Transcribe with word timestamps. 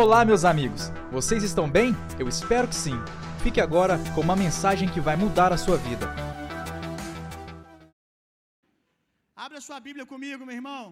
Olá, 0.00 0.18
meus 0.24 0.44
amigos! 0.50 0.82
Vocês 1.16 1.42
estão 1.46 1.66
bem? 1.76 1.88
Eu 2.22 2.26
espero 2.32 2.66
que 2.70 2.78
sim. 2.84 2.98
Fique 3.44 3.60
agora 3.60 3.94
com 4.14 4.20
uma 4.26 4.36
mensagem 4.42 4.88
que 4.94 5.00
vai 5.06 5.16
mudar 5.22 5.50
a 5.52 5.58
sua 5.64 5.76
vida. 5.86 6.06
Abra 9.44 9.60
sua 9.66 9.80
Bíblia 9.86 10.06
comigo, 10.12 10.46
meu 10.46 10.56
irmão. 10.60 10.84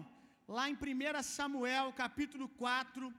Lá 0.55 0.65
em 0.69 0.75
1 0.75 1.23
Samuel, 1.23 1.87
capítulo 2.03 2.47
4. 2.65 3.13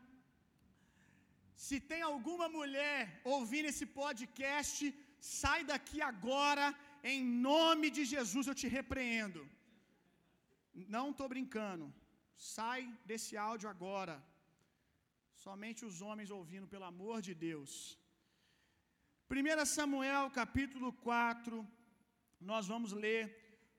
Se 1.66 1.78
tem 1.80 2.02
alguma 2.12 2.48
mulher 2.58 3.22
ouvindo 3.36 3.70
esse 3.72 3.86
podcast, 4.00 4.94
sai 5.18 5.60
daqui 5.72 6.02
agora, 6.12 6.66
em 7.02 7.22
nome 7.50 7.88
de 7.98 8.04
Jesus 8.14 8.46
eu 8.46 8.58
te 8.62 8.68
repreendo. 8.78 9.42
Não 10.96 11.06
estou 11.12 11.30
brincando. 11.36 11.86
Sai 12.36 12.80
desse 13.06 13.38
áudio 13.38 13.70
agora. 13.76 14.16
Somente 15.48 15.82
os 15.88 15.98
homens 16.06 16.30
ouvindo, 16.36 16.66
pelo 16.72 16.86
amor 16.92 17.18
de 17.26 17.32
Deus. 17.44 17.72
1 19.30 19.64
Samuel 19.76 20.24
capítulo 20.38 20.88
4, 21.06 21.52
nós 22.50 22.64
vamos 22.72 22.90
ler 23.04 23.22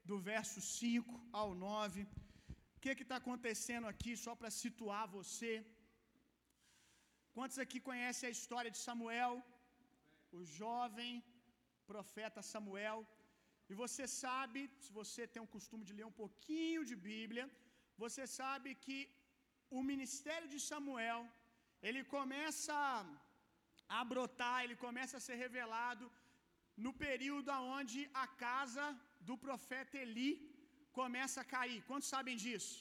do 0.10 0.18
verso 0.30 0.60
5 0.70 1.20
ao 1.40 1.50
9. 1.54 2.08
O 2.76 2.80
que 2.84 2.94
está 3.06 3.18
acontecendo 3.22 3.88
aqui, 3.92 4.14
só 4.26 4.34
para 4.40 4.52
situar 4.62 5.04
você? 5.18 5.54
Quantos 7.36 7.60
aqui 7.64 7.80
conhecem 7.90 8.28
a 8.30 8.36
história 8.38 8.72
de 8.76 8.82
Samuel, 8.88 9.34
o 10.38 10.44
jovem 10.60 11.14
profeta 11.92 12.48
Samuel? 12.54 13.00
E 13.72 13.76
você 13.84 14.06
sabe, 14.24 14.60
se 14.86 14.92
você 15.02 15.24
tem 15.34 15.44
o 15.44 15.54
costume 15.58 15.86
de 15.90 15.98
ler 16.00 16.08
um 16.12 16.20
pouquinho 16.24 16.88
de 16.92 16.98
Bíblia, 17.12 17.46
você 18.06 18.26
sabe 18.40 18.74
que 18.86 19.00
o 19.78 19.84
ministério 19.92 20.50
de 20.56 20.62
Samuel, 20.72 21.22
ele 21.88 22.02
começa 22.16 22.78
a 23.98 24.02
brotar, 24.12 24.58
ele 24.64 24.78
começa 24.86 25.16
a 25.18 25.26
ser 25.28 25.38
revelado 25.46 26.06
no 26.86 26.92
período 27.06 27.52
onde 27.78 28.00
a 28.24 28.26
casa 28.46 28.86
do 29.28 29.36
profeta 29.46 29.98
Eli 30.04 30.32
começa 31.00 31.38
a 31.42 31.50
cair. 31.56 31.80
Quantos 31.90 32.10
sabem 32.16 32.38
disso? 32.44 32.76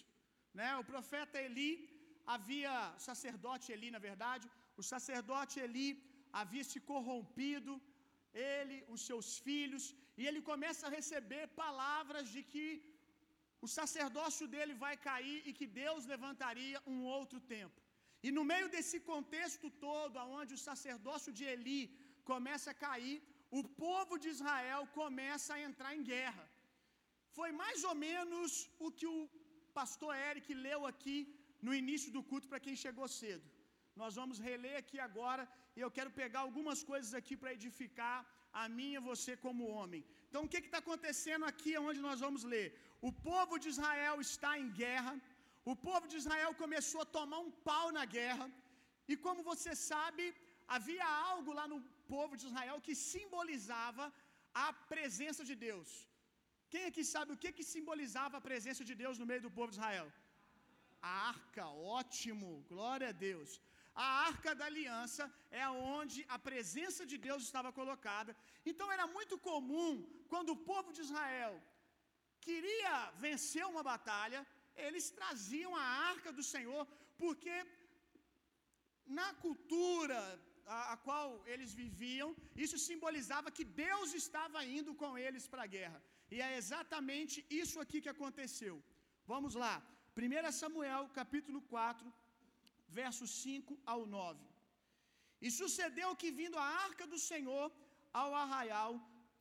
Né? 0.58 0.69
O 0.83 0.84
profeta 0.92 1.39
Eli 1.47 1.70
havia, 2.34 2.75
o 2.98 3.00
sacerdote 3.08 3.67
Eli, 3.75 3.91
na 3.97 4.03
verdade, 4.08 4.47
o 4.81 4.84
sacerdote 4.92 5.56
Eli 5.64 5.89
havia 6.41 6.64
se 6.70 6.80
corrompido, 6.91 7.73
ele, 8.53 8.77
os 8.95 9.03
seus 9.08 9.28
filhos, 9.47 9.84
e 10.19 10.25
ele 10.28 10.41
começa 10.51 10.83
a 10.86 10.95
receber 10.98 11.45
palavras 11.64 12.27
de 12.34 12.42
que 12.53 12.67
o 13.67 13.69
sacerdócio 13.78 14.47
dele 14.55 14.75
vai 14.84 14.95
cair 15.08 15.39
e 15.48 15.53
que 15.58 15.67
Deus 15.83 16.11
levantaria 16.12 16.80
um 16.92 16.98
outro 17.17 17.41
tempo. 17.55 17.80
E 18.27 18.30
no 18.36 18.44
meio 18.52 18.69
desse 18.74 18.98
contexto 19.11 19.66
todo, 19.86 20.19
onde 20.41 20.55
o 20.55 20.64
sacerdócio 20.69 21.33
de 21.38 21.44
Eli 21.52 21.83
começa 22.30 22.69
a 22.72 22.80
cair, 22.86 23.19
o 23.61 23.62
povo 23.84 24.14
de 24.22 24.28
Israel 24.36 24.83
começa 25.00 25.50
a 25.55 25.62
entrar 25.69 25.92
em 25.97 26.05
guerra. 26.12 26.44
Foi 27.36 27.50
mais 27.62 27.80
ou 27.91 27.94
menos 28.06 28.50
o 28.86 28.91
que 28.98 29.06
o 29.16 29.19
pastor 29.78 30.12
Eric 30.30 30.48
leu 30.66 30.80
aqui 30.92 31.19
no 31.66 31.72
início 31.83 32.11
do 32.16 32.22
culto 32.30 32.48
para 32.50 32.64
quem 32.66 32.77
chegou 32.84 33.08
cedo. 33.20 33.46
Nós 34.00 34.14
vamos 34.20 34.39
reler 34.48 34.77
aqui 34.83 34.98
agora 35.08 35.44
e 35.77 35.80
eu 35.84 35.91
quero 35.96 36.11
pegar 36.22 36.41
algumas 36.41 36.80
coisas 36.91 37.12
aqui 37.20 37.34
para 37.41 37.55
edificar 37.58 38.19
a 38.61 38.69
e 38.69 38.98
você 39.08 39.33
como 39.36 39.72
homem. 39.77 40.05
Então, 40.28 40.42
o 40.44 40.48
que 40.52 40.58
está 40.58 40.78
acontecendo 40.78 41.44
aqui 41.50 41.72
onde 41.89 42.00
nós 42.06 42.20
vamos 42.27 42.42
ler? 42.52 42.69
O 43.08 43.12
povo 43.30 43.58
de 43.62 43.69
Israel 43.74 44.16
está 44.20 44.58
em 44.62 44.69
guerra, 44.83 45.12
o 45.72 45.77
povo 45.88 46.06
de 46.11 46.16
Israel 46.22 46.52
começou 46.62 47.00
a 47.02 47.12
tomar 47.19 47.41
um 47.47 47.52
pau 47.69 47.86
na 47.98 48.05
guerra, 48.16 48.47
e 49.11 49.14
como 49.24 49.48
você 49.50 49.72
sabe, 49.91 50.24
havia 50.77 51.06
algo 51.30 51.50
lá 51.58 51.66
no 51.72 51.78
povo 52.14 52.36
de 52.38 52.47
Israel 52.48 52.84
que 52.86 52.94
simbolizava 53.11 54.06
a 54.66 54.69
presença 54.92 55.42
de 55.50 55.55
Deus. 55.66 55.89
Quem 56.73 56.84
aqui 56.89 57.05
sabe 57.14 57.30
o 57.33 57.40
que, 57.42 57.51
que 57.58 57.70
simbolizava 57.74 58.36
a 58.36 58.46
presença 58.48 58.83
de 58.90 58.95
Deus 59.02 59.18
no 59.20 59.28
meio 59.30 59.42
do 59.46 59.55
povo 59.58 59.70
de 59.73 59.78
Israel? 59.78 60.08
A 61.11 61.12
arca, 61.33 61.64
ótimo, 62.01 62.48
glória 62.73 63.08
a 63.11 63.18
Deus. 63.28 63.51
A 64.05 64.08
arca 64.28 64.51
da 64.58 64.67
aliança 64.70 65.24
é 65.62 65.64
onde 65.96 66.18
a 66.36 66.39
presença 66.48 67.02
de 67.12 67.17
Deus 67.27 67.42
estava 67.48 67.70
colocada. 67.80 68.33
Então 68.70 68.86
era 68.96 69.07
muito 69.17 69.36
comum, 69.48 69.90
quando 70.33 70.51
o 70.52 70.62
povo 70.70 70.92
de 70.96 71.02
Israel 71.07 71.55
queria 72.46 72.95
vencer 73.24 73.64
uma 73.73 73.83
batalha, 73.92 74.40
eles 74.86 75.06
traziam 75.18 75.72
a 75.77 75.86
arca 76.12 76.30
do 76.39 76.44
Senhor, 76.52 76.83
porque 77.22 77.56
na 79.18 79.28
cultura 79.44 80.20
a, 80.77 80.78
a, 80.92 80.96
qual 81.06 81.28
eles 81.52 81.72
viviam, 81.83 82.28
isso 82.64 82.78
simbolizava 82.89 83.55
que 83.56 83.64
Deus 83.84 84.08
estava 84.22 84.64
indo 84.78 84.94
com 85.02 85.12
eles 85.27 85.46
para 85.52 85.64
a 85.66 85.72
guerra. 85.77 85.98
E 86.34 86.36
é 86.48 86.50
exatamente 86.61 87.36
isso 87.62 87.78
aqui 87.84 88.00
que 88.05 88.14
aconteceu. 88.16 88.77
Vamos 89.33 89.55
lá. 89.62 89.74
1 90.16 90.52
Samuel, 90.62 91.02
capítulo 91.20 91.60
4, 91.74 92.12
versos 93.00 93.30
5 93.42 93.78
ao 93.92 94.02
9. 94.06 94.45
E 95.46 95.50
sucedeu 95.58 96.10
que, 96.20 96.30
vindo 96.40 96.58
a 96.58 96.68
arca 96.86 97.06
do 97.12 97.18
Senhor 97.30 97.66
ao 98.20 98.30
arraial, 98.42 98.92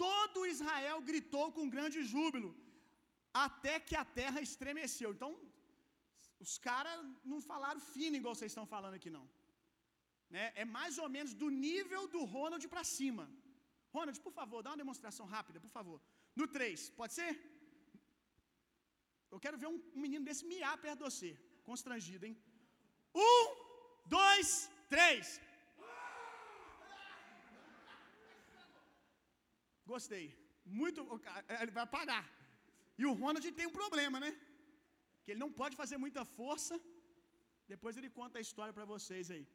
todo 0.05 0.45
Israel 0.55 0.99
gritou 1.09 1.45
com 1.51 1.73
grande 1.75 1.99
júbilo, 2.13 2.51
até 3.45 3.73
que 3.87 3.95
a 4.01 4.05
terra 4.19 4.39
estremeceu. 4.47 5.09
Então, 5.13 5.31
os 6.45 6.53
caras 6.67 6.97
não 7.31 7.39
falaram 7.51 7.79
fino 7.93 8.15
igual 8.19 8.35
vocês 8.35 8.51
estão 8.51 8.67
falando 8.75 8.95
aqui, 8.99 9.09
não. 9.17 9.25
Né? 10.35 10.45
É 10.61 10.65
mais 10.77 10.97
ou 11.03 11.09
menos 11.15 11.33
do 11.41 11.49
nível 11.67 12.03
do 12.15 12.23
Ronald 12.35 12.65
para 12.73 12.83
cima. 12.97 13.25
Ronald, 13.95 14.19
por 14.25 14.33
favor, 14.39 14.61
dá 14.61 14.71
uma 14.71 14.83
demonstração 14.83 15.25
rápida, 15.35 15.59
por 15.65 15.71
favor. 15.77 15.99
No 16.39 16.47
3, 16.47 16.89
pode 17.01 17.13
ser? 17.19 17.33
Eu 19.33 19.39
quero 19.43 19.57
ver 19.61 19.69
um, 19.73 19.79
menino 20.05 20.25
desse 20.25 20.45
miar 20.51 20.77
perto 20.85 20.99
de 20.99 21.07
você. 21.09 21.31
Constrangido, 21.69 22.25
hein? 22.25 22.35
Um, 23.13 23.43
dois, 24.17 24.69
três. 24.93 25.41
Gostei. 29.85 30.25
Muito. 30.65 31.01
Ele 31.61 31.71
vai 31.77 31.83
apagar. 31.83 32.25
E 33.02 33.06
o 33.09 33.13
Ronald 33.22 33.47
tem 33.59 33.68
um 33.69 33.78
problema, 33.81 34.18
né? 34.24 34.31
Que 35.24 35.31
ele 35.31 35.44
não 35.46 35.52
pode 35.59 35.75
fazer 35.81 35.97
muita 36.06 36.24
força. 36.40 36.75
Depois 37.74 37.96
ele 37.97 38.09
conta 38.19 38.35
a 38.40 38.46
história 38.47 38.74
para 38.78 38.90
vocês 38.94 39.25
aí. 39.35 39.46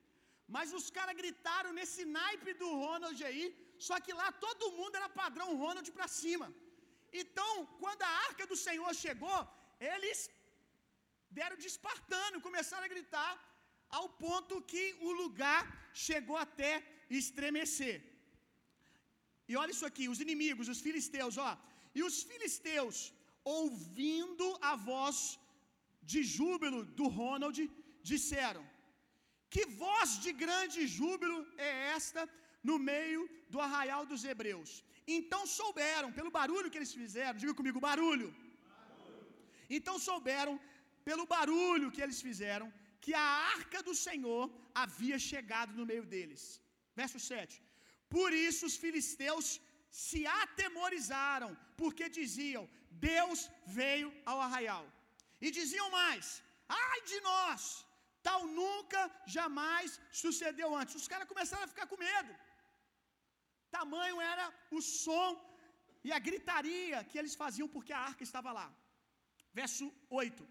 Mas 0.54 0.72
os 0.78 0.86
caras 0.96 1.18
gritaram 1.20 1.70
nesse 1.78 2.02
naipe 2.18 2.52
do 2.62 2.68
Ronald 2.82 3.18
aí, 3.30 3.44
só 3.88 3.96
que 4.04 4.12
lá 4.20 4.28
todo 4.44 4.72
mundo 4.78 4.96
era 4.98 5.16
padrão 5.22 5.48
Ronald 5.62 5.88
para 5.96 6.08
cima. 6.20 6.48
Então, 7.22 7.52
quando 7.82 8.02
a 8.08 8.14
arca 8.28 8.44
do 8.50 8.58
Senhor 8.66 8.92
chegou, 9.04 9.38
eles 9.92 10.18
deram 11.38 11.56
de 11.62 11.68
espartano, 11.72 12.44
começaram 12.48 12.86
a 12.86 12.94
gritar, 12.94 13.32
ao 13.98 14.06
ponto 14.24 14.62
que 14.72 14.84
o 15.08 15.12
lugar 15.22 15.62
chegou 16.06 16.38
até 16.46 16.70
estremecer. 17.20 17.96
E 19.50 19.56
olha 19.62 19.74
isso 19.76 19.88
aqui, 19.90 20.04
os 20.12 20.20
inimigos, 20.26 20.70
os 20.74 20.80
filisteus, 20.86 21.36
ó. 21.48 21.50
E 21.98 22.02
os 22.08 22.16
filisteus, 22.30 22.96
ouvindo 23.44 24.46
a 24.70 24.74
voz 24.90 25.38
de 26.10 26.20
júbilo 26.36 26.80
do 26.98 27.06
Ronald, 27.20 27.58
disseram: 28.02 28.64
Que 29.54 29.64
voz 29.84 30.18
de 30.24 30.32
grande 30.44 30.86
júbilo 30.86 31.38
é 31.68 31.70
esta 31.96 32.22
no 32.62 32.78
meio 32.78 33.22
do 33.52 33.60
arraial 33.66 34.04
dos 34.12 34.24
hebreus? 34.24 34.70
Então 35.06 35.42
souberam, 35.58 36.10
pelo 36.18 36.30
barulho 36.38 36.70
que 36.70 36.78
eles 36.80 36.94
fizeram, 37.00 37.38
diga 37.42 37.54
comigo, 37.60 37.86
barulho. 37.90 38.28
Então 39.76 39.96
souberam, 40.08 40.54
pelo 41.08 41.26
barulho 41.34 41.90
que 41.94 42.02
eles 42.04 42.20
fizeram, 42.28 42.68
que 43.04 43.12
a 43.14 43.28
arca 43.56 43.78
do 43.88 43.94
Senhor 44.06 44.42
havia 44.82 45.18
chegado 45.30 45.72
no 45.78 45.86
meio 45.90 46.04
deles. 46.12 46.42
Verso 47.00 47.18
7. 47.18 47.60
Por 48.16 48.30
isso 48.46 48.62
os 48.68 48.76
filisteus 48.82 49.46
se 50.04 50.20
atemorizaram, 50.42 51.50
porque 51.80 52.06
diziam: 52.20 52.64
Deus 53.10 53.38
veio 53.78 54.08
ao 54.30 54.40
arraial. 54.46 54.84
E 55.44 55.50
diziam 55.58 55.88
mais: 56.00 56.24
Ai 56.68 57.00
de 57.10 57.18
nós, 57.30 57.62
tal 58.28 58.40
nunca 58.60 59.00
jamais 59.36 60.00
sucedeu 60.22 60.68
antes. 60.80 61.00
Os 61.00 61.08
caras 61.12 61.30
começaram 61.32 61.64
a 61.64 61.72
ficar 61.72 61.86
com 61.90 62.04
medo. 62.10 62.32
Tamanho 63.76 64.18
era 64.32 64.46
o 64.70 64.80
som 65.04 65.30
e 66.06 66.10
a 66.16 66.20
gritaria 66.28 66.98
que 67.08 67.18
eles 67.20 67.34
faziam 67.42 67.68
porque 67.74 67.92
a 67.94 68.04
arca 68.10 68.24
estava 68.28 68.52
lá. 68.60 68.68
Verso 69.60 69.86
8: 70.10 70.48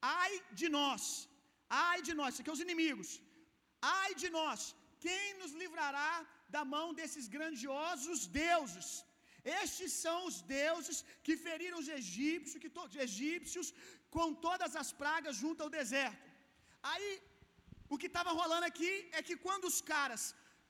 Ai 0.00 0.32
de 0.60 0.68
nós, 0.78 1.02
ai 1.88 1.98
de 2.08 2.14
nós, 2.20 2.30
isso 2.32 2.42
aqui 2.42 2.52
é 2.52 2.58
os 2.58 2.66
inimigos. 2.68 3.10
Ai 3.82 4.10
de 4.22 4.28
nós, 4.38 4.60
quem 5.04 5.26
nos 5.40 5.52
livrará 5.62 6.10
da 6.54 6.62
mão 6.74 6.86
desses 6.98 7.26
grandiosos 7.36 8.26
deuses? 8.42 8.88
Estes 9.62 9.92
são 10.04 10.16
os 10.28 10.36
deuses 10.58 10.98
que 11.24 11.34
feriram 11.46 11.78
os 11.82 11.88
egípcios, 12.00 12.60
que 12.62 12.70
to, 12.76 12.84
egípcios 13.06 13.68
com 14.16 14.28
todas 14.46 14.74
as 14.82 14.90
pragas 15.02 15.36
junto 15.42 15.62
ao 15.62 15.74
deserto. 15.78 16.26
Aí 16.90 17.08
o 17.92 17.98
que 18.00 18.08
estava 18.12 18.32
rolando 18.40 18.66
aqui 18.70 18.92
é 19.18 19.22
que 19.28 19.36
quando 19.46 19.66
os 19.72 19.80
caras 19.92 20.22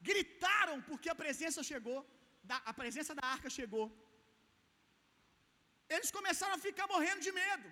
gritaram 0.08 0.76
porque 0.88 1.08
a 1.10 1.20
presença 1.22 1.62
chegou, 1.70 1.98
a 2.70 2.72
presença 2.80 3.14
da 3.18 3.26
arca 3.36 3.50
chegou, 3.58 3.86
eles 5.94 6.10
começaram 6.18 6.54
a 6.56 6.64
ficar 6.68 6.86
morrendo 6.94 7.22
de 7.26 7.32
medo. 7.42 7.68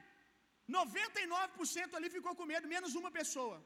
99% 0.80 1.94
ali 1.98 2.08
ficou 2.16 2.34
com 2.38 2.50
medo, 2.52 2.72
menos 2.76 2.94
uma 3.00 3.10
pessoa. 3.18 3.56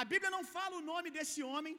A 0.00 0.04
Bíblia 0.12 0.30
não 0.36 0.44
fala 0.56 0.74
o 0.78 0.86
nome 0.92 1.08
desse 1.16 1.40
homem, 1.50 1.74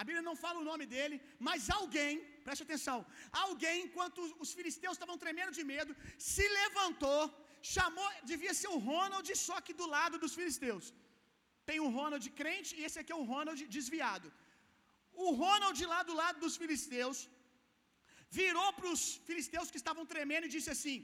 a 0.00 0.04
Bíblia 0.06 0.24
não 0.28 0.34
fala 0.42 0.58
o 0.60 0.68
nome 0.70 0.84
dele, 0.92 1.16
mas 1.46 1.68
alguém, 1.78 2.12
preste 2.46 2.64
atenção, 2.66 2.98
alguém, 3.44 3.76
enquanto 3.86 4.18
os 4.44 4.50
filisteus 4.58 4.94
estavam 4.96 5.16
tremendo 5.24 5.52
de 5.58 5.64
medo, 5.72 5.92
se 6.30 6.44
levantou, 6.60 7.22
chamou, 7.74 8.08
devia 8.32 8.54
ser 8.60 8.70
o 8.74 8.82
Ronald, 8.90 9.28
só 9.46 9.56
que 9.66 9.74
do 9.80 9.88
lado 9.96 10.16
dos 10.24 10.34
filisteus. 10.38 10.86
Tem 11.68 11.80
o 11.86 11.90
Ronald 11.96 12.26
crente 12.40 12.70
e 12.78 12.84
esse 12.86 12.98
aqui 13.00 13.12
é 13.16 13.20
o 13.22 13.28
Ronald 13.32 13.60
desviado. 13.76 14.28
O 15.26 15.30
Ronald 15.42 15.78
lá 15.92 16.00
do 16.08 16.14
lado 16.22 16.38
dos 16.44 16.56
filisteus 16.60 17.18
virou 18.40 18.68
para 18.78 18.88
os 18.94 19.02
filisteus 19.28 19.70
que 19.72 19.80
estavam 19.82 20.04
tremendo 20.14 20.46
e 20.46 20.54
disse 20.56 20.70
assim: 20.76 20.98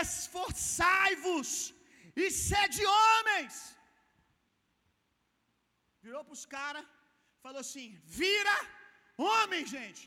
Esforçai-vos 0.00 1.48
e 2.22 2.26
sede 2.46 2.82
homens. 2.96 3.54
Virou 6.06 6.22
para 6.26 6.38
os 6.38 6.46
caras, 6.56 6.86
falou 7.44 7.62
assim: 7.66 7.88
Vira 8.20 8.56
homem, 9.32 9.62
gente. 9.76 10.04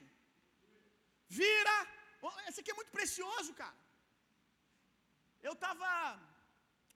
Vira. 1.39 1.75
Esse 2.49 2.59
aqui 2.61 2.71
é 2.73 2.79
muito 2.79 2.93
precioso, 2.97 3.51
cara. 3.61 3.77
Eu 5.47 5.53
estava 5.57 5.89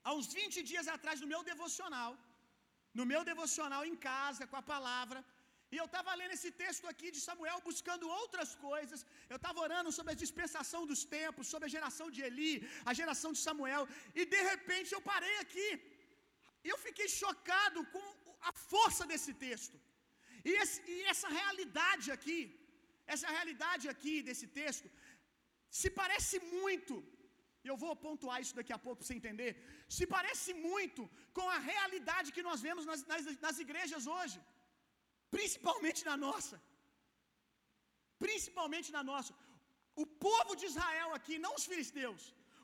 há 0.05 0.11
uns 0.17 0.27
20 0.39 0.63
dias 0.71 0.87
atrás 0.95 1.17
no 1.23 1.29
meu 1.33 1.41
devocional, 1.51 2.11
no 2.99 3.05
meu 3.11 3.21
devocional 3.31 3.83
em 3.91 3.97
casa, 4.09 4.47
com 4.51 4.57
a 4.61 4.69
palavra, 4.73 5.19
e 5.73 5.77
eu 5.81 5.85
estava 5.89 6.17
lendo 6.19 6.35
esse 6.37 6.49
texto 6.61 6.85
aqui 6.91 7.09
de 7.15 7.19
Samuel, 7.27 7.59
buscando 7.67 8.05
outras 8.19 8.49
coisas. 8.67 8.99
Eu 9.33 9.37
estava 9.39 9.61
orando 9.65 9.91
sobre 9.97 10.11
a 10.13 10.21
dispensação 10.23 10.81
dos 10.89 11.03
tempos, 11.17 11.51
sobre 11.53 11.67
a 11.67 11.73
geração 11.75 12.07
de 12.15 12.21
Eli, 12.27 12.55
a 12.89 12.93
geração 12.99 13.31
de 13.35 13.41
Samuel. 13.47 13.83
E 14.19 14.25
de 14.33 14.41
repente 14.51 14.91
eu 14.97 15.01
parei 15.11 15.35
aqui. 15.45 15.69
E 16.65 16.69
eu 16.73 16.79
fiquei 16.87 17.07
chocado 17.21 17.79
com 17.93 18.07
a 18.49 18.53
força 18.71 19.05
desse 19.11 19.33
texto. 19.45 19.77
E, 20.49 20.51
esse, 20.63 20.77
e 20.95 20.97
essa 21.13 21.29
realidade 21.39 22.07
aqui, 22.17 22.39
essa 23.15 23.27
realidade 23.37 23.85
aqui 23.93 24.15
desse 24.27 24.47
texto, 24.59 24.87
se 25.79 25.89
parece 26.01 26.37
muito, 26.61 26.95
e 27.63 27.67
eu 27.71 27.77
vou 27.83 27.93
pontuar 28.05 28.37
isso 28.43 28.55
daqui 28.59 28.73
a 28.77 28.83
pouco 28.85 28.97
para 28.99 29.07
você 29.07 29.17
entender, 29.19 29.51
se 29.97 30.05
parece 30.15 30.51
muito 30.69 31.03
com 31.37 31.47
a 31.57 31.59
realidade 31.73 32.33
que 32.35 32.47
nós 32.49 32.61
vemos 32.67 32.85
nas, 32.89 33.03
nas, 33.11 33.25
nas 33.45 33.59
igrejas 33.65 34.05
hoje 34.17 34.39
principalmente 35.35 36.01
na 36.09 36.15
nossa. 36.25 36.55
Principalmente 38.25 38.89
na 38.97 39.03
nossa. 39.11 39.33
O 40.03 40.05
povo 40.27 40.53
de 40.59 40.65
Israel 40.71 41.09
aqui, 41.17 41.35
não 41.45 41.53
os 41.59 41.65
filisteus, 41.71 42.23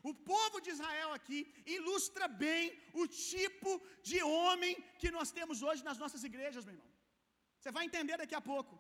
o 0.10 0.14
povo 0.32 0.58
de 0.66 0.70
Israel 0.76 1.10
aqui 1.18 1.40
ilustra 1.78 2.26
bem 2.44 2.64
o 3.02 3.06
tipo 3.30 3.72
de 4.10 4.20
homem 4.36 4.74
que 5.02 5.10
nós 5.18 5.32
temos 5.38 5.58
hoje 5.68 5.88
nas 5.90 6.00
nossas 6.04 6.24
igrejas, 6.30 6.66
meu 6.66 6.76
irmão. 6.76 6.92
Você 7.68 7.76
vai 7.78 7.86
entender 7.88 8.16
daqui 8.20 8.36
a 8.38 8.44
pouco. 8.52 8.74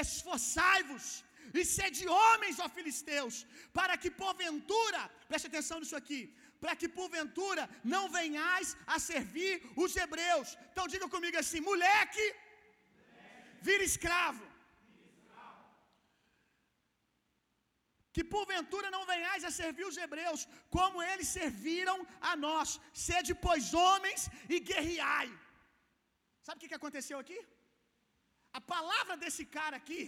Esforçai-vos 0.00 1.04
e 1.58 1.60
sede 1.74 2.04
homens, 2.20 2.56
ó 2.64 2.66
filisteus, 2.76 3.34
para 3.78 3.94
que 4.02 4.10
porventura, 4.22 5.00
preste 5.28 5.46
atenção 5.50 5.76
nisso 5.80 5.98
aqui, 6.00 6.20
para 6.62 6.74
que 6.80 6.88
porventura 6.98 7.62
não 7.92 8.02
venhais 8.16 8.70
a 8.94 8.98
servir 9.10 9.54
os 9.84 9.94
hebreus. 10.02 10.48
Então 10.70 10.88
diga 10.94 11.08
comigo 11.14 11.38
assim, 11.42 11.62
moleque, 11.70 12.26
vira 13.68 13.84
escravo. 13.92 14.44
Que 18.16 18.24
porventura 18.36 18.90
não 18.96 19.04
venhais 19.14 19.44
a 19.48 19.56
servir 19.62 19.86
os 19.90 19.98
hebreus, 20.04 20.42
como 20.78 21.04
eles 21.10 21.28
serviram 21.40 21.98
a 22.30 22.34
nós. 22.46 22.80
Sede, 23.06 23.34
pois, 23.46 23.74
homens 23.82 24.22
e 24.54 24.58
guerreai. 24.70 25.28
Sabe 26.48 26.58
o 26.58 26.68
que 26.68 26.80
aconteceu 26.80 27.18
aqui? 27.24 27.38
A 28.58 28.60
palavra 28.74 29.14
desse 29.22 29.44
cara 29.56 29.76
aqui 29.80 30.02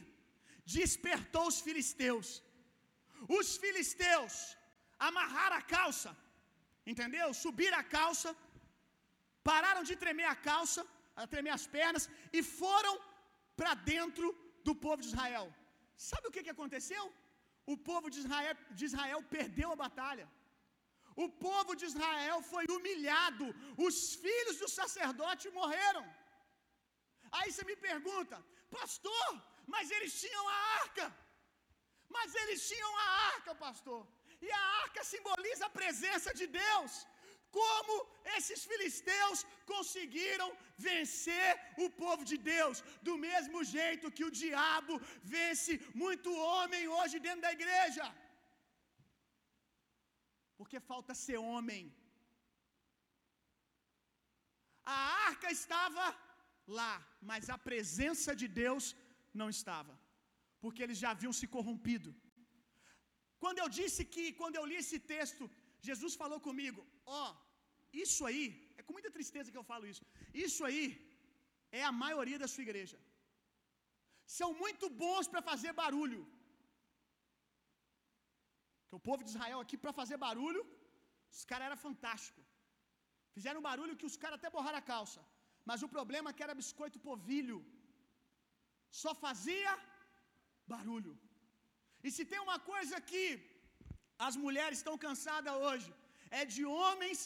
despertou 0.77 1.45
os 1.51 1.59
filisteus. 1.67 2.29
Os 3.39 3.49
filisteus 3.63 4.35
amarraram 5.09 5.57
a 5.59 5.65
calça, 5.77 6.11
entendeu? 6.93 7.27
Subiram 7.43 7.79
a 7.83 7.87
calça, 7.97 8.31
pararam 9.49 9.83
de 9.91 9.97
tremer 10.03 10.29
a 10.35 10.39
calça, 10.51 10.83
a 11.23 11.27
tremer 11.33 11.55
as 11.59 11.67
pernas 11.77 12.05
e 12.39 12.43
foram 12.61 12.95
para 13.59 13.73
dentro 13.93 14.27
do 14.67 14.75
povo 14.85 15.01
de 15.03 15.09
Israel. 15.13 15.47
Sabe 16.11 16.27
o 16.27 16.35
que, 16.35 16.45
que 16.47 16.55
aconteceu? 16.57 17.05
O 17.73 17.77
povo 17.91 18.09
de 18.15 18.19
Israel, 18.23 18.55
de 18.79 18.85
Israel 18.91 19.21
perdeu 19.37 19.69
a 19.73 19.81
batalha. 19.85 20.27
O 21.25 21.29
povo 21.47 21.73
de 21.79 21.85
Israel 21.91 22.39
foi 22.53 22.65
humilhado. 22.75 23.47
Os 23.87 23.97
filhos 24.25 24.57
do 24.63 24.69
sacerdote 24.79 25.47
morreram. 25.59 26.05
Aí 27.39 27.49
você 27.51 27.65
me 27.71 27.77
pergunta, 27.89 28.37
pastor, 28.79 29.29
mas 29.75 29.91
eles 29.97 30.13
tinham 30.23 30.45
a 30.57 30.59
arca. 30.83 31.07
Mas 32.17 32.35
eles 32.43 32.61
tinham 32.71 32.93
a 33.05 33.09
arca, 33.35 33.55
pastor. 33.67 34.01
E 34.47 34.51
a 34.61 34.65
arca 34.83 35.03
simboliza 35.13 35.65
a 35.67 35.77
presença 35.81 36.33
de 36.41 36.47
Deus. 36.63 36.93
Como 37.59 37.95
esses 38.37 38.61
filisteus 38.71 39.39
conseguiram 39.73 40.49
vencer 40.87 41.51
o 41.85 41.89
povo 42.03 42.23
de 42.31 42.37
Deus? 42.55 42.83
Do 43.09 43.15
mesmo 43.29 43.59
jeito 43.77 44.15
que 44.17 44.27
o 44.29 44.35
diabo 44.43 44.95
vence 45.37 45.75
muito 46.03 46.31
homem 46.49 46.83
hoje 46.97 47.19
dentro 47.27 47.45
da 47.47 47.53
igreja. 47.59 48.07
Porque 50.59 50.79
falta 50.93 51.15
ser 51.25 51.39
homem. 51.53 51.83
A 54.97 54.99
arca 55.31 55.49
estava 55.59 56.05
lá, 56.79 56.93
mas 57.31 57.45
a 57.55 57.59
presença 57.69 58.31
de 58.41 58.49
Deus 58.63 58.85
não 59.41 59.49
estava, 59.57 59.95
porque 60.63 60.83
eles 60.85 60.99
já 61.03 61.11
haviam 61.13 61.35
se 61.41 61.47
corrompido. 61.57 62.11
Quando 63.43 63.59
eu 63.63 63.69
disse 63.81 64.03
que, 64.15 64.25
quando 64.41 64.57
eu 64.61 64.65
li 64.71 64.77
esse 64.85 64.99
texto, 65.13 65.45
Jesus 65.89 66.15
falou 66.23 66.41
comigo: 66.49 66.81
Ó, 67.19 67.21
oh, 67.25 67.33
isso 68.05 68.23
aí, 68.31 68.47
é 68.79 68.83
com 68.87 68.97
muita 68.97 69.15
tristeza 69.17 69.53
que 69.53 69.61
eu 69.63 69.69
falo 69.73 69.87
isso. 69.93 70.05
Isso 70.47 70.63
aí 70.69 70.87
é 71.81 71.83
a 71.91 71.95
maioria 72.05 72.39
da 72.43 72.49
sua 72.53 72.67
igreja. 72.69 72.99
São 74.39 74.51
muito 74.65 74.87
bons 75.05 75.27
para 75.33 75.43
fazer 75.51 75.73
barulho. 75.85 76.23
Que 78.89 78.97
o 78.99 79.05
povo 79.09 79.23
de 79.25 79.31
Israel 79.33 79.61
aqui 79.65 79.77
para 79.83 79.93
fazer 80.01 80.19
barulho, 80.27 80.63
os 81.37 81.45
caras 81.51 81.67
eram 81.69 81.81
fantásticos. 81.87 82.47
Fizeram 83.37 83.67
barulho 83.71 83.99
que 84.01 84.09
os 84.11 84.17
caras 84.23 84.39
até 84.39 84.51
borraram 84.57 84.81
a 84.83 84.89
calça. 84.93 85.21
Mas 85.69 85.83
o 85.87 85.93
problema 85.97 86.29
é 86.31 86.37
que 86.37 86.45
era 86.47 86.61
biscoito 86.63 87.05
povilho. 87.09 87.59
Só 89.03 89.13
fazia 89.25 89.73
barulho. 90.73 91.15
E 92.07 92.11
se 92.17 92.25
tem 92.31 92.41
uma 92.47 92.59
coisa 92.73 92.97
que 93.11 93.25
as 94.27 94.37
mulheres 94.45 94.79
estão 94.79 94.97
cansadas 95.07 95.55
hoje, 95.67 95.91
é 96.41 96.45
de 96.55 96.63
homens 96.81 97.21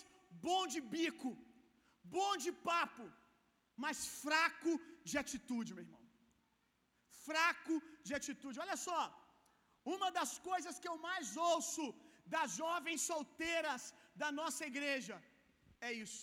bom 0.46 0.62
de 0.74 0.80
bico, 0.94 1.32
bom 2.16 2.32
de 2.44 2.52
papo, 2.68 3.06
mas 3.84 3.98
fraco 4.22 4.72
de 5.08 5.16
atitude, 5.22 5.74
meu 5.74 5.84
irmão. 5.86 6.02
Fraco 7.26 7.76
de 8.06 8.14
atitude. 8.20 8.62
Olha 8.64 8.78
só, 8.86 9.00
uma 9.94 10.08
das 10.18 10.32
coisas 10.50 10.78
que 10.80 10.90
eu 10.92 10.98
mais 11.08 11.28
ouço 11.52 11.84
das 12.34 12.50
jovens 12.62 13.00
solteiras 13.12 13.82
da 14.22 14.30
nossa 14.40 14.64
igreja 14.72 15.16
é 15.88 15.92
isso. 16.04 16.22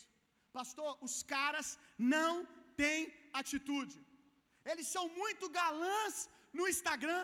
Pastor, 0.58 0.92
os 1.08 1.16
caras 1.36 1.68
não 2.16 2.34
têm 2.82 3.02
atitude. 3.42 3.98
Eles 4.72 4.88
são 4.96 5.06
muito 5.22 5.46
galãs 5.62 6.16
no 6.60 6.68
Instagram. 6.74 7.24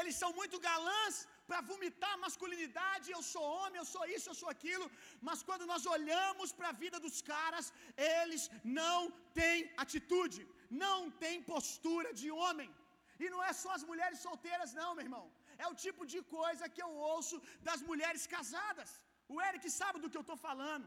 Eles 0.00 0.16
são 0.22 0.30
muito 0.40 0.56
galãs 0.70 1.14
para 1.48 1.60
vomitar 1.70 2.12
masculinidade, 2.24 3.06
eu 3.16 3.22
sou 3.32 3.44
homem, 3.56 3.78
eu 3.80 3.88
sou 3.94 4.04
isso, 4.16 4.26
eu 4.30 4.36
sou 4.40 4.48
aquilo, 4.54 4.86
mas 5.26 5.42
quando 5.48 5.64
nós 5.72 5.84
olhamos 5.96 6.50
para 6.58 6.68
a 6.70 6.78
vida 6.84 6.98
dos 7.06 7.18
caras, 7.32 7.66
eles 8.20 8.44
não 8.82 9.00
têm 9.40 9.58
atitude, 9.84 10.40
não 10.86 10.98
têm 11.22 11.46
postura 11.52 12.10
de 12.20 12.30
homem. 12.42 12.70
E 13.22 13.28
não 13.32 13.40
é 13.48 13.52
só 13.62 13.70
as 13.78 13.84
mulheres 13.90 14.20
solteiras, 14.26 14.70
não, 14.80 14.90
meu 14.96 15.04
irmão. 15.08 15.24
É 15.62 15.66
o 15.72 15.78
tipo 15.84 16.02
de 16.12 16.20
coisa 16.38 16.70
que 16.74 16.82
eu 16.86 16.92
ouço 17.14 17.36
das 17.68 17.80
mulheres 17.90 18.24
casadas. 18.36 18.90
O 19.34 19.36
Eric 19.48 19.64
sabe 19.80 19.98
do 20.02 20.10
que 20.10 20.18
eu 20.20 20.26
estou 20.26 20.38
falando. 20.48 20.86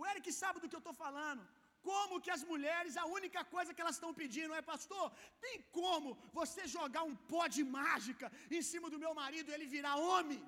O 0.00 0.04
Eric 0.10 0.28
sabe 0.42 0.60
do 0.60 0.68
que 0.70 0.76
eu 0.78 0.84
estou 0.84 0.96
falando. 1.04 1.42
Como 1.88 2.20
que 2.24 2.32
as 2.36 2.42
mulheres, 2.50 2.96
a 3.02 3.06
única 3.18 3.40
coisa 3.54 3.74
que 3.74 3.82
elas 3.84 3.96
estão 3.98 4.12
pedindo 4.20 4.56
é, 4.58 4.62
pastor, 4.72 5.06
tem 5.44 5.56
como 5.78 6.10
você 6.38 6.62
jogar 6.76 7.02
um 7.10 7.16
pó 7.32 7.44
de 7.56 7.62
mágica 7.78 8.28
em 8.58 8.62
cima 8.70 8.88
do 8.92 9.00
meu 9.04 9.12
marido 9.22 9.50
e 9.50 9.54
ele 9.56 9.72
virar 9.76 9.94
homem? 10.10 10.40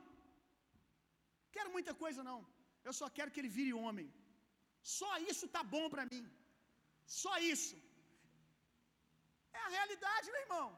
Quero 1.56 1.70
muita 1.76 1.94
coisa 2.04 2.22
não. 2.30 2.38
Eu 2.88 2.94
só 3.00 3.08
quero 3.16 3.32
que 3.32 3.40
ele 3.42 3.54
vire 3.58 3.80
homem. 3.84 4.08
Só 4.96 5.12
isso 5.30 5.46
tá 5.56 5.62
bom 5.74 5.86
para 5.92 6.06
mim. 6.12 6.24
Só 7.20 7.34
isso. 7.54 7.76
É 9.58 9.60
a 9.66 9.72
realidade, 9.76 10.32
meu 10.34 10.42
irmão. 10.46 10.68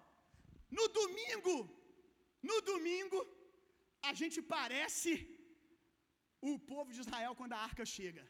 No 0.78 0.86
domingo, 1.00 1.56
no 2.50 2.58
domingo, 2.70 3.18
a 4.10 4.12
gente 4.20 4.40
parece 4.56 5.12
o 6.50 6.52
povo 6.72 6.92
de 6.94 7.00
Israel 7.04 7.34
quando 7.38 7.54
a 7.56 7.62
arca 7.68 7.84
chega. 7.96 8.24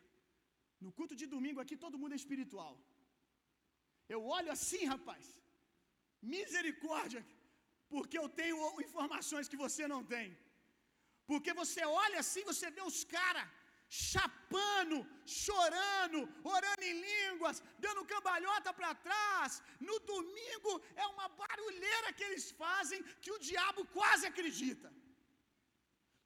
No 0.84 0.90
culto 0.98 1.14
de 1.20 1.26
domingo 1.34 1.60
aqui 1.62 1.76
todo 1.84 2.00
mundo 2.00 2.14
é 2.16 2.22
espiritual. 2.22 2.74
Eu 4.14 4.20
olho 4.36 4.50
assim, 4.56 4.82
rapaz. 4.94 5.24
Misericórdia, 6.34 7.22
porque 7.92 8.16
eu 8.22 8.28
tenho 8.40 8.58
informações 8.88 9.48
que 9.50 9.62
você 9.64 9.84
não 9.94 10.02
tem. 10.14 10.28
Porque 11.30 11.52
você 11.62 11.82
olha 12.04 12.18
assim, 12.24 12.42
você 12.52 12.68
vê 12.76 12.82
os 12.90 13.00
caras 13.16 13.46
chapando, 13.88 14.96
chorando, 15.42 16.18
orando 16.54 16.84
em 16.90 16.96
línguas, 17.08 17.62
dando 17.84 18.08
cambalhota 18.12 18.72
para 18.78 18.90
trás. 19.08 19.62
No 19.88 19.96
domingo 20.12 20.72
é 21.02 21.06
uma 21.14 21.28
barulheira 21.42 22.12
que 22.16 22.24
eles 22.28 22.46
fazem 22.62 23.02
que 23.22 23.32
o 23.36 23.42
diabo 23.50 23.84
quase 23.98 24.26
acredita. 24.32 24.90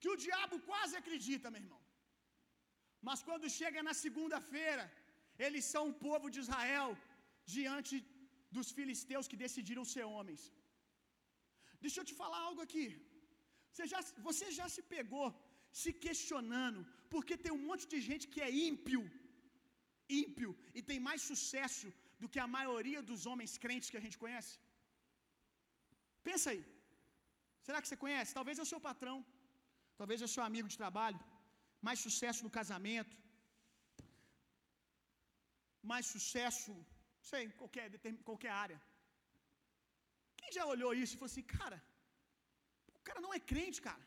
Que 0.00 0.10
o 0.14 0.16
diabo 0.26 0.58
quase 0.70 0.96
acredita, 1.02 1.50
meu 1.50 1.62
irmão. 1.64 1.81
Mas 3.08 3.20
quando 3.28 3.54
chega 3.60 3.86
na 3.88 3.94
segunda-feira, 4.04 4.84
eles 5.44 5.64
são 5.74 5.84
o 5.90 5.98
povo 6.06 6.26
de 6.34 6.40
Israel 6.44 6.90
diante 7.56 7.94
dos 8.56 8.68
filisteus 8.78 9.28
que 9.30 9.42
decidiram 9.44 9.84
ser 9.94 10.04
homens. 10.14 10.42
Deixa 11.84 11.98
eu 12.00 12.08
te 12.10 12.14
falar 12.20 12.40
algo 12.48 12.62
aqui. 12.66 12.86
Você 13.70 13.86
já, 13.92 14.00
você 14.28 14.46
já 14.58 14.66
se 14.74 14.82
pegou 14.94 15.28
se 15.80 15.90
questionando, 16.04 16.80
porque 17.12 17.34
tem 17.44 17.52
um 17.58 17.64
monte 17.68 17.84
de 17.92 17.98
gente 18.08 18.24
que 18.32 18.40
é 18.46 18.50
ímpio, 18.68 19.02
ímpio, 20.22 20.50
e 20.76 20.82
tem 20.90 20.98
mais 21.08 21.20
sucesso 21.30 21.88
do 22.20 22.28
que 22.32 22.40
a 22.44 22.52
maioria 22.58 23.00
dos 23.10 23.22
homens 23.30 23.52
crentes 23.64 23.90
que 23.90 24.00
a 24.00 24.04
gente 24.06 24.18
conhece? 24.24 24.52
Pensa 26.28 26.48
aí. 26.52 26.62
Será 27.66 27.78
que 27.80 27.88
você 27.88 27.98
conhece? 28.04 28.36
Talvez 28.38 28.58
é 28.60 28.64
o 28.66 28.70
seu 28.72 28.80
patrão, 28.88 29.18
talvez 30.00 30.20
é 30.20 30.28
o 30.28 30.34
seu 30.36 30.44
amigo 30.48 30.68
de 30.72 30.78
trabalho, 30.82 31.20
mais 31.86 31.98
sucesso 32.06 32.40
no 32.46 32.54
casamento, 32.58 33.16
mais 35.90 36.06
sucesso, 36.14 36.72
sei, 37.30 37.42
em 37.46 37.52
qualquer, 37.60 37.86
qualquer 38.28 38.52
área. 38.64 38.78
Quem 40.40 40.52
já 40.58 40.64
olhou 40.74 40.92
isso 41.02 41.14
e 41.14 41.20
falou 41.20 41.32
assim, 41.32 41.46
cara, 41.58 41.78
o 42.98 43.02
cara 43.08 43.20
não 43.24 43.32
é 43.38 43.40
crente, 43.52 43.80
cara. 43.88 44.04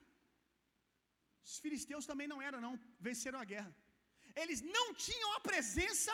Os 1.47 1.55
filisteus 1.63 2.05
também 2.11 2.27
não 2.31 2.39
eram, 2.47 2.59
não, 2.67 2.73
venceram 3.07 3.39
a 3.41 3.49
guerra. 3.53 3.71
Eles 4.41 4.61
não 4.75 4.87
tinham 5.07 5.29
a 5.33 5.41
presença 5.49 6.13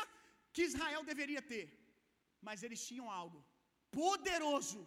que 0.54 0.68
Israel 0.70 1.04
deveria 1.12 1.42
ter, 1.54 1.66
mas 2.48 2.64
eles 2.66 2.82
tinham 2.90 3.08
algo 3.22 3.40
poderoso. 4.00 4.82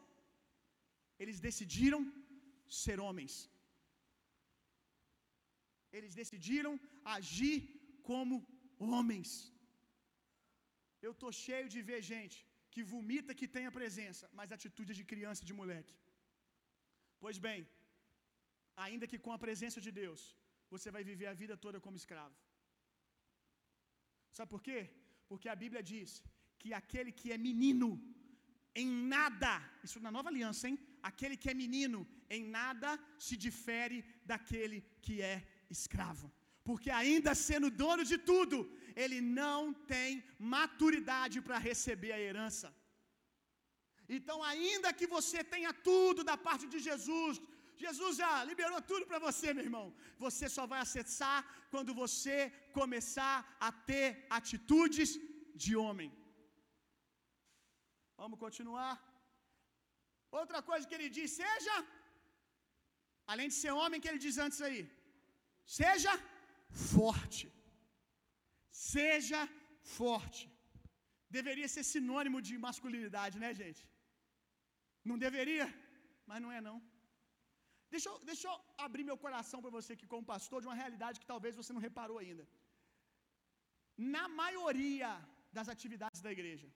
Eles 1.22 1.38
decidiram 1.48 2.00
ser 2.82 2.98
homens. 3.06 3.34
Eles 5.96 6.14
decidiram 6.20 6.72
agir 7.16 7.58
como 8.10 8.36
homens. 8.92 9.30
Eu 11.06 11.12
tô 11.22 11.30
cheio 11.44 11.68
de 11.74 11.80
ver 11.90 12.00
gente 12.12 12.38
que 12.74 12.82
vomita 12.92 13.38
que 13.40 13.48
tem 13.54 13.64
a 13.66 13.76
presença, 13.78 14.24
mas 14.38 14.54
atitude 14.56 14.92
de 14.98 15.04
criança 15.12 15.42
de 15.48 15.54
moleque. 15.60 15.94
Pois 17.22 17.38
bem, 17.46 17.60
ainda 18.86 19.08
que 19.10 19.22
com 19.24 19.32
a 19.34 19.42
presença 19.44 19.80
de 19.86 19.92
Deus, 20.00 20.22
você 20.72 20.88
vai 20.96 21.02
viver 21.10 21.28
a 21.30 21.38
vida 21.42 21.56
toda 21.64 21.82
como 21.84 22.00
escravo. 22.02 22.36
Sabe 24.36 24.50
por 24.54 24.62
quê? 24.66 24.78
Porque 25.30 25.48
a 25.50 25.60
Bíblia 25.62 25.82
diz 25.92 26.10
que 26.60 26.70
aquele 26.80 27.12
que 27.20 27.28
é 27.34 27.38
menino, 27.48 27.88
em 28.82 28.88
nada, 29.14 29.52
isso 29.86 30.00
na 30.06 30.12
nova 30.16 30.28
aliança, 30.32 30.64
hein? 30.68 30.78
Aquele 31.10 31.36
que 31.42 31.50
é 31.52 31.60
menino, 31.64 32.00
em 32.36 32.42
nada 32.58 32.90
se 33.26 33.36
difere 33.46 33.98
daquele 34.30 34.78
que 35.06 35.16
é 35.32 35.36
escravo. 35.76 36.28
Porque 36.68 36.90
ainda 37.02 37.32
sendo 37.48 37.68
dono 37.82 38.04
de 38.12 38.18
tudo, 38.30 38.58
ele 39.02 39.18
não 39.40 39.60
tem 39.92 40.24
maturidade 40.54 41.38
para 41.46 41.58
receber 41.68 42.12
a 42.12 42.22
herança. 42.26 42.68
Então, 44.16 44.38
ainda 44.52 44.96
que 44.98 45.06
você 45.16 45.40
tenha 45.54 45.72
tudo 45.88 46.22
da 46.30 46.36
parte 46.46 46.66
de 46.72 46.78
Jesus, 46.88 47.40
Jesus 47.84 48.14
já 48.22 48.32
liberou 48.50 48.80
tudo 48.90 49.04
para 49.10 49.20
você, 49.26 49.46
meu 49.52 49.64
irmão. 49.68 49.86
Você 50.24 50.48
só 50.56 50.64
vai 50.72 50.80
acessar 50.86 51.38
quando 51.72 51.92
você 52.02 52.36
começar 52.78 53.36
a 53.68 53.70
ter 53.90 54.08
atitudes 54.38 55.10
de 55.62 55.72
homem. 55.84 56.10
Vamos 58.22 58.38
continuar. 58.44 58.92
Outra 60.40 60.60
coisa 60.70 60.86
que 60.88 60.96
ele 60.98 61.10
diz: 61.16 61.30
seja, 61.42 61.76
além 63.32 63.48
de 63.52 63.56
ser 63.62 63.72
homem, 63.80 64.00
que 64.02 64.10
ele 64.10 64.22
diz 64.26 64.38
antes 64.46 64.60
aí, 64.68 64.82
seja 65.78 66.12
forte. 66.92 67.46
Seja 68.70 69.40
forte. 69.98 70.42
Deveria 71.36 71.68
ser 71.74 71.84
sinônimo 71.94 72.40
de 72.48 72.54
masculinidade, 72.66 73.38
né, 73.44 73.50
gente? 73.62 73.82
Não 75.08 75.16
deveria, 75.26 75.66
mas 76.28 76.42
não 76.44 76.52
é 76.56 76.60
não. 76.68 76.76
Deixa 77.94 78.08
eu, 78.10 78.16
deixa 78.30 78.46
eu 78.48 78.54
abrir 78.86 79.04
meu 79.08 79.18
coração 79.24 79.58
para 79.62 79.74
você 79.76 79.90
aqui 79.94 80.06
como 80.12 80.30
pastor 80.34 80.58
de 80.60 80.68
uma 80.68 80.80
realidade 80.82 81.20
que 81.20 81.32
talvez 81.32 81.54
você 81.60 81.72
não 81.76 81.86
reparou 81.88 82.18
ainda. 82.22 82.44
Na 84.16 84.24
maioria 84.40 85.10
das 85.56 85.68
atividades 85.74 86.20
da 86.26 86.32
igreja, 86.36 86.68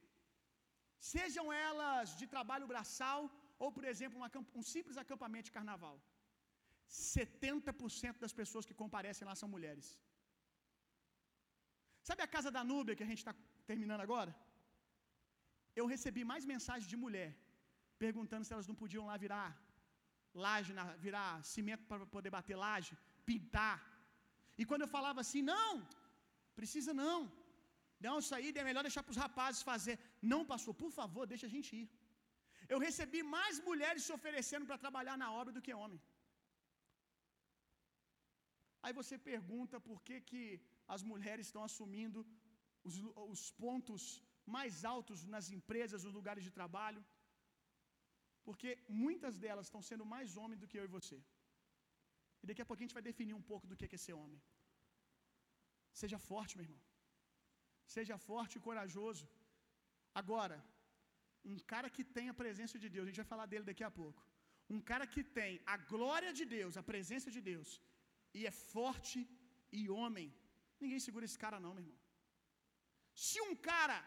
sejam 1.14 1.46
elas 1.68 2.14
de 2.20 2.26
trabalho 2.34 2.70
braçal 2.72 3.20
ou, 3.62 3.70
por 3.76 3.84
exemplo, 3.92 4.20
um, 4.20 4.60
um 4.60 4.64
simples 4.74 4.96
acampamento 5.02 5.48
de 5.48 5.56
carnaval, 5.56 5.96
70% 6.88 8.18
das 8.24 8.34
pessoas 8.40 8.66
que 8.68 8.78
comparecem 8.82 9.26
lá 9.28 9.34
são 9.40 9.48
mulheres. 9.56 9.86
Sabe 12.08 12.22
a 12.22 12.32
casa 12.34 12.50
da 12.56 12.62
Núbia 12.70 12.96
que 12.96 13.06
a 13.06 13.10
gente 13.10 13.22
está 13.22 13.34
terminando 13.70 14.02
agora? 14.06 14.32
Eu 15.80 15.86
recebi 15.94 16.22
mais 16.32 16.44
mensagens 16.52 16.90
de 16.92 16.98
mulher 17.04 17.30
perguntando 18.04 18.44
se 18.46 18.52
elas 18.54 18.68
não 18.70 18.76
podiam 18.82 19.04
lá 19.10 19.16
virar 19.24 19.48
laje, 20.46 20.72
virar 21.06 21.30
cimento 21.54 21.84
para 21.90 22.06
poder 22.16 22.30
bater 22.36 22.56
laje, 22.64 22.92
pintar. 23.28 23.76
E 24.60 24.64
quando 24.68 24.84
eu 24.84 24.94
falava 24.96 25.20
assim, 25.24 25.42
não, 25.54 25.72
precisa 26.58 26.92
não. 27.04 27.18
Não, 28.06 28.14
isso 28.22 28.34
aí 28.36 28.48
é 28.62 28.68
melhor 28.70 28.84
deixar 28.88 29.02
para 29.04 29.14
os 29.14 29.22
rapazes 29.26 29.62
fazer. 29.70 29.96
Não, 30.32 30.40
pastor, 30.52 30.74
por 30.82 30.90
favor, 30.98 31.24
deixa 31.32 31.46
a 31.48 31.54
gente 31.54 31.70
ir. 31.80 31.88
Eu 32.72 32.78
recebi 32.86 33.20
mais 33.36 33.56
mulheres 33.68 34.04
se 34.06 34.12
oferecendo 34.18 34.66
para 34.68 34.82
trabalhar 34.84 35.16
na 35.22 35.28
obra 35.40 35.52
do 35.56 35.62
que 35.66 35.74
homem. 35.82 36.00
Aí 38.84 38.92
você 39.00 39.14
pergunta 39.32 39.76
por 39.88 39.98
que, 40.06 40.16
que 40.30 40.42
as 40.94 41.02
mulheres 41.10 41.46
estão 41.48 41.62
assumindo 41.68 42.20
os, 42.88 42.96
os 43.34 43.44
pontos 43.62 44.02
mais 44.56 44.74
altos 44.94 45.22
nas 45.34 45.46
empresas, 45.56 46.04
nos 46.06 46.16
lugares 46.18 46.44
de 46.46 46.52
trabalho. 46.58 47.02
Porque 48.46 48.70
muitas 49.04 49.34
delas 49.44 49.66
estão 49.66 49.82
sendo 49.90 50.04
mais 50.14 50.36
homens 50.40 50.60
do 50.62 50.68
que 50.70 50.78
eu 50.80 50.86
e 50.88 50.94
você. 50.98 51.18
E 52.42 52.46
daqui 52.48 52.62
a 52.62 52.66
pouco 52.68 52.80
a 52.80 52.86
gente 52.86 52.98
vai 52.98 53.06
definir 53.10 53.34
um 53.40 53.46
pouco 53.50 53.66
do 53.70 53.76
que 53.76 53.96
é 53.98 54.04
ser 54.06 54.14
homem. 54.22 54.40
Seja 56.00 56.18
forte, 56.30 56.56
meu 56.58 56.66
irmão. 56.66 56.82
Seja 57.96 58.16
forte 58.30 58.54
e 58.58 58.64
corajoso. 58.68 59.26
Agora, 60.20 60.56
um 61.52 61.58
cara 61.72 61.88
que 61.96 62.04
tem 62.16 62.26
a 62.28 62.38
presença 62.42 62.76
de 62.82 62.88
Deus, 62.94 63.04
a 63.04 63.10
gente 63.10 63.22
vai 63.22 63.32
falar 63.34 63.46
dele 63.52 63.68
daqui 63.70 63.84
a 63.90 63.92
pouco. 64.00 64.22
Um 64.76 64.80
cara 64.90 65.06
que 65.14 65.22
tem 65.38 65.52
a 65.74 65.76
glória 65.92 66.32
de 66.38 66.44
Deus, 66.56 66.76
a 66.80 66.84
presença 66.92 67.28
de 67.36 67.40
Deus, 67.50 67.68
e 68.34 68.46
é 68.50 68.52
forte 68.74 69.18
e 69.78 69.82
homem. 69.98 70.28
Ninguém 70.82 71.00
segura 71.06 71.26
esse 71.28 71.38
cara, 71.44 71.58
não, 71.64 71.74
meu 71.74 71.84
irmão. 71.84 71.98
Se 73.26 73.38
um 73.48 73.54
cara 73.70 73.98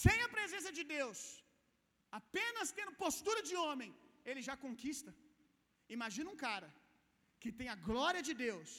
sem 0.00 0.18
a 0.26 0.28
presença 0.36 0.70
de 0.78 0.84
Deus 0.96 1.20
apenas 2.20 2.74
tendo 2.78 2.98
postura 3.04 3.40
de 3.48 3.56
homem, 3.64 3.90
ele 4.30 4.42
já 4.48 4.56
conquista. 4.64 5.12
Imagina 5.96 6.30
um 6.34 6.40
cara 6.46 6.68
que 7.42 7.50
tem 7.60 7.68
a 7.74 7.78
glória 7.88 8.22
de 8.28 8.34
Deus, 8.46 8.70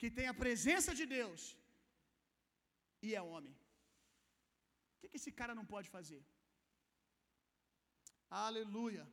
que 0.00 0.10
tem 0.18 0.26
a 0.28 0.38
presença 0.42 0.92
de 1.00 1.06
Deus 1.18 1.42
e 3.06 3.14
é 3.18 3.22
homem. 3.32 3.54
O 4.94 4.98
que, 5.00 5.08
que 5.10 5.18
esse 5.20 5.32
cara 5.40 5.54
não 5.58 5.66
pode 5.74 5.88
fazer? 5.96 6.22
Aleluia. 8.30 9.04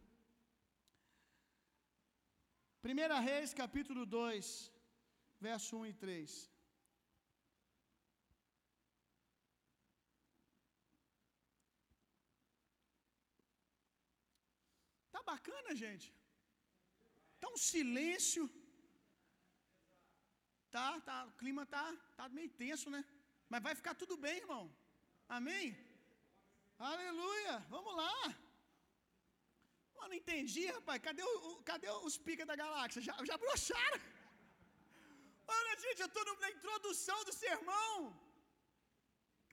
1 2.83 3.21
Reis, 3.29 3.53
capítulo 3.61 4.05
2, 4.05 4.71
verso 5.39 5.77
1 5.77 5.85
e 5.87 5.93
3. 5.93 6.49
bacana, 15.31 15.75
gente. 15.83 16.07
Tá 17.41 17.47
um 17.55 17.59
silêncio. 17.71 18.43
Tá, 20.75 20.87
tá, 21.07 21.17
o 21.29 21.33
clima 21.41 21.63
tá, 21.75 21.85
tá 22.17 22.25
meio 22.37 22.51
tenso, 22.61 22.89
né? 22.95 23.01
Mas 23.51 23.63
vai 23.67 23.73
ficar 23.79 23.95
tudo 24.01 24.15
bem, 24.25 24.37
irmão. 24.43 24.63
Amém? 25.37 25.65
Aleluia. 26.91 27.55
Vamos 27.75 27.93
lá. 28.01 28.17
Não 29.99 30.13
entendi, 30.19 30.65
rapaz. 30.77 31.01
Cadê, 31.07 31.23
o, 31.23 31.61
cadê 31.69 31.89
os 32.07 32.17
pica 32.25 32.45
da 32.49 32.55
galáxia? 32.63 33.01
Já, 33.07 33.15
já 33.29 33.35
broxaram? 33.43 33.99
Olha, 35.55 35.73
gente, 35.85 35.99
eu 36.01 36.09
estou 36.09 36.23
na 36.25 36.49
introdução 36.55 37.17
do 37.27 37.33
sermão. 37.43 37.93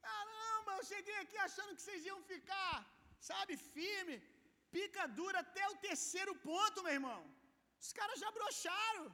Caramba, 0.05 0.71
eu 0.79 0.85
cheguei 0.93 1.17
aqui 1.23 1.37
achando 1.47 1.75
que 1.77 1.85
vocês 1.85 2.01
iam 2.11 2.21
ficar, 2.33 2.75
sabe, 3.31 3.53
firme, 3.75 4.17
pica 4.75 5.03
dura 5.21 5.39
até 5.45 5.65
o 5.73 5.79
terceiro 5.89 6.35
ponto, 6.49 6.85
meu 6.87 6.95
irmão. 6.99 7.21
Os 7.85 7.93
caras 7.99 8.19
já 8.23 8.31
broxaram. 8.39 9.07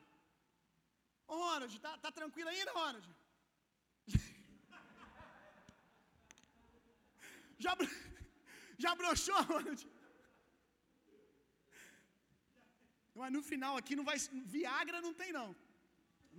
Ô, 1.26 1.34
Ronald, 1.44 1.74
tá, 1.86 1.92
tá 2.04 2.10
tranquilo 2.18 2.50
ainda, 2.52 2.76
Ronald? 2.80 3.06
já, 7.64 7.72
já 8.84 8.92
broxou, 9.00 9.40
Ronald? 9.52 9.82
Mas 13.20 13.32
no 13.36 13.42
final 13.50 13.72
aqui 13.80 13.94
não 13.98 14.06
vai. 14.10 14.16
Viagra 14.56 14.98
não 15.06 15.12
tem, 15.20 15.30
não. 15.38 15.48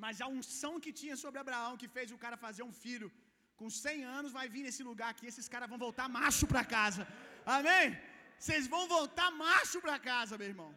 Mas 0.04 0.22
a 0.22 0.28
unção 0.38 0.74
que 0.84 0.92
tinha 1.02 1.16
sobre 1.24 1.40
Abraão, 1.40 1.78
que 1.82 1.88
fez 1.96 2.12
o 2.12 2.18
cara 2.24 2.38
fazer 2.46 2.64
um 2.64 2.74
filho 2.84 3.12
com 3.60 3.70
100 3.70 4.04
anos, 4.18 4.32
vai 4.40 4.48
vir 4.54 4.64
nesse 4.68 4.84
lugar 4.90 5.10
aqui. 5.12 5.28
Esses 5.32 5.48
caras 5.54 5.70
vão 5.70 5.80
voltar 5.86 6.08
macho 6.20 6.46
para 6.52 6.64
casa. 6.78 7.08
Amém? 7.46 7.98
Vocês 8.40 8.66
vão 8.74 8.84
voltar 8.98 9.30
macho 9.46 9.80
para 9.86 9.98
casa, 10.12 10.38
meu 10.42 10.50
irmão. 10.54 10.72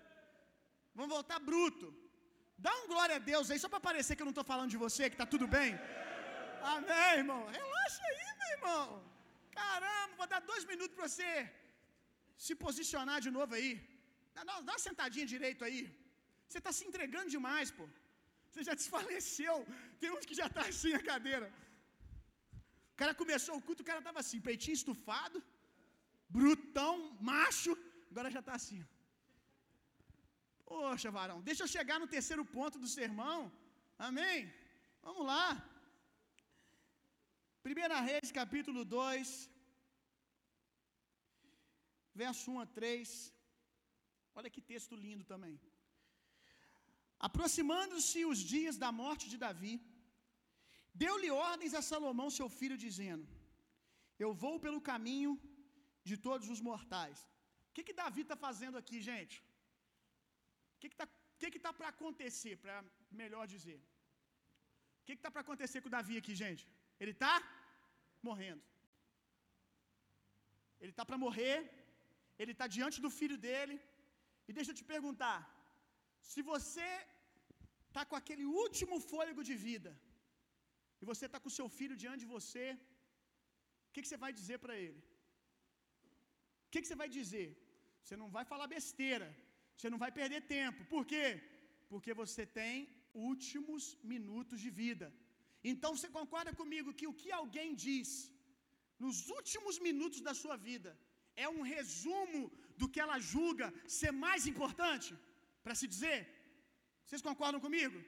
Vão 0.99 1.09
voltar 1.17 1.39
bruto. 1.51 1.87
Dá 2.67 2.73
um 2.81 2.87
glória 2.93 3.17
a 3.17 3.25
Deus 3.31 3.51
aí, 3.51 3.59
só 3.63 3.69
para 3.73 3.87
parecer 3.89 4.15
que 4.15 4.23
eu 4.23 4.31
não 4.31 4.37
estou 4.37 4.51
falando 4.53 4.71
de 4.75 4.81
você, 4.85 5.03
que 5.11 5.17
está 5.19 5.27
tudo 5.35 5.47
bem. 5.57 5.71
Amém, 6.75 7.13
irmão. 7.23 7.41
Relaxa 7.59 8.03
aí, 8.11 8.27
meu 8.41 8.51
irmão. 8.57 8.87
Caramba, 9.61 10.15
vou 10.21 10.29
dar 10.33 10.41
dois 10.53 10.65
minutos 10.73 10.95
para 10.97 11.09
você 11.09 11.31
se 12.47 12.55
posicionar 12.65 13.19
de 13.27 13.31
novo 13.39 13.55
aí. 13.59 13.73
Dá, 14.35 14.43
dá 14.45 14.73
uma 14.75 14.85
sentadinha 14.89 15.27
direito 15.35 15.65
aí. 15.69 15.83
Você 16.49 16.59
está 16.59 16.73
se 16.79 16.85
entregando 16.89 17.35
demais, 17.37 17.71
pô. 17.79 17.87
Você 18.55 18.65
já 18.69 18.75
desfaleceu. 18.81 19.55
Tem 20.01 20.11
uns 20.17 20.27
que 20.29 20.37
já 20.41 20.47
está 20.51 20.63
assim 20.71 20.93
a 20.99 21.03
cadeira. 21.11 21.47
O 22.93 22.97
cara 23.01 23.13
começou 23.21 23.55
o 23.57 23.63
culto, 23.67 23.83
o 23.83 23.89
cara 23.89 24.01
estava 24.03 24.21
assim, 24.23 24.41
peitinho 24.49 24.77
estufado, 24.81 25.39
brutão, 26.37 26.95
macho. 27.31 27.73
Agora 28.11 28.31
já 28.37 28.43
está 28.45 28.55
assim. 28.59 28.81
Poxa, 30.71 31.11
varão, 31.17 31.39
deixa 31.49 31.63
eu 31.65 31.73
chegar 31.75 31.99
no 32.03 32.11
terceiro 32.15 32.45
ponto 32.57 32.79
do 32.85 32.91
sermão. 32.99 33.39
Amém? 34.09 34.39
Vamos 35.07 35.27
lá. 35.33 35.47
Primeira 37.67 37.99
Reis, 38.09 38.31
capítulo 38.41 38.81
2, 38.85 39.29
verso 42.23 42.47
1 42.55 42.61
a 42.65 42.67
3. 42.81 43.11
Olha 44.37 44.53
que 44.55 44.69
texto 44.73 44.95
lindo 45.07 45.25
também. 45.35 45.57
Aproximando-se 47.29 48.21
os 48.31 48.41
dias 48.53 48.77
da 48.83 48.91
morte 49.03 49.25
de 49.33 49.37
Davi, 49.45 49.75
deu-lhe 51.03 51.31
ordens 51.51 51.75
a 51.81 51.83
Salomão, 51.91 52.29
seu 52.39 52.49
filho, 52.59 52.83
dizendo: 52.87 53.27
Eu 54.25 54.31
vou 54.43 54.55
pelo 54.65 54.81
caminho 54.91 55.33
de 56.09 56.17
todos 56.27 56.49
os 56.55 56.61
mortais. 56.69 57.21
O 57.69 57.73
que, 57.75 57.85
que 57.87 57.99
Davi 58.03 58.23
está 58.25 58.37
fazendo 58.47 58.79
aqui, 58.83 58.99
gente? 59.11 59.37
O 60.75 60.79
que 60.81 60.91
está 60.95 61.07
que 61.41 61.51
que 61.55 61.63
tá 61.67 61.73
para 61.79 61.89
acontecer, 61.95 62.55
para 62.65 62.77
melhor 63.23 63.45
dizer? 63.55 63.81
O 64.99 65.05
que 65.07 65.15
está 65.19 65.31
para 65.33 65.43
acontecer 65.47 65.81
com 65.85 65.95
Davi 65.97 66.15
aqui, 66.21 66.35
gente? 66.43 66.63
Ele 67.01 67.15
está 67.17 67.33
morrendo. 68.29 68.63
Ele 70.83 70.93
está 70.95 71.05
para 71.09 71.23
morrer. 71.25 71.59
Ele 72.41 72.53
está 72.55 72.67
diante 72.77 73.01
do 73.07 73.11
filho 73.19 73.39
dele. 73.47 73.77
E 74.49 74.53
deixa 74.59 74.71
eu 74.73 74.79
te 74.81 74.87
perguntar: 74.95 75.39
se 76.31 76.43
você 76.53 76.89
está 77.95 78.05
com 78.11 78.19
aquele 78.21 78.45
último 78.63 78.97
fôlego 79.11 79.43
de 79.49 79.55
vida, 79.67 79.91
e 81.01 81.05
você 81.11 81.25
está 81.27 81.39
com 81.43 81.51
o 81.51 81.59
seu 81.59 81.67
filho 81.79 81.97
diante 82.03 82.23
de 82.25 82.33
você, 82.37 82.65
o 83.89 83.91
que, 83.93 84.03
que 84.03 84.11
você 84.11 84.21
vai 84.25 84.33
dizer 84.39 84.59
para 84.65 84.77
ele? 84.85 85.01
O 86.67 86.71
que, 86.71 86.81
que 86.83 86.89
você 86.89 86.99
vai 87.03 87.09
dizer? 87.19 87.49
Você 88.03 88.17
não 88.23 88.29
vai 88.37 88.45
falar 88.53 88.67
besteira, 88.77 89.29
você 89.77 89.89
não 89.93 90.01
vai 90.05 90.11
perder 90.21 90.41
tempo. 90.57 90.81
Por 90.95 91.03
quê? 91.13 91.27
Porque 91.91 92.13
você 92.23 92.43
tem 92.61 92.75
últimos 93.33 93.83
minutos 94.13 94.59
de 94.65 94.71
vida. 94.83 95.07
Então 95.73 95.91
você 95.97 96.09
concorda 96.19 96.53
comigo 96.61 96.97
que 96.99 97.09
o 97.11 97.17
que 97.21 97.31
alguém 97.41 97.69
diz 97.87 98.09
nos 99.05 99.19
últimos 99.39 99.77
minutos 99.89 100.21
da 100.29 100.35
sua 100.43 100.57
vida 100.69 100.91
é 101.45 101.49
um 101.57 101.63
resumo 101.75 102.43
do 102.81 102.89
que 102.93 103.03
ela 103.05 103.19
julga 103.33 103.69
ser 104.01 104.13
mais 104.27 104.43
importante 104.53 105.11
para 105.65 105.77
se 105.81 105.87
dizer? 105.95 106.19
Vocês 107.05 107.23
concordam 107.29 107.61
comigo? 107.67 107.99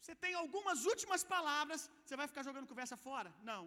Você 0.00 0.14
tem 0.22 0.34
algumas 0.42 0.78
últimas 0.92 1.22
palavras, 1.34 1.80
você 2.04 2.16
vai 2.20 2.26
ficar 2.30 2.44
jogando 2.48 2.70
conversa 2.72 2.96
fora? 3.06 3.30
Não. 3.50 3.62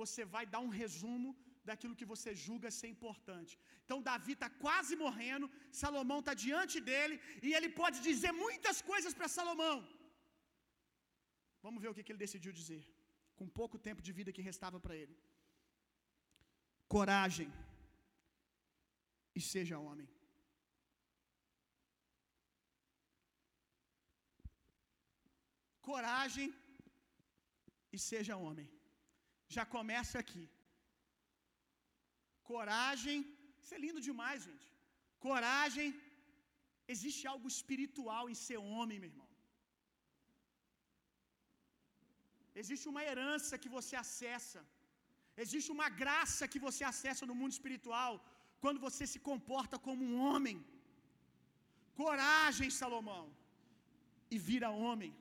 Você 0.00 0.22
vai 0.34 0.44
dar 0.52 0.60
um 0.66 0.72
resumo 0.82 1.30
daquilo 1.68 1.98
que 1.98 2.10
você 2.12 2.30
julga 2.46 2.76
ser 2.78 2.88
importante. 2.94 3.52
Então 3.82 3.98
Davi 4.08 4.32
está 4.36 4.48
quase 4.64 4.94
morrendo, 5.04 5.46
Salomão 5.82 6.20
está 6.22 6.34
diante 6.46 6.78
dele 6.88 7.16
e 7.46 7.50
ele 7.56 7.70
pode 7.80 7.98
dizer 8.08 8.32
muitas 8.44 8.78
coisas 8.90 9.14
para 9.18 9.34
Salomão. 9.36 9.76
Vamos 11.66 11.82
ver 11.82 11.90
o 11.90 11.94
que, 11.96 12.04
que 12.04 12.12
ele 12.12 12.24
decidiu 12.26 12.52
dizer, 12.60 12.82
com 13.38 13.54
pouco 13.60 13.78
tempo 13.88 14.02
de 14.06 14.12
vida 14.18 14.34
que 14.36 14.48
restava 14.50 14.78
para 14.84 14.96
ele. 15.02 15.14
Coragem 16.96 17.50
e 19.38 19.40
seja 19.52 19.78
homem. 19.86 20.08
Coragem 25.88 26.48
e 27.94 27.98
seja 28.10 28.40
homem. 28.46 28.68
Já 29.56 29.64
começa 29.76 30.16
aqui. 30.22 30.44
Coragem, 32.52 33.18
isso 33.62 33.74
é 33.76 33.82
lindo 33.84 34.00
demais, 34.08 34.40
gente. 34.48 34.68
Coragem, 35.26 35.88
existe 36.94 37.22
algo 37.32 37.48
espiritual 37.56 38.24
em 38.32 38.38
ser 38.46 38.58
homem, 38.72 38.98
meu 39.02 39.12
irmão. 39.12 39.30
Existe 42.62 42.86
uma 42.92 43.02
herança 43.08 43.60
que 43.62 43.70
você 43.76 43.94
acessa. 44.04 44.60
Existe 45.44 45.70
uma 45.76 45.88
graça 46.02 46.50
que 46.52 46.60
você 46.66 46.82
acessa 46.92 47.24
no 47.30 47.36
mundo 47.40 47.56
espiritual 47.56 48.12
quando 48.62 48.80
você 48.86 49.04
se 49.12 49.20
comporta 49.30 49.76
como 49.86 50.02
um 50.08 50.16
homem. 50.26 50.58
Coragem, 52.02 52.70
Salomão, 52.80 53.24
e 54.34 54.38
vira 54.48 54.76
homem. 54.84 55.12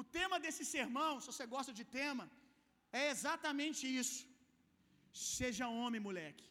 O 0.00 0.04
tema 0.18 0.36
desse 0.44 0.64
sermão, 0.74 1.12
se 1.20 1.28
você 1.30 1.46
gosta 1.54 1.72
de 1.78 1.84
tema, 1.98 2.24
é 3.00 3.04
exatamente 3.14 3.84
isso. 4.00 4.20
Seja 5.38 5.72
homem, 5.80 6.02
moleque. 6.08 6.46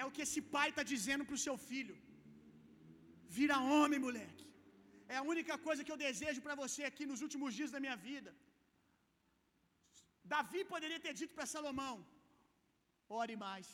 É 0.00 0.04
o 0.04 0.12
que 0.14 0.24
esse 0.26 0.40
pai 0.54 0.68
está 0.70 0.82
dizendo 0.92 1.24
para 1.26 1.38
o 1.38 1.44
seu 1.46 1.56
filho. 1.70 1.96
Vira 3.38 3.56
homem, 3.72 4.00
moleque. 4.06 4.46
É 5.14 5.16
a 5.20 5.26
única 5.32 5.54
coisa 5.66 5.84
que 5.84 5.92
eu 5.94 6.00
desejo 6.06 6.40
para 6.46 6.56
você 6.62 6.82
aqui 6.90 7.04
nos 7.10 7.22
últimos 7.26 7.52
dias 7.58 7.72
da 7.74 7.82
minha 7.84 7.98
vida. 8.08 8.32
Davi 10.34 10.60
poderia 10.72 11.00
ter 11.04 11.14
dito 11.20 11.34
para 11.36 11.52
Salomão: 11.54 11.94
ore 13.20 13.36
mais. 13.46 13.68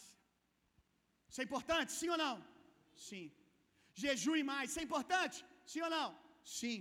Isso 1.31 1.41
é 1.43 1.47
importante? 1.49 1.91
Sim 2.01 2.11
ou 2.15 2.21
não? 2.25 2.37
Sim. 3.09 3.27
Jejue 4.03 4.43
mais. 4.53 4.67
Isso 4.69 4.83
é 4.83 4.89
importante? 4.89 5.39
Sim 5.73 5.83
ou 5.87 5.93
não? 5.99 6.09
Sim. 6.59 6.79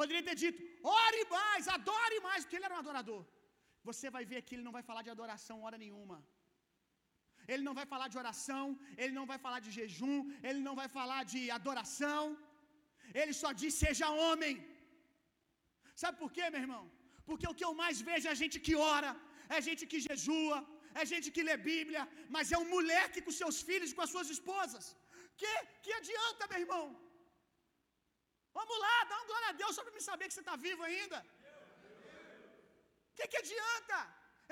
Poderia 0.00 0.24
ter 0.28 0.36
dito: 0.44 0.58
ore 1.00 1.22
mais, 1.36 1.68
adore 1.76 2.18
mais, 2.28 2.40
porque 2.42 2.56
ele 2.58 2.68
era 2.68 2.76
um 2.76 2.82
adorador. 2.84 3.22
Você 3.88 4.06
vai 4.16 4.24
ver 4.32 4.40
que 4.46 4.54
ele 4.54 4.66
não 4.66 4.76
vai 4.76 4.84
falar 4.88 5.02
de 5.06 5.12
adoração 5.14 5.56
hora 5.66 5.78
nenhuma. 5.84 6.18
Ele 7.52 7.62
não 7.66 7.74
vai 7.78 7.86
falar 7.92 8.08
de 8.12 8.18
oração, 8.22 8.64
ele 9.02 9.14
não 9.18 9.26
vai 9.30 9.38
falar 9.44 9.60
de 9.66 9.70
jejum, 9.78 10.18
ele 10.48 10.60
não 10.66 10.74
vai 10.80 10.88
falar 10.98 11.20
de 11.32 11.40
adoração. 11.58 12.22
Ele 13.20 13.34
só 13.42 13.50
diz: 13.60 13.74
seja 13.84 14.08
homem. 14.24 14.54
Sabe 16.02 16.16
por 16.22 16.30
quê, 16.36 16.44
meu 16.54 16.62
irmão? 16.66 16.84
Porque 17.28 17.48
o 17.50 17.56
que 17.58 17.66
eu 17.68 17.74
mais 17.82 17.96
vejo 18.10 18.26
é 18.32 18.36
gente 18.42 18.58
que 18.66 18.74
ora, 18.96 19.10
é 19.56 19.60
gente 19.68 19.82
que 19.90 19.98
jejua, 20.08 20.58
é 21.00 21.04
gente 21.12 21.28
que 21.34 21.46
lê 21.48 21.56
Bíblia, 21.72 22.02
mas 22.34 22.52
é 22.56 22.58
um 22.64 22.70
moleque 22.76 23.24
com 23.26 23.38
seus 23.42 23.58
filhos 23.68 23.90
e 23.90 23.96
com 23.96 24.04
as 24.06 24.12
suas 24.14 24.30
esposas. 24.36 24.84
Que, 25.40 25.52
que 25.84 25.92
adianta, 26.00 26.50
meu 26.52 26.60
irmão? 26.64 26.84
Vamos 28.60 28.78
lá, 28.84 28.96
dá 29.10 29.16
um 29.22 29.26
glória 29.30 29.48
a 29.50 29.58
Deus 29.60 29.74
só 29.76 29.82
para 29.84 29.96
me 29.96 30.04
saber 30.10 30.26
que 30.28 30.34
você 30.34 30.44
está 30.44 30.56
vivo 30.68 30.82
ainda. 30.90 31.18
O 33.10 33.14
que, 33.16 33.26
que 33.32 33.40
adianta? 33.42 33.98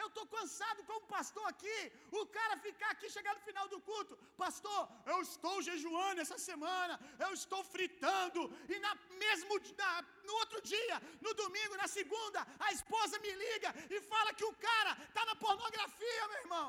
Eu 0.01 0.07
estou 0.09 0.25
cansado 0.35 0.81
como 0.89 1.11
pastor 1.15 1.45
aqui. 1.53 1.77
O 2.21 2.25
cara 2.37 2.55
ficar 2.67 2.91
aqui, 2.95 3.09
chegar 3.17 3.35
no 3.37 3.45
final 3.49 3.67
do 3.73 3.79
culto. 3.89 4.15
Pastor, 4.43 4.81
eu 5.13 5.19
estou 5.29 5.55
jejuando 5.69 6.21
essa 6.25 6.39
semana. 6.49 6.95
Eu 7.27 7.31
estou 7.39 7.61
fritando. 7.75 8.43
E 8.75 8.79
na 8.85 8.93
mesmo 9.25 9.55
na, 9.81 9.93
no 10.29 10.35
outro 10.43 10.61
dia, 10.73 10.97
no 11.27 11.33
domingo, 11.43 11.81
na 11.83 11.89
segunda, 11.99 12.41
a 12.67 12.71
esposa 12.79 13.23
me 13.25 13.33
liga 13.45 13.73
e 13.95 14.01
fala 14.13 14.37
que 14.39 14.47
o 14.51 14.57
cara 14.69 14.93
está 15.09 15.25
na 15.31 15.37
pornografia, 15.47 16.29
meu 16.33 16.41
irmão. 16.45 16.69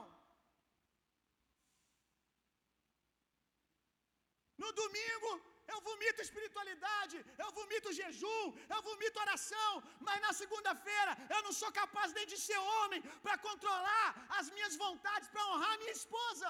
No 4.63 4.71
domingo, 4.82 5.32
eu 5.74 5.80
vomito 5.88 6.26
espiritualidade, 6.28 7.18
eu 7.44 7.50
vomito 7.60 7.96
jejum, 8.00 8.46
eu 8.76 8.80
vomito 8.90 9.24
oração, 9.26 9.72
mas 10.08 10.24
na 10.26 10.34
segunda-feira 10.42 11.12
eu 11.36 11.42
não 11.48 11.54
sou 11.60 11.72
capaz 11.82 12.16
nem 12.18 12.26
de 12.32 12.38
ser 12.46 12.60
homem 12.76 13.02
para 13.26 13.38
controlar 13.48 14.08
as 14.40 14.50
minhas 14.56 14.76
vontades, 14.86 15.30
para 15.34 15.48
honrar 15.50 15.76
minha 15.84 15.98
esposa. 16.00 16.50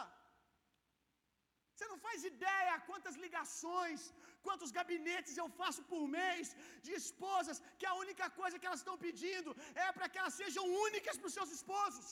Você 1.71 1.87
não 1.91 1.99
faz 2.05 2.19
ideia 2.33 2.79
quantas 2.89 3.15
ligações, 3.23 4.01
quantos 4.45 4.71
gabinetes 4.77 5.33
eu 5.41 5.47
faço 5.59 5.81
por 5.91 6.03
mês 6.17 6.55
de 6.85 6.93
esposas 7.01 7.57
que 7.79 7.87
a 7.91 7.97
única 8.03 8.27
coisa 8.39 8.57
que 8.59 8.67
elas 8.69 8.81
estão 8.83 8.97
pedindo 9.05 9.51
é 9.85 9.87
para 9.97 10.09
que 10.11 10.19
elas 10.21 10.37
sejam 10.41 10.63
únicas 10.87 11.17
para 11.17 11.29
os 11.29 11.37
seus 11.37 11.51
esposos. 11.57 12.07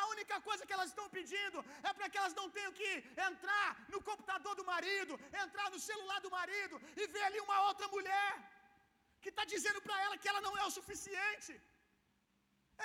A 0.00 0.02
única 0.14 0.36
coisa 0.48 0.66
que 0.66 0.74
elas 0.76 0.90
estão 0.92 1.06
pedindo 1.16 1.58
é 1.88 1.92
para 1.96 2.08
que 2.10 2.18
elas 2.20 2.34
não 2.40 2.46
tenham 2.56 2.72
que 2.80 2.90
entrar 3.28 3.68
no 3.92 4.00
computador 4.08 4.54
do 4.60 4.66
marido, 4.72 5.14
entrar 5.44 5.68
no 5.74 5.80
celular 5.88 6.18
do 6.26 6.32
marido 6.38 6.76
e 7.00 7.06
ver 7.14 7.24
ali 7.28 7.40
uma 7.46 7.58
outra 7.68 7.88
mulher 7.94 8.32
que 9.22 9.30
está 9.32 9.44
dizendo 9.54 9.80
para 9.86 9.96
ela 10.04 10.18
que 10.22 10.30
ela 10.32 10.42
não 10.46 10.54
é 10.60 10.64
o 10.66 10.74
suficiente. 10.78 11.52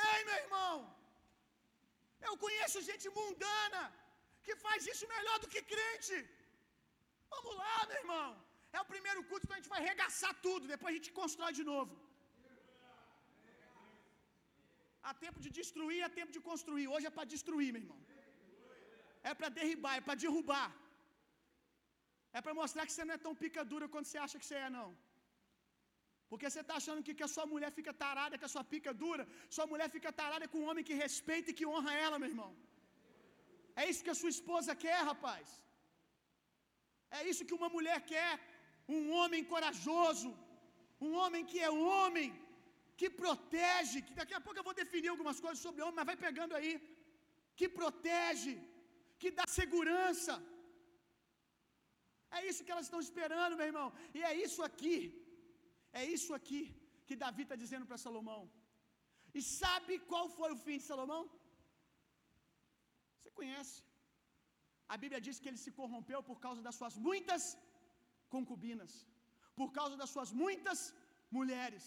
Ei, 0.10 0.20
meu 0.28 0.38
irmão, 0.44 0.76
eu 2.28 2.36
conheço 2.46 2.88
gente 2.90 3.08
mundana 3.18 3.84
que 4.46 4.56
faz 4.66 4.88
isso 4.94 5.06
melhor 5.16 5.38
do 5.44 5.52
que 5.54 5.62
crente. 5.74 6.18
Vamos 7.34 7.54
lá, 7.64 7.76
meu 7.90 8.00
irmão. 8.04 8.30
É 8.78 8.80
o 8.82 8.90
primeiro 8.94 9.22
culto, 9.30 9.44
então 9.46 9.58
a 9.58 9.60
gente 9.60 9.74
vai 9.76 9.82
regaçar 9.92 10.34
tudo, 10.46 10.72
depois 10.74 10.92
a 10.92 10.98
gente 10.98 11.12
constrói 11.20 11.52
de 11.60 11.66
novo. 11.72 11.94
Há 15.10 15.14
tempo 15.26 15.40
de 15.46 15.50
destruir, 15.60 16.02
há 16.06 16.12
tempo 16.20 16.32
de 16.38 16.42
construir. 16.50 16.88
Hoje 16.94 17.08
é 17.10 17.14
para 17.18 17.32
destruir, 17.36 17.70
meu 17.76 17.82
irmão. 17.84 18.00
É 19.30 19.34
para 19.40 19.50
derribar, 19.60 19.94
é 20.00 20.04
para 20.08 20.20
derrubar. 20.24 20.70
É 22.38 22.42
para 22.46 22.54
mostrar 22.60 22.84
que 22.88 22.94
você 22.94 23.06
não 23.08 23.16
é 23.18 23.24
tão 23.26 23.34
pica 23.44 23.64
dura 23.72 23.88
quanto 23.94 24.08
você 24.10 24.20
acha 24.26 24.40
que 24.42 24.48
você 24.48 24.60
é, 24.66 24.70
não. 24.80 24.90
Porque 26.32 26.50
você 26.50 26.62
está 26.66 26.76
achando 26.82 27.04
que, 27.06 27.14
que 27.20 27.26
a 27.28 27.32
sua 27.36 27.46
mulher 27.54 27.72
fica 27.78 27.94
tarada, 28.04 28.38
que 28.42 28.48
a 28.50 28.54
sua 28.54 28.64
pica 28.74 28.92
dura. 29.04 29.24
Sua 29.56 29.66
mulher 29.72 29.88
fica 29.96 30.12
tarada 30.22 30.46
com 30.52 30.60
um 30.62 30.68
homem 30.70 30.86
que 30.90 31.02
respeita 31.06 31.50
e 31.52 31.58
que 31.60 31.68
honra 31.72 31.94
ela, 32.06 32.20
meu 32.22 32.30
irmão. 32.34 32.52
É 33.82 33.84
isso 33.90 34.06
que 34.06 34.14
a 34.14 34.20
sua 34.22 34.32
esposa 34.38 34.72
quer, 34.86 35.00
rapaz. 35.12 35.48
É 37.18 37.22
isso 37.32 37.48
que 37.48 37.58
uma 37.60 37.70
mulher 37.76 38.00
quer. 38.14 38.32
Um 38.98 39.04
homem 39.20 39.44
corajoso. 39.54 40.32
Um 41.08 41.14
homem 41.22 41.44
que 41.52 41.60
é 41.68 41.72
homem 41.98 42.30
que 43.02 43.10
protege, 43.22 43.98
que 44.08 44.16
daqui 44.20 44.36
a 44.38 44.44
pouco 44.46 44.60
eu 44.60 44.68
vou 44.70 44.78
definir 44.82 45.10
algumas 45.12 45.40
coisas 45.46 45.62
sobre 45.66 45.84
homem, 45.84 45.98
mas 46.00 46.10
vai 46.12 46.18
pegando 46.26 46.56
aí, 46.60 46.74
que 47.60 47.68
protege, 47.80 48.54
que 49.22 49.30
dá 49.40 49.46
segurança. 49.60 50.34
É 52.38 52.40
isso 52.50 52.64
que 52.66 52.74
elas 52.74 52.88
estão 52.88 53.02
esperando, 53.08 53.58
meu 53.60 53.70
irmão. 53.72 53.88
E 54.18 54.22
é 54.30 54.34
isso 54.46 54.62
aqui, 54.68 54.98
é 56.02 56.04
isso 56.16 56.32
aqui 56.40 56.62
que 57.08 57.20
Davi 57.24 57.44
está 57.46 57.58
dizendo 57.64 57.88
para 57.90 58.04
Salomão. 58.06 58.42
E 59.38 59.42
sabe 59.60 59.94
qual 60.12 60.28
foi 60.38 60.52
o 60.54 60.62
fim 60.66 60.78
de 60.82 60.88
Salomão? 60.92 61.24
Você 63.16 63.32
conhece. 63.40 63.78
A 64.94 64.98
Bíblia 65.02 65.22
diz 65.28 65.40
que 65.42 65.50
ele 65.52 65.64
se 65.66 65.74
corrompeu 65.80 66.22
por 66.30 66.40
causa 66.46 66.62
das 66.68 66.78
suas 66.80 66.96
muitas 67.10 67.44
concubinas, 68.36 68.94
por 69.60 69.70
causa 69.80 69.98
das 70.02 70.14
suas 70.16 70.32
muitas 70.44 70.80
mulheres. 71.40 71.86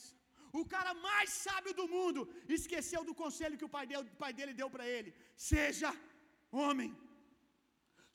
O 0.60 0.64
cara 0.74 0.92
mais 1.06 1.30
sábio 1.44 1.72
do 1.78 1.86
mundo 1.94 2.20
esqueceu 2.56 3.00
do 3.08 3.14
conselho 3.22 3.58
que 3.60 3.68
o 3.68 3.74
pai 3.76 3.84
dele, 3.90 4.10
o 4.14 4.20
pai 4.24 4.32
dele 4.38 4.52
deu 4.60 4.68
para 4.74 4.86
ele: 4.96 5.10
seja 5.50 5.90
homem. 6.62 6.90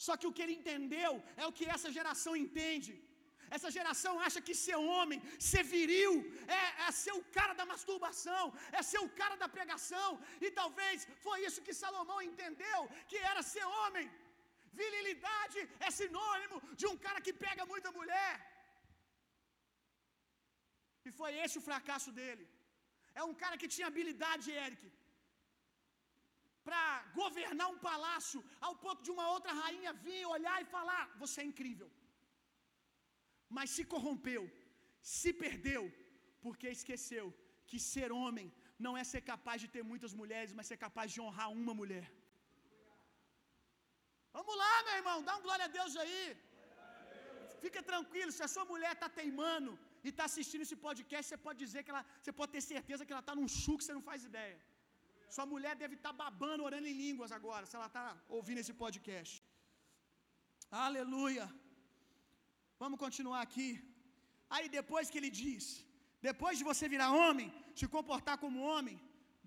Só 0.06 0.14
que 0.20 0.28
o 0.28 0.34
que 0.36 0.44
ele 0.44 0.58
entendeu 0.60 1.14
é 1.42 1.46
o 1.48 1.56
que 1.58 1.66
essa 1.76 1.90
geração 1.98 2.34
entende. 2.46 2.94
Essa 3.56 3.70
geração 3.78 4.14
acha 4.26 4.40
que 4.48 4.56
ser 4.64 4.78
homem, 4.94 5.20
ser 5.50 5.64
viril, 5.74 6.14
é, 6.60 6.64
é, 6.84 6.92
ser 7.04 7.14
o 7.20 7.24
cara 7.38 7.54
da 7.60 7.66
masturbação, 7.72 8.46
é 8.78 8.82
ser 8.92 9.02
o 9.08 9.10
cara 9.22 9.36
da 9.44 9.50
pregação. 9.58 10.10
E 10.46 10.50
talvez 10.60 11.08
foi 11.26 11.38
isso 11.48 11.66
que 11.68 11.80
Salomão 11.84 12.22
entendeu: 12.32 12.80
que 13.12 13.20
era 13.32 13.44
ser 13.54 13.66
homem. 13.80 14.08
Virilidade 14.82 15.60
é 15.88 15.90
sinônimo 16.00 16.58
de 16.80 16.86
um 16.92 16.98
cara 17.06 17.20
que 17.26 17.34
pega 17.46 17.72
muita 17.74 17.92
mulher. 18.00 18.34
E 21.08 21.12
foi 21.20 21.32
esse 21.44 21.58
o 21.60 21.66
fracasso 21.70 22.12
dele. 22.20 22.46
É 23.20 23.24
um 23.30 23.36
cara 23.42 23.60
que 23.62 23.72
tinha 23.76 23.88
habilidade, 23.92 24.48
Eric, 24.66 24.84
para 26.68 26.84
governar 27.22 27.68
um 27.74 27.80
palácio, 27.90 28.40
ao 28.68 28.74
ponto 28.84 29.02
de 29.06 29.12
uma 29.16 29.26
outra 29.36 29.54
rainha 29.62 29.94
vir, 30.06 30.24
olhar 30.36 30.58
e 30.64 30.72
falar: 30.76 31.04
Você 31.24 31.38
é 31.42 31.50
incrível. 31.52 31.90
Mas 33.58 33.70
se 33.76 33.84
corrompeu, 33.94 34.44
se 35.18 35.32
perdeu, 35.44 35.84
porque 36.44 36.68
esqueceu 36.78 37.28
que 37.70 37.80
ser 37.92 38.10
homem 38.22 38.48
não 38.86 38.94
é 39.00 39.04
ser 39.12 39.22
capaz 39.32 39.58
de 39.64 39.70
ter 39.76 39.84
muitas 39.92 40.14
mulheres, 40.22 40.54
mas 40.58 40.70
ser 40.72 40.80
capaz 40.86 41.08
de 41.14 41.22
honrar 41.26 41.50
uma 41.62 41.74
mulher. 41.82 42.08
Vamos 44.38 44.56
lá, 44.62 44.74
meu 44.88 44.96
irmão, 45.00 45.18
dá 45.30 45.34
um 45.38 45.46
glória 45.48 45.66
a 45.68 45.74
Deus 45.78 45.96
aí. 46.04 46.24
Fica 47.64 47.82
tranquilo, 47.92 48.32
se 48.36 48.44
a 48.48 48.52
sua 48.56 48.66
mulher 48.72 48.92
está 48.94 49.10
teimando, 49.20 49.72
e 50.06 50.10
está 50.14 50.26
assistindo 50.30 50.66
esse 50.66 50.78
podcast, 50.88 51.26
você 51.30 51.40
pode 51.46 51.60
dizer 51.66 51.82
que 51.86 51.92
ela, 51.94 52.04
você 52.22 52.34
pode 52.40 52.52
ter 52.56 52.64
certeza 52.74 53.06
que 53.06 53.14
ela 53.16 53.26
está 53.26 53.36
num 53.40 53.50
chu 53.60 53.76
que 53.78 53.86
você 53.86 53.96
não 53.98 54.06
faz 54.10 54.24
ideia. 54.32 54.58
Sua 55.36 55.46
mulher 55.54 55.74
deve 55.84 55.96
estar 56.00 56.14
tá 56.14 56.20
babando, 56.24 56.66
orando 56.70 56.88
em 56.92 57.00
línguas 57.06 57.32
agora, 57.40 57.66
se 57.70 57.76
ela 57.78 57.90
está 57.92 58.06
ouvindo 58.38 58.62
esse 58.64 58.74
podcast. 58.84 59.34
Aleluia. 60.88 61.46
Vamos 62.82 63.00
continuar 63.06 63.42
aqui. 63.48 63.70
Aí 64.56 64.66
depois 64.80 65.10
que 65.12 65.20
ele 65.20 65.32
diz: 65.42 65.64
depois 66.30 66.56
de 66.60 66.68
você 66.70 66.86
virar 66.96 67.10
homem, 67.24 67.48
se 67.80 67.88
comportar 67.98 68.38
como 68.44 68.66
homem, 68.72 68.98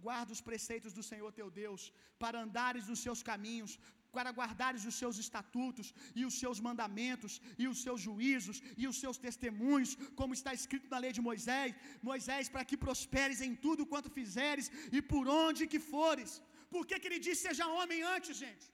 guarda 0.07 0.35
os 0.37 0.43
preceitos 0.49 0.93
do 0.99 1.05
Senhor 1.11 1.31
teu 1.39 1.49
Deus, 1.63 1.83
para 2.23 2.43
andares 2.47 2.87
nos 2.91 3.03
seus 3.07 3.21
caminhos, 3.31 3.73
para 4.17 4.35
guardares 4.39 4.85
os 4.91 4.97
seus 5.01 5.17
estatutos 5.25 5.89
e 6.21 6.25
os 6.29 6.35
seus 6.43 6.59
mandamentos 6.69 7.41
e 7.63 7.67
os 7.73 7.79
seus 7.85 8.01
juízos 8.07 8.59
e 8.83 8.87
os 8.91 8.99
seus 9.03 9.19
testemunhos, 9.27 9.93
como 10.21 10.37
está 10.39 10.53
escrito 10.61 10.91
na 10.95 11.03
lei 11.05 11.13
de 11.19 11.25
Moisés, 11.29 11.75
Moisés, 12.11 12.49
para 12.55 12.67
que 12.71 12.83
prosperes 12.87 13.41
em 13.49 13.55
tudo 13.67 13.89
quanto 13.93 14.17
fizeres 14.21 14.69
e 14.99 15.01
por 15.13 15.27
onde 15.45 15.71
que 15.73 15.83
fores. 15.95 16.33
Por 16.75 16.85
que, 16.87 16.99
que 17.01 17.09
ele 17.09 17.25
diz 17.27 17.39
seja 17.47 17.73
homem 17.79 18.01
antes, 18.17 18.37
gente? 18.45 18.67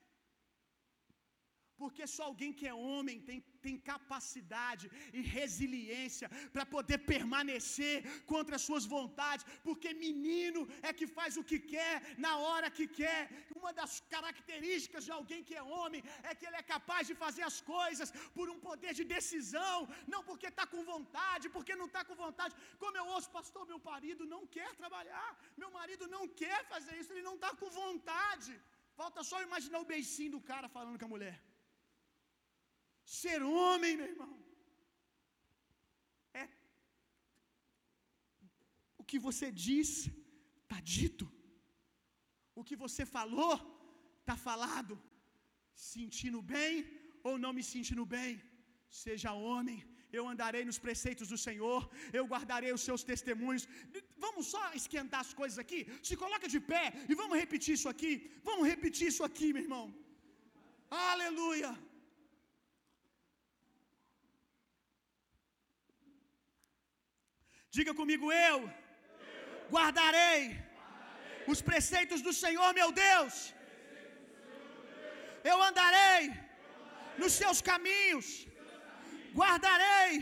Porque 1.80 2.04
só 2.14 2.22
alguém 2.24 2.52
que 2.58 2.66
é 2.70 2.74
homem 2.74 3.18
tem, 3.28 3.38
tem 3.66 3.76
capacidade 3.92 4.84
e 5.18 5.20
resiliência 5.36 6.28
para 6.54 6.64
poder 6.74 6.98
permanecer 7.12 7.96
contra 8.32 8.56
as 8.58 8.64
suas 8.68 8.84
vontades. 8.96 9.46
Porque 9.66 9.92
menino 10.06 10.62
é 10.88 10.92
que 10.98 11.06
faz 11.18 11.36
o 11.40 11.44
que 11.50 11.58
quer, 11.74 11.94
na 12.26 12.32
hora 12.46 12.70
que 12.78 12.86
quer. 13.00 13.22
Uma 13.58 13.72
das 13.80 13.94
características 14.14 15.04
de 15.08 15.12
alguém 15.18 15.42
que 15.48 15.56
é 15.60 15.62
homem 15.78 16.02
é 16.30 16.34
que 16.38 16.46
ele 16.48 16.60
é 16.62 16.64
capaz 16.74 17.02
de 17.10 17.16
fazer 17.24 17.44
as 17.50 17.58
coisas 17.74 18.10
por 18.36 18.48
um 18.54 18.58
poder 18.68 18.92
de 19.00 19.04
decisão, 19.16 19.76
não 20.14 20.22
porque 20.30 20.48
está 20.54 20.66
com 20.72 20.82
vontade, 20.92 21.52
porque 21.56 21.80
não 21.80 21.88
está 21.90 22.02
com 22.08 22.16
vontade. 22.24 22.54
Como 22.82 22.96
eu 23.02 23.06
ouço, 23.14 23.30
pastor, 23.38 23.64
meu 23.72 23.80
marido 23.92 24.24
não 24.34 24.42
quer 24.56 24.70
trabalhar, 24.82 25.30
meu 25.62 25.70
marido 25.78 26.06
não 26.16 26.24
quer 26.42 26.60
fazer 26.74 26.94
isso, 27.00 27.12
ele 27.12 27.28
não 27.30 27.36
está 27.38 27.52
com 27.60 27.70
vontade. 27.82 28.52
Falta 29.00 29.22
só 29.30 29.38
imaginar 29.48 29.78
o 29.80 29.90
beicinho 29.92 30.32
do 30.36 30.40
cara 30.50 30.68
falando 30.76 30.98
com 30.98 31.08
a 31.08 31.14
mulher. 31.16 31.36
Ser 33.16 33.40
homem, 33.42 33.92
meu 33.98 34.08
irmão, 34.12 34.32
é 36.42 36.46
o 39.00 39.04
que 39.10 39.18
você 39.26 39.46
diz, 39.66 39.90
está 40.62 40.78
dito. 40.96 41.26
O 42.60 42.64
que 42.68 42.76
você 42.84 43.04
falou, 43.16 43.54
está 44.20 44.36
falado. 44.48 44.94
Sentindo 45.92 46.42
bem 46.54 46.74
ou 47.28 47.34
não 47.44 47.52
me 47.58 47.64
sentindo 47.72 48.04
bem, 48.16 48.30
seja 49.04 49.32
homem. 49.46 49.78
Eu 50.18 50.24
andarei 50.32 50.62
nos 50.68 50.80
preceitos 50.86 51.28
do 51.32 51.38
Senhor, 51.46 51.82
eu 52.18 52.24
guardarei 52.32 52.72
os 52.76 52.84
seus 52.88 53.02
testemunhos. 53.10 53.66
Vamos 54.26 54.46
só 54.54 54.62
esquentar 54.80 55.20
as 55.26 55.34
coisas 55.40 55.58
aqui. 55.64 55.80
Se 56.08 56.16
coloca 56.24 56.48
de 56.54 56.60
pé 56.72 56.84
e 57.10 57.14
vamos 57.22 57.38
repetir 57.42 57.74
isso 57.78 57.90
aqui. 57.94 58.12
Vamos 58.50 58.66
repetir 58.72 59.08
isso 59.12 59.24
aqui, 59.30 59.50
meu 59.56 59.64
irmão. 59.66 59.86
Aleluia. 61.10 61.72
Diga 67.76 67.92
comigo, 68.00 68.26
eu 68.48 68.58
guardarei 69.74 70.42
os 71.52 71.60
preceitos 71.68 72.20
do 72.26 72.32
Senhor, 72.42 72.70
meu 72.80 72.90
Deus. 73.06 73.34
Eu 75.50 75.56
andarei 75.68 76.22
nos 77.20 77.32
seus 77.40 77.60
caminhos, 77.70 78.26
guardarei 79.40 80.12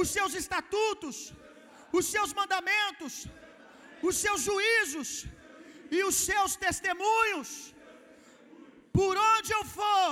os 0.00 0.08
seus 0.16 0.34
estatutos, 0.42 1.16
os 1.98 2.06
seus 2.14 2.32
mandamentos, 2.40 3.14
os 4.08 4.16
seus 4.24 4.40
juízos 4.48 5.10
e 5.96 6.00
os 6.08 6.16
seus 6.28 6.54
testemunhos. 6.66 7.50
Por 8.98 9.14
onde 9.32 9.50
eu 9.58 9.64
for, 9.78 10.10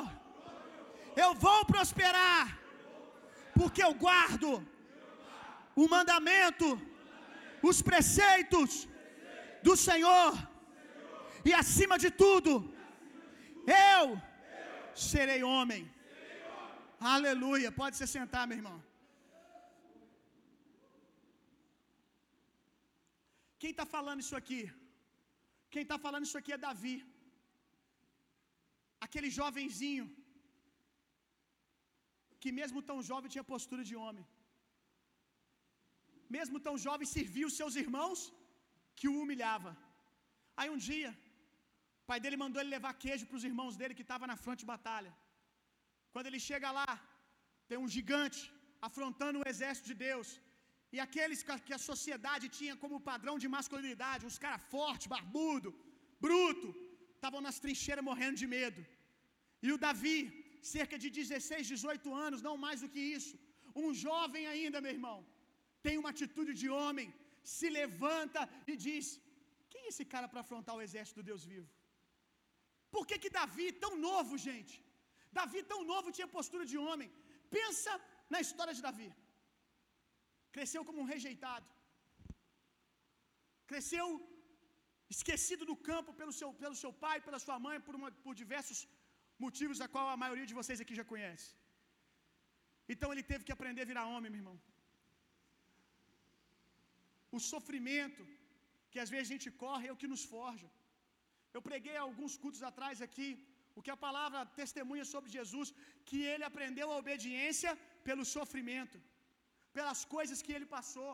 eu 1.25 1.31
vou 1.47 1.61
prosperar, 1.73 2.45
porque 3.59 3.83
eu 3.87 3.95
guardo 4.07 4.51
o 5.83 5.87
mandamento, 5.95 6.67
os 7.71 7.81
preceitos 7.91 8.71
do 9.67 9.75
Senhor, 9.89 10.33
e 11.49 11.53
acima 11.63 11.97
de 12.05 12.11
tudo, 12.23 12.53
eu 13.89 14.05
serei 15.11 15.41
homem. 15.55 15.83
Aleluia. 17.15 17.71
Pode 17.81 17.97
se 18.01 18.07
sentar, 18.17 18.45
meu 18.47 18.59
irmão. 18.61 18.79
Quem 23.63 23.71
está 23.75 23.87
falando 23.97 24.23
isso 24.25 24.37
aqui? 24.41 24.63
Quem 25.73 25.83
está 25.87 25.97
falando 26.05 26.27
isso 26.29 26.39
aqui 26.41 26.53
é 26.55 26.65
Davi, 26.67 26.97
aquele 29.05 29.29
jovenzinho, 29.39 30.07
que 32.43 32.51
mesmo 32.59 32.81
tão 32.89 32.99
jovem 33.11 33.33
tinha 33.35 33.51
postura 33.53 33.83
de 33.91 33.95
homem, 34.03 34.25
mesmo 36.37 36.59
tão 36.67 36.75
jovem 36.87 37.13
serviu 37.17 37.49
seus 37.59 37.75
irmãos 37.85 38.21
que 38.99 39.09
o 39.11 39.17
humilhava. 39.23 39.73
Aí 40.61 40.69
um 40.75 40.81
dia, 40.89 41.11
o 42.03 42.07
pai 42.11 42.19
dele 42.23 42.43
mandou 42.45 42.61
ele 42.61 42.77
levar 42.77 43.01
queijo 43.05 43.27
para 43.29 43.39
os 43.41 43.47
irmãos 43.51 43.77
dele 43.81 43.99
que 43.99 44.07
estavam 44.09 44.29
na 44.33 44.39
frente 44.45 44.63
de 44.63 44.71
batalha. 44.75 45.13
Quando 46.13 46.29
ele 46.31 46.41
chega 46.49 46.71
lá, 46.79 46.91
tem 47.69 47.79
um 47.85 47.91
gigante 47.97 48.41
afrontando 48.89 49.39
o 49.41 49.49
exército 49.53 49.89
de 49.91 49.97
Deus. 50.09 50.29
E 50.95 50.99
aqueles 51.07 51.43
que 51.67 51.75
a 51.79 51.85
sociedade 51.91 52.47
tinha 52.59 52.75
como 52.83 53.05
padrão 53.11 53.37
de 53.43 53.49
masculinidade, 53.57 54.27
uns 54.31 54.41
caras 54.45 54.65
fortes, 54.75 55.13
barbudo, 55.15 55.71
bruto, 56.25 56.69
estavam 57.17 57.41
nas 57.47 57.59
trincheiras 57.65 58.07
morrendo 58.11 58.41
de 58.43 58.49
medo. 58.57 58.81
E 59.67 59.71
o 59.75 59.81
Davi, 59.87 60.19
cerca 60.75 60.97
de 61.03 61.09
16, 61.21 61.73
18 61.75 62.15
anos, 62.27 62.45
não 62.49 62.57
mais 62.65 62.81
do 62.83 62.91
que 62.95 63.03
isso, 63.19 63.35
um 63.85 63.91
jovem 64.07 64.45
ainda, 64.55 64.85
meu 64.85 64.93
irmão, 64.99 65.19
tem 65.87 65.97
uma 66.01 66.13
atitude 66.15 66.53
de 66.63 66.69
homem, 66.79 67.09
se 67.55 67.69
levanta 67.81 68.41
e 68.73 68.77
diz: 68.87 69.07
Quem 69.71 69.83
é 69.85 69.91
esse 69.93 70.05
cara 70.15 70.29
para 70.33 70.43
afrontar 70.45 70.75
o 70.77 70.85
exército 70.87 71.19
do 71.21 71.29
Deus 71.31 71.45
vivo? 71.53 71.71
Por 72.95 73.05
que, 73.09 73.17
que 73.23 73.35
Davi, 73.41 73.67
tão 73.85 73.93
novo, 74.09 74.35
gente, 74.49 74.75
Davi, 75.39 75.61
tão 75.73 75.81
novo, 75.93 76.15
tinha 76.17 76.35
postura 76.39 76.65
de 76.73 76.79
homem? 76.87 77.11
Pensa 77.59 77.93
na 78.33 78.41
história 78.45 78.75
de 78.79 78.83
Davi. 78.89 79.11
Cresceu 80.57 80.83
como 80.89 81.01
um 81.03 81.11
rejeitado. 81.15 81.69
Cresceu 83.71 84.07
esquecido 85.15 85.65
do 85.71 85.77
campo 85.89 86.11
pelo 86.21 86.33
seu, 86.39 86.51
pelo 86.63 86.77
seu 86.83 86.93
pai, 87.05 87.17
pela 87.27 87.41
sua 87.47 87.59
mãe, 87.67 87.77
por, 87.87 87.95
uma, 87.99 88.09
por 88.25 88.35
diversos 88.43 88.81
motivos 89.45 89.81
a 89.85 89.89
qual 89.95 90.07
a 90.09 90.21
maioria 90.25 90.49
de 90.51 90.59
vocês 90.61 90.81
aqui 90.83 90.95
já 91.01 91.07
conhece. 91.13 91.49
Então 92.93 93.09
ele 93.13 93.25
teve 93.31 93.45
que 93.47 93.55
aprender 93.57 93.83
a 93.83 93.91
virar 93.93 94.11
homem, 94.15 94.31
meu 94.33 94.43
irmão. 94.43 94.57
O 97.37 97.41
sofrimento 97.53 98.23
que 98.93 99.01
às 99.05 99.11
vezes 99.13 99.27
a 99.29 99.35
gente 99.35 99.51
corre 99.65 99.87
é 99.89 99.95
o 99.95 100.01
que 100.01 100.13
nos 100.13 100.25
forja. 100.35 100.69
Eu 101.57 101.63
preguei 101.71 101.97
alguns 102.03 102.35
cultos 102.43 102.63
atrás 102.71 102.99
aqui 103.07 103.29
o 103.79 103.83
que 103.85 103.93
a 103.95 104.03
palavra 104.07 104.41
testemunha 104.61 105.05
sobre 105.13 105.35
Jesus, 105.37 105.69
que 106.09 106.19
ele 106.33 106.45
aprendeu 106.49 106.87
a 106.91 106.99
obediência 107.03 107.71
pelo 108.09 108.25
sofrimento, 108.37 108.99
pelas 109.77 110.01
coisas 110.17 110.43
que 110.45 110.55
ele 110.57 110.69
passou. 110.77 111.13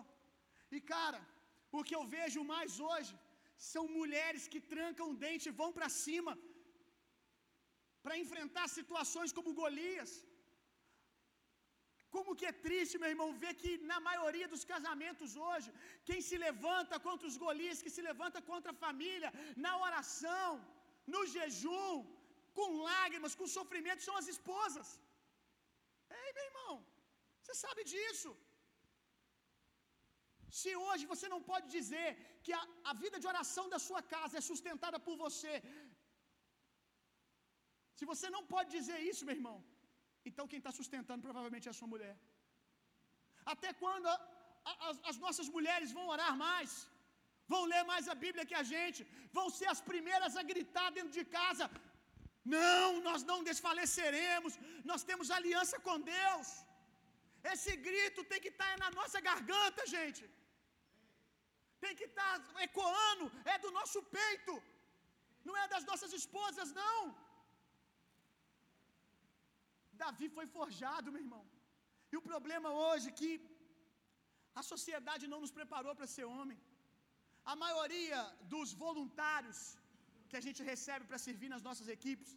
E 0.76 0.81
cara, 0.92 1.20
o 1.78 1.83
que 1.88 1.96
eu 1.98 2.04
vejo 2.16 2.48
mais 2.54 2.72
hoje 2.90 3.14
são 3.72 3.85
mulheres 3.98 4.44
que 4.52 4.61
trancam 4.72 5.07
o 5.11 5.18
dente 5.24 5.46
e 5.48 5.59
vão 5.61 5.70
para 5.76 5.88
cima 6.04 6.35
para 8.04 8.20
enfrentar 8.24 8.66
situações 8.78 9.33
como 9.37 9.57
Golias. 9.61 10.11
Como 12.14 12.37
que 12.38 12.47
é 12.51 12.61
triste, 12.66 13.01
meu 13.03 13.11
irmão, 13.14 13.29
ver 13.42 13.53
que 13.62 13.71
na 13.90 13.99
maioria 14.09 14.49
dos 14.53 14.64
casamentos 14.73 15.31
hoje, 15.49 15.68
quem 16.09 16.21
se 16.29 16.37
levanta 16.47 16.97
contra 17.07 17.29
os 17.31 17.38
Golias, 17.44 17.83
que 17.85 17.94
se 17.97 18.03
levanta 18.11 18.40
contra 18.51 18.71
a 18.73 18.81
família, 18.87 19.31
na 19.64 19.73
oração, 19.87 20.51
no 21.14 21.23
jejum, 21.35 21.94
com 22.59 22.68
lágrimas, 22.90 23.35
com 23.40 23.55
sofrimento, 23.59 24.07
são 24.09 24.16
as 24.21 24.29
esposas. 24.35 24.88
Ei, 26.21 26.31
meu 26.37 26.47
irmão, 26.51 26.75
você 27.40 27.55
sabe 27.64 27.83
disso. 27.92 28.31
Se 30.61 30.71
hoje 30.85 31.05
você 31.12 31.27
não 31.35 31.40
pode 31.51 31.66
dizer 31.77 32.09
que 32.44 32.53
a, 32.59 32.62
a 32.90 32.94
vida 33.03 33.16
de 33.23 33.29
oração 33.33 33.64
da 33.75 33.81
sua 33.88 34.03
casa 34.14 34.38
é 34.40 34.49
sustentada 34.51 34.99
por 35.07 35.16
você, 35.25 35.55
se 37.99 38.05
você 38.12 38.29
não 38.37 38.42
pode 38.55 38.71
dizer 38.79 38.99
isso, 39.11 39.27
meu 39.29 39.37
irmão, 39.38 39.57
então 40.28 40.48
quem 40.50 40.61
está 40.62 40.72
sustentando 40.81 41.26
provavelmente 41.28 41.68
é 41.68 41.72
a 41.72 41.78
sua 41.81 41.90
mulher. 41.94 42.14
Até 43.52 43.70
quando 43.83 44.07
a, 44.14 44.16
a, 44.70 44.72
as, 44.88 44.96
as 45.11 45.18
nossas 45.24 45.48
mulheres 45.57 45.92
vão 45.98 46.07
orar 46.14 46.33
mais, 46.46 46.70
vão 47.52 47.62
ler 47.72 47.83
mais 47.92 48.07
a 48.14 48.16
Bíblia 48.24 48.48
que 48.50 48.59
a 48.62 48.66
gente, 48.74 49.02
vão 49.38 49.46
ser 49.59 49.68
as 49.74 49.83
primeiras 49.90 50.37
a 50.40 50.44
gritar 50.52 50.88
dentro 50.96 51.14
de 51.18 51.24
casa: 51.38 51.66
não, 52.57 52.87
nós 53.09 53.22
não 53.31 53.38
desfaleceremos, 53.50 54.54
nós 54.90 55.04
temos 55.11 55.31
aliança 55.38 55.78
com 55.87 55.96
Deus. 56.16 56.48
Esse 57.52 57.72
grito 57.88 58.20
tem 58.31 58.40
que 58.44 58.52
estar 58.54 58.72
na 58.83 58.90
nossa 58.98 59.18
garganta, 59.28 59.83
gente. 59.96 60.22
Tem 61.85 61.94
que 61.98 62.07
estar 62.11 62.33
ecoando, 62.66 63.26
é 63.52 63.57
do 63.64 63.70
nosso 63.78 64.00
peito, 64.18 64.54
não 65.48 65.57
é 65.62 65.66
das 65.74 65.85
nossas 65.90 66.12
esposas, 66.20 66.70
não. 66.83 67.00
Davi 70.03 70.29
foi 70.37 70.47
forjado, 70.57 71.13
meu 71.15 71.23
irmão. 71.27 71.45
E 72.13 72.17
o 72.21 72.27
problema 72.31 72.71
hoje 72.85 73.07
é 73.11 73.19
que 73.21 73.33
a 74.61 74.63
sociedade 74.73 75.25
não 75.33 75.41
nos 75.45 75.55
preparou 75.59 75.95
para 75.99 76.13
ser 76.15 76.27
homem. 76.37 76.59
A 77.53 77.55
maioria 77.65 78.21
dos 78.53 78.71
voluntários 78.85 79.61
que 80.29 80.39
a 80.41 80.45
gente 80.47 80.61
recebe 80.71 81.05
para 81.11 81.25
servir 81.27 81.51
nas 81.55 81.65
nossas 81.69 81.89
equipes, 81.97 82.31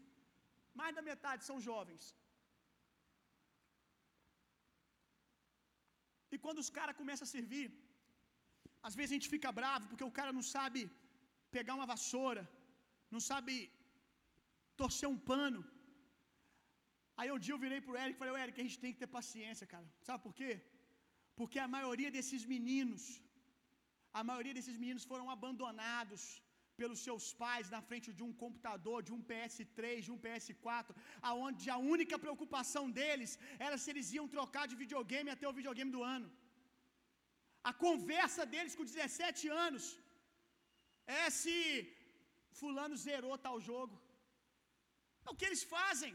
mais 0.80 0.94
da 0.98 1.04
metade 1.12 1.42
são 1.50 1.58
jovens. 1.70 2.04
E 6.34 6.38
quando 6.44 6.60
os 6.64 6.72
caras 6.78 7.00
começam 7.02 7.26
a 7.28 7.34
servir, 7.36 7.68
às 8.88 8.96
vezes 8.98 9.12
a 9.12 9.18
gente 9.18 9.34
fica 9.36 9.50
bravo 9.60 9.88
porque 9.90 10.08
o 10.10 10.16
cara 10.20 10.32
não 10.38 10.46
sabe 10.56 10.82
pegar 11.56 11.76
uma 11.80 11.90
vassoura, 11.94 12.44
não 13.16 13.22
sabe 13.32 13.56
torcer 14.82 15.08
um 15.14 15.20
pano. 15.32 15.62
Aí 17.22 17.30
um 17.34 17.42
dia 17.46 17.54
eu 17.56 17.64
virei 17.64 17.80
pro 17.86 17.98
Eric 18.04 18.14
e 18.16 18.22
falei, 18.22 18.36
Eric, 18.44 18.56
a 18.60 18.66
gente 18.68 18.80
tem 18.84 18.94
que 18.94 19.02
ter 19.02 19.12
paciência, 19.18 19.66
cara. 19.74 19.88
Sabe 20.08 20.20
por 20.26 20.34
quê? 20.40 20.52
Porque 21.40 21.60
a 21.66 21.68
maioria 21.76 22.12
desses 22.16 22.44
meninos, 22.54 23.04
a 24.20 24.24
maioria 24.30 24.56
desses 24.58 24.78
meninos 24.84 25.04
foram 25.12 25.28
abandonados 25.36 26.24
pelos 26.80 27.02
seus 27.08 27.26
pais 27.42 27.68
na 27.76 27.82
frente 27.90 28.10
de 28.18 28.24
um 28.28 28.34
computador, 28.44 28.98
de 29.08 29.14
um 29.18 29.22
PS3, 29.30 30.00
de 30.08 30.12
um 30.16 30.20
PS4, 30.26 30.94
aonde 31.30 31.66
a 31.76 31.78
única 31.96 32.18
preocupação 32.24 32.86
deles 33.00 33.34
era 33.68 33.78
se 33.82 33.90
eles 33.94 34.10
iam 34.18 34.28
trocar 34.36 34.66
de 34.72 34.80
videogame 34.84 35.34
até 35.36 35.48
o 35.50 35.58
videogame 35.60 35.94
do 35.98 36.04
ano. 36.16 36.30
A 37.70 37.74
conversa 37.86 38.46
deles 38.54 38.76
com 38.78 38.92
17 38.94 39.46
anos 39.68 39.86
é 41.22 41.30
se 41.42 41.58
fulano 42.62 42.98
zerou 43.06 43.38
tal 43.48 43.58
jogo. 43.70 43.96
É 45.26 45.30
o 45.32 45.40
que 45.40 45.48
eles 45.50 45.64
fazem. 45.78 46.14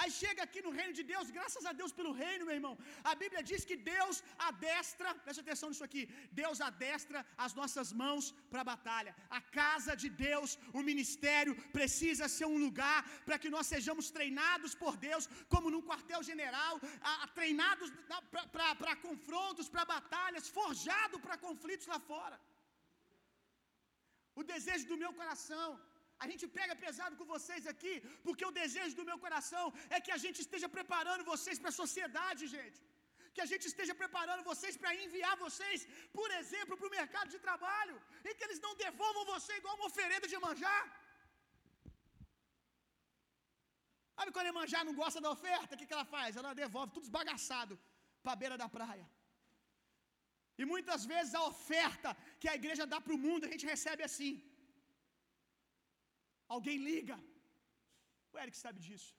Aí 0.00 0.10
chega 0.20 0.40
aqui 0.46 0.60
no 0.66 0.72
reino 0.78 0.94
de 0.98 1.04
Deus, 1.10 1.30
graças 1.36 1.64
a 1.68 1.72
Deus 1.80 1.92
pelo 1.98 2.12
reino, 2.22 2.46
meu 2.48 2.56
irmão. 2.58 2.74
A 3.10 3.14
Bíblia 3.22 3.42
diz 3.50 3.62
que 3.68 3.76
Deus 3.92 4.16
adestra, 4.48 5.14
presta 5.24 5.42
atenção 5.44 5.68
nisso 5.70 5.86
aqui. 5.88 6.02
Deus 6.40 6.60
adestra 6.68 7.20
as 7.44 7.54
nossas 7.60 7.90
mãos 8.02 8.26
para 8.50 8.62
a 8.62 8.70
batalha. 8.72 9.14
A 9.38 9.40
casa 9.60 9.94
de 10.02 10.10
Deus, 10.26 10.58
o 10.78 10.82
ministério, 10.90 11.54
precisa 11.78 12.28
ser 12.36 12.48
um 12.54 12.58
lugar 12.66 12.98
para 13.26 13.38
que 13.42 13.52
nós 13.56 13.66
sejamos 13.74 14.10
treinados 14.18 14.74
por 14.82 14.94
Deus, 15.08 15.26
como 15.54 15.72
num 15.74 15.86
quartel-general, 15.88 16.74
treinados 17.38 17.90
para 18.52 18.96
confrontos, 19.08 19.70
para 19.74 19.90
batalhas, 19.96 20.52
forjado 20.60 21.18
para 21.24 21.42
conflitos 21.48 21.88
lá 21.94 22.00
fora. 22.12 22.38
O 24.40 24.44
desejo 24.54 24.86
do 24.88 24.98
meu 25.02 25.12
coração 25.18 25.68
a 26.24 26.26
gente 26.30 26.44
pega 26.58 26.74
pesado 26.84 27.14
com 27.18 27.26
vocês 27.34 27.62
aqui, 27.72 27.94
porque 28.26 28.44
o 28.50 28.56
desejo 28.60 28.94
do 28.98 29.06
meu 29.10 29.18
coração 29.24 29.64
é 29.96 30.00
que 30.04 30.12
a 30.16 30.20
gente 30.24 30.38
esteja 30.44 30.68
preparando 30.76 31.28
vocês 31.32 31.58
para 31.62 31.72
a 31.72 31.80
sociedade, 31.82 32.44
gente. 32.56 32.80
que 33.36 33.44
a 33.44 33.50
gente 33.50 33.64
esteja 33.70 33.94
preparando 34.02 34.42
vocês 34.50 34.74
para 34.82 34.90
enviar 35.04 35.32
vocês, 35.46 35.80
por 36.18 36.28
exemplo, 36.38 36.76
para 36.78 36.88
o 36.88 36.94
mercado 36.98 37.28
de 37.34 37.40
trabalho, 37.46 37.96
e 38.26 38.34
que 38.36 38.44
eles 38.46 38.60
não 38.66 38.72
devolvam 38.84 39.24
você 39.32 39.52
igual 39.60 39.74
uma 39.78 39.88
oferenda 39.90 40.26
de 40.32 40.38
manjar. 40.44 40.84
Sabe 44.16 44.32
quando 44.36 44.50
a 44.52 44.56
manjar 44.60 44.82
não 44.88 44.94
gosta 45.02 45.20
da 45.24 45.30
oferta, 45.36 45.74
o 45.74 45.78
que, 45.78 45.88
que 45.88 45.96
ela 45.96 46.08
faz? 46.14 46.30
Ela 46.40 46.54
devolve 46.62 46.94
tudo 46.94 47.06
esbagaçado 47.08 47.74
para 48.22 48.32
a 48.34 48.40
beira 48.42 48.56
da 48.62 48.68
praia. 48.78 49.06
E 50.60 50.64
muitas 50.72 51.02
vezes 51.12 51.32
a 51.40 51.42
oferta 51.52 52.10
que 52.40 52.48
a 52.52 52.58
igreja 52.60 52.84
dá 52.92 52.98
para 53.04 53.16
o 53.16 53.22
mundo, 53.26 53.46
a 53.48 53.52
gente 53.54 53.66
recebe 53.74 54.02
assim. 54.10 54.32
Alguém 56.54 56.76
liga. 56.90 57.16
O 58.32 58.38
Eric 58.42 58.56
sabe 58.64 58.80
disso. 58.86 59.12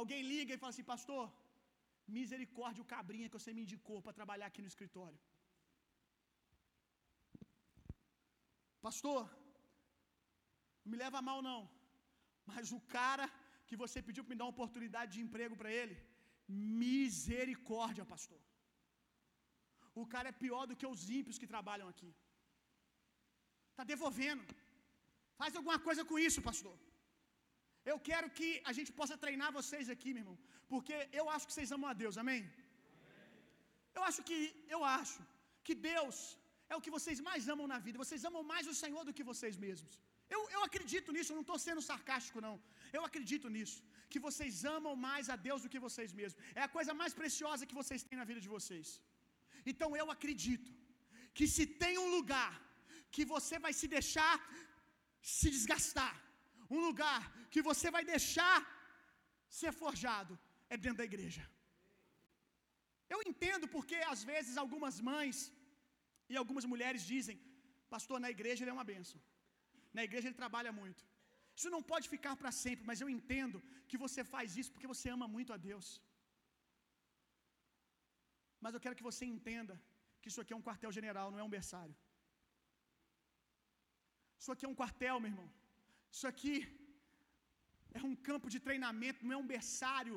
Alguém 0.00 0.20
liga 0.32 0.52
e 0.54 0.60
fala 0.62 0.72
assim, 0.72 0.88
pastor, 0.94 1.24
misericórdia 2.16 2.82
o 2.82 2.90
cabrinha 2.94 3.28
que 3.28 3.38
você 3.38 3.52
me 3.56 3.62
indicou 3.66 3.98
para 4.04 4.18
trabalhar 4.18 4.46
aqui 4.48 4.62
no 4.62 4.72
escritório. 4.72 5.18
Pastor, 8.86 9.22
não 10.82 10.90
me 10.92 10.98
leva 11.04 11.20
mal 11.28 11.40
não, 11.48 11.60
mas 12.50 12.66
o 12.78 12.80
cara 12.96 13.26
que 13.68 13.76
você 13.82 13.98
pediu 14.08 14.22
para 14.24 14.34
me 14.34 14.38
dar 14.40 14.46
uma 14.46 14.56
oportunidade 14.56 15.10
de 15.14 15.22
emprego 15.26 15.54
para 15.60 15.72
ele, 15.80 15.96
misericórdia, 16.82 18.04
pastor. 18.14 18.40
O 20.02 20.04
cara 20.12 20.28
é 20.30 20.40
pior 20.44 20.64
do 20.68 20.76
que 20.80 20.86
os 20.92 21.02
ímpios 21.18 21.38
que 21.40 21.52
trabalham 21.54 21.88
aqui. 21.92 22.10
Está 23.70 23.84
devolvendo. 23.92 24.44
Faz 25.40 25.52
alguma 25.58 25.78
coisa 25.88 26.02
com 26.10 26.18
isso, 26.28 26.40
pastor. 26.48 26.76
Eu 27.90 27.98
quero 28.08 28.28
que 28.38 28.48
a 28.70 28.72
gente 28.76 28.90
possa 29.00 29.16
treinar 29.24 29.50
vocês 29.58 29.86
aqui, 29.94 30.10
meu 30.14 30.22
irmão, 30.24 30.38
porque 30.72 30.94
eu 31.20 31.26
acho 31.34 31.46
que 31.48 31.54
vocês 31.56 31.72
amam 31.76 31.90
a 31.92 31.96
Deus, 32.02 32.16
amém? 32.22 32.42
Eu 33.96 34.02
acho 34.08 34.20
que 34.28 34.38
eu 34.74 34.80
acho 34.98 35.20
que 35.66 35.74
Deus 35.92 36.16
é 36.72 36.74
o 36.78 36.82
que 36.84 36.94
vocês 36.96 37.18
mais 37.28 37.42
amam 37.54 37.66
na 37.72 37.78
vida. 37.86 38.02
Vocês 38.04 38.22
amam 38.28 38.42
mais 38.52 38.66
o 38.72 38.76
Senhor 38.82 39.02
do 39.08 39.14
que 39.18 39.24
vocês 39.32 39.56
mesmos. 39.66 39.92
Eu, 40.34 40.40
eu 40.54 40.60
acredito 40.68 41.12
nisso, 41.16 41.30
eu 41.30 41.38
não 41.38 41.46
estou 41.46 41.58
sendo 41.66 41.82
sarcástico, 41.90 42.40
não. 42.46 42.54
Eu 42.96 43.02
acredito 43.08 43.48
nisso. 43.56 43.78
Que 44.12 44.20
vocês 44.26 44.54
amam 44.76 44.94
mais 45.08 45.26
a 45.34 45.36
Deus 45.48 45.62
do 45.64 45.70
que 45.72 45.84
vocês 45.86 46.10
mesmos. 46.20 46.40
É 46.60 46.62
a 46.66 46.72
coisa 46.76 46.92
mais 47.00 47.14
preciosa 47.20 47.68
que 47.70 47.78
vocês 47.80 48.02
têm 48.08 48.18
na 48.22 48.28
vida 48.30 48.40
de 48.46 48.52
vocês. 48.56 48.88
Então 49.72 49.90
eu 50.00 50.06
acredito 50.16 50.70
que 51.36 51.46
se 51.56 51.64
tem 51.82 51.94
um 52.04 52.10
lugar 52.16 52.52
que 53.14 53.24
você 53.34 53.56
vai 53.64 53.72
se 53.80 53.86
deixar 53.96 54.34
se 55.34 55.48
desgastar, 55.56 56.14
um 56.76 56.80
lugar 56.88 57.22
que 57.52 57.62
você 57.68 57.88
vai 57.96 58.02
deixar 58.14 58.58
ser 59.60 59.72
forjado, 59.82 60.34
é 60.72 60.76
dentro 60.84 61.00
da 61.00 61.08
igreja. 61.10 61.42
Eu 63.14 63.18
entendo 63.30 63.66
porque 63.74 63.98
às 64.12 64.22
vezes 64.30 64.54
algumas 64.64 64.96
mães 65.10 65.38
e 66.32 66.36
algumas 66.42 66.66
mulheres 66.72 67.02
dizem: 67.12 67.36
Pastor, 67.94 68.18
na 68.24 68.30
igreja 68.36 68.62
ele 68.62 68.72
é 68.72 68.78
uma 68.78 68.88
bênção, 68.92 69.20
na 69.98 70.04
igreja 70.08 70.28
ele 70.28 70.42
trabalha 70.44 70.72
muito. 70.80 71.02
Isso 71.58 71.70
não 71.74 71.82
pode 71.92 72.06
ficar 72.14 72.34
para 72.40 72.52
sempre, 72.64 72.84
mas 72.90 73.00
eu 73.02 73.08
entendo 73.16 73.58
que 73.88 73.98
você 74.04 74.22
faz 74.34 74.56
isso 74.60 74.72
porque 74.74 74.92
você 74.94 75.08
ama 75.16 75.28
muito 75.36 75.52
a 75.56 75.60
Deus. 75.68 75.86
Mas 78.64 78.74
eu 78.74 78.82
quero 78.84 78.98
que 78.98 79.08
você 79.10 79.24
entenda 79.34 79.74
que 80.20 80.28
isso 80.30 80.40
aqui 80.42 80.52
é 80.54 80.58
um 80.58 80.66
quartel-general, 80.68 81.30
não 81.32 81.40
é 81.42 81.46
um 81.48 81.54
berçário. 81.58 81.96
Isso 84.40 84.52
aqui 84.52 84.64
é 84.66 84.72
um 84.72 84.78
quartel, 84.80 85.18
meu 85.20 85.30
irmão. 85.32 85.48
Isso 86.14 86.26
aqui 86.32 86.56
é 87.98 88.02
um 88.10 88.16
campo 88.28 88.48
de 88.54 88.58
treinamento, 88.68 89.24
não 89.26 89.34
é 89.36 89.42
um 89.42 89.50
berçário 89.54 90.16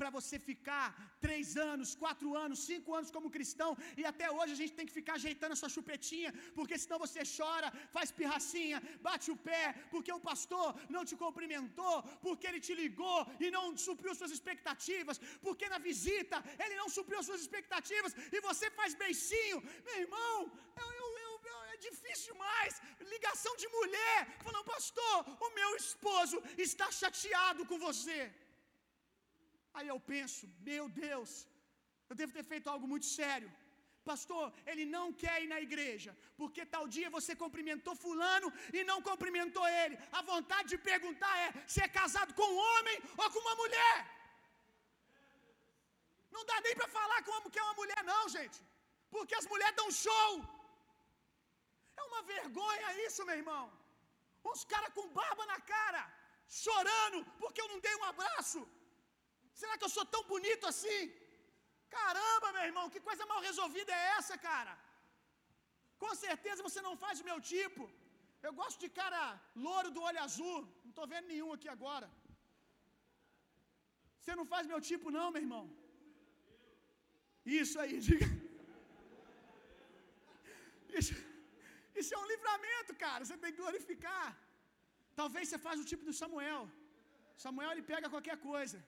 para 0.00 0.10
você 0.16 0.36
ficar 0.50 0.86
três 1.24 1.46
anos, 1.70 1.88
quatro 2.02 2.28
anos, 2.42 2.58
cinco 2.70 2.90
anos 2.98 3.10
como 3.16 3.34
cristão 3.36 3.70
e 4.00 4.02
até 4.10 4.26
hoje 4.36 4.52
a 4.54 4.60
gente 4.60 4.74
tem 4.78 4.86
que 4.88 4.98
ficar 4.98 5.14
ajeitando 5.16 5.54
a 5.54 5.60
sua 5.60 5.70
chupetinha, 5.74 6.30
porque 6.58 6.78
senão 6.82 6.98
você 7.04 7.22
chora, 7.36 7.68
faz 7.96 8.08
pirracinha, 8.18 8.78
bate 9.08 9.28
o 9.34 9.38
pé, 9.48 9.64
porque 9.92 10.12
o 10.18 10.24
pastor 10.30 10.68
não 10.94 11.04
te 11.08 11.16
cumprimentou, 11.22 11.96
porque 12.26 12.46
ele 12.50 12.62
te 12.66 12.74
ligou 12.82 13.20
e 13.44 13.50
não 13.56 13.64
supriu 13.86 14.14
suas 14.20 14.34
expectativas, 14.38 15.20
porque 15.46 15.68
na 15.74 15.80
visita 15.88 16.38
ele 16.64 16.76
não 16.80 16.88
supriu 16.96 17.20
suas 17.28 17.42
expectativas 17.46 18.14
e 18.36 18.40
você 18.48 18.68
faz 18.80 18.94
beicinho, 19.04 19.60
meu 19.88 19.98
irmão, 20.04 20.36
é 20.82 20.84
difícil 21.88 22.26
demais. 22.32 22.74
Ligação 23.14 23.54
de 23.62 23.68
mulher 23.78 24.18
falando, 24.44 24.70
pastor, 24.74 25.18
o 25.46 25.50
meu 25.58 25.70
esposo 25.84 26.36
está 26.66 26.88
chateado 27.00 27.64
com 27.70 27.78
você. 27.88 28.20
Aí 29.76 29.88
eu 29.94 29.98
penso, 30.12 30.42
meu 30.70 30.86
Deus, 31.06 31.30
eu 32.10 32.16
devo 32.20 32.32
ter 32.38 32.46
feito 32.52 32.68
algo 32.74 32.86
muito 32.92 33.08
sério. 33.18 33.50
Pastor, 34.10 34.44
ele 34.70 34.84
não 34.94 35.06
quer 35.22 35.34
ir 35.42 35.48
na 35.54 35.60
igreja, 35.66 36.10
porque 36.38 36.62
tal 36.74 36.84
dia 36.94 37.08
você 37.16 37.32
cumprimentou 37.42 37.94
Fulano 38.04 38.48
e 38.78 38.82
não 38.90 38.98
cumprimentou 39.08 39.66
ele. 39.82 39.98
A 40.18 40.22
vontade 40.30 40.70
de 40.72 40.78
perguntar 40.90 41.34
é: 41.46 41.48
se 41.72 41.80
é 41.86 41.88
casado 41.98 42.32
com 42.38 42.46
um 42.54 42.60
homem 42.68 42.96
ou 43.20 43.26
com 43.32 43.40
uma 43.44 43.56
mulher? 43.62 43.96
Não 46.34 46.44
dá 46.50 46.56
nem 46.66 46.74
para 46.78 46.88
falar 46.98 47.20
como 47.30 47.50
que 47.50 47.60
é 47.62 47.66
uma 47.66 47.78
mulher, 47.82 48.02
não, 48.12 48.24
gente, 48.36 48.58
porque 49.14 49.34
as 49.40 49.46
mulheres 49.52 49.76
dão 49.80 49.90
show. 50.04 50.32
É 52.00 52.02
uma 52.08 52.22
vergonha 52.34 52.88
isso, 53.06 53.26
meu 53.28 53.36
irmão. 53.42 53.64
Uns 54.50 54.62
caras 54.72 54.92
com 54.96 55.06
barba 55.20 55.44
na 55.52 55.58
cara, 55.74 56.02
chorando 56.64 57.18
porque 57.40 57.60
eu 57.62 57.70
não 57.72 57.80
dei 57.86 57.94
um 58.00 58.06
abraço. 58.12 58.60
Será 59.60 59.74
que 59.78 59.86
eu 59.86 59.94
sou 59.96 60.06
tão 60.14 60.22
bonito 60.34 60.64
assim? 60.72 61.00
Caramba, 61.98 62.48
meu 62.56 62.64
irmão, 62.70 62.86
que 62.92 63.06
coisa 63.08 63.24
mal 63.32 63.40
resolvida 63.48 63.92
é 63.98 64.06
essa, 64.18 64.36
cara? 64.48 64.74
Com 66.02 66.12
certeza 66.24 66.66
você 66.68 66.80
não 66.88 66.94
faz 67.04 67.16
o 67.20 67.28
meu 67.30 67.38
tipo. 67.52 67.84
Eu 68.46 68.52
gosto 68.60 68.78
de 68.84 68.90
cara 69.00 69.22
louro 69.66 69.90
do 69.96 70.02
olho 70.08 70.20
azul. 70.26 70.58
Não 70.84 70.92
estou 70.92 71.06
vendo 71.12 71.30
nenhum 71.32 71.50
aqui 71.56 71.68
agora. 71.76 72.08
Você 74.20 74.34
não 74.38 74.46
faz 74.52 74.64
meu 74.70 74.80
tipo, 74.90 75.14
não, 75.18 75.26
meu 75.34 75.42
irmão. 75.46 75.64
Isso 77.62 77.76
aí, 77.82 77.96
diga. 78.08 78.28
Isso, 81.00 81.14
isso 82.00 82.12
é 82.16 82.18
um 82.22 82.28
livramento, 82.32 82.92
cara. 83.04 83.22
Você 83.24 83.36
tem 83.42 83.52
que 83.52 83.62
glorificar. 83.64 84.28
Talvez 85.20 85.44
você 85.48 85.58
faça 85.66 85.82
o 85.84 85.90
tipo 85.92 86.04
do 86.08 86.14
Samuel. 86.22 86.62
Samuel 87.44 87.70
ele 87.72 87.84
pega 87.92 88.12
qualquer 88.14 88.36
coisa. 88.50 88.78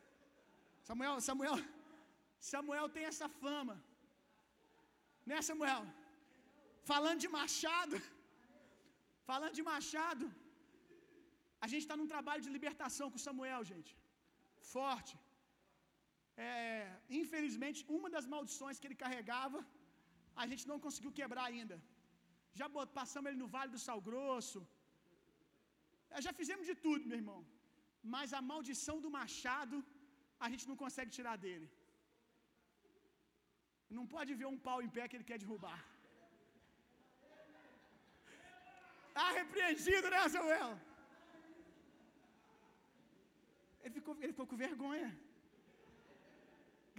Samuel, 0.89 1.17
Samuel, 1.29 1.57
Samuel 2.53 2.87
tem 2.97 3.05
essa 3.13 3.29
fama. 3.43 3.77
Né, 5.31 5.41
Samuel? 5.51 5.83
Falando 6.91 7.21
de 7.25 7.31
machado. 7.41 7.97
Falando 9.31 9.55
de 9.59 9.65
machado. 9.73 10.27
A 11.65 11.69
gente 11.73 11.85
está 11.85 11.97
num 12.01 12.11
trabalho 12.15 12.43
de 12.47 12.55
libertação 12.57 13.09
com 13.11 13.25
Samuel, 13.27 13.63
gente. 13.73 13.93
Forte. 14.75 15.15
É, 16.49 16.51
infelizmente, 17.21 17.81
uma 17.97 18.09
das 18.15 18.27
maldições 18.35 18.79
que 18.79 18.87
ele 18.89 19.03
carregava, 19.05 19.59
a 20.43 20.47
gente 20.51 20.65
não 20.71 20.79
conseguiu 20.87 21.13
quebrar 21.21 21.45
ainda. 21.51 21.77
Já 22.61 22.67
passamos 22.99 23.29
ele 23.31 23.43
no 23.43 23.51
Vale 23.55 23.71
do 23.75 23.83
Sal 23.87 24.01
Grosso. 24.09 24.61
É, 26.11 26.21
já 26.27 26.33
fizemos 26.41 26.67
de 26.71 26.77
tudo, 26.87 27.09
meu 27.11 27.19
irmão. 27.23 27.41
Mas 28.15 28.33
a 28.39 28.43
maldição 28.51 28.97
do 29.05 29.11
machado 29.19 29.77
a 30.45 30.49
gente 30.53 30.67
não 30.71 30.77
consegue 30.83 31.15
tirar 31.19 31.37
dele. 31.45 31.69
Não 33.97 34.05
pode 34.15 34.33
ver 34.41 34.49
um 34.53 34.61
pau 34.67 34.79
em 34.85 34.93
pé 34.97 35.05
que 35.09 35.17
ele 35.17 35.29
quer 35.31 35.39
derrubar. 35.43 35.81
Tá 39.17 39.27
repreendido, 39.41 40.07
né, 40.13 40.21
Samuel? 40.35 40.71
Ele 43.83 43.95
ficou, 43.99 44.15
ele 44.23 44.33
ficou 44.35 44.47
com 44.51 44.63
vergonha. 44.67 45.11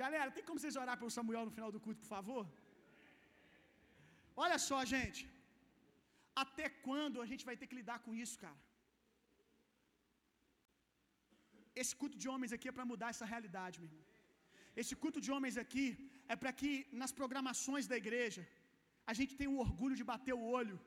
Galera, 0.02 0.30
tem 0.36 0.46
como 0.48 0.60
vocês 0.60 0.78
orar 0.84 0.98
pelo 1.00 1.16
Samuel 1.18 1.46
no 1.48 1.56
final 1.58 1.72
do 1.76 1.82
culto, 1.86 2.02
por 2.04 2.12
favor? 2.18 2.44
Olha 4.44 4.58
só, 4.68 4.80
gente. 4.96 5.22
Até 6.44 6.68
quando 6.86 7.18
a 7.24 7.28
gente 7.32 7.46
vai 7.50 7.56
ter 7.60 7.68
que 7.70 7.80
lidar 7.80 7.98
com 8.06 8.14
isso, 8.24 8.36
cara? 8.44 8.60
Esse 11.82 11.94
culto 12.02 12.18
de 12.24 12.28
homens 12.34 12.52
aqui 12.56 12.68
é 12.70 12.76
para 12.78 12.90
mudar 12.92 13.10
essa 13.14 13.28
realidade, 13.34 13.80
meu 13.82 13.90
irmão. 13.90 14.06
Esse 14.82 14.94
culto 15.04 15.20
de 15.26 15.32
homens 15.36 15.56
aqui 15.64 15.86
é 16.34 16.36
para 16.42 16.52
que 16.60 16.72
nas 17.02 17.12
programações 17.20 17.88
da 17.92 17.98
igreja 18.04 18.44
a 19.12 19.14
gente 19.20 19.34
tenha 19.40 19.54
o 19.56 19.62
orgulho 19.66 19.96
de 20.00 20.06
bater 20.12 20.36
o 20.40 20.46
olho 20.60 20.78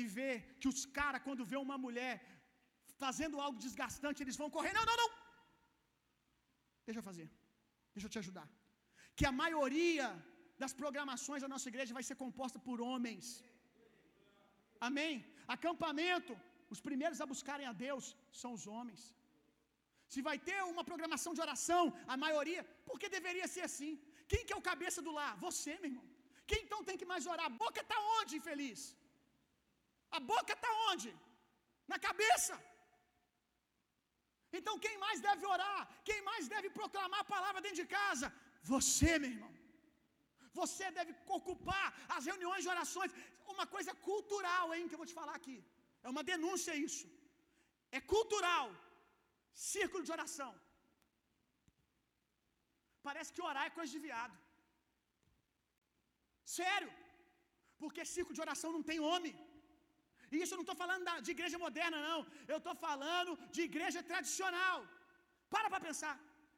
e 0.00 0.04
ver 0.16 0.34
que 0.60 0.68
os 0.72 0.80
caras, 0.98 1.24
quando 1.26 1.48
vê 1.52 1.58
uma 1.66 1.78
mulher 1.84 2.14
fazendo 3.02 3.40
algo 3.44 3.62
desgastante, 3.66 4.22
eles 4.24 4.38
vão 4.42 4.50
correr. 4.56 4.72
Não, 4.78 4.84
não, 4.90 4.96
não. 5.02 5.10
Deixa 6.86 7.00
eu 7.00 7.08
fazer. 7.10 7.28
Deixa 7.94 8.06
eu 8.06 8.14
te 8.14 8.20
ajudar. 8.22 8.46
Que 9.18 9.26
a 9.30 9.36
maioria 9.42 10.08
das 10.62 10.72
programações 10.80 11.42
da 11.44 11.50
nossa 11.52 11.68
igreja 11.72 11.96
vai 11.98 12.04
ser 12.08 12.16
composta 12.24 12.58
por 12.66 12.78
homens. 12.88 13.26
Amém? 14.88 15.14
Acampamento, 15.56 16.34
os 16.74 16.80
primeiros 16.88 17.20
a 17.24 17.30
buscarem 17.32 17.66
a 17.70 17.74
Deus 17.86 18.04
são 18.40 18.52
os 18.58 18.66
homens. 18.72 19.02
Se 20.12 20.20
vai 20.28 20.36
ter 20.46 20.58
uma 20.72 20.84
programação 20.90 21.32
de 21.36 21.42
oração, 21.46 21.82
a 22.12 22.16
maioria, 22.24 22.62
porque 22.88 23.14
deveria 23.18 23.48
ser 23.54 23.64
assim. 23.68 23.92
Quem 24.30 24.44
que 24.46 24.54
é 24.54 24.58
o 24.60 24.68
cabeça 24.70 25.00
do 25.06 25.12
lar? 25.18 25.32
Você, 25.46 25.72
meu 25.82 25.90
irmão. 25.90 26.08
Quem 26.50 26.60
então 26.64 26.80
tem 26.88 26.98
que 27.00 27.10
mais 27.12 27.26
orar? 27.32 27.46
A 27.50 27.56
boca 27.64 27.80
está 27.84 27.98
onde, 28.18 28.38
infeliz? 28.40 28.80
A 30.18 30.20
boca 30.32 30.52
está 30.58 30.70
onde? 30.90 31.10
Na 31.92 31.98
cabeça. 32.08 32.54
Então 34.58 34.74
quem 34.84 34.96
mais 35.04 35.18
deve 35.28 35.44
orar? 35.54 35.80
Quem 36.08 36.20
mais 36.30 36.44
deve 36.54 36.68
proclamar 36.78 37.20
a 37.20 37.30
palavra 37.34 37.60
dentro 37.66 37.80
de 37.82 37.88
casa? 37.98 38.28
Você, 38.72 39.12
meu 39.22 39.30
irmão. 39.36 39.52
Você 40.60 40.86
deve 40.98 41.12
ocupar 41.38 41.86
as 42.16 42.24
reuniões 42.30 42.62
de 42.64 42.70
orações. 42.74 43.12
Uma 43.54 43.66
coisa 43.74 43.92
cultural, 44.08 44.66
hein, 44.74 44.88
que 44.88 44.96
eu 44.96 45.02
vou 45.02 45.10
te 45.10 45.18
falar 45.20 45.34
aqui. 45.40 45.58
É 46.04 46.08
uma 46.14 46.24
denúncia 46.32 46.74
isso. 46.88 47.06
É 47.98 48.00
cultural. 48.14 48.66
Círculo 49.72 50.02
de 50.08 50.12
oração. 50.16 50.52
Parece 53.08 53.30
que 53.34 53.42
orar 53.50 53.64
é 53.66 53.76
coisa 53.78 53.92
de 53.94 54.02
viado. 54.06 54.36
Sério. 56.58 56.90
Porque 57.82 58.10
círculo 58.14 58.36
de 58.38 58.44
oração 58.46 58.70
não 58.76 58.84
tem 58.90 59.00
homem. 59.10 59.34
E 60.32 60.36
isso 60.42 60.52
eu 60.52 60.58
não 60.60 60.66
estou 60.66 60.80
falando 60.82 61.04
de 61.26 61.30
igreja 61.36 61.58
moderna, 61.66 61.98
não. 62.08 62.20
Eu 62.52 62.58
estou 62.60 62.74
falando 62.86 63.32
de 63.54 63.62
igreja 63.70 64.00
tradicional. 64.10 64.78
Para 65.54 65.70
para 65.72 65.86
pensar. 65.88 66.14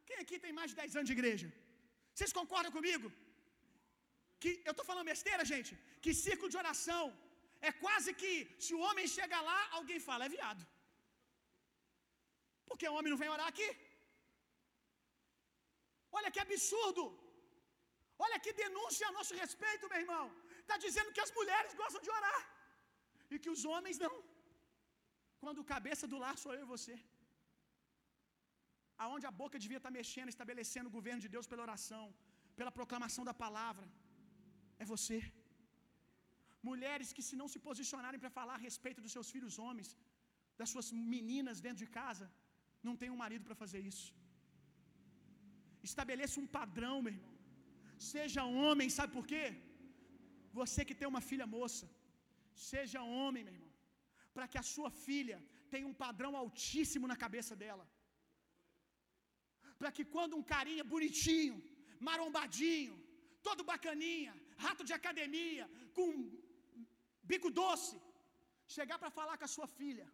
Quem 0.09 0.19
aqui 0.23 0.39
tem 0.45 0.53
mais 0.59 0.71
de 0.71 0.77
10 0.81 0.97
anos 0.99 1.11
de 1.11 1.17
igreja? 1.19 1.49
Vocês 2.15 2.33
concordam 2.41 2.73
comigo? 2.79 3.09
Que 4.43 4.51
eu 4.69 4.73
estou 4.75 4.87
falando 4.91 5.11
besteira, 5.15 5.45
gente? 5.53 5.73
Que 6.05 6.13
círculo 6.25 6.53
de 6.53 6.61
oração 6.63 7.05
é 7.69 7.73
quase 7.85 8.11
que 8.21 8.33
se 8.65 8.73
o 8.77 8.83
homem 8.87 9.07
chega 9.17 9.39
lá, 9.49 9.61
alguém 9.79 9.99
fala, 10.09 10.27
é 10.29 10.35
viado. 10.37 10.63
Porque 12.69 12.87
o 12.89 12.97
homem 12.97 13.13
não 13.13 13.21
vem 13.23 13.33
orar 13.35 13.49
aqui. 13.53 13.69
Olha 16.19 16.31
que 16.35 16.43
absurdo. 16.47 17.05
Olha 18.25 18.39
que 18.45 18.53
denúncia 18.63 19.07
a 19.09 19.15
nosso 19.19 19.35
respeito, 19.43 19.91
meu 19.93 20.01
irmão. 20.05 20.25
Está 20.63 20.77
dizendo 20.87 21.15
que 21.15 21.23
as 21.25 21.33
mulheres 21.39 21.73
gostam 21.83 22.03
de 22.07 22.11
orar 22.19 22.43
e 23.33 23.39
que 23.45 23.53
os 23.55 23.63
homens 23.71 23.99
não. 24.05 24.15
Quando 25.43 25.71
cabeça 25.75 26.07
do 26.13 26.21
lar 26.25 26.37
sou 26.43 26.53
eu 26.57 26.65
e 26.67 26.73
você. 26.75 26.97
Aonde 29.05 29.27
a 29.31 29.37
boca 29.41 29.63
devia 29.65 29.81
estar 29.81 29.95
mexendo, 30.01 30.33
estabelecendo 30.35 30.89
o 30.89 30.97
governo 30.99 31.25
de 31.25 31.31
Deus 31.35 31.49
pela 31.51 31.65
oração, 31.69 32.05
pela 32.59 32.73
proclamação 32.79 33.25
da 33.29 33.35
palavra, 33.45 33.87
é 34.83 34.87
você. 34.95 35.19
Mulheres 36.71 37.09
que, 37.17 37.25
se 37.29 37.37
não 37.41 37.49
se 37.53 37.61
posicionarem 37.69 38.21
para 38.23 38.37
falar 38.39 38.57
a 38.57 38.65
respeito 38.69 39.01
dos 39.05 39.15
seus 39.17 39.31
filhos 39.35 39.57
homens, 39.65 39.91
das 40.61 40.71
suas 40.73 40.89
meninas 41.15 41.63
dentro 41.67 41.83
de 41.85 41.91
casa, 42.01 42.27
não 42.87 42.95
tem 43.01 43.11
um 43.15 43.21
marido 43.25 43.45
para 43.47 43.61
fazer 43.63 43.81
isso. 43.93 44.09
Estabeleça 45.89 46.37
um 46.43 46.49
padrão, 46.59 46.97
meu 47.05 47.13
irmão. 47.17 47.35
Seja 48.13 48.43
homem, 48.61 48.89
sabe 48.99 49.11
por 49.19 49.27
quê? 49.33 49.45
Você 50.61 50.81
que 50.89 50.99
tem 51.01 51.09
uma 51.13 51.23
filha 51.31 51.47
moça, 51.57 51.87
seja 52.71 53.01
homem, 53.19 53.43
meu 53.47 53.55
irmão, 53.57 53.73
para 54.35 54.47
que 54.51 54.59
a 54.63 54.67
sua 54.75 54.91
filha 55.07 55.39
tenha 55.73 55.87
um 55.91 55.99
padrão 56.05 56.33
altíssimo 56.43 57.07
na 57.13 57.17
cabeça 57.25 57.55
dela. 57.63 57.85
Para 59.81 59.93
que 59.97 60.05
quando 60.15 60.37
um 60.39 60.47
carinha 60.55 60.85
bonitinho, 60.95 61.57
marombadinho, 62.09 62.95
todo 63.47 63.69
bacaninha, 63.73 64.35
rato 64.67 64.83
de 64.89 64.95
academia, 65.01 65.65
com 65.97 66.09
bico 67.31 67.51
doce, 67.61 67.97
chegar 68.77 68.99
para 69.03 69.11
falar 69.19 69.37
com 69.39 69.47
a 69.49 69.55
sua 69.57 69.69
filha, 69.79 70.07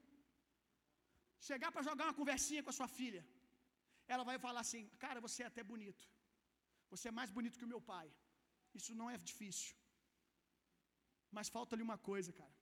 chegar 1.49 1.70
para 1.72 1.86
jogar 1.89 2.07
uma 2.09 2.18
conversinha 2.20 2.62
com 2.62 2.72
a 2.74 2.78
sua 2.80 2.89
filha, 2.99 3.22
ela 4.12 4.24
vai 4.30 4.39
falar 4.47 4.61
assim: 4.66 4.84
Cara, 5.05 5.20
você 5.26 5.43
é 5.45 5.51
até 5.53 5.62
bonito. 5.72 6.05
Você 6.93 7.07
é 7.09 7.18
mais 7.20 7.30
bonito 7.36 7.59
que 7.59 7.68
o 7.68 7.74
meu 7.74 7.80
pai. 7.93 8.07
Isso 8.78 8.95
não 9.01 9.09
é 9.11 9.16
difícil. 9.32 9.74
Mas 11.36 11.49
falta-lhe 11.57 11.82
uma 11.89 11.99
coisa, 12.11 12.32
cara. 12.41 12.55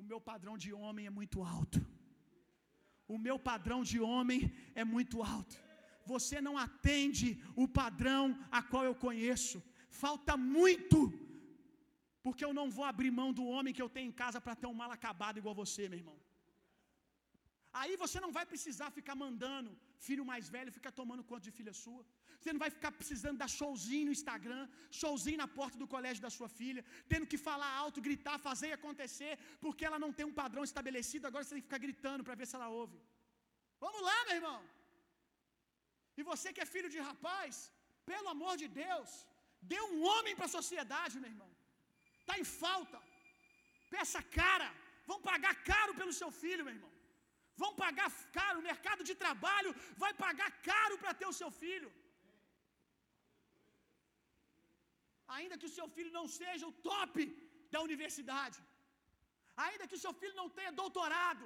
O 0.00 0.02
meu 0.10 0.20
padrão 0.30 0.56
de 0.64 0.70
homem 0.82 1.06
é 1.06 1.14
muito 1.18 1.38
alto. 1.56 1.80
O 3.14 3.18
meu 3.26 3.36
padrão 3.50 3.80
de 3.90 3.98
homem 4.00 4.40
é 4.74 4.84
muito 4.94 5.16
alto. 5.34 5.56
Você 6.12 6.40
não 6.46 6.54
atende 6.66 7.28
o 7.54 7.66
padrão 7.80 8.22
a 8.50 8.62
qual 8.70 8.84
eu 8.84 8.94
conheço. 9.06 9.58
Falta 10.04 10.34
muito. 10.56 10.98
Porque 12.24 12.44
eu 12.46 12.52
não 12.58 12.66
vou 12.76 12.86
abrir 12.90 13.10
mão 13.20 13.30
do 13.38 13.44
homem 13.54 13.74
que 13.76 13.84
eu 13.84 13.92
tenho 13.96 14.10
em 14.10 14.18
casa 14.22 14.40
para 14.44 14.58
ter 14.60 14.68
um 14.72 14.78
mal 14.82 14.90
acabado 14.98 15.38
igual 15.40 15.54
você, 15.62 15.82
meu 15.92 16.00
irmão. 16.02 16.18
Aí 17.80 17.92
você 18.02 18.18
não 18.24 18.32
vai 18.36 18.44
precisar 18.52 18.88
ficar 18.98 19.16
mandando 19.24 19.70
filho 20.06 20.24
mais 20.30 20.44
velho 20.54 20.76
ficar 20.78 20.92
tomando 21.00 21.26
conta 21.30 21.44
de 21.46 21.52
filha 21.58 21.72
sua. 21.84 22.02
Você 22.38 22.50
não 22.54 22.62
vai 22.64 22.70
ficar 22.76 22.90
precisando 23.00 23.40
dar 23.42 23.50
showzinho 23.58 24.06
no 24.08 24.14
Instagram, 24.18 24.62
showzinho 25.00 25.40
na 25.42 25.48
porta 25.58 25.76
do 25.82 25.88
colégio 25.94 26.22
da 26.26 26.32
sua 26.36 26.48
filha, 26.60 26.82
tendo 27.12 27.28
que 27.32 27.38
falar 27.48 27.70
alto, 27.82 28.04
gritar, 28.08 28.36
fazer 28.48 28.70
acontecer, 28.78 29.32
porque 29.64 29.86
ela 29.88 30.00
não 30.04 30.12
tem 30.18 30.26
um 30.30 30.38
padrão 30.42 30.64
estabelecido, 30.70 31.28
agora 31.30 31.44
você 31.44 31.54
tem 31.54 31.62
que 31.62 31.70
ficar 31.70 31.84
gritando 31.86 32.24
para 32.26 32.38
ver 32.40 32.48
se 32.50 32.56
ela 32.58 32.70
ouve. 32.80 32.98
Vamos 33.84 34.02
lá, 34.08 34.18
meu 34.28 34.36
irmão. 34.40 34.60
E 36.18 36.22
você 36.30 36.48
que 36.54 36.64
é 36.64 36.72
filho 36.74 36.90
de 36.94 37.00
rapaz, 37.10 37.54
pelo 38.10 38.28
amor 38.34 38.54
de 38.62 38.68
Deus, 38.84 39.10
dê 39.70 39.80
um 39.90 39.98
homem 40.10 40.34
para 40.38 40.48
a 40.50 40.56
sociedade, 40.58 41.20
meu 41.22 41.30
irmão. 41.34 41.50
Está 42.20 42.36
em 42.42 42.46
falta. 42.62 42.98
Peça 43.94 44.22
cara. 44.40 44.70
Vão 45.10 45.20
pagar 45.30 45.54
caro 45.70 45.92
pelo 46.00 46.14
seu 46.20 46.30
filho, 46.42 46.64
meu 46.66 46.74
irmão. 46.78 46.92
Vão 47.62 47.72
pagar 47.82 48.08
caro, 48.36 48.58
o 48.60 48.68
mercado 48.70 49.02
de 49.08 49.14
trabalho 49.24 49.70
vai 50.02 50.12
pagar 50.24 50.50
caro 50.70 50.94
para 51.02 51.12
ter 51.20 51.28
o 51.30 51.38
seu 51.40 51.50
filho. 51.62 51.90
Ainda 55.36 55.58
que 55.60 55.68
o 55.70 55.74
seu 55.78 55.88
filho 55.96 56.12
não 56.18 56.26
seja 56.40 56.64
o 56.68 56.76
top 56.90 57.16
da 57.74 57.80
universidade, 57.88 58.58
ainda 59.66 59.86
que 59.88 59.98
o 59.98 60.02
seu 60.04 60.12
filho 60.20 60.36
não 60.40 60.48
tenha 60.58 60.72
doutorado, 60.82 61.44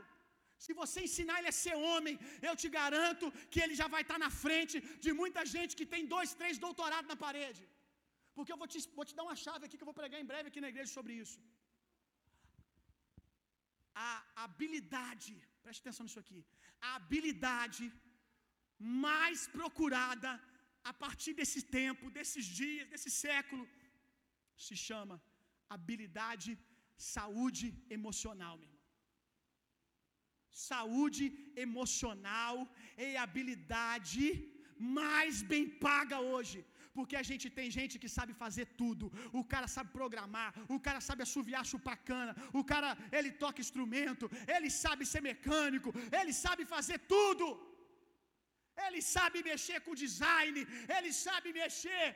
se 0.65 0.73
você 0.81 0.99
ensinar 1.07 1.37
ele 1.39 1.51
a 1.53 1.59
ser 1.63 1.75
homem, 1.89 2.15
eu 2.49 2.55
te 2.63 2.69
garanto 2.79 3.27
que 3.53 3.61
ele 3.65 3.75
já 3.81 3.89
vai 3.95 4.03
estar 4.05 4.19
na 4.25 4.31
frente 4.45 4.77
de 5.05 5.13
muita 5.21 5.43
gente 5.55 5.77
que 5.79 5.89
tem 5.95 6.05
dois, 6.15 6.31
três 6.41 6.59
doutorados 6.67 7.11
na 7.13 7.19
parede. 7.25 7.63
Porque 8.37 8.53
eu 8.55 8.61
vou 8.63 8.69
te, 8.73 8.81
vou 8.99 9.07
te 9.11 9.17
dar 9.19 9.27
uma 9.29 9.39
chave 9.45 9.65
aqui 9.67 9.77
que 9.77 9.85
eu 9.87 9.93
vou 9.93 9.99
pregar 10.01 10.21
em 10.21 10.31
breve 10.33 10.49
aqui 10.51 10.63
na 10.65 10.73
igreja 10.75 10.91
sobre 10.99 11.15
isso. 11.25 11.39
A 14.09 14.11
habilidade 14.45 15.35
Preste 15.67 15.83
atenção 15.85 16.05
nisso 16.07 16.21
aqui. 16.25 16.41
A 16.89 16.91
habilidade 16.99 17.85
mais 18.99 19.39
procurada 19.55 20.31
a 20.91 20.93
partir 21.05 21.33
desse 21.39 21.61
tempo, 21.79 22.13
desses 22.19 22.47
dias, 22.61 22.91
desse 22.93 23.11
século, 23.25 23.65
se 24.67 24.77
chama 24.89 25.17
habilidade 25.77 26.51
saúde 27.15 27.69
emocional, 27.97 28.55
meu 28.61 28.69
irmão. 28.69 28.85
Saúde 30.69 31.25
emocional 31.67 32.55
é 33.07 33.09
a 33.17 33.25
habilidade 33.27 34.27
mais 35.01 35.43
bem 35.53 35.65
paga 35.87 36.19
hoje. 36.33 36.59
Porque 36.97 37.17
a 37.23 37.27
gente 37.29 37.47
tem 37.59 37.69
gente 37.79 37.95
que 38.03 38.11
sabe 38.17 38.33
fazer 38.43 38.67
tudo. 38.81 39.07
O 39.41 39.45
cara 39.53 39.69
sabe 39.77 39.91
programar, 39.99 40.51
o 40.77 40.81
cara 40.87 41.01
sabe 41.09 41.23
assoviar 41.27 41.65
chupacana, 41.73 42.35
o 42.61 42.65
cara 42.73 42.91
ele 43.19 43.31
toca 43.43 43.65
instrumento, 43.67 44.27
ele 44.57 44.71
sabe 44.83 45.11
ser 45.13 45.23
mecânico, 45.31 45.93
ele 46.21 46.35
sabe 46.45 46.65
fazer 46.75 46.99
tudo. 47.15 47.47
Ele 48.87 49.01
sabe 49.15 49.39
mexer 49.51 49.79
com 49.85 50.01
design, 50.07 50.59
ele 50.97 51.11
sabe 51.27 51.49
mexer. 51.61 52.07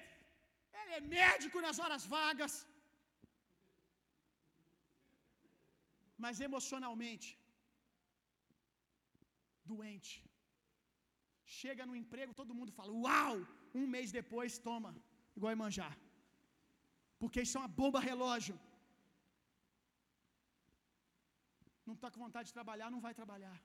Ele 0.81 0.93
é 0.99 1.03
médico 1.19 1.59
nas 1.67 1.79
horas 1.83 2.05
vagas. 2.17 2.55
Mas 6.25 6.43
emocionalmente 6.49 7.29
doente. 9.73 10.15
Chega 11.61 11.85
no 11.91 11.97
emprego, 12.03 12.39
todo 12.41 12.59
mundo 12.59 12.77
fala: 12.79 12.93
"Uau!" 13.05 13.37
Um 13.75 13.87
mês 13.95 14.11
depois, 14.21 14.59
toma, 14.69 14.93
igual 15.37 15.57
manjar. 15.65 15.97
Porque 17.21 17.43
isso 17.43 17.57
é 17.57 17.61
uma 17.61 17.75
bomba 17.81 18.01
relógio. 18.11 18.57
Não 21.87 21.95
está 21.95 22.09
com 22.11 22.25
vontade 22.27 22.49
de 22.49 22.57
trabalhar, 22.59 22.89
não 22.91 23.01
vai 23.07 23.15
trabalhar. 23.21 23.59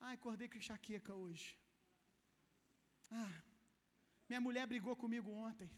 Ah, 0.00 0.12
acordei 0.12 0.48
com 0.48 0.58
enxaqueca 0.60 1.12
hoje. 1.14 1.46
Ah, 3.10 3.34
minha 4.28 4.40
mulher 4.46 4.66
brigou 4.72 4.94
comigo 5.04 5.30
ontem. 5.48 5.70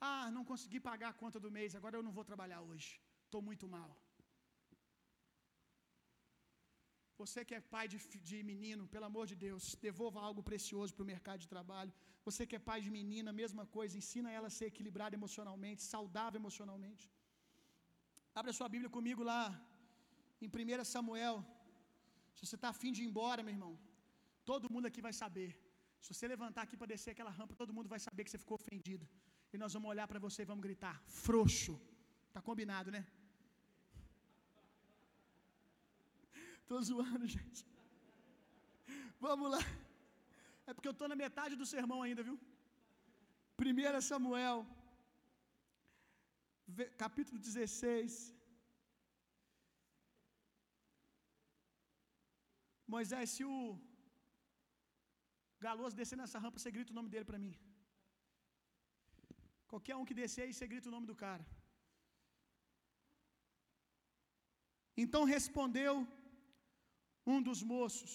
Ah, 0.00 0.30
não 0.30 0.44
consegui 0.50 0.78
pagar 0.90 1.08
a 1.10 1.18
conta 1.22 1.38
do 1.44 1.50
mês, 1.50 1.74
agora 1.74 1.96
eu 1.96 2.02
não 2.06 2.12
vou 2.18 2.24
trabalhar 2.30 2.60
hoje. 2.60 2.90
Estou 3.24 3.42
muito 3.48 3.66
mal. 3.76 3.90
Você 7.22 7.40
que 7.48 7.54
é 7.58 7.60
pai 7.74 7.84
de, 7.92 7.98
de 8.30 8.38
menino, 8.50 8.82
pelo 8.94 9.06
amor 9.10 9.24
de 9.30 9.36
Deus, 9.44 9.64
devolva 9.86 10.18
algo 10.28 10.42
precioso 10.50 10.92
para 10.94 11.04
o 11.04 11.10
mercado 11.14 11.40
de 11.44 11.48
trabalho. 11.54 11.92
Você 12.26 12.42
que 12.48 12.56
é 12.58 12.66
pai 12.70 12.78
de 12.86 12.90
menina, 12.98 13.38
mesma 13.42 13.64
coisa, 13.76 13.98
ensina 14.00 14.30
ela 14.38 14.48
a 14.50 14.56
ser 14.58 14.66
equilibrada 14.72 15.16
emocionalmente, 15.20 15.82
saudável 15.94 16.38
emocionalmente. 16.42 17.04
Abra 18.40 18.52
sua 18.58 18.68
Bíblia 18.74 18.90
comigo 18.98 19.22
lá 19.32 19.42
em 20.44 20.48
1 20.48 20.84
Samuel. 20.94 21.36
Se 22.36 22.42
você 22.46 22.56
está 22.58 22.68
afim 22.74 22.92
de 22.96 23.02
ir 23.02 23.08
embora, 23.10 23.42
meu 23.46 23.54
irmão, 23.56 23.72
todo 24.50 24.72
mundo 24.74 24.86
aqui 24.90 25.02
vai 25.08 25.14
saber. 25.22 25.50
Se 26.02 26.08
você 26.14 26.26
levantar 26.34 26.62
aqui 26.66 26.76
para 26.80 26.92
descer 26.94 27.10
aquela 27.14 27.32
rampa, 27.38 27.60
todo 27.62 27.74
mundo 27.76 27.88
vai 27.94 28.00
saber 28.08 28.22
que 28.24 28.30
você 28.32 28.42
ficou 28.44 28.56
ofendido. 28.62 29.06
E 29.52 29.58
nós 29.62 29.72
vamos 29.76 29.90
olhar 29.94 30.06
para 30.12 30.20
você 30.26 30.42
e 30.42 30.50
vamos 30.52 30.64
gritar: 30.68 30.96
frouxo. 31.24 31.74
Tá 32.34 32.40
combinado, 32.50 32.90
né? 32.96 33.02
Tô 36.70 36.78
zoando, 36.88 37.26
gente. 37.36 37.60
Vamos 39.26 39.48
lá. 39.54 39.62
É 40.68 40.72
porque 40.74 40.88
eu 40.90 40.96
estou 40.96 41.08
na 41.12 41.18
metade 41.24 41.54
do 41.60 41.66
sermão 41.74 42.00
ainda, 42.06 42.22
viu? 42.28 42.36
1 43.60 44.00
Samuel, 44.08 44.58
capítulo 47.04 47.38
16. 47.46 48.12
Moisés, 52.94 53.30
se 53.34 53.44
o 53.52 53.54
Galoso 55.64 55.98
descer 56.00 56.18
nessa 56.20 56.38
rampa, 56.44 56.58
você 56.58 56.70
grita 56.76 56.92
o 56.92 56.98
nome 56.98 57.10
dele 57.12 57.26
para 57.30 57.42
mim. 57.44 57.54
Qualquer 59.72 59.96
um 59.96 60.06
que 60.08 60.18
descer 60.20 60.42
aí, 60.44 60.52
você 60.54 60.66
grita 60.72 60.88
o 60.88 60.94
nome 60.96 61.08
do 61.10 61.16
cara. 61.24 61.44
Então 65.04 65.22
respondeu 65.34 65.94
um 67.32 67.40
dos 67.48 67.60
moços. 67.74 68.12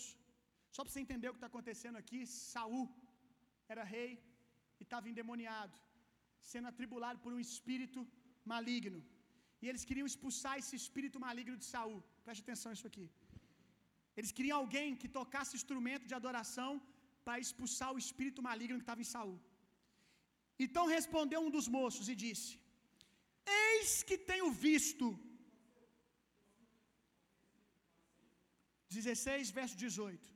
Só 0.76 0.82
para 0.84 0.92
você 0.92 1.02
entender 1.06 1.28
o 1.30 1.34
que 1.34 1.42
está 1.42 1.52
acontecendo 1.54 1.98
aqui, 2.02 2.20
Saul 2.52 2.86
era 3.74 3.84
rei 3.96 4.12
e 4.80 4.84
estava 4.86 5.10
endemoniado, 5.12 5.78
sendo 6.52 6.70
atribulado 6.72 7.20
por 7.24 7.32
um 7.36 7.42
espírito 7.48 8.02
maligno. 8.54 9.02
E 9.62 9.68
eles 9.70 9.86
queriam 9.90 10.08
expulsar 10.12 10.56
esse 10.62 10.76
espírito 10.82 11.20
maligno 11.28 11.58
de 11.62 11.68
Saul. 11.74 12.00
Preste 12.26 12.44
atenção 12.46 12.72
nisso 12.72 12.90
aqui. 12.92 13.06
Eles 14.18 14.34
queriam 14.38 14.58
alguém 14.62 14.90
que 15.02 15.14
tocasse 15.20 15.60
instrumento 15.60 16.06
de 16.10 16.16
adoração 16.20 16.72
para 17.26 17.42
expulsar 17.44 17.90
o 17.94 18.02
espírito 18.04 18.42
maligno 18.50 18.80
que 18.80 18.88
estava 18.88 19.04
em 19.06 19.12
Saul. 19.16 19.38
Então 20.66 20.84
respondeu 20.98 21.40
um 21.46 21.54
dos 21.58 21.68
moços 21.78 22.08
e 22.14 22.16
disse: 22.24 22.50
Eis 23.62 23.94
que 24.10 24.18
tenho 24.32 24.50
visto. 24.68 25.08
16, 28.98 29.52
verso 29.60 29.76
18. 29.86 30.34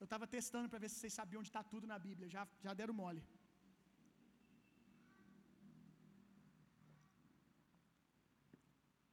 Eu 0.00 0.06
estava 0.08 0.26
testando 0.36 0.68
para 0.70 0.82
ver 0.82 0.90
se 0.90 0.98
vocês 0.98 1.16
sabiam 1.20 1.40
onde 1.40 1.50
está 1.52 1.62
tudo 1.72 1.86
na 1.92 1.98
Bíblia. 2.06 2.28
Já, 2.34 2.42
já 2.66 2.72
deram 2.80 2.94
mole. 3.02 3.22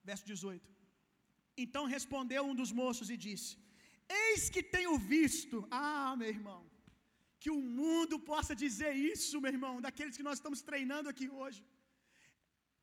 Verso 0.09 0.25
18. 0.33 0.69
Então 1.63 1.83
respondeu 1.95 2.41
um 2.49 2.57
dos 2.61 2.71
moços 2.81 3.09
e 3.15 3.17
disse: 3.27 3.51
Eis 4.23 4.43
que 4.53 4.63
tenho 4.75 4.95
visto. 5.13 5.57
Ah, 5.83 6.13
meu 6.21 6.29
irmão. 6.37 6.61
Que 7.43 7.51
o 7.57 7.61
mundo 7.81 8.15
possa 8.31 8.53
dizer 8.63 8.93
isso, 9.11 9.41
meu 9.43 9.51
irmão, 9.55 9.75
daqueles 9.85 10.17
que 10.17 10.27
nós 10.29 10.37
estamos 10.39 10.61
treinando 10.69 11.09
aqui 11.13 11.27
hoje. 11.41 11.61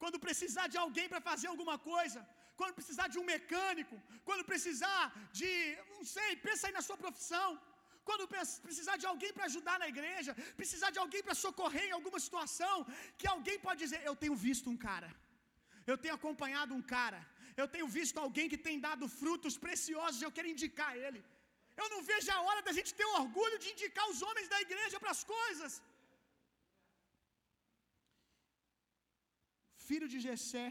Quando 0.02 0.24
precisar 0.26 0.66
de 0.72 0.78
alguém 0.84 1.06
para 1.12 1.22
fazer 1.30 1.48
alguma 1.52 1.76
coisa, 1.92 2.20
quando 2.58 2.74
precisar 2.80 3.06
de 3.12 3.18
um 3.20 3.26
mecânico, 3.34 3.96
quando 4.28 4.44
precisar 4.52 5.02
de, 5.38 5.50
não 5.94 6.04
sei, 6.16 6.30
pensa 6.46 6.66
aí 6.66 6.74
na 6.78 6.84
sua 6.88 6.98
profissão. 7.04 7.48
Quando 8.08 8.24
precisar 8.66 8.96
de 9.02 9.06
alguém 9.10 9.32
para 9.36 9.46
ajudar 9.50 9.76
na 9.82 9.88
igreja, 9.94 10.32
precisar 10.60 10.90
de 10.94 11.00
alguém 11.02 11.22
para 11.26 11.34
socorrer 11.46 11.84
em 11.88 11.96
alguma 11.96 12.20
situação, 12.26 12.76
que 13.18 13.26
alguém 13.34 13.56
pode 13.66 13.80
dizer: 13.84 14.00
Eu 14.10 14.14
tenho 14.22 14.36
visto 14.46 14.66
um 14.72 14.78
cara, 14.86 15.10
eu 15.90 15.96
tenho 16.02 16.14
acompanhado 16.18 16.72
um 16.78 16.84
cara, 16.94 17.20
eu 17.62 17.66
tenho 17.74 17.88
visto 17.98 18.18
alguém 18.24 18.48
que 18.52 18.60
tem 18.68 18.78
dado 18.86 19.06
frutos 19.20 19.56
preciosos, 19.66 20.22
eu 20.26 20.32
quero 20.36 20.52
indicar 20.54 20.92
ele. 21.04 21.22
Eu 21.82 21.88
não 21.92 22.00
vejo 22.10 22.30
a 22.36 22.40
hora 22.46 22.62
da 22.68 22.72
gente 22.78 22.92
ter 23.00 23.08
orgulho 23.20 23.58
de 23.64 23.68
indicar 23.74 24.06
os 24.12 24.20
homens 24.28 24.48
da 24.54 24.60
igreja 24.66 24.98
para 25.02 25.12
as 25.16 25.22
coisas. 25.36 25.72
Filho 29.88 30.08
de 30.14 30.18
Jessé, 30.26 30.66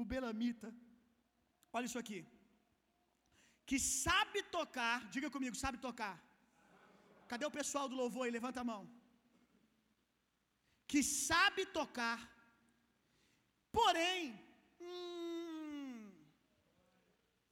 o 0.00 0.04
Belamita, 0.12 0.68
olha 1.76 1.88
isso 1.90 2.00
aqui. 2.02 2.20
Que 3.68 3.78
sabe 4.04 4.38
tocar, 4.56 4.96
diga 5.14 5.30
comigo, 5.36 5.56
sabe 5.64 5.78
tocar. 5.86 6.14
Cadê 7.30 7.44
o 7.46 7.56
pessoal 7.58 7.86
do 7.88 7.98
louvor 8.02 8.24
aí? 8.24 8.32
Levanta 8.38 8.60
a 8.62 8.68
mão. 8.72 8.82
Que 10.90 11.02
sabe 11.02 11.62
tocar, 11.78 12.18
porém, 13.76 14.18
hum, 14.80 16.12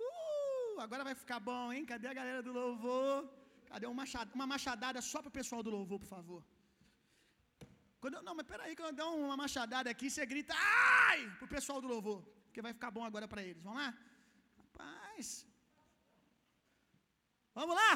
uh, 0.09 0.81
agora 0.87 1.03
vai 1.09 1.15
ficar 1.23 1.41
bom, 1.51 1.65
hein? 1.73 1.87
Cadê 1.93 2.09
a 2.09 2.19
galera 2.21 2.43
do 2.49 2.53
louvor? 2.61 3.17
Cadê 3.71 3.87
uma 3.87 4.01
machadada, 4.03 4.35
uma 4.39 4.49
machadada 4.55 5.01
só 5.11 5.19
para 5.23 5.33
o 5.33 5.39
pessoal 5.41 5.63
do 5.67 5.75
louvor, 5.77 5.99
por 6.05 6.11
favor? 6.17 6.43
Quando 8.03 8.17
eu, 8.19 8.23
não, 8.27 8.35
mas 8.37 8.47
peraí, 8.53 8.73
quando 8.77 8.91
eu 8.91 8.99
der 9.01 9.09
uma 9.25 9.37
machadada 9.41 9.89
aqui, 9.93 10.07
você 10.11 10.25
grita, 10.31 10.55
ai, 11.09 11.21
pro 11.39 11.53
pessoal 11.57 11.81
do 11.83 11.91
louvor, 11.93 12.19
porque 12.47 12.65
vai 12.67 12.73
ficar 12.77 12.91
bom 12.97 13.05
agora 13.09 13.27
para 13.33 13.45
eles. 13.49 13.63
Vamos 13.67 13.81
lá? 13.83 13.91
Rapaz. 14.61 15.29
Vamos 17.59 17.77
lá? 17.81 17.93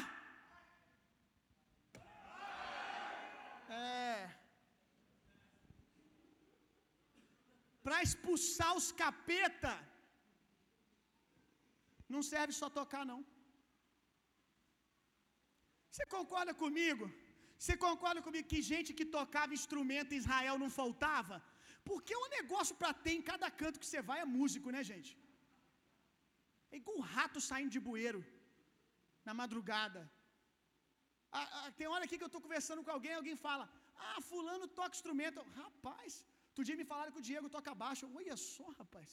É. 3.81 4.15
Para 7.85 8.01
expulsar 8.07 8.71
os 8.79 8.89
capeta, 9.03 9.73
não 12.15 12.23
serve 12.31 12.53
só 12.61 12.69
tocar, 12.79 13.05
não. 13.11 13.21
Você 15.91 16.05
concorda 16.17 16.53
comigo? 16.65 17.05
Você 17.61 17.75
concorda 17.85 18.21
comigo 18.25 18.49
que 18.51 18.61
gente 18.71 18.95
que 18.97 19.05
tocava 19.17 19.57
instrumento 19.59 20.11
em 20.13 20.21
Israel 20.23 20.57
não 20.63 20.69
faltava? 20.79 21.37
Porque 21.89 22.13
o 22.23 22.29
negócio 22.37 22.73
para 22.81 22.91
ter 23.05 23.13
em 23.19 23.23
cada 23.31 23.47
canto 23.61 23.79
que 23.81 23.89
você 23.89 24.01
vai 24.09 24.19
é 24.23 24.33
músico, 24.39 24.69
né, 24.75 24.81
gente? 24.91 25.11
É 26.71 26.77
igual 26.81 26.97
um 27.01 27.07
rato 27.15 27.39
saindo 27.49 27.73
de 27.75 27.81
bueiro 27.87 28.21
na 29.27 29.33
madrugada. 29.41 30.01
Tem 31.77 31.87
hora 31.93 32.03
aqui 32.05 32.17
que 32.17 32.25
eu 32.27 32.33
estou 32.33 32.43
conversando 32.47 32.83
com 32.85 32.91
alguém, 32.95 33.13
alguém 33.15 33.37
fala: 33.47 33.65
Ah, 34.09 34.19
fulano 34.29 34.67
toca 34.79 34.97
instrumento. 34.99 35.45
Rapaz, 35.61 36.11
outro 36.49 36.65
dia 36.67 36.77
me 36.81 36.87
falaram 36.91 37.13
que 37.13 37.21
o 37.23 37.27
Diego 37.29 37.53
toca 37.57 37.79
baixo. 37.85 38.11
Olha 38.21 38.37
só, 38.53 38.67
rapaz. 38.81 39.09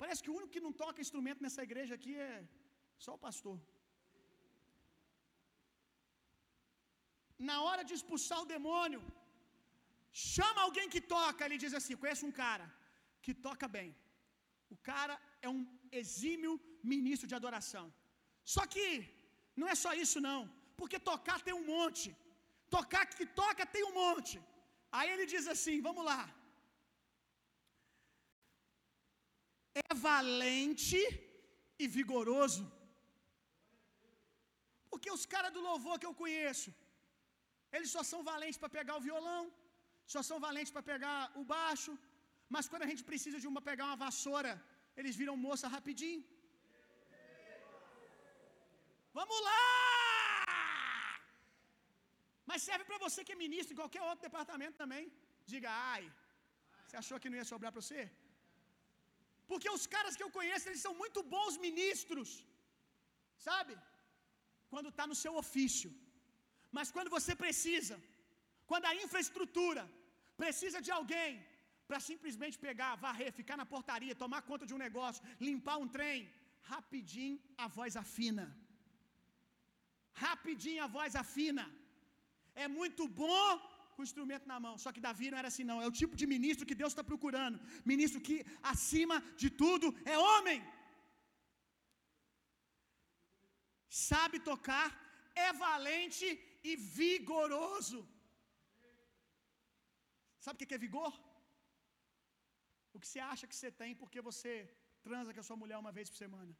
Parece 0.00 0.22
que 0.24 0.30
o 0.32 0.36
único 0.38 0.54
que 0.56 0.66
não 0.66 0.72
toca 0.84 1.04
instrumento 1.06 1.42
nessa 1.44 1.62
igreja 1.68 1.94
aqui 1.98 2.14
é 2.28 2.34
só 3.04 3.12
o 3.18 3.22
pastor. 3.26 3.56
Na 7.48 7.56
hora 7.66 7.82
de 7.88 7.94
expulsar 7.98 8.38
o 8.42 8.50
demônio, 8.54 9.00
chama 10.34 10.60
alguém 10.66 10.88
que 10.94 11.02
toca. 11.14 11.44
Ele 11.46 11.58
diz 11.64 11.74
assim: 11.78 12.00
Conheço 12.02 12.26
um 12.30 12.36
cara 12.42 12.66
que 13.24 13.34
toca 13.46 13.68
bem. 13.76 13.90
O 14.74 14.76
cara 14.90 15.14
é 15.46 15.48
um 15.56 15.62
exímio 16.00 16.52
ministro 16.92 17.28
de 17.30 17.38
adoração. 17.40 17.86
Só 18.54 18.62
que 18.74 18.84
não 19.60 19.68
é 19.72 19.76
só 19.84 19.92
isso, 20.04 20.18
não. 20.28 20.40
Porque 20.78 20.98
tocar 21.10 21.38
tem 21.46 21.56
um 21.60 21.66
monte. 21.74 22.08
Tocar 22.76 23.04
que 23.16 23.26
toca 23.42 23.64
tem 23.74 23.84
um 23.90 23.96
monte. 24.02 24.36
Aí 24.98 25.08
ele 25.14 25.26
diz 25.34 25.46
assim: 25.54 25.76
Vamos 25.88 26.04
lá. 26.10 26.22
É 29.82 29.94
valente 30.08 31.00
e 31.82 31.86
vigoroso. 31.98 32.64
Porque 34.90 35.10
os 35.16 35.24
caras 35.34 35.52
do 35.56 35.60
louvor 35.68 35.94
que 36.00 36.08
eu 36.08 36.16
conheço, 36.22 36.68
eles 37.76 37.90
só 37.94 38.02
são 38.12 38.20
valentes 38.30 38.60
para 38.62 38.74
pegar 38.78 38.94
o 38.98 39.04
violão, 39.08 39.42
só 40.14 40.20
são 40.28 40.38
valentes 40.46 40.72
para 40.76 40.84
pegar 40.92 41.18
o 41.40 41.44
baixo, 41.54 41.92
mas 42.54 42.68
quando 42.70 42.86
a 42.86 42.90
gente 42.92 43.04
precisa 43.10 43.38
de 43.42 43.48
uma 43.50 43.62
pegar 43.70 43.86
uma 43.90 44.00
vassoura, 44.06 44.52
eles 45.00 45.16
viram 45.20 45.36
moça 45.48 45.74
rapidinho. 45.76 46.22
Vamos 49.18 49.38
lá! 49.48 49.60
Mas 52.50 52.66
serve 52.68 52.84
para 52.88 53.02
você 53.04 53.20
que 53.26 53.34
é 53.34 53.44
ministro 53.44 53.72
em 53.72 53.80
qualquer 53.82 54.02
outro 54.08 54.26
departamento 54.28 54.76
também. 54.82 55.04
Diga, 55.52 55.70
ai, 55.94 56.02
você 56.84 56.96
achou 57.02 57.18
que 57.20 57.30
não 57.30 57.40
ia 57.40 57.50
sobrar 57.52 57.72
para 57.72 57.84
você? 57.84 58.02
Porque 59.50 59.68
os 59.76 59.84
caras 59.94 60.16
que 60.16 60.24
eu 60.26 60.32
conheço, 60.38 60.68
eles 60.68 60.84
são 60.86 60.94
muito 61.02 61.20
bons 61.34 61.54
ministros, 61.66 62.30
sabe? 63.48 63.74
Quando 64.72 64.90
está 64.92 65.06
no 65.10 65.18
seu 65.22 65.32
ofício. 65.42 65.90
Mas 66.76 66.90
quando 66.94 67.10
você 67.16 67.32
precisa, 67.44 67.96
quando 68.70 68.86
a 68.90 68.94
infraestrutura 69.04 69.82
precisa 70.42 70.78
de 70.86 70.92
alguém 70.98 71.32
para 71.88 72.00
simplesmente 72.10 72.56
pegar, 72.66 72.90
varrer, 73.06 73.30
ficar 73.40 73.56
na 73.60 73.66
portaria, 73.72 74.20
tomar 74.24 74.40
conta 74.50 74.66
de 74.68 74.74
um 74.76 74.82
negócio, 74.86 75.24
limpar 75.48 75.76
um 75.82 75.90
trem, 75.96 76.18
rapidinho 76.72 77.38
a 77.64 77.68
voz 77.78 77.96
afina. 78.04 78.46
Rapidinho 80.24 80.82
a 80.86 80.90
voz 80.96 81.12
afina. 81.24 81.64
É 82.64 82.66
muito 82.78 83.04
bom 83.22 83.48
com 83.94 84.02
o 84.02 84.08
instrumento 84.08 84.46
na 84.52 84.58
mão. 84.64 84.74
Só 84.84 84.90
que 84.94 85.04
Davi 85.06 85.28
não 85.30 85.40
era 85.40 85.48
assim, 85.52 85.66
não. 85.70 85.78
É 85.84 85.86
o 85.90 85.98
tipo 86.00 86.14
de 86.20 86.26
ministro 86.34 86.68
que 86.70 86.80
Deus 86.82 86.92
está 86.92 87.04
procurando. 87.10 87.58
Ministro 87.92 88.20
que, 88.26 88.38
acima 88.72 89.16
de 89.42 89.50
tudo, 89.62 89.88
é 90.14 90.16
homem. 90.30 90.60
Sabe 94.08 94.38
tocar 94.50 94.88
é 95.34 95.52
valente 95.52 96.26
e 96.70 96.72
vigoroso. 96.98 98.00
Sabe 100.44 100.56
o 100.56 100.68
que 100.68 100.78
é 100.78 100.86
vigor? 100.86 101.12
O 102.94 103.00
que 103.00 103.08
você 103.08 103.20
acha 103.32 103.48
que 103.50 103.56
você 103.58 103.70
tem 103.80 103.92
porque 104.02 104.20
você 104.28 104.52
transa 105.06 105.32
com 105.34 105.42
a 105.42 105.48
sua 105.48 105.58
mulher 105.62 105.78
uma 105.78 105.92
vez 105.98 106.08
por 106.10 106.18
semana? 106.24 106.54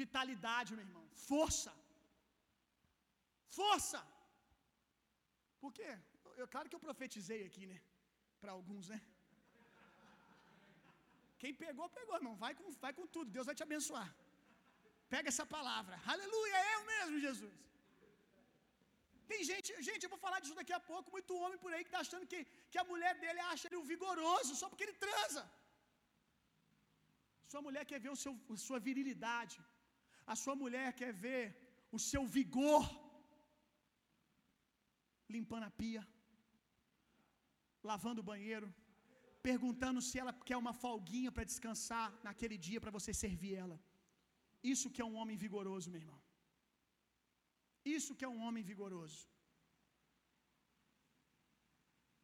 Vitalidade, 0.00 0.74
meu 0.76 0.84
irmão. 0.88 1.06
Força. 1.30 1.72
Força. 3.58 4.00
Por 5.62 5.72
quê? 5.78 5.90
Eu, 6.40 6.46
claro 6.52 6.68
que 6.68 6.76
eu 6.78 6.84
profetizei 6.86 7.40
aqui, 7.48 7.64
né? 7.72 7.78
Para 8.40 8.52
alguns, 8.58 8.86
né? 8.92 9.00
Quem 11.42 11.52
pegou, 11.62 11.88
pegou, 11.98 12.16
irmão. 12.20 12.34
Vai 12.44 12.52
com, 12.58 12.70
vai 12.84 12.92
com 12.98 13.06
tudo. 13.14 13.30
Deus 13.36 13.46
vai 13.50 13.54
te 13.58 13.64
abençoar. 13.68 14.08
Pega 15.14 15.28
essa 15.32 15.46
palavra. 15.56 15.94
Aleluia, 16.14 16.56
é 16.66 16.68
eu 16.76 16.82
mesmo, 16.92 17.16
Jesus. 17.26 17.56
Tem 19.30 19.40
gente, 19.50 19.68
gente, 19.88 20.02
eu 20.04 20.12
vou 20.14 20.22
falar 20.24 20.38
disso 20.42 20.58
daqui 20.60 20.74
a 20.78 20.82
pouco, 20.90 21.14
muito 21.16 21.38
homem 21.42 21.58
por 21.64 21.70
aí 21.72 21.82
que 21.84 21.90
está 21.92 22.02
achando 22.06 22.26
que, 22.32 22.40
que 22.70 22.78
a 22.82 22.88
mulher 22.92 23.12
dele 23.22 23.40
acha 23.52 23.66
ele 23.66 23.80
um 23.80 23.88
vigoroso 23.92 24.52
só 24.60 24.68
porque 24.70 24.86
ele 24.86 24.98
transa. 25.04 25.42
Sua 27.52 27.62
mulher 27.66 27.84
quer 27.90 28.00
ver 28.04 28.12
o 28.16 28.20
seu, 28.24 28.32
a 28.56 28.58
sua 28.66 28.80
virilidade. 28.88 29.58
A 30.32 30.36
sua 30.42 30.54
mulher 30.62 30.88
quer 31.00 31.12
ver 31.24 31.42
o 31.96 31.98
seu 32.10 32.22
vigor 32.36 32.84
limpando 35.34 35.66
a 35.68 35.74
pia, 35.80 36.02
lavando 37.90 38.20
o 38.22 38.28
banheiro, 38.32 38.68
perguntando 39.48 40.00
se 40.08 40.16
ela 40.22 40.32
quer 40.48 40.58
uma 40.64 40.74
folguinha 40.84 41.32
para 41.34 41.48
descansar 41.52 42.08
naquele 42.26 42.56
dia 42.66 42.80
para 42.82 42.94
você 42.98 43.12
servir 43.24 43.54
ela. 43.64 43.78
Isso 44.62 44.90
que 44.94 45.02
é 45.04 45.06
um 45.10 45.16
homem 45.20 45.36
vigoroso, 45.44 45.90
meu 45.92 46.00
irmão. 46.04 46.20
Isso 47.96 48.14
que 48.18 48.24
é 48.26 48.32
um 48.34 48.42
homem 48.46 48.64
vigoroso. 48.70 49.20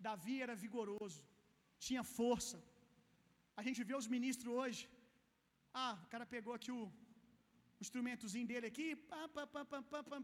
Davi 0.07 0.34
era 0.45 0.55
vigoroso, 0.64 1.22
tinha 1.86 2.03
força. 2.18 2.59
A 3.61 3.62
gente 3.66 3.82
vê 3.89 3.95
os 4.01 4.09
ministros 4.16 4.53
hoje. 4.61 4.82
Ah, 5.82 5.95
o 6.05 6.09
cara 6.12 6.26
pegou 6.34 6.55
aqui 6.59 6.70
o, 6.70 6.84
o 6.84 7.80
instrumentozinho 7.84 8.47
dele 8.51 8.68
aqui, 8.70 8.86
pam, 9.11 9.28
pam, 9.34 9.47
pam, 9.55 9.64
pam, 9.70 9.82
pam, 9.91 10.03
pam, 10.11 10.22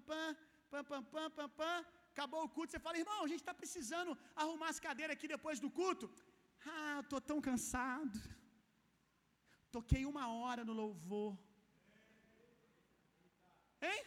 pam, 0.70 0.84
pam, 0.90 1.02
pam, 1.12 1.30
pam, 1.36 1.48
pam. 1.58 1.78
Acabou 2.12 2.42
o 2.44 2.48
culto, 2.56 2.70
você 2.70 2.78
fala, 2.86 3.02
irmão, 3.04 3.20
a 3.24 3.30
gente 3.30 3.42
está 3.44 3.54
precisando 3.62 4.16
arrumar 4.42 4.68
as 4.72 4.80
cadeiras 4.86 5.16
aqui 5.16 5.28
depois 5.34 5.58
do 5.64 5.70
culto. 5.78 6.08
Ah, 6.74 7.00
estou 7.02 7.20
tão 7.30 7.40
cansado. 7.48 8.18
Toquei 9.76 10.04
uma 10.12 10.26
hora 10.38 10.64
no 10.68 10.74
louvor. 10.82 11.32
Hein? 13.86 14.02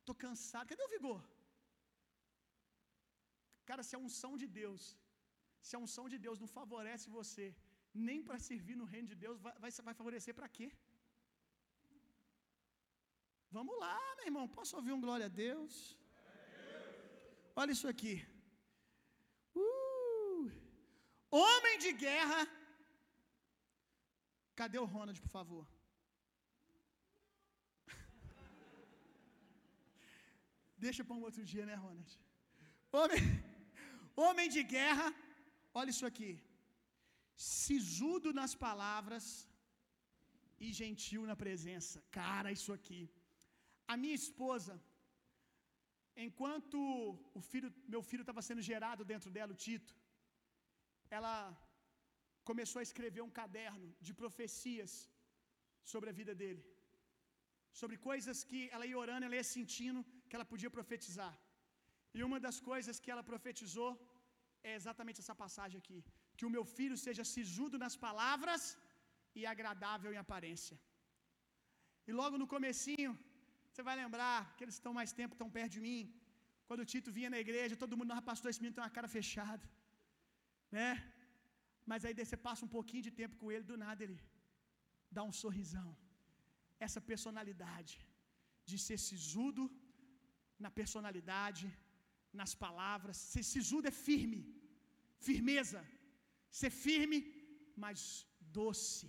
Estou 0.00 0.16
cansado. 0.24 0.68
Cadê 0.70 0.82
o 0.86 0.94
vigor? 0.96 1.20
Cara, 3.68 3.82
se 3.88 3.94
a 3.96 4.02
unção 4.06 4.32
de 4.42 4.46
Deus, 4.60 4.82
se 5.66 5.74
a 5.76 5.82
unção 5.84 6.06
de 6.12 6.18
Deus 6.24 6.38
não 6.42 6.50
favorece 6.58 7.14
você, 7.18 7.46
nem 8.08 8.18
para 8.26 8.44
servir 8.48 8.76
no 8.80 8.88
reino 8.92 9.08
de 9.12 9.16
Deus, 9.24 9.36
vai, 9.44 9.54
vai, 9.86 9.94
favorecer 10.00 10.34
para 10.38 10.48
quê? 10.56 10.68
Vamos 13.56 13.76
lá, 13.84 13.98
meu 14.16 14.26
irmão. 14.30 14.46
Posso 14.58 14.76
ouvir 14.78 14.92
um 14.94 15.04
glória 15.06 15.26
a 15.26 15.34
Deus? 15.44 15.74
Olha 17.60 17.72
isso 17.76 17.88
aqui. 17.92 18.14
Uh, 19.54 20.50
homem 21.30 21.76
de 21.84 21.92
guerra. 22.04 22.40
Cadê 24.60 24.78
o 24.78 24.90
Ronald, 24.94 25.20
por 25.20 25.32
favor? 25.38 25.64
Deixa 30.86 31.02
para 31.06 31.16
um 31.18 31.26
outro 31.28 31.42
dia, 31.50 31.64
né, 31.68 31.74
Ronald? 31.84 32.10
Homem, 32.98 33.22
homem 34.24 34.48
de 34.54 34.62
guerra, 34.74 35.06
olha 35.78 35.92
isso 35.94 36.06
aqui. 36.10 36.30
Sisudo 37.64 38.30
nas 38.40 38.54
palavras 38.64 39.24
e 40.64 40.68
gentil 40.80 41.22
na 41.30 41.36
presença. 41.44 41.96
Cara, 42.18 42.54
isso 42.58 42.72
aqui. 42.78 43.00
A 43.92 43.96
minha 44.02 44.18
esposa, 44.22 44.74
enquanto 46.26 46.78
o 47.38 47.42
filho, 47.50 47.70
meu 47.94 48.02
filho 48.10 48.24
estava 48.26 48.46
sendo 48.48 48.68
gerado 48.70 49.08
dentro 49.12 49.30
dela, 49.36 49.54
o 49.54 49.60
Tito, 49.66 49.94
ela 51.18 51.34
começou 52.50 52.80
a 52.80 52.86
escrever 52.88 53.22
um 53.28 53.34
caderno 53.40 53.88
de 54.06 54.14
profecias 54.22 54.92
sobre 55.92 56.10
a 56.10 56.18
vida 56.20 56.34
dele 56.42 56.62
sobre 57.80 57.96
coisas 58.08 58.38
que 58.50 58.60
ela 58.74 58.86
ia 58.90 58.98
orando, 59.04 59.26
ela 59.26 59.38
ia 59.40 59.46
sentindo 59.56 60.00
que 60.28 60.36
ela 60.36 60.48
podia 60.52 60.70
profetizar. 60.76 61.34
E 62.16 62.20
uma 62.28 62.38
das 62.46 62.58
coisas 62.70 62.98
que 63.02 63.10
ela 63.14 63.24
profetizou 63.30 63.90
é 64.70 64.72
exatamente 64.80 65.20
essa 65.22 65.36
passagem 65.42 65.78
aqui: 65.82 65.98
que 66.36 66.46
o 66.48 66.52
meu 66.56 66.64
filho 66.76 66.96
seja 67.06 67.24
sisudo 67.36 67.78
nas 67.84 67.96
palavras 68.06 68.62
e 69.38 69.42
agradável 69.54 70.10
em 70.12 70.20
aparência. 70.24 70.76
E 72.08 72.12
logo 72.20 72.36
no 72.42 72.48
comecinho, 72.54 73.12
você 73.70 73.82
vai 73.88 73.96
lembrar 74.02 74.38
que 74.56 74.62
eles 74.64 74.76
estão 74.78 74.92
mais 75.00 75.12
tempo, 75.20 75.34
estão 75.34 75.50
perto 75.56 75.74
de 75.76 75.82
mim. 75.88 76.02
Quando 76.68 76.82
o 76.82 76.88
Tito 76.92 77.10
vinha 77.16 77.30
na 77.34 77.40
igreja, 77.44 77.80
todo 77.82 77.98
mundo, 77.98 78.12
ah, 78.16 78.22
pastor, 78.30 78.48
esse 78.50 78.60
menino 78.60 78.76
tem 78.76 78.84
uma 78.84 78.96
cara 78.98 79.08
fechada, 79.16 79.64
né? 80.76 80.90
Mas 81.90 82.04
aí 82.04 82.14
você 82.14 82.38
passa 82.48 82.64
um 82.66 82.72
pouquinho 82.76 83.04
de 83.08 83.12
tempo 83.20 83.34
com 83.40 83.50
ele, 83.52 83.64
do 83.70 83.76
nada 83.86 84.02
ele 84.06 84.18
dá 85.16 85.22
um 85.30 85.34
sorrisão 85.42 85.90
essa 86.86 87.00
personalidade 87.10 87.96
de 88.70 88.76
ser 88.86 88.98
sisudo 89.08 89.64
na 90.64 90.70
personalidade, 90.80 91.66
nas 92.40 92.52
palavras. 92.64 93.16
Ser 93.32 93.44
sisudo 93.54 93.88
é 93.92 93.94
firme, 94.06 94.40
firmeza. 95.28 95.80
Ser 96.60 96.70
firme, 96.84 97.18
mas 97.84 98.00
doce. 98.58 99.08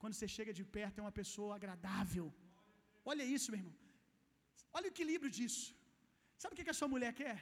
Quando 0.00 0.14
você 0.16 0.28
chega 0.36 0.52
de 0.58 0.64
perto, 0.76 0.98
é 1.00 1.06
uma 1.06 1.18
pessoa 1.20 1.52
agradável. 1.58 2.26
Olha 3.10 3.24
isso, 3.36 3.50
meu 3.50 3.60
irmão. 3.60 3.76
Olha 4.76 4.88
o 4.88 4.94
equilíbrio 4.94 5.30
disso. 5.38 5.66
Sabe 6.40 6.52
o 6.52 6.56
que 6.56 6.74
a 6.76 6.80
sua 6.80 6.90
mulher 6.94 7.12
quer? 7.20 7.38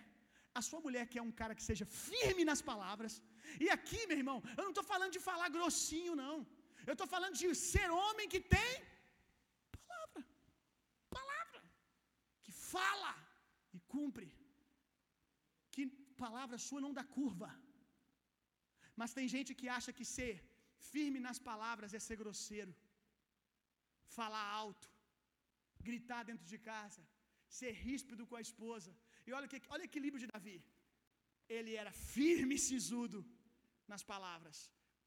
A 0.59 0.63
sua 0.69 0.81
mulher 0.87 1.05
quer 1.13 1.23
um 1.29 1.35
cara 1.41 1.55
que 1.59 1.65
seja 1.69 1.87
firme 2.07 2.43
nas 2.51 2.61
palavras. 2.71 3.15
E 3.65 3.69
aqui, 3.77 4.01
meu 4.11 4.19
irmão, 4.23 4.39
eu 4.57 4.65
não 4.67 4.75
estou 4.75 4.87
falando 4.93 5.13
de 5.17 5.23
falar 5.29 5.49
grossinho, 5.57 6.15
não. 6.25 6.37
Eu 6.89 6.95
estou 6.97 7.09
falando 7.15 7.37
de 7.41 7.49
ser 7.71 7.89
homem 8.03 8.29
que 8.35 8.41
tem 8.57 8.73
fala 12.75 13.13
e 13.77 13.81
cumpre. 13.95 14.29
Que 15.75 15.85
palavra 16.25 16.65
sua 16.67 16.81
não 16.85 16.93
dá 16.99 17.05
curva. 17.19 17.51
Mas 19.01 19.15
tem 19.17 19.27
gente 19.35 19.53
que 19.61 19.69
acha 19.79 19.93
que 19.99 20.07
ser 20.17 20.35
firme 20.93 21.21
nas 21.27 21.39
palavras 21.51 21.95
é 21.97 22.01
ser 22.07 22.17
grosseiro, 22.23 22.73
falar 24.19 24.45
alto, 24.63 24.89
gritar 25.89 26.23
dentro 26.31 26.47
de 26.53 26.59
casa, 26.71 27.03
ser 27.59 27.73
ríspido 27.87 28.27
com 28.29 28.37
a 28.41 28.45
esposa. 28.49 28.93
E 29.27 29.33
olha, 29.39 29.49
que, 29.51 29.61
olha 29.75 29.85
o 29.85 29.91
equilíbrio 29.91 30.23
de 30.25 30.31
Davi. 30.35 30.59
Ele 31.57 31.73
era 31.83 31.93
firme 32.15 32.55
e 32.57 32.65
sisudo 32.69 33.19
nas 33.93 34.03
palavras, 34.13 34.59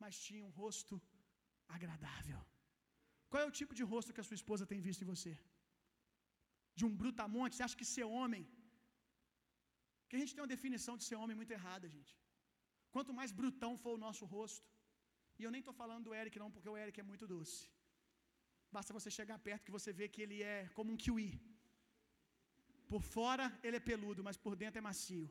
mas 0.01 0.19
tinha 0.25 0.43
um 0.47 0.53
rosto 0.61 0.95
agradável. 1.75 2.41
Qual 3.29 3.41
é 3.43 3.47
o 3.47 3.55
tipo 3.59 3.73
de 3.79 3.85
rosto 3.93 4.13
que 4.13 4.23
a 4.23 4.27
sua 4.27 4.39
esposa 4.41 4.69
tem 4.71 4.79
visto 4.87 5.03
em 5.03 5.11
você? 5.13 5.33
De 6.79 6.85
um 6.87 6.93
brutamonte, 7.01 7.55
você 7.55 7.65
acha 7.67 7.79
que 7.81 7.87
ser 7.95 8.05
homem. 8.17 8.43
Que 10.07 10.15
a 10.17 10.21
gente 10.21 10.33
tem 10.33 10.43
uma 10.43 10.53
definição 10.55 10.93
de 10.99 11.05
ser 11.07 11.17
homem 11.21 11.35
muito 11.39 11.53
errada, 11.57 11.85
gente. 11.95 12.13
Quanto 12.95 13.17
mais 13.19 13.31
brutão 13.39 13.71
for 13.83 13.93
o 13.95 14.03
nosso 14.05 14.23
rosto, 14.35 14.67
e 15.39 15.41
eu 15.45 15.51
nem 15.53 15.61
estou 15.63 15.75
falando 15.81 16.05
do 16.07 16.15
Eric, 16.21 16.35
não, 16.43 16.51
porque 16.53 16.69
o 16.73 16.79
Eric 16.83 16.95
é 16.99 17.09
muito 17.11 17.25
doce. 17.33 17.59
Basta 18.75 18.95
você 18.97 19.09
chegar 19.17 19.37
perto 19.47 19.65
que 19.67 19.75
você 19.77 19.91
vê 19.99 20.05
que 20.13 20.21
ele 20.25 20.37
é 20.55 20.57
como 20.77 20.89
um 20.93 20.99
kiwi. 21.03 21.29
Por 22.91 23.01
fora 23.13 23.45
ele 23.65 23.77
é 23.79 23.87
peludo, 23.91 24.21
mas 24.27 24.37
por 24.45 24.53
dentro 24.61 24.79
é 24.79 24.87
macio. 24.89 25.25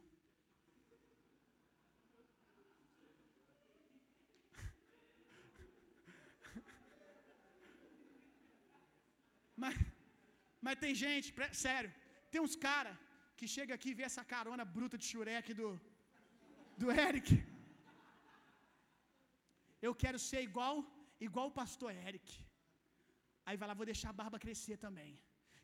mas 9.63 9.75
mas 10.67 10.81
tem 10.85 10.95
gente, 11.05 11.29
sério, 11.67 11.91
tem 12.31 12.41
uns 12.47 12.57
cara 12.69 12.93
que 13.39 13.47
chega 13.57 13.73
aqui 13.77 13.91
e 13.91 13.99
vê 13.99 14.05
essa 14.11 14.25
carona 14.33 14.65
bruta 14.77 14.97
de 15.01 15.07
Shurek 15.11 15.49
do, 15.61 15.69
do 16.81 16.89
Eric. 17.09 17.29
Eu 19.87 19.93
quero 20.03 20.19
ser 20.29 20.41
igual, 20.49 20.75
igual 21.27 21.47
o 21.49 21.57
pastor 21.61 21.91
Eric. 22.09 22.29
Aí 23.47 23.57
vai 23.61 23.69
lá, 23.69 23.75
vou 23.81 23.89
deixar 23.93 24.11
a 24.11 24.19
barba 24.21 24.39
crescer 24.45 24.77
também. 24.87 25.13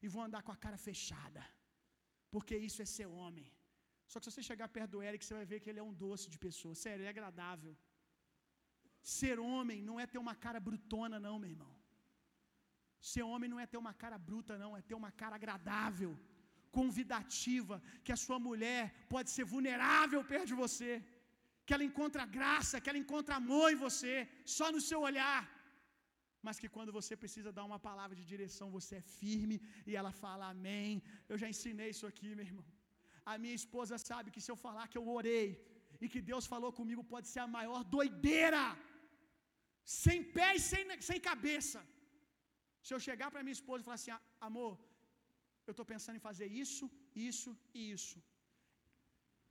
E 0.05 0.09
vou 0.15 0.23
andar 0.27 0.43
com 0.47 0.53
a 0.57 0.61
cara 0.65 0.79
fechada. 0.89 1.43
Porque 2.35 2.57
isso 2.69 2.81
é 2.85 2.89
ser 2.97 3.09
homem. 3.21 3.49
Só 4.11 4.19
que 4.19 4.25
se 4.27 4.33
você 4.33 4.43
chegar 4.51 4.69
perto 4.77 4.93
do 4.95 5.03
Eric, 5.09 5.25
você 5.25 5.35
vai 5.41 5.47
ver 5.53 5.61
que 5.61 5.71
ele 5.71 5.83
é 5.83 5.89
um 5.91 5.97
doce 6.05 6.27
de 6.35 6.39
pessoa. 6.47 6.75
Sério, 6.85 7.01
ele 7.01 7.11
é 7.11 7.15
agradável. 7.17 7.75
Ser 9.19 9.37
homem 9.53 9.81
não 9.89 9.99
é 10.03 10.07
ter 10.13 10.21
uma 10.27 10.37
cara 10.47 10.61
brutona, 10.69 11.19
não, 11.27 11.37
meu 11.43 11.51
irmão. 11.55 11.73
Ser 13.11 13.23
homem 13.31 13.51
não 13.53 13.61
é 13.63 13.67
ter 13.73 13.81
uma 13.85 13.95
cara 14.03 14.19
bruta, 14.29 14.59
não, 14.63 14.71
é 14.79 14.83
ter 14.89 14.97
uma 15.01 15.13
cara 15.21 15.35
agradável, 15.41 16.13
convidativa, 16.79 17.77
que 18.05 18.13
a 18.17 18.21
sua 18.25 18.39
mulher 18.49 18.83
pode 19.15 19.29
ser 19.35 19.45
vulnerável 19.55 20.21
perto 20.33 20.51
de 20.53 20.61
você, 20.65 20.91
que 21.67 21.75
ela 21.75 21.87
encontra 21.89 22.31
graça, 22.39 22.81
que 22.81 22.91
ela 22.91 23.03
encontra 23.05 23.41
amor 23.43 23.67
em 23.73 23.81
você, 23.87 24.15
só 24.57 24.69
no 24.75 24.83
seu 24.89 25.01
olhar. 25.09 25.41
Mas 26.47 26.59
que 26.61 26.69
quando 26.77 26.93
você 26.99 27.15
precisa 27.25 27.51
dar 27.57 27.65
uma 27.71 27.81
palavra 27.89 28.15
de 28.21 28.25
direção, 28.33 28.69
você 28.79 28.95
é 29.01 29.09
firme 29.19 29.59
e 29.91 29.95
ela 30.01 30.13
fala 30.23 30.51
amém. 30.55 30.91
Eu 31.33 31.39
já 31.43 31.49
ensinei 31.55 31.91
isso 31.95 32.07
aqui, 32.11 32.31
meu 32.39 32.47
irmão. 32.51 32.67
A 33.33 33.35
minha 33.43 33.57
esposa 33.63 33.97
sabe 34.09 34.33
que 34.35 34.43
se 34.45 34.51
eu 34.53 34.59
falar 34.67 34.87
que 34.93 34.99
eu 35.01 35.07
orei 35.19 35.47
e 36.03 36.09
que 36.13 36.21
Deus 36.31 36.47
falou 36.53 36.73
comigo, 36.81 37.03
pode 37.15 37.29
ser 37.33 37.43
a 37.45 37.53
maior 37.59 37.81
doideira, 37.97 38.65
sem 40.03 40.19
pé 40.37 40.49
e 40.59 40.63
sem, 40.71 40.85
sem 41.11 41.21
cabeça. 41.31 41.81
Se 42.87 42.93
eu 42.95 43.01
chegar 43.09 43.29
para 43.33 43.45
minha 43.47 43.59
esposa 43.61 43.81
e 43.81 43.89
falar 43.89 44.01
assim, 44.01 44.15
amor, 44.49 44.73
eu 45.67 45.73
estou 45.75 45.87
pensando 45.93 46.19
em 46.19 46.27
fazer 46.29 46.49
isso, 46.65 46.87
isso 47.31 47.51
e 47.79 47.83
isso. 47.97 48.19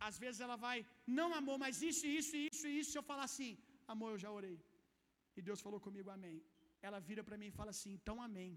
Às 0.07 0.15
vezes 0.23 0.39
ela 0.45 0.57
vai, 0.65 0.77
não 1.19 1.29
amor, 1.39 1.57
mas 1.63 1.81
isso, 1.89 2.05
isso, 2.19 2.35
isso 2.49 2.65
e 2.69 2.73
isso. 2.79 2.91
Se 2.91 2.99
eu 3.01 3.07
falar 3.11 3.25
assim, 3.31 3.51
amor, 3.93 4.09
eu 4.13 4.21
já 4.25 4.31
orei. 4.39 4.57
E 5.37 5.41
Deus 5.47 5.61
falou 5.65 5.79
comigo, 5.87 6.09
amém. 6.17 6.37
Ela 6.87 6.99
vira 7.09 7.23
para 7.27 7.39
mim 7.41 7.49
e 7.49 7.57
fala 7.59 7.71
assim, 7.75 7.91
então 7.97 8.15
amém. 8.27 8.53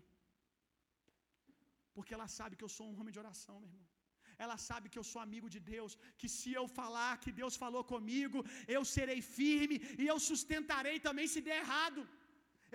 Porque 1.96 2.14
ela 2.16 2.28
sabe 2.38 2.56
que 2.58 2.66
eu 2.66 2.72
sou 2.76 2.86
um 2.88 2.96
homem 3.00 3.14
de 3.16 3.22
oração, 3.24 3.56
meu 3.60 3.70
irmão. 3.70 3.84
Ela 4.44 4.56
sabe 4.68 4.90
que 4.92 4.98
eu 5.00 5.06
sou 5.10 5.20
amigo 5.26 5.48
de 5.54 5.60
Deus, 5.74 5.92
que 6.20 6.28
se 6.36 6.50
eu 6.60 6.64
falar 6.78 7.12
que 7.24 7.32
Deus 7.40 7.54
falou 7.64 7.82
comigo, 7.92 8.38
eu 8.76 8.82
serei 8.96 9.20
firme 9.36 9.76
e 10.02 10.06
eu 10.12 10.18
sustentarei 10.28 10.96
também 11.06 11.26
se 11.34 11.42
der 11.48 11.58
errado. 11.64 12.00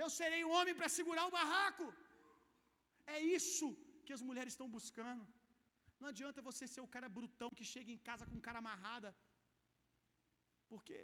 Eu 0.01 0.09
serei 0.19 0.41
o 0.45 0.53
homem 0.57 0.75
para 0.79 0.89
segurar 0.97 1.25
o 1.27 1.35
barraco. 1.39 1.85
É 3.15 3.19
isso 3.37 3.67
que 4.05 4.15
as 4.17 4.23
mulheres 4.29 4.53
estão 4.53 4.69
buscando. 4.77 5.23
Não 6.01 6.09
adianta 6.11 6.45
você 6.49 6.63
ser 6.73 6.81
o 6.83 6.91
cara 6.95 7.15
brutão 7.17 7.49
que 7.57 7.65
chega 7.73 7.91
em 7.95 8.01
casa 8.09 8.27
com 8.29 8.45
cara 8.47 8.59
amarrada. 8.63 9.09
Porque 10.71 10.97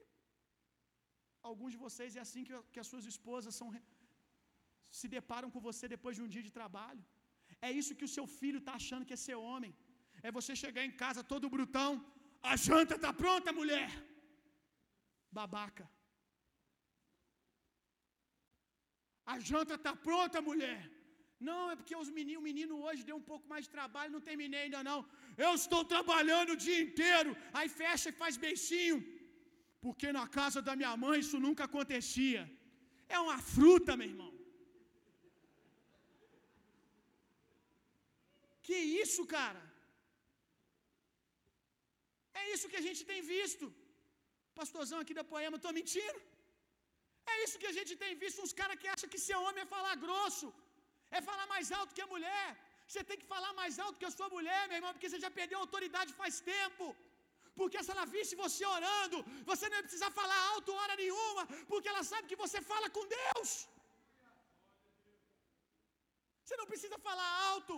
alguns 1.49 1.71
de 1.73 1.79
vocês 1.85 2.11
é 2.19 2.23
assim 2.25 2.43
que, 2.47 2.55
que 2.73 2.81
as 2.83 2.89
suas 2.91 3.05
esposas 3.13 3.55
são, 3.59 3.67
se 4.99 5.07
deparam 5.17 5.49
com 5.53 5.61
você 5.69 5.85
depois 5.95 6.15
de 6.17 6.23
um 6.25 6.31
dia 6.35 6.45
de 6.47 6.53
trabalho. 6.59 7.03
É 7.67 7.71
isso 7.79 7.97
que 7.99 8.07
o 8.07 8.13
seu 8.17 8.25
filho 8.39 8.59
está 8.61 8.73
achando 8.81 9.07
que 9.07 9.15
é 9.17 9.23
ser 9.27 9.37
homem. 9.49 9.73
É 10.27 10.31
você 10.37 10.53
chegar 10.63 10.83
em 10.89 10.95
casa 11.03 11.29
todo 11.33 11.53
brutão. 11.55 11.91
A 12.51 12.55
janta 12.67 12.95
está 12.99 13.11
pronta, 13.23 13.57
mulher. 13.59 13.89
Babaca. 15.39 15.85
A 19.33 19.35
janta 19.49 19.75
está 19.79 19.93
pronta, 20.07 20.45
mulher. 20.49 20.79
Não, 21.49 21.63
é 21.71 21.75
porque 21.79 21.95
os 22.01 22.09
meninos, 22.17 22.41
o 22.41 22.47
menino 22.49 22.75
hoje 22.85 23.07
deu 23.09 23.17
um 23.21 23.27
pouco 23.31 23.45
mais 23.51 23.63
de 23.65 23.71
trabalho, 23.77 24.13
não 24.15 24.27
terminei 24.29 24.61
ainda 24.65 24.81
não. 24.89 24.99
Eu 25.45 25.51
estou 25.61 25.81
trabalhando 25.93 26.51
o 26.53 26.61
dia 26.65 26.79
inteiro. 26.87 27.31
Aí 27.57 27.67
fecha 27.81 28.07
e 28.09 28.19
faz 28.21 28.37
beicinho. 28.45 28.99
Porque 29.85 30.07
na 30.19 30.25
casa 30.39 30.59
da 30.67 30.75
minha 30.81 30.95
mãe 31.03 31.17
isso 31.25 31.39
nunca 31.47 31.63
acontecia. 31.69 32.43
É 33.15 33.19
uma 33.25 33.37
fruta, 33.53 33.97
meu 33.99 34.09
irmão. 34.13 34.31
Que 38.67 38.77
isso, 39.03 39.23
cara? 39.37 39.63
É 42.39 42.43
isso 42.53 42.69
que 42.71 42.79
a 42.81 42.85
gente 42.87 43.01
tem 43.11 43.19
visto. 43.35 43.65
Pastorzão 44.59 44.99
aqui 45.01 45.13
da 45.19 45.25
Poema, 45.33 45.57
estou 45.57 45.73
mentindo? 45.79 46.19
É 47.33 47.35
isso 47.43 47.59
que 47.61 47.69
a 47.71 47.75
gente 47.77 47.93
tem 48.03 48.11
visto, 48.23 48.43
uns 48.45 48.55
caras 48.61 48.79
que 48.81 48.89
acham 48.93 49.09
que 49.13 49.19
ser 49.25 49.37
homem 49.45 49.63
é 49.65 49.73
falar 49.75 49.95
grosso, 50.05 50.47
é 51.17 51.21
falar 51.29 51.47
mais 51.53 51.67
alto 51.79 51.95
que 51.97 52.05
a 52.07 52.11
mulher. 52.13 52.47
Você 52.87 53.01
tem 53.09 53.17
que 53.21 53.27
falar 53.33 53.51
mais 53.61 53.75
alto 53.83 53.99
que 54.01 54.09
a 54.11 54.15
sua 54.17 54.29
mulher, 54.35 54.61
meu 54.69 54.77
irmão, 54.79 54.93
porque 54.95 55.09
você 55.09 55.21
já 55.25 55.31
perdeu 55.39 55.57
a 55.59 55.65
autoridade 55.65 56.19
faz 56.21 56.35
tempo. 56.55 56.85
Porque 57.59 57.77
se 57.85 57.91
ela 57.93 58.05
visse 58.15 58.41
você 58.43 58.63
orando, 58.77 59.17
você 59.49 59.65
não 59.69 59.77
ia 59.77 59.85
precisar 59.87 60.09
falar 60.19 60.39
alto 60.53 60.77
hora 60.81 60.95
nenhuma, 61.03 61.43
porque 61.71 61.89
ela 61.91 62.03
sabe 62.11 62.29
que 62.31 62.41
você 62.43 62.59
fala 62.71 62.87
com 62.95 63.03
Deus. 63.19 63.51
Você 66.43 66.55
não 66.61 66.67
precisa 66.71 66.97
falar 67.07 67.29
alto, 67.51 67.75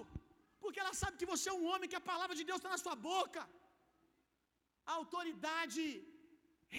porque 0.62 0.80
ela 0.84 0.93
sabe 1.02 1.20
que 1.22 1.30
você 1.34 1.48
é 1.52 1.58
um 1.60 1.68
homem, 1.72 1.89
que 1.91 2.00
a 2.02 2.08
palavra 2.12 2.36
de 2.39 2.45
Deus 2.50 2.60
está 2.60 2.72
na 2.76 2.84
sua 2.86 2.95
boca. 3.12 3.41
A 4.91 4.93
autoridade 5.02 5.86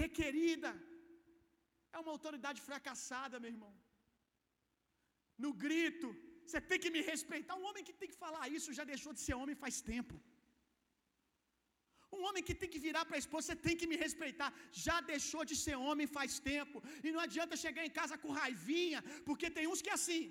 requerida 0.00 0.70
é 1.94 1.98
uma 2.02 2.14
autoridade 2.16 2.60
fracassada, 2.68 3.42
meu 3.44 3.52
irmão. 3.56 3.74
No 5.44 5.52
grito, 5.64 6.08
você 6.46 6.60
tem 6.70 6.80
que 6.84 6.90
me 6.96 7.02
respeitar. 7.12 7.54
Um 7.60 7.66
homem 7.68 7.84
que 7.88 7.96
tem 8.00 8.10
que 8.12 8.20
falar 8.24 8.44
isso 8.56 8.76
já 8.78 8.84
deixou 8.92 9.12
de 9.16 9.22
ser 9.26 9.34
homem 9.40 9.62
faz 9.64 9.76
tempo. 9.92 10.16
Um 12.16 12.22
homem 12.26 12.42
que 12.48 12.54
tem 12.60 12.70
que 12.74 12.82
virar 12.86 13.04
para 13.06 13.16
a 13.18 13.22
esposa, 13.24 13.46
você 13.46 13.56
tem 13.66 13.76
que 13.80 13.88
me 13.90 13.96
respeitar. 14.04 14.50
Já 14.84 14.96
deixou 15.12 15.42
de 15.50 15.56
ser 15.64 15.76
homem 15.86 16.14
faz 16.16 16.34
tempo. 16.52 16.78
E 17.06 17.10
não 17.14 17.22
adianta 17.26 17.62
chegar 17.64 17.84
em 17.88 17.94
casa 18.00 18.16
com 18.22 18.36
raivinha, 18.42 19.00
porque 19.26 19.48
tem 19.56 19.66
uns 19.72 19.82
que 19.84 19.92
é 19.94 19.96
assim. 20.00 20.22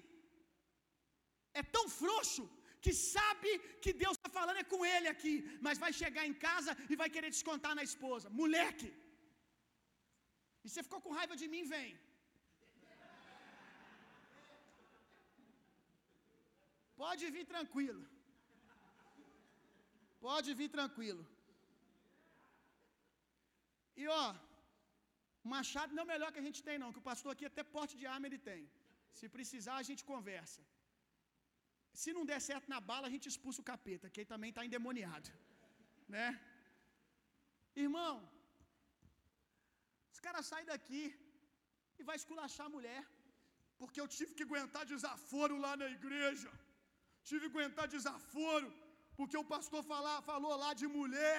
É 1.62 1.64
tão 1.76 1.86
frouxo 2.00 2.46
que 2.84 2.94
sabe 3.16 3.52
que 3.84 3.92
Deus 4.04 4.16
está 4.18 4.30
falando 4.38 4.62
é 4.64 4.70
com 4.74 4.82
ele 4.94 5.08
aqui, 5.14 5.36
mas 5.66 5.82
vai 5.84 5.92
chegar 6.02 6.24
em 6.30 6.38
casa 6.48 6.72
e 6.92 6.96
vai 7.02 7.10
querer 7.16 7.32
descontar 7.36 7.74
na 7.80 7.86
esposa. 7.90 8.28
Moleque! 8.42 8.90
E 10.68 10.70
você 10.70 10.84
ficou 10.88 11.00
com 11.04 11.18
raiva 11.20 11.36
de 11.42 11.48
mim, 11.54 11.64
vem. 11.74 11.90
Pode 17.02 17.24
vir 17.36 17.46
tranquilo. 17.54 18.02
Pode 20.28 20.50
vir 20.60 20.70
tranquilo. 20.78 21.24
E 24.02 24.06
ó, 24.22 24.26
machado 25.56 25.94
não 25.96 26.04
é 26.04 26.08
o 26.08 26.14
melhor 26.14 26.32
que 26.34 26.42
a 26.44 26.48
gente 26.48 26.62
tem, 26.68 26.78
não. 26.84 26.92
Que 26.94 27.02
o 27.04 27.10
pastor 27.12 27.32
aqui 27.34 27.46
até 27.52 27.64
porte 27.76 27.96
de 28.02 28.08
arma 28.16 28.28
ele 28.30 28.42
tem. 28.50 28.64
Se 29.20 29.28
precisar, 29.36 29.78
a 29.80 29.88
gente 29.90 30.04
conversa. 30.14 30.62
Se 32.02 32.12
não 32.18 32.26
der 32.32 32.42
certo 32.50 32.68
na 32.74 32.82
bala, 32.90 33.08
a 33.08 33.14
gente 33.16 33.30
expulsa 33.34 33.62
o 33.62 33.70
capeta, 33.74 34.10
que 34.10 34.20
ele 34.22 34.34
também 34.34 34.52
está 34.54 34.64
endemoniado. 34.68 35.30
Né? 36.16 36.28
Irmão, 37.86 38.14
os 40.18 40.24
caras 40.26 40.48
saem 40.52 40.68
daqui 40.74 41.04
e 42.00 42.04
vai 42.10 42.16
esculachar 42.22 42.66
a 42.68 42.76
mulher. 42.78 43.02
Porque 43.80 44.00
eu 44.02 44.08
tive 44.18 44.32
que 44.38 44.46
aguentar 44.48 44.84
desaforo 44.94 45.56
lá 45.66 45.74
na 45.82 45.88
igreja. 45.98 46.52
Tive 47.30 47.42
que 47.44 47.52
aguentar 47.54 47.86
desaforo. 47.96 48.70
Porque 49.18 49.38
o 49.42 49.50
pastor 49.54 49.82
fala, 49.92 50.14
falou 50.32 50.54
lá 50.64 50.72
de 50.82 50.88
mulher 50.98 51.38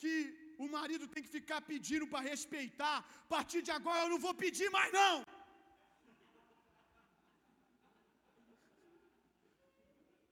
que 0.00 0.14
o 0.64 0.66
marido 0.76 1.04
tem 1.12 1.22
que 1.26 1.34
ficar 1.38 1.60
pedindo 1.72 2.06
para 2.12 2.28
respeitar. 2.32 2.96
A 3.24 3.28
partir 3.34 3.60
de 3.66 3.72
agora 3.78 4.04
eu 4.04 4.12
não 4.14 4.20
vou 4.26 4.34
pedir 4.44 4.70
mais, 4.78 4.90
não. 5.00 5.16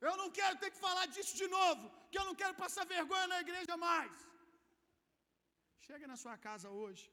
Eu 0.08 0.14
não 0.22 0.30
quero 0.38 0.56
ter 0.62 0.70
que 0.72 0.82
falar 0.86 1.06
disso 1.14 1.34
de 1.42 1.48
novo, 1.58 1.84
que 2.10 2.18
eu 2.20 2.26
não 2.28 2.36
quero 2.40 2.54
passar 2.64 2.92
vergonha 2.96 3.28
na 3.32 3.40
igreja 3.46 3.76
mais. 3.88 4.16
Chega 5.86 6.06
na 6.12 6.18
sua 6.22 6.36
casa 6.46 6.68
hoje, 6.80 7.04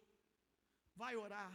vai 1.01 1.13
orar. 1.25 1.53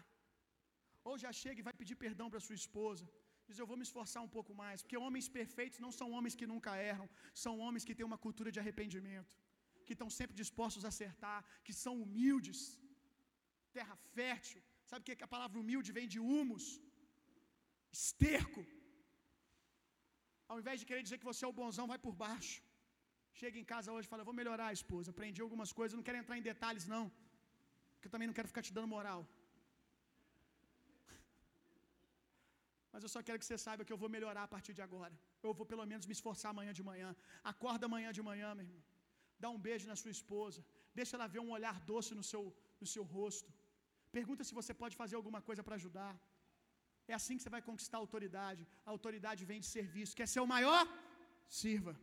Ou 1.08 1.14
já 1.24 1.32
chega 1.42 1.58
e 1.60 1.66
vai 1.68 1.74
pedir 1.80 1.96
perdão 2.04 2.28
para 2.32 2.46
sua 2.46 2.58
esposa. 2.62 3.04
Diz: 3.48 3.58
Eu 3.62 3.68
vou 3.70 3.78
me 3.80 3.86
esforçar 3.88 4.22
um 4.26 4.32
pouco 4.36 4.52
mais. 4.62 4.82
Porque 4.82 4.98
homens 5.04 5.28
perfeitos 5.38 5.78
não 5.84 5.92
são 5.98 6.08
homens 6.16 6.36
que 6.40 6.50
nunca 6.52 6.72
erram. 6.90 7.08
São 7.44 7.54
homens 7.64 7.84
que 7.88 7.96
têm 7.98 8.08
uma 8.10 8.20
cultura 8.26 8.52
de 8.54 8.60
arrependimento. 8.62 9.34
Que 9.86 9.94
estão 9.96 10.10
sempre 10.18 10.36
dispostos 10.42 10.84
a 10.84 10.90
acertar. 10.94 11.38
Que 11.66 11.74
são 11.84 11.94
humildes. 12.04 12.60
Terra 13.78 13.96
fértil. 14.16 14.62
Sabe 14.90 15.02
o 15.02 15.06
que, 15.06 15.14
é 15.14 15.20
que 15.20 15.28
a 15.28 15.34
palavra 15.36 15.58
humilde 15.62 15.96
vem 15.98 16.08
de 16.14 16.20
humus? 16.28 16.66
Esterco. 18.00 18.62
Ao 20.50 20.58
invés 20.60 20.78
de 20.80 20.86
querer 20.88 21.02
dizer 21.06 21.18
que 21.20 21.30
você 21.30 21.42
é 21.44 21.48
o 21.50 21.58
bonzão, 21.60 21.86
vai 21.92 21.98
por 22.06 22.14
baixo. 22.26 22.56
Chega 23.40 23.58
em 23.62 23.66
casa 23.72 23.92
hoje 23.94 24.06
e 24.06 24.12
fala: 24.12 24.28
Vou 24.28 24.36
melhorar, 24.40 24.68
esposa. 24.80 25.10
Aprendi 25.14 25.40
algumas 25.46 25.72
coisas. 25.80 25.96
Não 25.98 26.06
quero 26.08 26.20
entrar 26.22 26.38
em 26.40 26.46
detalhes, 26.52 26.86
não. 26.94 27.04
Porque 28.00 28.08
eu 28.08 28.14
também 28.14 28.28
não 28.28 28.36
quero 28.36 28.50
ficar 28.52 28.62
te 28.66 28.72
dando 28.76 28.88
moral. 28.96 29.20
Mas 32.92 33.02
eu 33.06 33.10
só 33.14 33.20
quero 33.26 33.38
que 33.40 33.46
você 33.48 33.58
saiba 33.64 33.84
que 33.86 33.92
eu 33.94 33.98
vou 34.02 34.10
melhorar 34.14 34.44
a 34.44 34.52
partir 34.54 34.72
de 34.78 34.82
agora. 34.86 35.14
Eu 35.46 35.52
vou 35.58 35.66
pelo 35.72 35.84
menos 35.90 36.06
me 36.10 36.14
esforçar 36.18 36.50
amanhã 36.54 36.72
de 36.78 36.84
manhã. 36.90 37.10
Acorda 37.52 37.84
amanhã 37.90 38.10
de 38.18 38.22
manhã, 38.30 38.48
meu 38.54 38.64
irmão. 38.66 38.82
Dá 39.44 39.50
um 39.56 39.60
beijo 39.66 39.86
na 39.92 39.96
sua 40.02 40.12
esposa. 40.18 40.60
Deixa 41.00 41.14
ela 41.16 41.26
ver 41.34 41.42
um 41.46 41.52
olhar 41.56 41.76
doce 41.92 42.12
no 42.20 42.24
seu, 42.30 42.42
no 42.80 42.86
seu 42.94 43.04
rosto. 43.14 43.50
Pergunta 44.18 44.48
se 44.48 44.54
você 44.60 44.72
pode 44.82 44.96
fazer 45.02 45.16
alguma 45.20 45.42
coisa 45.48 45.62
para 45.66 45.78
ajudar. 45.80 46.14
É 47.12 47.14
assim 47.20 47.36
que 47.36 47.42
você 47.44 47.54
vai 47.56 47.62
conquistar 47.68 47.98
a 47.98 48.04
autoridade. 48.06 48.62
A 48.86 48.90
autoridade 48.96 49.44
vem 49.50 49.60
de 49.64 49.68
serviço. 49.76 50.16
Quer 50.20 50.28
ser 50.34 50.40
o 50.46 50.52
maior? 50.54 50.82
Sirva. 51.60 51.94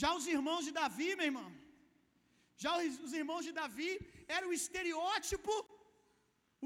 Já 0.00 0.10
os 0.18 0.26
irmãos 0.36 0.64
de 0.66 0.72
Davi, 0.80 1.10
meu 1.20 1.28
irmão. 1.30 1.50
Já 2.62 2.72
os 3.06 3.12
irmãos 3.20 3.44
de 3.48 3.52
Davi 3.60 3.90
eram 4.36 4.48
o 4.50 4.56
estereótipo, 4.60 5.54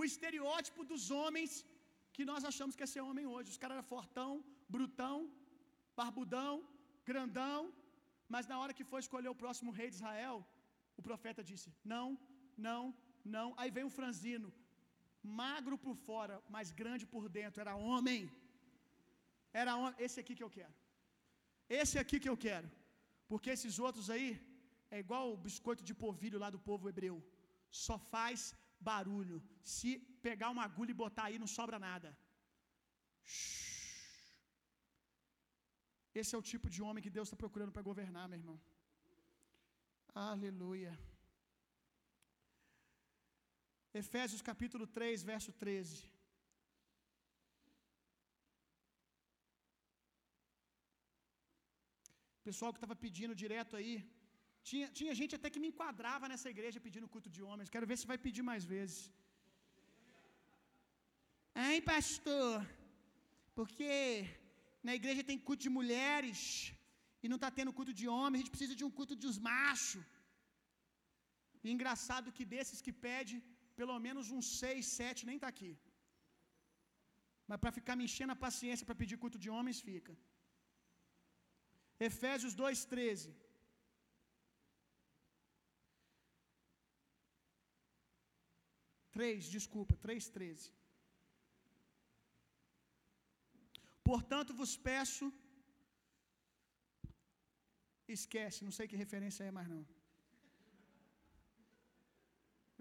o 0.01 0.05
estereótipo 0.11 0.83
dos 0.91 1.05
homens 1.19 1.53
que 2.17 2.25
nós 2.31 2.43
achamos 2.51 2.77
que 2.77 2.85
é 2.87 2.93
ser 2.93 3.03
homem 3.09 3.27
hoje. 3.33 3.53
Os 3.53 3.61
caras 3.63 3.77
eram 3.77 3.93
fortão, 3.95 4.31
brutão, 4.75 5.17
barbudão, 6.01 6.55
grandão, 7.11 7.61
mas 8.35 8.47
na 8.51 8.57
hora 8.61 8.77
que 8.79 8.89
foi 8.93 9.01
escolher 9.05 9.31
o 9.33 9.41
próximo 9.43 9.71
rei 9.79 9.89
de 9.91 9.97
Israel, 10.01 10.37
o 10.99 11.03
profeta 11.09 11.43
disse: 11.51 11.69
Não, 11.95 12.07
não, 12.69 12.83
não. 13.37 13.49
Aí 13.61 13.71
vem 13.77 13.87
um 13.89 13.97
franzino, 14.01 14.49
magro 15.43 15.79
por 15.85 15.97
fora, 16.09 16.37
mas 16.57 16.75
grande 16.83 17.07
por 17.15 17.25
dentro. 17.39 17.61
Era 17.65 17.77
homem. 17.91 18.21
Era 19.63 19.77
homem. 19.81 19.97
Esse 20.07 20.19
aqui 20.23 20.35
que 20.39 20.47
eu 20.47 20.53
quero. 20.59 20.75
Esse 21.81 21.97
aqui 22.03 22.19
que 22.25 22.31
eu 22.33 22.39
quero. 22.47 22.69
Porque 23.31 23.51
esses 23.57 23.77
outros 23.87 24.09
aí 24.17 24.29
é 24.95 24.99
igual 25.05 25.25
o 25.33 25.41
biscoito 25.47 25.83
de 25.89 25.95
polvilho 26.03 26.39
lá 26.43 26.49
do 26.55 26.61
povo 26.69 26.89
hebreu. 26.91 27.17
Só 27.87 27.97
faz 28.13 28.55
barulho. 28.89 29.39
Se 29.75 29.91
pegar 30.27 30.51
uma 30.55 30.65
agulha 30.69 30.93
e 30.93 31.03
botar 31.05 31.25
aí, 31.27 31.39
não 31.39 31.51
sobra 31.59 31.79
nada. 31.89 32.11
Esse 36.21 36.35
é 36.35 36.39
o 36.39 36.49
tipo 36.53 36.69
de 36.75 36.81
homem 36.87 37.05
que 37.05 37.15
Deus 37.17 37.27
está 37.29 37.37
procurando 37.45 37.73
para 37.75 37.89
governar, 37.91 38.27
meu 38.29 38.39
irmão. 38.43 38.59
Aleluia. 40.15 40.93
Efésios 44.03 44.43
capítulo 44.51 44.87
3, 44.87 45.23
verso 45.33 45.51
13. 45.53 46.17
Pessoal 52.49 52.73
que 52.73 52.79
estava 52.79 52.97
pedindo 53.05 53.35
direto 53.45 53.75
aí. 53.79 53.95
Tinha, 54.69 54.87
tinha 54.99 55.13
gente 55.21 55.35
até 55.39 55.49
que 55.53 55.63
me 55.63 55.69
enquadrava 55.73 56.31
nessa 56.31 56.49
igreja 56.55 56.85
pedindo 56.87 57.11
culto 57.15 57.31
de 57.37 57.43
homens. 57.49 57.73
Quero 57.75 57.89
ver 57.91 57.99
se 58.01 58.11
vai 58.13 58.19
pedir 58.27 58.45
mais 58.51 58.65
vezes. 58.75 59.01
Hein, 61.65 61.81
pastor? 61.93 62.55
Porque 63.59 63.83
na 64.89 64.95
igreja 64.99 65.29
tem 65.31 65.39
culto 65.47 65.63
de 65.67 65.73
mulheres 65.79 66.41
e 67.23 67.29
não 67.31 67.39
está 67.41 67.51
tendo 67.59 67.77
culto 67.79 67.95
de 68.01 68.07
homens. 68.17 68.39
A 68.39 68.43
gente 68.43 68.55
precisa 68.57 68.77
de 68.81 68.87
um 68.89 68.93
culto 68.99 69.15
dos 69.25 69.39
machos. 69.51 70.05
E 71.65 71.71
engraçado 71.77 72.35
que 72.39 72.47
desses 72.55 72.83
que 72.87 72.95
pede, 73.07 73.35
pelo 73.81 73.97
menos 74.07 74.35
uns 74.37 74.49
seis, 74.63 74.83
sete 74.99 75.27
nem 75.31 75.39
está 75.39 75.49
aqui. 75.55 75.73
Mas 77.49 77.61
para 77.63 77.77
ficar 77.79 77.97
me 77.99 78.07
enchendo 78.09 78.35
a 78.35 78.43
paciência 78.47 78.87
para 78.89 79.01
pedir 79.03 79.23
culto 79.25 79.41
de 79.45 79.51
homens, 79.57 79.81
fica. 79.89 80.15
Efésios 82.11 82.55
2,13. 82.65 83.27
Três, 89.17 89.41
desculpa, 89.57 89.95
três, 90.07 90.25
treze. 90.37 90.69
Portanto 94.09 94.51
vos 94.61 94.73
peço. 94.89 95.27
Esquece, 98.17 98.67
não 98.67 98.75
sei 98.77 98.87
que 98.91 99.03
referência 99.05 99.45
é 99.51 99.55
mais 99.59 99.69
não. 99.75 99.83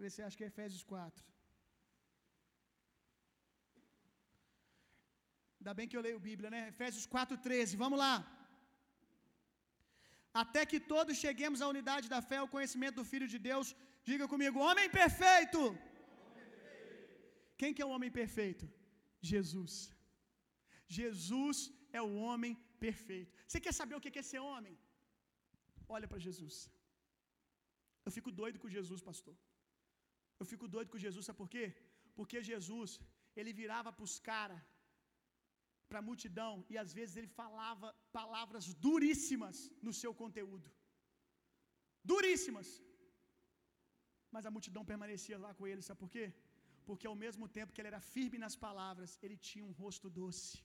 Vê 0.01 0.09
se 0.15 0.21
acha 0.25 0.37
que 0.37 0.45
é 0.45 0.51
Efésios 0.53 0.83
4. 0.83 1.23
Ainda 5.59 5.73
bem 5.77 5.87
que 5.89 5.97
eu 5.97 6.05
leio 6.07 6.25
Bíblia, 6.29 6.49
né? 6.55 6.61
Efésios 6.73 7.07
4,13. 7.15 7.81
Vamos 7.83 7.99
lá. 8.05 8.13
Até 10.43 10.61
que 10.71 10.79
todos 10.93 11.21
cheguemos 11.25 11.61
à 11.61 11.67
unidade 11.73 12.07
da 12.13 12.21
fé, 12.29 12.37
ao 12.41 12.53
conhecimento 12.55 12.97
do 12.99 13.09
Filho 13.11 13.29
de 13.33 13.39
Deus. 13.49 13.67
Diga 14.09 14.27
comigo, 14.33 14.65
homem 14.67 14.89
perfeito. 15.01 15.61
Quem 17.59 17.73
que 17.73 17.83
é 17.83 17.87
o 17.87 17.93
homem 17.95 18.11
perfeito? 18.21 18.65
Jesus. 19.31 19.73
Jesus 20.99 21.57
é 21.99 22.01
o 22.07 22.13
homem 22.25 22.53
perfeito. 22.85 23.31
Você 23.47 23.59
quer 23.65 23.73
saber 23.79 23.95
o 23.95 24.01
que 24.03 24.19
é 24.23 24.29
ser 24.31 24.41
homem? 24.51 24.75
Olha 25.95 26.07
para 26.11 26.23
Jesus. 26.27 26.55
Eu 28.05 28.11
fico 28.17 28.31
doido 28.41 28.59
com 28.61 28.69
Jesus, 28.77 29.01
pastor. 29.09 29.35
Eu 30.39 30.45
fico 30.51 30.67
doido 30.75 30.89
com 30.93 31.03
Jesus, 31.05 31.25
sabe 31.25 31.39
por 31.41 31.49
quê? 31.55 31.65
Porque 32.17 32.37
Jesus, 32.51 32.89
ele 33.39 33.51
virava 33.61 33.91
para 33.97 34.07
os 34.09 34.15
caras, 34.29 34.61
para 35.89 35.99
a 35.99 36.07
multidão, 36.09 36.53
e 36.71 36.77
às 36.83 36.91
vezes 36.97 37.15
ele 37.19 37.31
falava 37.41 37.87
palavras 38.19 38.65
duríssimas 38.87 39.57
no 39.85 39.93
seu 40.01 40.11
conteúdo. 40.21 40.67
Duríssimas. 42.11 42.69
Mas 44.33 44.45
a 44.45 44.53
multidão 44.55 44.83
permanecia 44.91 45.37
lá 45.45 45.51
com 45.57 45.65
ele, 45.71 45.81
sabe 45.87 45.99
por 46.03 46.11
quê? 46.15 46.25
Porque 46.87 47.07
ao 47.11 47.17
mesmo 47.23 47.45
tempo 47.57 47.73
que 47.73 47.81
ele 47.81 47.91
era 47.93 48.01
firme 48.13 48.37
nas 48.45 48.55
palavras, 48.65 49.11
ele 49.23 49.37
tinha 49.49 49.65
um 49.69 49.75
rosto 49.81 50.09
doce, 50.19 50.55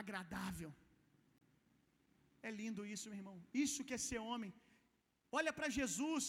agradável. 0.00 0.70
É 2.46 2.50
lindo 2.60 2.82
isso, 2.94 3.08
meu 3.10 3.18
irmão. 3.22 3.36
Isso 3.66 3.86
que 3.88 3.96
é 3.98 4.06
ser 4.08 4.20
homem. 4.30 4.52
Olha 5.38 5.52
para 5.58 5.74
Jesus. 5.78 6.26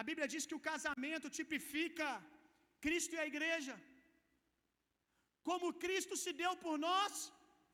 A 0.00 0.02
Bíblia 0.08 0.26
diz 0.34 0.44
que 0.48 0.58
o 0.58 0.64
casamento 0.70 1.28
tipifica 1.38 2.08
Cristo 2.84 3.14
e 3.16 3.20
a 3.22 3.28
igreja. 3.32 3.74
Como 5.48 5.76
Cristo 5.84 6.14
se 6.24 6.32
deu 6.42 6.52
por 6.64 6.76
nós, 6.88 7.12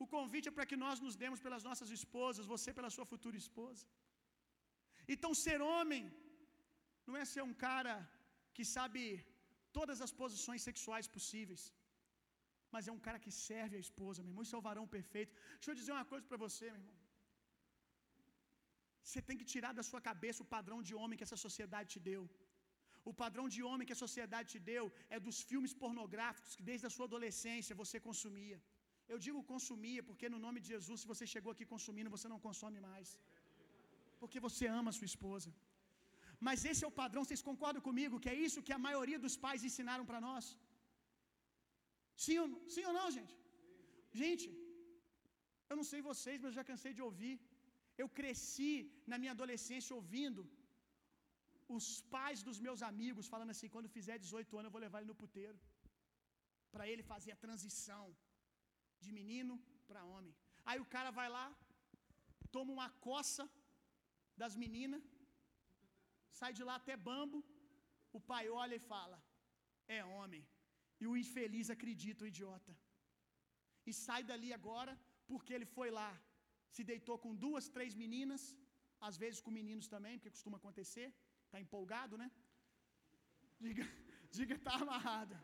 o 0.03 0.07
convite 0.15 0.49
é 0.51 0.57
para 0.57 0.69
que 0.71 0.79
nós 0.85 0.99
nos 1.05 1.17
demos 1.23 1.41
pelas 1.45 1.65
nossas 1.69 1.91
esposas, 1.97 2.51
você 2.55 2.71
pela 2.79 2.91
sua 2.97 3.07
futura 3.13 3.37
esposa. 3.45 3.85
Então, 5.15 5.31
ser 5.45 5.59
homem 5.73 6.05
não 7.07 7.17
é 7.23 7.25
ser 7.33 7.43
um 7.51 7.57
cara 7.67 7.95
que 8.57 8.65
sabe 8.77 9.03
todas 9.79 10.01
as 10.07 10.13
posições 10.23 10.63
sexuais 10.69 11.09
possíveis, 11.17 11.63
mas 12.75 12.89
é 12.91 12.93
um 12.97 13.03
cara 13.07 13.19
que 13.25 13.33
serve 13.49 13.75
a 13.79 13.85
esposa, 13.87 14.23
meu 14.23 14.31
irmão. 14.31 14.45
Isso 14.47 14.57
é 14.57 14.61
o 14.61 14.67
varão 14.69 14.87
perfeito. 14.97 15.33
Deixa 15.59 15.71
eu 15.73 15.81
dizer 15.81 15.93
uma 15.97 16.09
coisa 16.13 16.25
para 16.31 16.41
você, 16.47 16.65
meu 16.71 16.81
irmão. 16.83 16.97
Você 19.07 19.21
tem 19.29 19.37
que 19.41 19.47
tirar 19.53 19.73
da 19.79 19.85
sua 19.91 20.01
cabeça 20.11 20.43
o 20.45 20.51
padrão 20.57 20.79
de 20.89 20.95
homem 21.01 21.19
que 21.19 21.27
essa 21.29 21.39
sociedade 21.47 21.89
te 21.95 22.01
deu. 22.11 22.23
O 23.11 23.13
padrão 23.23 23.47
de 23.55 23.61
homem 23.69 23.87
que 23.89 23.97
a 23.97 24.03
sociedade 24.05 24.47
te 24.53 24.61
deu 24.71 24.85
é 25.17 25.19
dos 25.27 25.39
filmes 25.51 25.73
pornográficos 25.83 26.55
que 26.59 26.65
desde 26.71 26.87
a 26.89 26.93
sua 26.95 27.07
adolescência 27.11 27.79
você 27.83 27.99
consumia. 28.09 28.59
Eu 29.13 29.19
digo 29.27 29.49
consumia 29.53 30.03
porque 30.09 30.27
no 30.35 30.41
nome 30.47 30.59
de 30.65 30.69
Jesus, 30.75 30.99
se 31.03 31.11
você 31.13 31.27
chegou 31.35 31.53
aqui 31.55 31.67
consumindo, 31.75 32.15
você 32.17 32.29
não 32.33 32.41
consome 32.49 32.81
mais. 32.91 33.11
Porque 34.23 34.41
você 34.47 34.67
ama 34.81 34.91
a 34.93 34.97
sua 34.99 35.11
esposa. 35.13 35.51
Mas 36.47 36.65
esse 36.71 36.83
é 36.85 36.89
o 36.89 36.99
padrão, 37.03 37.25
vocês 37.25 37.43
concordam 37.51 37.83
comigo 37.89 38.21
que 38.25 38.33
é 38.35 38.39
isso 38.47 38.65
que 38.67 38.77
a 38.77 38.85
maioria 38.89 39.19
dos 39.25 39.37
pais 39.45 39.67
ensinaram 39.69 40.05
para 40.11 40.21
nós? 40.29 40.45
Sim 42.25 42.39
ou, 42.43 42.49
sim 42.75 42.85
ou 42.89 42.95
não, 42.99 43.09
gente? 43.19 43.35
Gente, 44.23 44.47
eu 45.71 45.77
não 45.81 45.87
sei 45.91 46.01
vocês, 46.11 46.37
mas 46.41 46.51
eu 46.51 46.59
já 46.61 46.65
cansei 46.71 46.93
de 46.99 47.03
ouvir. 47.09 47.35
Eu 48.03 48.09
cresci 48.19 48.73
na 49.11 49.17
minha 49.23 49.35
adolescência 49.37 49.97
ouvindo 50.01 50.43
os 51.77 51.87
pais 52.15 52.43
dos 52.49 52.59
meus 52.67 52.81
amigos 52.91 53.31
falando 53.35 53.53
assim: 53.55 53.73
quando 53.75 53.95
fizer 53.99 54.17
18 54.19 54.59
anos, 54.59 54.69
eu 54.69 54.77
vou 54.77 54.85
levar 54.87 55.01
ele 55.01 55.13
no 55.13 55.21
puteiro. 55.23 55.59
Para 56.75 56.87
ele 56.91 57.03
fazer 57.13 57.33
a 57.33 57.43
transição 57.45 58.05
de 59.05 59.13
menino 59.19 59.55
para 59.89 60.09
homem. 60.13 60.35
Aí 60.69 60.79
o 60.85 60.91
cara 60.95 61.11
vai 61.19 61.29
lá, 61.37 61.47
toma 62.57 62.73
uma 62.79 62.91
coça 63.09 63.45
das 64.43 64.55
meninas, 64.63 65.05
sai 66.41 66.53
de 66.59 66.65
lá 66.69 66.75
até 66.81 66.95
bambo. 67.09 67.39
O 68.17 68.21
pai 68.31 68.45
olha 68.63 68.77
e 68.81 68.87
fala: 68.93 69.19
É 69.97 70.01
homem. 70.17 70.45
E 71.03 71.07
o 71.11 71.17
infeliz 71.23 71.69
acredita, 71.77 72.25
o 72.25 72.31
idiota. 72.33 72.73
E 73.89 73.93
sai 74.05 74.21
dali 74.31 74.51
agora, 74.59 74.93
porque 75.31 75.53
ele 75.57 75.69
foi 75.77 75.89
lá 76.01 76.13
se 76.75 76.83
deitou 76.93 77.17
com 77.25 77.33
duas, 77.45 77.65
três 77.75 77.93
meninas, 78.03 78.43
às 79.09 79.17
vezes 79.23 79.39
com 79.45 79.59
meninos 79.61 79.87
também, 79.95 80.15
porque 80.17 80.35
costuma 80.37 80.59
acontecer. 80.61 81.09
Está 81.47 81.59
empolgado, 81.65 82.15
né? 82.23 82.29
Diga, 83.65 83.85
diga, 84.37 84.55
está 84.61 84.75
amarrado. 84.85 85.35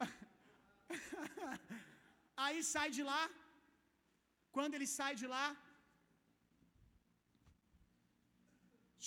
Aí 2.44 2.58
sai 2.72 2.88
de 2.96 3.02
lá. 3.10 3.22
Quando 4.56 4.74
ele 4.76 4.88
sai 4.98 5.12
de 5.22 5.26
lá, 5.34 5.46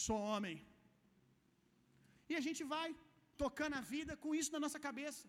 sou 0.06 0.20
homem. 0.32 0.58
E 2.32 2.36
a 2.40 2.44
gente 2.48 2.64
vai 2.74 2.88
tocando 3.44 3.76
a 3.80 3.86
vida 3.94 4.14
com 4.24 4.32
isso 4.40 4.54
na 4.56 4.62
nossa 4.66 4.80
cabeça, 4.88 5.26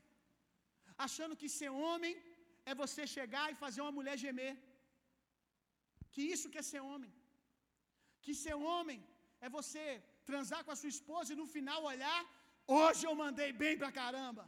achando 1.06 1.38
que 1.40 1.48
ser 1.58 1.70
homem 1.84 2.14
é 2.70 2.74
você 2.82 3.02
chegar 3.16 3.46
e 3.52 3.60
fazer 3.64 3.80
uma 3.84 3.96
mulher 3.98 4.16
gemer. 4.24 4.54
Que 6.12 6.22
isso 6.34 6.48
quer 6.54 6.64
ser 6.70 6.82
homem. 6.90 7.12
Que 8.24 8.32
ser 8.42 8.56
homem 8.70 9.00
é 9.46 9.48
você 9.58 9.84
transar 10.30 10.60
com 10.64 10.72
a 10.74 10.80
sua 10.80 10.92
esposa 10.96 11.28
e 11.32 11.40
no 11.42 11.46
final 11.56 11.78
olhar, 11.92 12.20
hoje 12.78 13.02
eu 13.08 13.14
mandei 13.24 13.50
bem 13.62 13.74
pra 13.82 13.96
caramba. 14.00 14.44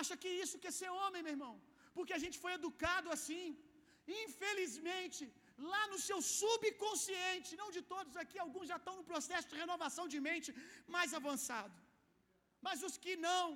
Acha 0.00 0.14
que 0.22 0.30
isso 0.44 0.58
quer 0.64 0.72
ser 0.80 0.90
homem, 1.00 1.22
meu 1.24 1.34
irmão? 1.36 1.54
Porque 1.96 2.14
a 2.18 2.22
gente 2.24 2.38
foi 2.44 2.52
educado 2.58 3.08
assim. 3.16 3.46
Infelizmente, 4.24 5.24
lá 5.72 5.82
no 5.92 5.98
seu 6.06 6.18
subconsciente, 6.40 7.58
não 7.60 7.68
de 7.76 7.82
todos 7.92 8.14
aqui, 8.22 8.38
alguns 8.44 8.68
já 8.72 8.78
estão 8.80 8.94
no 8.98 9.08
processo 9.12 9.48
de 9.50 9.60
renovação 9.64 10.06
de 10.14 10.20
mente 10.28 10.50
mais 10.96 11.12
avançado. 11.20 11.76
Mas 12.66 12.82
os 12.88 12.96
que 13.04 13.14
não, 13.28 13.46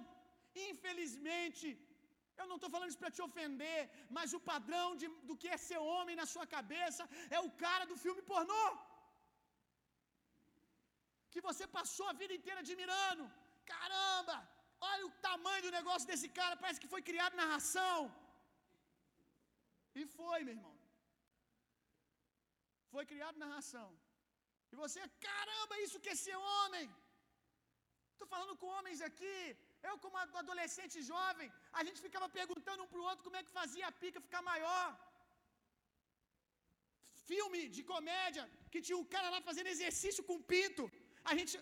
infelizmente, 0.68 1.66
eu 2.40 2.46
não 2.50 2.56
estou 2.58 2.70
falando 2.74 2.90
isso 2.90 3.02
para 3.02 3.14
te 3.16 3.22
ofender, 3.28 3.80
mas 4.16 4.34
o 4.38 4.40
padrão 4.52 4.88
de, 5.00 5.08
do 5.28 5.36
que 5.40 5.48
é 5.54 5.64
ser 5.68 5.80
homem 5.92 6.18
na 6.20 6.26
sua 6.34 6.46
cabeça 6.56 7.04
é 7.36 7.40
o 7.46 7.50
cara 7.64 7.86
do 7.90 7.96
filme 8.04 8.22
pornô. 8.32 8.66
Que 11.32 11.40
você 11.48 11.66
passou 11.78 12.06
a 12.10 12.18
vida 12.20 12.34
inteira 12.38 12.60
admirando. 12.64 13.24
Caramba, 13.72 14.36
olha 14.92 15.06
o 15.08 15.14
tamanho 15.28 15.64
do 15.66 15.76
negócio 15.78 16.08
desse 16.10 16.28
cara, 16.40 16.60
parece 16.62 16.82
que 16.82 16.92
foi 16.94 17.02
criado 17.10 17.40
na 17.40 17.46
ração. 17.54 17.98
E 20.00 20.04
foi, 20.18 20.38
meu 20.46 20.54
irmão. 20.58 20.75
Foi 22.96 23.04
criado 23.12 23.38
na 23.42 23.48
ração. 23.56 23.88
E 24.72 24.74
você, 24.82 25.00
caramba, 25.24 25.74
isso 25.86 25.98
que 26.04 26.12
é 26.12 26.22
ser 26.24 26.36
homem. 26.52 26.84
Estou 28.12 28.28
falando 28.34 28.54
com 28.60 28.74
homens 28.76 29.00
aqui. 29.08 29.38
Eu, 29.88 29.94
como 30.04 30.22
adolescente 30.42 30.96
jovem, 31.10 31.48
a 31.78 31.82
gente 31.86 32.00
ficava 32.06 32.28
perguntando 32.38 32.82
um 32.84 32.88
para 32.92 33.02
o 33.02 33.08
outro 33.10 33.24
como 33.26 33.38
é 33.40 33.42
que 33.46 33.58
fazia 33.58 33.84
a 33.88 33.96
pica 34.02 34.24
ficar 34.28 34.42
maior. 34.52 34.86
Filme 37.30 37.60
de 37.76 37.82
comédia, 37.92 38.44
que 38.72 38.84
tinha 38.86 38.98
um 39.02 39.10
cara 39.14 39.28
lá 39.34 39.40
fazendo 39.50 39.72
exercício 39.74 40.24
com 40.30 40.46
pinto. 40.54 40.86
A 41.30 41.34
gente. 41.40 41.54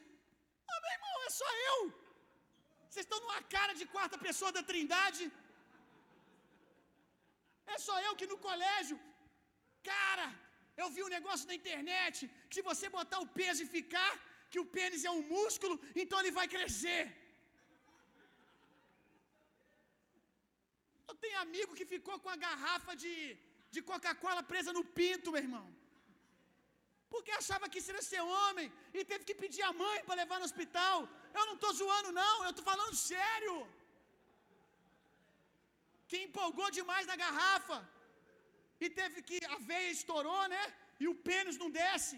Ah, 0.73 0.81
meu 0.85 0.95
irmão, 0.97 1.17
é 1.29 1.33
só 1.41 1.51
eu. 1.69 1.79
Vocês 2.87 3.05
estão 3.07 3.21
numa 3.25 3.43
cara 3.57 3.75
de 3.83 3.87
quarta 3.97 4.25
pessoa 4.29 4.53
da 4.59 4.65
trindade. 4.71 5.25
É 7.75 7.79
só 7.89 7.97
eu 8.07 8.15
que 8.21 8.33
no 8.33 8.41
colégio. 8.49 8.99
Cara, 9.93 10.27
eu 10.83 10.89
vi 10.95 11.03
um 11.07 11.15
negócio 11.17 11.47
na 11.51 11.57
internet 11.61 12.19
que 12.49 12.57
se 12.57 12.63
você 12.69 12.87
botar 12.99 13.19
o 13.25 13.31
peso 13.41 13.61
e 13.63 13.73
ficar, 13.77 14.13
que 14.53 14.61
o 14.63 14.71
pênis 14.77 15.05
é 15.09 15.13
um 15.19 15.23
músculo, 15.35 15.75
então 16.03 16.19
ele 16.21 16.33
vai 16.39 16.47
crescer. 16.55 17.03
Eu 21.09 21.15
tenho 21.23 21.39
amigo 21.47 21.77
que 21.79 21.93
ficou 21.95 22.17
com 22.25 22.31
a 22.35 22.41
garrafa 22.47 22.93
de, 23.03 23.15
de 23.75 23.81
Coca-Cola 23.91 24.43
presa 24.53 24.73
no 24.79 24.85
pinto, 24.99 25.33
meu 25.35 25.43
irmão. 25.47 25.67
Porque 27.13 27.33
achava 27.41 27.69
que 27.73 27.81
era 27.93 28.03
ser 28.11 28.23
homem 28.37 28.69
e 28.97 29.05
teve 29.11 29.25
que 29.29 29.37
pedir 29.43 29.65
a 29.67 29.73
mãe 29.83 29.99
para 30.07 30.21
levar 30.23 30.39
no 30.41 30.49
hospital. 30.51 30.97
Eu 31.39 31.45
não 31.49 31.57
estou 31.59 31.73
zoando, 31.81 32.11
não, 32.23 32.37
eu 32.45 32.51
estou 32.51 32.65
falando 32.71 32.97
sério. 33.11 33.57
Que 36.09 36.19
empolgou 36.27 36.69
demais 36.79 37.07
na 37.11 37.17
garrafa 37.25 37.79
e 38.83 38.89
teve 39.01 39.19
que, 39.29 39.39
a 39.55 39.59
veia 39.71 39.91
estourou, 39.97 40.45
né? 40.55 40.63
E 41.03 41.07
o 41.13 41.15
pênis 41.29 41.59
não 41.63 41.71
desce. 41.83 42.17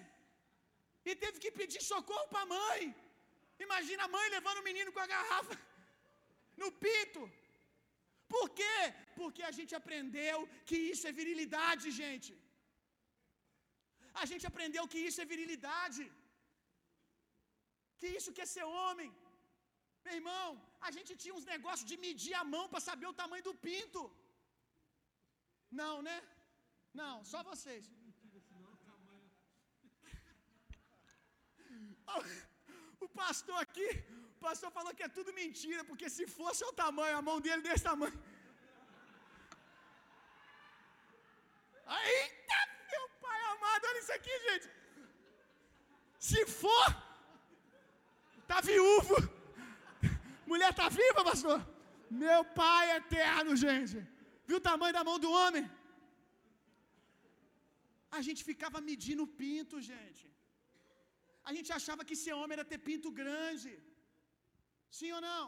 E 1.09 1.15
teve 1.25 1.39
que 1.43 1.51
pedir 1.61 1.83
socorro 1.93 2.29
para 2.33 2.43
a 2.45 2.53
mãe. 2.59 2.83
Imagina 3.67 4.03
a 4.05 4.13
mãe 4.17 4.27
levando 4.37 4.61
o 4.61 4.69
menino 4.69 4.93
com 4.95 5.03
a 5.05 5.11
garrafa 5.15 5.57
no 6.63 6.71
pinto. 6.85 7.23
Por 8.35 8.47
quê? 8.59 8.79
Porque 9.19 9.43
a 9.51 9.53
gente 9.59 9.73
aprendeu 9.81 10.39
que 10.69 10.79
isso 10.93 11.07
é 11.11 11.19
virilidade, 11.21 11.87
gente. 12.03 12.33
A 14.23 14.25
gente 14.31 14.45
aprendeu 14.51 14.85
que 14.93 15.01
isso 15.09 15.21
é 15.23 15.33
virilidade. 15.33 16.03
Que 18.01 18.09
isso 18.19 18.33
quer 18.39 18.49
ser 18.55 18.65
homem. 18.81 19.11
Meu 20.07 20.15
irmão, 20.21 20.47
a 20.89 20.91
gente 20.97 21.13
tinha 21.23 21.37
uns 21.39 21.49
negócios 21.55 21.89
de 21.91 21.97
medir 22.07 22.35
a 22.41 22.45
mão 22.55 22.65
para 22.73 22.87
saber 22.89 23.09
o 23.11 23.19
tamanho 23.21 23.45
do 23.49 23.55
pinto. 23.67 24.03
Não, 25.81 25.95
né? 26.09 26.17
Não, 27.03 27.17
só 27.33 27.41
vocês. 27.53 27.85
O 33.05 33.09
pastor 33.21 33.57
aqui, 33.63 33.89
o 34.37 34.41
pastor 34.45 34.69
falou 34.77 34.93
que 34.99 35.05
é 35.07 35.09
tudo 35.17 35.35
mentira, 35.41 35.83
porque 35.89 36.09
se 36.15 36.25
fosse 36.37 36.63
o 36.69 36.73
tamanho, 36.81 37.19
a 37.19 37.23
mão 37.29 37.37
dele 37.45 37.63
desse 37.67 37.85
tamanho. 37.89 38.19
Eita, 41.99 42.59
meu 42.93 43.05
pai 43.25 43.41
amado, 43.53 43.87
olha 43.91 44.01
isso 44.05 44.15
aqui, 44.19 44.35
gente. 44.47 44.69
Se 46.29 46.41
for, 46.63 46.87
tá 48.51 48.61
viúvo. 48.71 49.17
Mulher 50.53 50.73
tá 50.81 50.89
viva, 50.89 51.23
pastor? 51.31 51.59
Meu 52.11 52.43
pai 52.63 52.85
é 52.93 52.97
eterno, 52.97 53.55
gente. 53.67 53.97
Viu 54.47 54.59
o 54.59 54.67
tamanho 54.71 54.97
da 54.99 55.05
mão 55.05 55.19
do 55.19 55.31
homem? 55.31 55.65
A 58.19 58.21
gente 58.27 58.43
ficava 58.51 58.81
medindo 58.91 59.23
o 59.25 59.33
pinto, 59.43 59.77
gente. 59.91 60.25
A 61.49 61.53
gente 61.57 61.71
achava 61.79 62.05
que 62.09 62.17
ser 62.23 62.35
homem 62.39 62.57
era 62.57 62.71
ter 62.73 62.81
pinto 62.89 63.11
grande. 63.21 63.73
Sim 64.99 65.11
ou 65.17 65.23
não? 65.29 65.45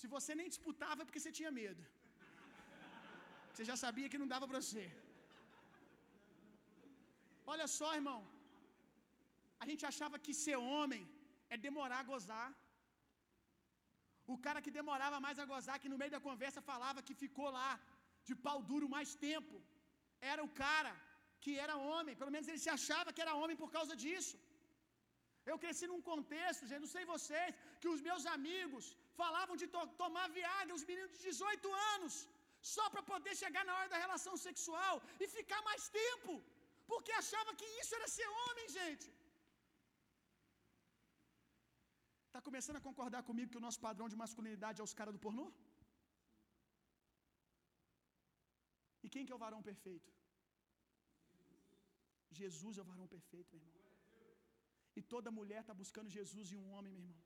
Se 0.00 0.06
você 0.14 0.32
nem 0.40 0.48
disputava 0.54 0.98
é 1.02 1.06
porque 1.06 1.22
você 1.22 1.32
tinha 1.38 1.52
medo. 1.62 1.82
Você 3.50 3.64
já 3.70 3.76
sabia 3.84 4.10
que 4.10 4.20
não 4.22 4.32
dava 4.34 4.46
para 4.50 4.60
você. 4.62 4.84
Olha 7.52 7.66
só, 7.78 7.88
irmão. 8.00 8.20
A 9.62 9.66
gente 9.70 9.84
achava 9.90 10.18
que 10.24 10.34
ser 10.42 10.56
homem 10.72 11.02
é 11.54 11.56
demorar 11.68 12.00
a 12.00 12.08
gozar. 12.12 12.48
O 14.34 14.36
cara 14.44 14.62
que 14.64 14.76
demorava 14.78 15.18
mais 15.26 15.38
a 15.42 15.46
gozar, 15.52 15.80
que 15.82 15.92
no 15.92 15.98
meio 16.00 16.12
da 16.16 16.20
conversa 16.28 16.68
falava 16.72 17.04
que 17.06 17.20
ficou 17.22 17.48
lá 17.58 17.70
de 18.28 18.34
pau 18.46 18.58
duro 18.70 18.88
mais 18.96 19.10
tempo, 19.28 19.56
era 20.32 20.42
o 20.48 20.52
cara 20.64 20.92
que 21.44 21.52
era 21.64 21.82
homem. 21.90 22.14
Pelo 22.20 22.32
menos 22.34 22.48
ele 22.50 22.62
se 22.64 22.72
achava 22.78 23.12
que 23.14 23.22
era 23.24 23.38
homem 23.42 23.56
por 23.62 23.70
causa 23.76 23.94
disso. 24.04 24.36
Eu 25.50 25.56
cresci 25.62 25.86
num 25.92 26.02
contexto, 26.10 26.66
gente, 26.70 26.84
não 26.86 26.92
sei 26.96 27.04
vocês, 27.14 27.50
que 27.80 27.88
os 27.94 28.02
meus 28.08 28.24
amigos 28.36 28.84
falavam 29.20 29.54
de 29.60 29.66
to 29.74 29.82
tomar 30.02 30.26
Viagra, 30.36 30.76
os 30.78 30.84
meninos 30.90 31.12
de 31.14 31.20
18 31.30 31.72
anos, 31.94 32.14
só 32.74 32.84
para 32.92 33.02
poder 33.12 33.34
chegar 33.42 33.64
na 33.68 33.76
hora 33.76 33.88
da 33.94 34.02
relação 34.04 34.34
sexual 34.46 34.94
e 35.22 35.26
ficar 35.38 35.60
mais 35.70 35.84
tempo, 36.02 36.34
porque 36.90 37.12
achava 37.22 37.50
que 37.60 37.68
isso 37.80 37.94
era 37.98 38.08
ser 38.16 38.28
homem, 38.42 38.66
gente. 38.78 39.08
Está 42.28 42.40
começando 42.48 42.78
a 42.80 42.86
concordar 42.88 43.22
comigo 43.28 43.50
que 43.52 43.60
o 43.60 43.66
nosso 43.66 43.80
padrão 43.86 44.08
de 44.12 44.18
masculinidade 44.24 44.80
é 44.80 44.84
os 44.88 44.96
caras 44.98 45.14
do 45.14 45.22
pornô? 45.24 45.46
E 49.04 49.08
quem 49.12 49.24
que 49.26 49.32
é 49.32 49.38
o 49.38 49.44
varão 49.44 49.62
perfeito? 49.70 50.10
Jesus 52.40 52.74
é 52.78 52.82
o 52.82 52.90
varão 52.92 53.08
perfeito, 53.16 53.56
meu 53.56 53.62
irmão. 53.62 53.78
E 54.98 55.02
toda 55.12 55.36
mulher 55.38 55.60
está 55.62 55.74
buscando 55.82 56.14
Jesus 56.18 56.46
em 56.52 56.58
um 56.62 56.70
homem, 56.74 56.92
meu 56.92 57.02
irmão. 57.02 57.18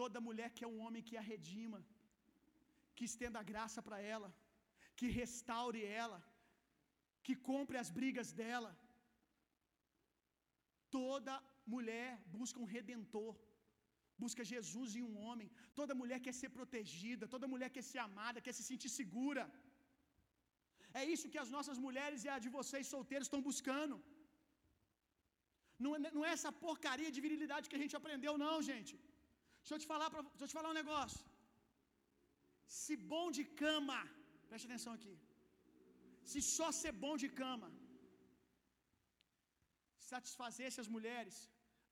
Toda 0.00 0.24
mulher 0.28 0.48
quer 0.58 0.68
um 0.74 0.80
homem 0.84 1.06
que 1.08 1.16
a 1.20 1.24
redima, 1.32 1.80
que 2.96 3.06
estenda 3.10 3.38
a 3.40 3.48
graça 3.52 3.80
para 3.86 3.98
ela, 4.14 4.28
que 4.98 5.08
restaure 5.20 5.82
ela, 6.02 6.18
que 7.26 7.34
compre 7.50 7.76
as 7.82 7.90
brigas 7.98 8.30
dela. 8.40 8.70
Toda 10.98 11.32
mulher 11.74 12.10
busca 12.36 12.60
um 12.64 12.70
redentor, 12.76 13.34
busca 14.22 14.48
Jesus 14.52 14.96
em 14.98 15.04
um 15.08 15.16
homem. 15.24 15.48
Toda 15.78 15.98
mulher 16.02 16.18
quer 16.26 16.34
ser 16.40 16.50
protegida, 16.58 17.30
toda 17.34 17.52
mulher 17.54 17.70
quer 17.74 17.84
ser 17.90 18.00
amada, 18.08 18.44
quer 18.46 18.54
se 18.58 18.64
sentir 18.70 18.90
segura. 19.00 19.44
É 21.00 21.02
isso 21.14 21.30
que 21.32 21.40
as 21.44 21.50
nossas 21.56 21.78
mulheres 21.86 22.24
e 22.26 22.28
a 22.34 22.38
de 22.44 22.50
vocês 22.58 22.92
solteiros 22.94 23.26
estão 23.26 23.42
buscando. 23.48 23.96
Não 25.84 25.90
é, 25.96 25.98
não 26.16 26.24
é 26.28 26.32
essa 26.36 26.50
porcaria 26.64 27.10
de 27.14 27.22
virilidade 27.26 27.68
que 27.68 27.78
a 27.78 27.82
gente 27.82 27.96
aprendeu, 28.00 28.34
não, 28.44 28.56
gente. 28.70 28.94
Deixa 29.60 29.74
eu 29.74 29.82
te 29.82 29.88
falar, 29.92 30.08
pra, 30.12 30.22
deixa 30.22 30.44
eu 30.44 30.50
te 30.52 30.58
falar 30.58 30.70
um 30.70 30.80
negócio. 30.82 31.20
Se 32.80 32.94
bom 33.12 33.26
de 33.38 33.44
cama, 33.62 33.98
preste 34.48 34.66
atenção 34.68 34.92
aqui. 34.98 35.14
Se 36.30 36.40
só 36.56 36.68
ser 36.80 36.92
bom 37.04 37.14
de 37.22 37.28
cama 37.42 37.68
satisfazesse 40.12 40.80
as 40.82 40.90
mulheres, 40.96 41.36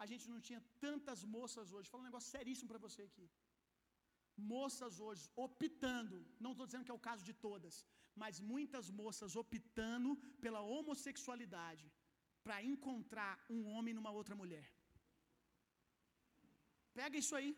a 0.02 0.06
gente 0.10 0.26
não 0.32 0.40
tinha 0.46 0.60
tantas 0.84 1.20
moças 1.36 1.66
hoje. 1.74 1.86
Vou 1.86 1.92
falar 1.92 2.04
um 2.04 2.10
negócio 2.10 2.30
seríssimo 2.36 2.70
para 2.72 2.84
você 2.86 3.02
aqui. 3.10 3.26
Moças 4.54 4.94
hoje 5.06 5.24
optando, 5.46 6.16
não 6.44 6.52
estou 6.52 6.66
dizendo 6.68 6.86
que 6.86 6.94
é 6.94 6.98
o 6.98 7.06
caso 7.08 7.22
de 7.28 7.34
todas, 7.46 7.76
mas 8.22 8.40
muitas 8.52 8.86
moças 9.00 9.36
optando 9.42 10.10
pela 10.44 10.60
homossexualidade 10.72 11.86
para 12.44 12.56
encontrar 12.72 13.34
um 13.54 13.60
homem 13.72 13.94
numa 13.98 14.12
outra 14.18 14.36
mulher. 14.42 14.66
Pega 17.00 17.16
isso 17.22 17.34
aí. 17.38 17.50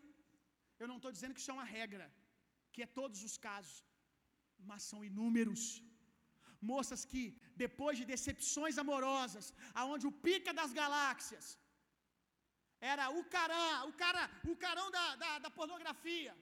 Eu 0.80 0.88
não 0.90 0.98
estou 0.98 1.12
dizendo 1.16 1.34
que 1.34 1.42
isso 1.42 1.52
é 1.52 1.59
uma 1.59 1.68
regra, 1.78 2.06
que 2.72 2.82
é 2.84 2.96
todos 3.00 3.20
os 3.28 3.36
casos, 3.48 3.76
mas 4.70 4.88
são 4.90 5.00
inúmeros. 5.11 5.62
Moças 6.72 7.02
que, 7.11 7.22
depois 7.64 7.94
de 7.98 8.04
decepções 8.12 8.78
amorosas, 8.82 9.46
aonde 9.80 10.06
o 10.11 10.16
pica 10.26 10.52
das 10.61 10.72
galáxias 10.80 11.46
era 12.92 13.04
o 13.20 13.22
carã, 13.36 13.68
o 13.90 13.92
cara, 14.02 14.24
o 14.52 14.56
carão 14.64 14.88
da, 14.96 15.06
da, 15.22 15.30
da 15.44 15.50
pornografia, 15.59 16.34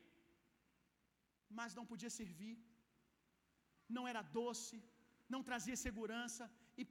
mas 1.58 1.76
não 1.78 1.86
podia 1.92 2.10
servir 2.20 2.54
não 3.96 4.04
era 4.10 4.22
doce, 4.38 4.76
não 5.34 5.42
trazia 5.48 5.76
segurança, 5.86 6.44
e 6.80 6.84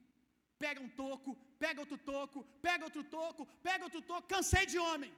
pega 0.64 0.80
um 0.86 0.92
toco, 1.04 1.32
pega 1.64 1.82
outro 1.84 1.98
toco, 2.12 2.40
pega 2.68 2.86
outro 2.90 3.04
toco, 3.18 3.46
pega 3.68 3.86
outro 3.88 4.02
toco, 4.12 4.32
cansei 4.36 4.66
de 4.74 4.80
homem. 4.88 5.12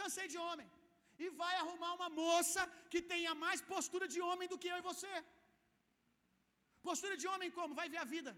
Cansei 0.00 0.26
de 0.32 0.38
homem. 0.46 0.68
E 1.24 1.28
vai 1.42 1.54
arrumar 1.62 1.92
uma 1.98 2.08
moça 2.22 2.62
que 2.92 3.00
tenha 3.12 3.32
mais 3.44 3.60
postura 3.72 4.06
de 4.14 4.20
homem 4.28 4.48
do 4.52 4.58
que 4.62 4.70
eu 4.72 4.78
e 4.80 4.88
você. 4.90 5.12
Postura 6.88 7.16
de 7.22 7.26
homem 7.32 7.50
como? 7.58 7.78
Vai 7.80 7.88
ver 7.92 8.00
a 8.04 8.10
vida 8.14 8.32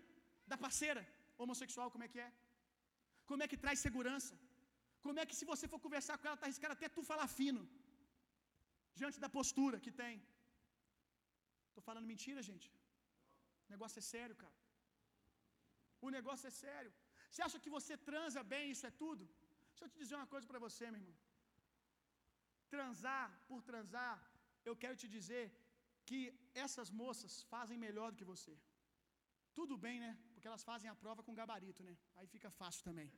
da 0.50 0.56
parceira 0.64 1.02
homossexual, 1.42 1.90
como 1.94 2.04
é 2.06 2.10
que 2.12 2.20
é? 2.26 2.30
Como 3.28 3.42
é 3.44 3.48
que 3.50 3.62
traz 3.64 3.78
segurança? 3.86 4.34
Como 5.04 5.18
é 5.22 5.26
que 5.28 5.38
se 5.38 5.48
você 5.50 5.66
for 5.72 5.80
conversar 5.86 6.16
com 6.18 6.26
ela, 6.28 6.40
tá 6.40 6.46
arriscado 6.46 6.74
até 6.76 6.88
tu 6.96 7.02
falar 7.10 7.28
fino. 7.40 7.62
Diante 9.00 9.18
da 9.24 9.30
postura 9.38 9.80
que 9.84 9.92
tem. 10.02 10.14
Tô 11.76 11.82
falando 11.88 12.10
mentira, 12.12 12.40
gente? 12.50 12.68
O 13.66 13.70
negócio 13.74 13.98
é 14.02 14.04
sério, 14.14 14.36
cara. 14.44 14.56
O 16.06 16.10
negócio 16.18 16.46
é 16.50 16.54
sério. 16.64 16.92
Você 17.30 17.42
acha 17.46 17.58
que 17.64 17.72
você 17.76 17.94
transa 18.10 18.42
bem, 18.54 18.64
isso 18.74 18.86
é 18.90 18.92
tudo? 19.02 19.24
Deixa 19.70 19.84
eu 19.84 19.90
te 19.92 19.98
dizer 20.02 20.16
uma 20.20 20.30
coisa 20.34 20.46
para 20.50 20.60
você, 20.66 20.84
meu 20.90 21.00
irmão. 21.00 21.16
Transar 22.74 23.26
por 23.48 23.60
transar, 23.70 24.14
eu 24.68 24.74
quero 24.82 24.96
te 25.02 25.08
dizer 25.16 25.44
que 26.08 26.20
essas 26.64 26.88
moças 27.02 27.34
fazem 27.52 27.78
melhor 27.86 28.08
do 28.10 28.18
que 28.20 28.30
você. 28.32 28.54
Tudo 29.58 29.76
bem, 29.84 29.96
né? 30.04 30.12
Porque 30.32 30.48
elas 30.50 30.64
fazem 30.70 30.88
a 30.90 30.96
prova 31.02 31.22
com 31.26 31.38
gabarito, 31.40 31.82
né? 31.88 31.94
Aí 32.16 32.26
fica 32.34 32.50
fácil 32.60 32.82
também. 32.88 33.08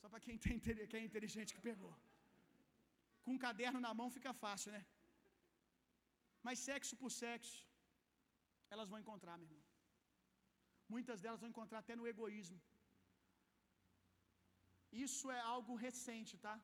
Só 0.00 0.08
para 0.12 0.20
quem, 0.26 0.36
tem, 0.44 0.58
quem 0.90 1.00
é 1.02 1.04
inteligente 1.10 1.54
que 1.56 1.62
pegou. 1.70 1.94
Com 3.24 3.32
um 3.36 3.42
caderno 3.46 3.80
na 3.86 3.92
mão 4.00 4.08
fica 4.18 4.32
fácil, 4.44 4.70
né? 4.76 4.82
Mas 6.46 6.64
sexo 6.68 6.94
por 7.02 7.10
sexo, 7.22 7.58
elas 8.72 8.88
vão 8.90 9.00
encontrar, 9.02 9.36
meu 9.38 9.48
irmão. 9.48 9.64
Muitas 10.94 11.20
delas 11.24 11.40
vão 11.42 11.52
encontrar 11.52 11.80
até 11.80 11.94
no 12.00 12.08
egoísmo. 12.12 12.60
Isso 15.06 15.26
é 15.36 15.40
algo 15.54 15.74
recente, 15.86 16.34
tá? 16.46 16.56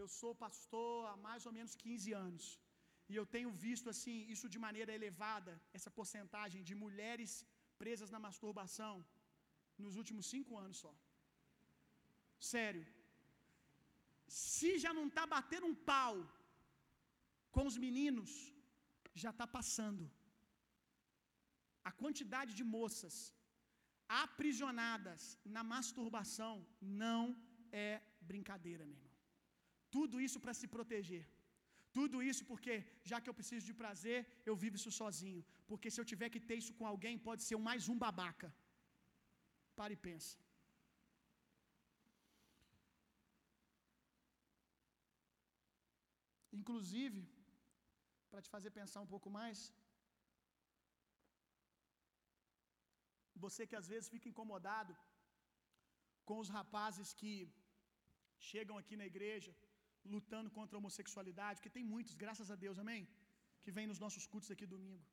Eu 0.00 0.06
sou 0.18 0.32
pastor 0.44 0.96
há 1.10 1.16
mais 1.28 1.44
ou 1.48 1.52
menos 1.56 1.72
15 1.84 2.12
anos. 2.26 2.44
E 3.10 3.14
eu 3.20 3.24
tenho 3.34 3.50
visto 3.66 3.86
assim, 3.92 4.16
isso 4.34 4.48
de 4.54 4.58
maneira 4.66 4.92
elevada, 4.98 5.52
essa 5.76 5.90
porcentagem 5.98 6.62
de 6.68 6.74
mulheres 6.84 7.32
presas 7.80 8.10
na 8.14 8.20
masturbação 8.26 8.94
nos 9.84 9.96
últimos 10.00 10.26
cinco 10.32 10.52
anos 10.64 10.78
só. 10.84 10.92
Sério. 12.54 12.84
Se 14.48 14.70
já 14.84 14.92
não 14.98 15.06
está 15.10 15.24
batendo 15.36 15.66
um 15.70 15.76
pau 15.92 16.16
com 17.54 17.64
os 17.70 17.76
meninos, 17.86 18.30
já 19.14 19.30
está 19.30 19.46
passando. 19.46 20.04
A 21.90 21.92
quantidade 22.02 22.52
de 22.58 22.64
moças 22.76 23.16
aprisionadas 24.24 25.38
na 25.44 25.62
masturbação 25.72 26.54
não 27.02 27.22
é 27.88 28.02
brincadeira, 28.20 28.84
meu 28.84 28.98
irmão. 28.98 29.18
Tudo 29.96 30.20
isso 30.26 30.38
para 30.40 30.54
se 30.60 30.66
proteger. 30.74 31.24
Tudo 31.98 32.16
isso 32.30 32.42
porque, 32.50 32.74
já 33.10 33.20
que 33.20 33.28
eu 33.30 33.36
preciso 33.38 33.64
de 33.68 33.74
prazer, 33.82 34.18
eu 34.48 34.54
vivo 34.62 34.76
isso 34.80 34.92
sozinho. 35.00 35.44
Porque 35.70 35.90
se 35.90 36.00
eu 36.00 36.04
tiver 36.12 36.28
que 36.34 36.42
ter 36.48 36.56
isso 36.62 36.74
com 36.78 36.86
alguém, 36.86 37.16
pode 37.28 37.42
ser 37.42 37.56
mais 37.70 37.88
um 37.92 37.98
babaca. 38.04 38.48
Para 39.78 39.92
e 39.96 39.96
pensa. 39.96 40.36
Inclusive, 46.52 47.20
para 48.30 48.42
te 48.44 48.50
fazer 48.54 48.70
pensar 48.80 49.00
um 49.06 49.10
pouco 49.14 49.28
mais, 49.38 49.58
você 53.44 53.62
que 53.70 53.78
às 53.80 53.88
vezes 53.92 54.12
fica 54.14 54.28
incomodado 54.32 54.94
com 56.28 56.38
os 56.42 56.50
rapazes 56.58 57.10
que 57.20 57.32
chegam 58.50 58.76
aqui 58.80 58.96
na 59.00 59.06
igreja 59.12 59.52
lutando 60.14 60.50
contra 60.56 60.74
a 60.76 60.80
homossexualidade, 60.80 61.56
porque 61.58 61.76
tem 61.78 61.86
muitos, 61.94 62.14
graças 62.24 62.50
a 62.54 62.56
Deus, 62.64 62.78
amém? 62.84 63.02
Que 63.62 63.74
vêm 63.76 63.88
nos 63.90 64.02
nossos 64.04 64.26
cultos 64.32 64.50
aqui 64.54 64.66
domingo. 64.74 65.06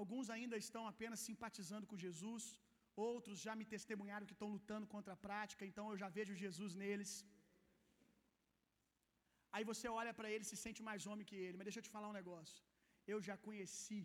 Alguns 0.00 0.28
ainda 0.36 0.56
estão 0.64 0.82
apenas 0.92 1.20
simpatizando 1.28 1.88
com 1.90 2.02
Jesus, 2.06 2.44
outros 3.08 3.38
já 3.46 3.54
me 3.60 3.66
testemunharam 3.74 4.28
que 4.28 4.36
estão 4.36 4.50
lutando 4.56 4.86
contra 4.94 5.12
a 5.14 5.22
prática, 5.26 5.64
então 5.70 5.84
eu 5.90 5.96
já 6.02 6.08
vejo 6.18 6.40
Jesus 6.44 6.74
neles. 6.84 7.12
Aí 9.54 9.64
você 9.70 9.86
olha 10.00 10.12
para 10.18 10.30
ele 10.32 10.44
e 10.44 10.50
se 10.50 10.58
sente 10.64 10.80
mais 10.88 11.02
homem 11.10 11.28
que 11.30 11.36
ele. 11.44 11.56
Mas 11.58 11.66
deixa 11.68 11.80
eu 11.80 11.86
te 11.86 11.94
falar 11.96 12.08
um 12.12 12.18
negócio. 12.20 12.60
Eu 13.12 13.18
já 13.28 13.36
conheci 13.46 14.00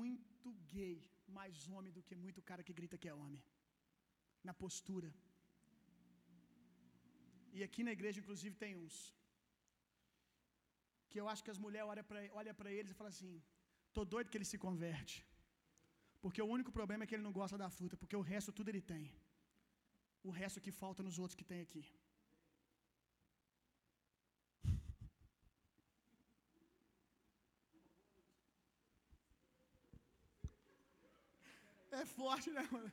muito 0.00 0.48
gay, 0.72 0.96
mais 1.38 1.54
homem 1.74 1.92
do 1.96 2.02
que 2.08 2.16
muito 2.24 2.46
cara 2.50 2.66
que 2.66 2.76
grita 2.78 3.00
que 3.02 3.10
é 3.12 3.14
homem. 3.22 3.42
Na 4.48 4.54
postura. 4.62 5.10
E 7.56 7.62
aqui 7.66 7.82
na 7.88 7.92
igreja, 7.96 8.20
inclusive, 8.22 8.54
tem 8.64 8.72
uns. 8.84 8.96
Que 11.10 11.20
eu 11.20 11.28
acho 11.32 11.44
que 11.44 11.52
as 11.54 11.60
mulheres 11.64 11.88
olham 11.92 12.06
para 12.10 12.20
olha 12.40 12.54
eles 12.78 12.92
e 12.92 12.98
falam 13.00 13.12
assim: 13.14 13.34
tô 13.96 14.04
doido 14.14 14.30
que 14.30 14.38
ele 14.38 14.52
se 14.52 14.58
converte. 14.66 15.18
Porque 16.24 16.42
o 16.44 16.50
único 16.56 16.72
problema 16.78 17.02
é 17.04 17.06
que 17.08 17.14
ele 17.16 17.26
não 17.28 17.36
gosta 17.40 17.56
da 17.62 17.68
fruta, 17.76 17.96
porque 18.02 18.18
o 18.20 18.26
resto 18.32 18.56
tudo 18.58 18.70
ele 18.72 18.84
tem. 18.92 19.04
O 20.28 20.32
resto 20.40 20.62
que 20.64 20.72
falta 20.82 21.02
nos 21.08 21.18
outros 21.22 21.38
que 21.40 21.48
tem 21.52 21.60
aqui. 21.66 21.84
É 32.06 32.08
forte, 32.08 32.50
né, 32.56 32.62
mano? 32.70 32.92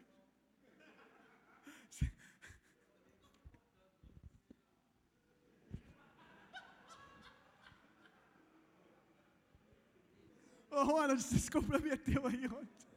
Ô, 10.72 10.84
Ronald, 10.92 11.22
você 11.22 11.38
se 11.38 11.52
comprometeu 11.52 12.26
aí 12.26 12.46
ontem. 12.48 12.88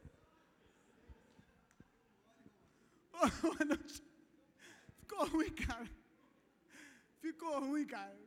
Ô, 3.13 3.27
Ronald, 3.43 3.93
ficou 5.01 5.27
ruim, 5.33 5.53
cara. 5.67 5.89
Ficou 7.25 7.59
ruim, 7.59 7.85
cara. 7.85 8.19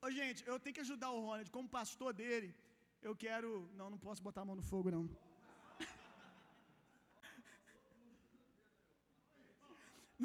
Ô, 0.00 0.10
gente, 0.12 0.46
eu 0.46 0.60
tenho 0.60 0.74
que 0.74 0.84
ajudar 0.86 1.10
o 1.10 1.24
Ronald. 1.26 1.50
Como 1.50 1.68
pastor 1.80 2.12
dele, 2.12 2.54
eu 3.02 3.16
quero. 3.16 3.68
Não, 3.74 3.90
não 3.90 3.98
posso 3.98 4.22
botar 4.22 4.42
a 4.42 4.44
mão 4.44 4.54
no 4.54 4.62
fogo, 4.62 4.92
não. 4.92 5.04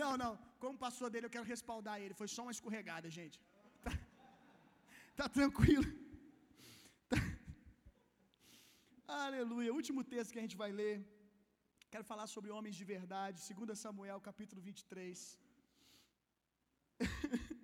Não, 0.01 0.11
não. 0.21 0.33
Como 0.63 0.81
pastor 0.85 1.07
dele, 1.11 1.25
eu 1.27 1.33
quero 1.35 1.51
respaldar 1.53 1.95
ele. 2.03 2.19
Foi 2.21 2.27
só 2.35 2.41
uma 2.45 2.55
escorregada, 2.55 3.07
gente. 3.17 3.37
Tá, 3.85 3.93
tá 5.19 5.27
tranquilo. 5.37 5.87
Tá. 7.11 7.19
Aleluia. 9.27 9.75
Último 9.79 10.03
texto 10.13 10.33
que 10.33 10.41
a 10.41 10.45
gente 10.45 10.59
vai 10.63 10.71
ler. 10.81 10.95
Quero 11.93 12.05
falar 12.11 12.27
sobre 12.35 12.51
homens 12.55 12.75
de 12.81 12.85
verdade. 12.95 13.37
2 13.61 13.79
Samuel, 13.85 14.19
capítulo 14.29 14.61
23. 14.69 15.17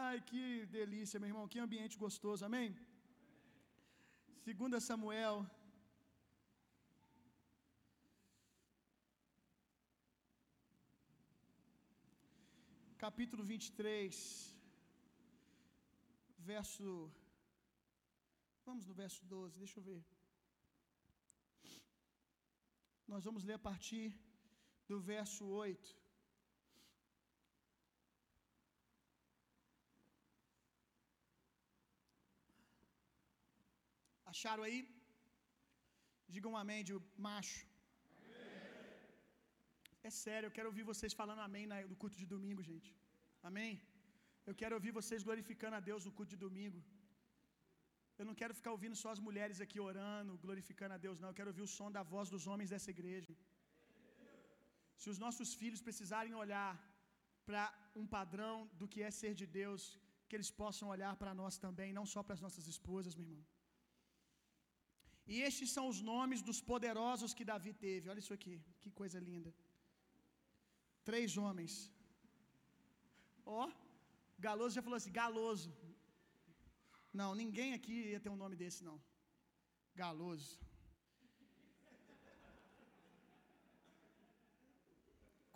Ai, 0.00 0.16
que 0.30 0.42
delícia, 0.78 1.20
meu 1.20 1.30
irmão. 1.32 1.46
Que 1.52 1.60
ambiente 1.66 1.96
gostoso. 2.04 2.44
Amém? 2.48 2.68
2 4.44 4.82
Samuel, 4.90 5.36
capítulo 13.04 13.42
23, 13.42 14.16
verso. 16.50 16.84
Vamos 18.66 18.84
no 18.88 18.94
verso 19.00 19.20
12, 19.32 19.58
deixa 19.62 19.78
eu 19.80 19.84
ver. 19.88 20.02
Nós 23.12 23.24
vamos 23.28 23.42
ler 23.48 23.56
a 23.58 23.64
partir 23.68 24.06
do 24.90 24.98
verso 25.00 25.44
8. 25.44 25.96
Acharam 34.32 34.62
aí? 34.68 34.80
Digam 36.34 36.52
um 36.52 36.62
amém 36.64 36.82
de 36.88 36.94
macho. 37.28 37.71
É 40.08 40.10
sério, 40.24 40.46
eu 40.46 40.54
quero 40.56 40.68
ouvir 40.70 40.84
vocês 40.92 41.12
falando 41.20 41.42
amém 41.48 41.64
no 41.90 41.96
culto 42.02 42.16
de 42.22 42.26
domingo, 42.34 42.62
gente. 42.70 42.90
Amém? 43.48 43.72
Eu 44.48 44.54
quero 44.60 44.74
ouvir 44.78 44.92
vocês 45.00 45.22
glorificando 45.28 45.76
a 45.78 45.82
Deus 45.88 46.04
no 46.06 46.12
culto 46.16 46.32
de 46.34 46.40
domingo. 46.46 46.80
Eu 48.20 48.26
não 48.28 48.34
quero 48.40 48.56
ficar 48.58 48.72
ouvindo 48.76 48.96
só 49.02 49.08
as 49.14 49.20
mulheres 49.26 49.58
aqui 49.64 49.78
orando, 49.90 50.40
glorificando 50.44 50.94
a 50.96 51.00
Deus, 51.06 51.20
não. 51.22 51.30
Eu 51.30 51.38
quero 51.40 51.52
ouvir 51.52 51.64
o 51.68 51.72
som 51.76 51.88
da 51.96 52.02
voz 52.14 52.28
dos 52.34 52.46
homens 52.50 52.70
dessa 52.74 52.90
igreja. 52.96 53.32
Se 55.02 55.08
os 55.12 55.20
nossos 55.24 55.50
filhos 55.60 55.82
precisarem 55.88 56.34
olhar 56.44 56.72
para 57.48 57.64
um 58.00 58.06
padrão 58.16 58.56
do 58.80 58.88
que 58.92 59.00
é 59.08 59.10
ser 59.20 59.32
de 59.40 59.46
Deus, 59.60 59.82
que 60.28 60.36
eles 60.38 60.50
possam 60.62 60.86
olhar 60.94 61.14
para 61.22 61.32
nós 61.40 61.56
também, 61.64 61.90
não 61.98 62.06
só 62.12 62.20
para 62.26 62.36
as 62.36 62.44
nossas 62.46 62.66
esposas, 62.74 63.16
meu 63.18 63.26
irmão. 63.28 63.44
E 65.32 65.36
estes 65.48 65.70
são 65.76 65.84
os 65.92 66.00
nomes 66.12 66.40
dos 66.48 66.60
poderosos 66.70 67.34
que 67.38 67.48
Davi 67.52 67.72
teve. 67.86 68.10
Olha 68.12 68.22
isso 68.24 68.34
aqui, 68.38 68.54
que 68.82 68.90
coisa 69.00 69.18
linda. 69.30 69.52
Três 71.08 71.36
homens. 71.42 71.72
Ó, 73.44 73.70
Galoso 74.38 74.74
já 74.76 74.82
falou 74.82 74.98
assim: 74.98 75.12
Galoso. 75.20 75.70
Não, 77.20 77.30
ninguém 77.42 77.70
aqui 77.78 77.94
ia 78.12 78.20
ter 78.24 78.30
um 78.34 78.42
nome 78.44 78.56
desse, 78.62 78.82
não. 78.88 78.98
Galoso. 79.94 80.52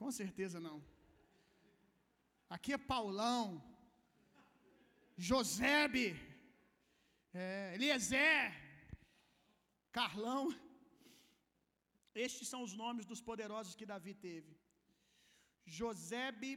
Com 0.00 0.10
certeza 0.20 0.58
não. 0.68 0.78
Aqui 2.54 2.72
é 2.74 2.78
Paulão, 2.92 3.44
Josebe, 5.28 6.06
é, 7.32 7.72
Eliezer, 7.74 8.52
Carlão. 9.90 10.42
Estes 12.14 12.46
são 12.52 12.62
os 12.66 12.74
nomes 12.82 13.06
dos 13.10 13.20
poderosos 13.20 13.74
que 13.74 13.90
Davi 13.92 14.14
teve. 14.14 14.52
Josebe 15.78 16.50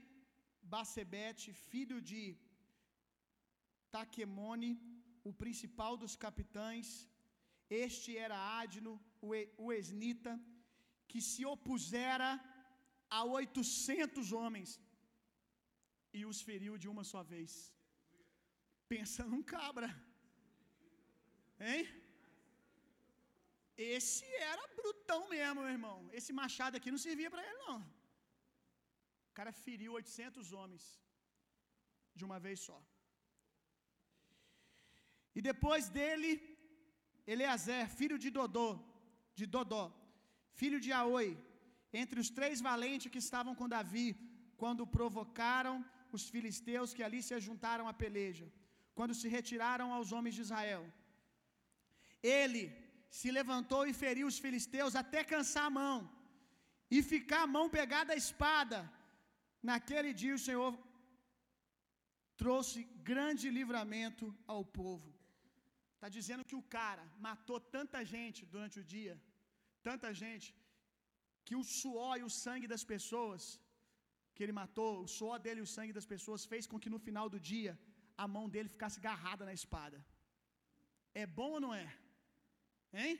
Bacebete, 0.73 1.49
filho 1.69 1.99
de 2.09 2.23
Taquemone, 3.93 4.71
o 5.29 5.31
principal 5.41 5.93
dos 6.03 6.15
capitães. 6.25 6.87
Este 7.85 8.11
era 8.25 8.37
Adno, 8.59 8.93
o 9.65 9.71
esnita, 9.79 10.33
que 11.09 11.21
se 11.29 11.43
opusera 11.53 12.29
a 13.17 13.19
oitocentos 13.37 14.31
homens 14.39 14.69
e 16.17 16.25
os 16.31 16.39
feriu 16.47 16.75
de 16.81 16.87
uma 16.93 17.03
só 17.11 17.21
vez. 17.33 17.51
Pensa 18.93 19.23
num 19.31 19.43
cabra, 19.55 19.89
hein? 21.67 21.83
Esse 23.77 24.25
era 24.51 24.73
brutão 24.79 25.21
mesmo, 25.29 25.61
meu 25.61 25.71
irmão. 25.77 25.97
Esse 26.17 26.31
machado 26.41 26.75
aqui 26.77 26.91
não 26.91 27.05
servia 27.07 27.31
para 27.33 27.43
ele, 27.47 27.57
não. 27.65 27.77
Cara 29.39 29.51
feriu 29.65 29.91
800 29.97 30.47
homens 30.57 30.85
de 32.17 32.23
uma 32.27 32.39
vez 32.45 32.57
só. 32.67 32.77
E 35.37 35.41
depois 35.49 35.83
dele, 35.97 36.31
Eleazar, 37.33 37.85
filho 37.99 38.17
de 38.23 38.29
Dodô, 38.37 38.69
de 39.39 39.45
Dodó, 39.53 39.85
filho 40.61 40.79
de 40.85 40.91
Aoi, 40.99 41.29
entre 42.01 42.19
os 42.23 42.29
três 42.39 42.59
valentes 42.67 43.11
que 43.13 43.23
estavam 43.25 43.53
com 43.59 43.73
Davi, 43.75 44.07
quando 44.61 44.89
provocaram 44.97 45.75
os 46.17 46.25
filisteus 46.33 46.93
que 46.97 47.05
ali 47.07 47.21
se 47.29 47.33
ajuntaram 47.39 47.87
à 47.87 47.95
peleja, 48.03 48.47
quando 48.97 49.19
se 49.21 49.29
retiraram 49.37 49.89
aos 49.93 50.11
homens 50.11 50.35
de 50.35 50.45
Israel. 50.47 50.83
Ele 52.39 52.63
se 53.21 53.31
levantou 53.39 53.83
e 53.87 53.99
feriu 54.03 54.27
os 54.27 54.39
filisteus 54.45 55.01
até 55.03 55.23
cansar 55.33 55.67
a 55.67 55.75
mão, 55.81 55.97
e 56.95 56.99
ficar 57.15 57.43
a 57.43 57.53
mão 57.57 57.67
pegada 57.81 58.11
à 58.13 58.21
espada. 58.25 58.79
Naquele 59.61 60.11
dia 60.21 60.35
o 60.35 60.43
Senhor 60.47 60.71
trouxe 62.41 62.83
grande 63.11 63.45
livramento 63.57 64.25
ao 64.53 64.63
povo. 64.79 65.09
Está 65.95 66.09
dizendo 66.17 66.45
que 66.49 66.57
o 66.59 66.67
cara 66.77 67.05
matou 67.27 67.59
tanta 67.75 67.99
gente 68.13 68.41
durante 68.53 68.77
o 68.81 68.85
dia, 68.93 69.15
tanta 69.87 70.09
gente, 70.21 70.49
que 71.47 71.55
o 71.61 71.63
suor 71.79 72.15
e 72.17 72.23
o 72.27 72.33
sangue 72.43 72.67
das 72.73 72.83
pessoas 72.91 73.41
que 74.33 74.43
ele 74.43 74.55
matou, 74.61 74.91
o 75.03 75.11
suor 75.17 75.37
dele 75.45 75.59
e 75.61 75.67
o 75.67 75.73
sangue 75.75 75.97
das 75.97 76.07
pessoas 76.13 76.45
fez 76.51 76.65
com 76.71 76.79
que 76.83 76.93
no 76.93 76.99
final 77.07 77.27
do 77.33 77.39
dia 77.51 77.73
a 78.23 78.27
mão 78.35 78.45
dele 78.53 78.73
ficasse 78.75 78.99
agarrada 78.99 79.43
na 79.49 79.53
espada. 79.59 79.97
É 81.21 81.25
bom 81.39 81.51
ou 81.55 81.61
não 81.65 81.73
é? 81.83 81.87
Hein? 82.93 83.13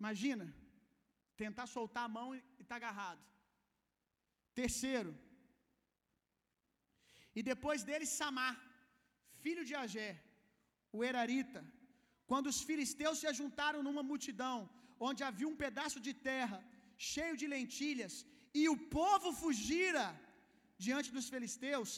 Imagina, 0.00 0.46
tentar 1.36 1.66
soltar 1.66 2.04
a 2.04 2.14
mão 2.18 2.28
e 2.34 2.38
estar 2.38 2.66
tá 2.68 2.76
agarrado. 2.76 3.22
Terceiro, 4.60 5.12
e 7.38 7.42
depois 7.50 7.80
dele 7.88 8.06
Samar, 8.18 8.54
filho 9.42 9.64
de 9.68 9.74
Agé, 9.82 10.12
o 10.96 11.04
Erarita, 11.08 11.60
quando 12.30 12.46
os 12.52 12.60
filisteus 12.68 13.18
se 13.20 13.28
ajuntaram 13.32 13.82
numa 13.86 14.02
multidão, 14.10 14.56
onde 15.08 15.22
havia 15.28 15.50
um 15.50 15.60
pedaço 15.64 15.98
de 16.06 16.12
terra 16.30 16.58
cheio 17.10 17.36
de 17.40 17.46
lentilhas, 17.54 18.14
e 18.60 18.64
o 18.74 18.76
povo 18.98 19.28
fugira 19.42 20.06
diante 20.86 21.10
dos 21.16 21.28
filisteus, 21.34 21.90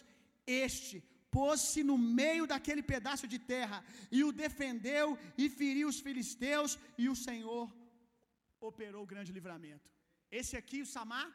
este 0.67 0.99
pôs-se 1.37 1.81
no 1.91 1.97
meio 2.21 2.45
daquele 2.53 2.83
pedaço 2.93 3.27
de 3.33 3.39
terra 3.53 3.79
e 4.17 4.21
o 4.29 4.33
defendeu 4.45 5.07
e 5.43 5.45
feriu 5.59 5.89
os 5.93 6.01
filisteus, 6.07 6.73
e 7.03 7.07
o 7.13 7.19
Senhor 7.27 7.67
operou 8.71 9.11
grande 9.13 9.33
livramento. 9.39 9.89
Esse 10.39 10.55
aqui, 10.61 10.81
o 10.83 10.91
Samar, 10.95 11.29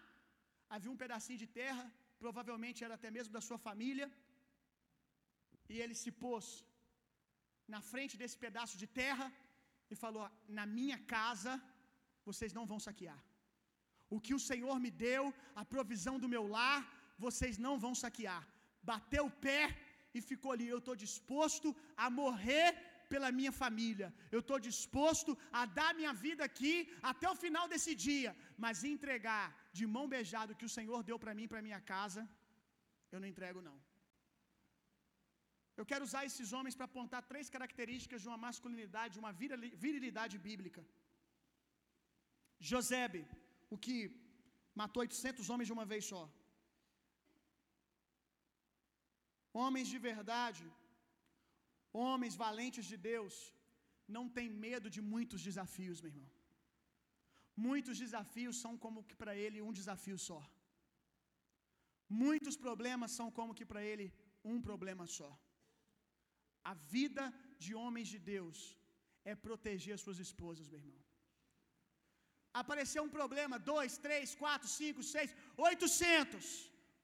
havia 0.73 0.91
um 0.93 1.01
pedacinho 1.03 1.39
de 1.43 1.47
terra, 1.59 1.85
provavelmente 2.23 2.83
era 2.85 2.95
até 2.99 3.09
mesmo 3.17 3.33
da 3.37 3.41
sua 3.47 3.59
família, 3.67 4.07
e 5.73 5.77
ele 5.83 5.95
se 6.03 6.11
pôs 6.23 6.45
na 7.73 7.81
frente 7.91 8.15
desse 8.21 8.37
pedaço 8.45 8.75
de 8.81 8.87
terra 9.01 9.27
e 9.91 9.95
falou: 10.03 10.25
Na 10.59 10.65
minha 10.77 10.97
casa 11.15 11.53
vocês 12.27 12.53
não 12.57 12.65
vão 12.71 12.79
saquear. 12.87 13.21
O 14.15 14.19
que 14.25 14.33
o 14.37 14.43
Senhor 14.49 14.77
me 14.85 14.91
deu, 15.07 15.23
a 15.61 15.63
provisão 15.73 16.15
do 16.23 16.31
meu 16.33 16.43
lar, 16.55 16.81
vocês 17.25 17.57
não 17.65 17.75
vão 17.83 17.93
saquear. 18.03 18.43
Bateu 18.91 19.23
o 19.27 19.35
pé 19.47 19.63
e 20.13 20.21
ficou 20.29 20.51
ali. 20.51 20.67
Eu 20.67 20.81
estou 20.81 20.95
disposto 21.05 21.75
a 22.05 22.09
morrer 22.21 22.69
pela 23.13 23.29
minha 23.39 23.53
família. 23.61 24.07
Eu 24.35 24.41
estou 24.43 24.59
disposto 24.69 25.31
a 25.59 25.63
dar 25.79 25.91
minha 25.99 26.13
vida 26.25 26.43
aqui 26.49 26.73
até 27.11 27.27
o 27.33 27.39
final 27.43 27.65
desse 27.73 27.93
dia, 28.07 28.31
mas 28.63 28.83
entregar 28.93 29.45
de 29.77 29.85
mão 29.95 30.05
beijada 30.15 30.53
o 30.53 30.59
que 30.61 30.69
o 30.69 30.75
Senhor 30.77 31.01
deu 31.09 31.19
para 31.23 31.35
mim, 31.39 31.51
para 31.51 31.65
minha 31.67 31.81
casa, 31.93 32.23
eu 33.13 33.19
não 33.23 33.31
entrego 33.33 33.61
não. 33.69 33.77
Eu 35.79 35.85
quero 35.89 36.05
usar 36.07 36.21
esses 36.29 36.49
homens 36.57 36.75
para 36.77 36.87
apontar 36.89 37.21
três 37.31 37.47
características 37.55 38.21
de 38.23 38.29
uma 38.31 38.41
masculinidade, 38.45 39.15
de 39.15 39.21
uma 39.23 39.33
virilidade 39.85 40.35
bíblica. 40.47 40.81
Josebe, 42.71 43.21
o 43.73 43.77
que 43.85 43.97
matou 44.81 45.01
800 45.01 45.49
homens 45.51 45.69
de 45.69 45.75
uma 45.77 45.87
vez 45.91 46.03
só. 46.13 46.23
Homens 49.61 49.87
de 49.93 49.99
verdade, 50.09 50.63
homens 52.03 52.35
valentes 52.43 52.85
de 52.91 52.97
Deus, 53.11 53.35
não 54.15 54.25
tem 54.37 54.47
medo 54.65 54.89
de 54.95 55.01
muitos 55.13 55.41
desafios, 55.47 56.01
meu 56.01 56.11
irmão. 56.13 56.31
Muitos 57.67 57.97
desafios 58.03 58.55
são 58.63 58.73
como 58.83 59.03
que 59.09 59.15
para 59.21 59.33
ele 59.43 59.65
um 59.67 59.73
desafio 59.79 60.17
só. 60.29 60.41
Muitos 62.23 62.55
problemas 62.65 63.11
são 63.17 63.27
como 63.37 63.55
que 63.57 63.67
para 63.71 63.83
ele 63.91 64.07
um 64.53 64.57
problema 64.67 65.05
só. 65.17 65.31
A 66.71 66.73
vida 66.95 67.23
de 67.63 67.71
homens 67.81 68.07
de 68.13 68.19
Deus 68.33 68.57
é 69.31 69.33
proteger 69.47 69.93
as 69.95 70.03
suas 70.05 70.19
esposas, 70.25 70.67
meu 70.69 70.79
irmão. 70.81 71.01
Apareceu 72.61 73.01
um 73.03 73.13
problema, 73.17 73.55
dois, 73.73 73.93
três, 74.05 74.35
quatro, 74.43 74.67
cinco, 74.79 75.01
seis, 75.03 75.31
oitocentos. 75.67 76.47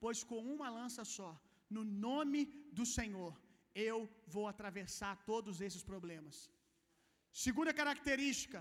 Pois 0.04 0.20
com 0.30 0.40
uma 0.54 0.70
lança 0.78 1.04
só, 1.16 1.32
no 1.76 1.84
nome 2.08 2.40
do 2.78 2.86
Senhor, 2.98 3.34
eu 3.73 3.98
vou 4.27 4.48
atravessar 4.48 5.14
todos 5.31 5.61
esses 5.61 5.84
problemas. 5.91 6.35
Segunda 7.45 7.73
característica, 7.73 8.60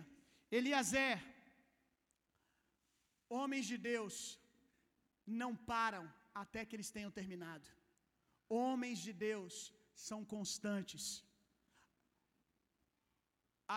Eliezer, 0.51 1.19
homens 3.29 3.67
de 3.67 3.77
Deus, 3.91 4.15
não 5.27 5.53
param 5.73 6.05
até 6.43 6.65
que 6.65 6.77
eles 6.77 6.91
tenham 6.97 7.11
terminado. 7.19 7.69
Homens 8.49 8.99
de 9.07 9.13
Deus 9.13 9.55
são 10.09 10.21
constantes. 10.35 11.05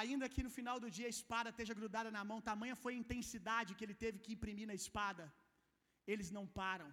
Ainda 0.01 0.27
que 0.34 0.45
no 0.45 0.55
final 0.57 0.77
do 0.84 0.89
dia 0.97 1.07
a 1.07 1.15
espada 1.18 1.49
esteja 1.51 1.73
grudada 1.80 2.10
na 2.15 2.23
mão, 2.30 2.47
tamanha 2.49 2.76
foi 2.84 2.93
a 2.93 3.01
intensidade 3.03 3.76
que 3.76 3.85
ele 3.85 3.97
teve 4.03 4.18
que 4.23 4.34
imprimir 4.35 4.68
na 4.68 4.77
espada, 4.81 5.26
eles 6.11 6.30
não 6.38 6.45
param. 6.61 6.89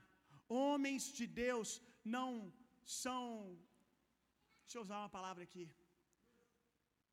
Homens 0.48 1.04
de 1.18 1.26
Deus 1.44 1.68
não 2.16 2.52
são. 3.02 3.26
Deixa 4.70 4.80
eu 4.80 4.86
usar 4.86 4.98
uma 5.02 5.14
palavra 5.18 5.42
aqui. 5.47 5.64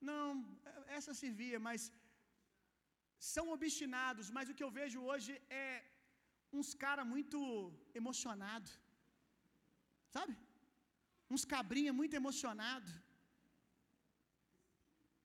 Não, 0.09 0.25
essa 0.97 1.13
servia, 1.21 1.59
mas 1.67 1.79
são 3.33 3.45
obstinados, 3.55 4.27
mas 4.35 4.49
o 4.49 4.55
que 4.57 4.65
eu 4.65 4.73
vejo 4.79 4.99
hoje 5.09 5.31
é 5.65 5.69
uns 6.57 6.69
cara 6.83 7.05
muito 7.13 7.39
emocionado. 8.01 8.69
Sabe? 10.15 10.35
uns 11.33 11.43
cabrinha 11.53 11.93
muito 11.99 12.15
emocionado. 12.21 12.91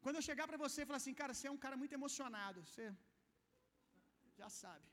Quando 0.03 0.19
eu 0.19 0.27
chegar 0.29 0.47
para 0.51 0.63
você 0.65 0.79
e 0.83 0.89
falar 0.89 1.01
assim, 1.03 1.17
cara, 1.21 1.35
você 1.35 1.47
é 1.49 1.55
um 1.57 1.63
cara 1.65 1.77
muito 1.83 1.97
emocionado, 1.99 2.61
você 2.67 2.87
já 4.41 4.49
sabe. 4.63 4.89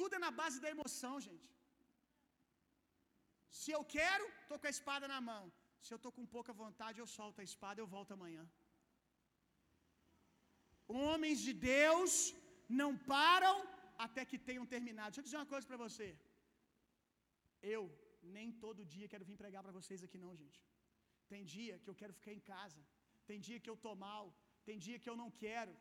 Tudo 0.00 0.14
é 0.18 0.22
na 0.26 0.32
base 0.40 0.58
da 0.64 0.70
emoção, 0.76 1.14
gente. 1.28 1.48
Se 3.60 3.70
eu 3.76 3.82
quero, 3.96 4.24
tô 4.48 4.58
com 4.58 4.68
a 4.70 4.74
espada 4.76 5.06
na 5.14 5.20
mão. 5.30 5.44
Se 5.84 5.92
eu 5.94 6.00
tô 6.04 6.10
com 6.16 6.32
pouca 6.36 6.52
vontade, 6.62 7.00
eu 7.02 7.08
solto 7.18 7.40
a 7.40 7.48
espada, 7.50 7.80
eu 7.80 7.88
volto 7.96 8.12
amanhã. 8.16 8.44
Homens 11.02 11.40
de 11.46 11.52
Deus 11.52 12.12
não 12.80 12.90
param 13.14 13.56
até 14.06 14.22
que 14.30 14.38
tenham 14.48 14.66
terminado. 14.74 15.10
Deixa 15.10 15.20
eu 15.20 15.28
dizer 15.28 15.40
uma 15.40 15.52
coisa 15.54 15.66
para 15.70 15.82
você. 15.86 16.08
Eu 17.74 17.82
nem 18.36 18.48
todo 18.64 18.88
dia 18.94 19.10
quero 19.12 19.28
vir 19.30 19.36
pregar 19.42 19.62
para 19.64 19.76
vocês 19.78 20.02
aqui 20.06 20.18
não, 20.24 20.32
gente. 20.42 20.60
Tem 21.32 21.42
dia 21.56 21.74
que 21.82 21.90
eu 21.90 21.98
quero 22.00 22.14
ficar 22.18 22.32
em 22.38 22.44
casa. 22.52 22.80
Tem 23.28 23.38
dia 23.46 23.60
que 23.62 23.70
eu 23.72 23.78
tô 23.84 23.92
mal. 24.06 24.24
Tem 24.68 24.78
dia 24.86 24.98
que 25.02 25.10
eu 25.12 25.16
não 25.22 25.30
quero. 25.42 25.74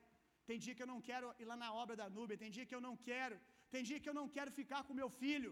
Tem 0.50 0.60
dia 0.66 0.76
que 0.76 0.84
eu 0.86 0.92
não 0.94 1.02
quero 1.10 1.28
ir 1.42 1.48
lá 1.52 1.58
na 1.64 1.70
obra 1.82 1.96
da 2.02 2.08
Núbia. 2.18 2.42
Tem 2.44 2.52
dia 2.58 2.68
que 2.70 2.76
eu 2.78 2.84
não 2.88 2.96
quero. 3.10 3.38
Tem 3.74 3.84
dia 3.90 4.00
que 4.04 4.10
eu 4.12 4.18
não 4.20 4.28
quero 4.36 4.52
ficar 4.60 4.82
com 4.88 5.00
meu 5.02 5.10
filho. 5.24 5.52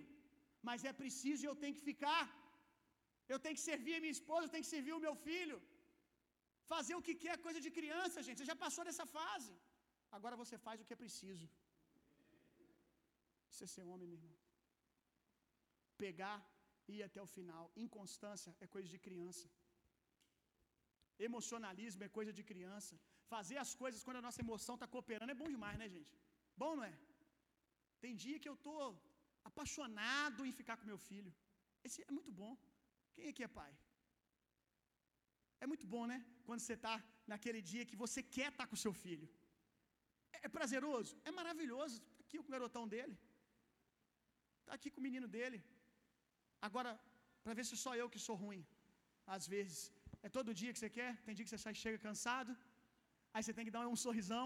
Mas 0.67 0.85
é 0.89 0.93
preciso 1.01 1.41
e 1.43 1.49
eu 1.51 1.57
tenho 1.63 1.75
que 1.77 1.85
ficar. 1.89 2.23
Eu 3.33 3.39
tenho 3.43 3.57
que 3.59 3.65
servir 3.69 3.95
a 3.95 4.03
minha 4.03 4.17
esposa, 4.19 4.45
eu 4.45 4.53
tenho 4.55 4.65
que 4.65 4.75
servir 4.75 4.93
o 4.97 5.03
meu 5.07 5.15
filho. 5.27 5.57
Fazer 6.73 6.95
o 6.95 7.05
que 7.07 7.15
quer 7.23 7.33
é 7.35 7.45
coisa 7.47 7.59
de 7.65 7.71
criança, 7.77 8.23
gente. 8.27 8.39
Você 8.39 8.51
já 8.53 8.57
passou 8.65 8.83
dessa 8.87 9.05
fase. 9.17 9.53
Agora 10.17 10.41
você 10.43 10.57
faz 10.65 10.77
o 10.81 10.85
que 10.87 10.95
é 10.97 11.03
preciso. 11.05 11.47
Isso 13.51 13.63
é 13.65 13.69
ser 13.75 13.85
homem, 13.91 14.07
meu 14.09 14.19
irmão. 14.19 14.35
Pegar 16.03 16.37
e 16.89 16.95
ir 16.97 17.03
até 17.09 17.21
o 17.25 17.31
final. 17.35 17.65
Inconstância 17.85 18.51
é 18.63 18.67
coisa 18.75 18.89
de 18.93 18.99
criança. 19.07 19.47
Emocionalismo 21.27 22.03
é 22.07 22.09
coisa 22.17 22.33
de 22.39 22.43
criança. 22.51 22.95
Fazer 23.33 23.57
as 23.65 23.71
coisas 23.81 24.03
quando 24.05 24.19
a 24.21 24.25
nossa 24.27 24.41
emoção 24.45 24.75
está 24.75 24.87
cooperando 24.95 25.33
é 25.35 25.41
bom 25.41 25.49
demais, 25.55 25.77
né, 25.81 25.87
gente? 25.95 26.13
Bom, 26.61 26.71
não 26.79 26.85
é? 26.91 26.95
Tem 28.03 28.15
dia 28.25 28.39
que 28.43 28.49
eu 28.51 28.57
estou 28.59 28.81
apaixonado 29.49 30.45
em 30.47 30.57
ficar 30.59 30.75
com 30.77 30.91
meu 30.91 30.99
filho. 31.09 31.31
Esse 31.87 31.99
é 32.09 32.11
muito 32.17 32.31
bom. 32.39 32.53
Quem 33.15 33.27
aqui 33.31 33.43
é 33.47 33.51
pai? 33.59 33.71
É 35.63 35.67
muito 35.71 35.85
bom, 35.93 36.03
né? 36.11 36.17
Quando 36.47 36.61
você 36.63 36.75
está 36.79 36.95
naquele 37.31 37.61
dia 37.71 37.87
que 37.89 37.97
você 38.03 38.21
quer 38.37 38.49
estar 38.51 38.65
tá 38.65 38.69
com 38.71 38.83
seu 38.85 38.93
filho. 39.03 39.27
É, 40.35 40.39
é 40.47 40.49
prazeroso? 40.57 41.13
É 41.29 41.31
maravilhoso. 41.39 41.97
Tá 42.17 42.23
aqui 42.25 42.37
com 42.39 42.49
o 42.49 42.55
garotão 42.55 42.85
dele. 42.93 43.15
Está 44.61 44.73
aqui 44.77 44.89
com 44.93 45.01
o 45.01 45.07
menino 45.07 45.27
dele. 45.35 45.59
Agora, 46.67 46.91
para 47.43 47.55
ver 47.57 47.65
se 47.69 47.75
só 47.85 47.93
eu 48.01 48.09
que 48.13 48.21
sou 48.27 48.37
ruim. 48.45 48.63
Às 49.35 49.45
vezes. 49.53 49.79
É 50.25 50.29
todo 50.37 50.57
dia 50.61 50.73
que 50.73 50.79
você 50.81 50.89
quer? 50.97 51.11
Tem 51.25 51.35
dia 51.35 51.45
que 51.45 51.51
você 51.53 51.61
sai, 51.65 51.73
chega 51.83 52.05
cansado. 52.07 52.51
Aí 53.33 53.41
você 53.43 53.53
tem 53.57 53.65
que 53.67 53.75
dar 53.75 53.87
um 53.93 53.99
sorrisão, 54.05 54.45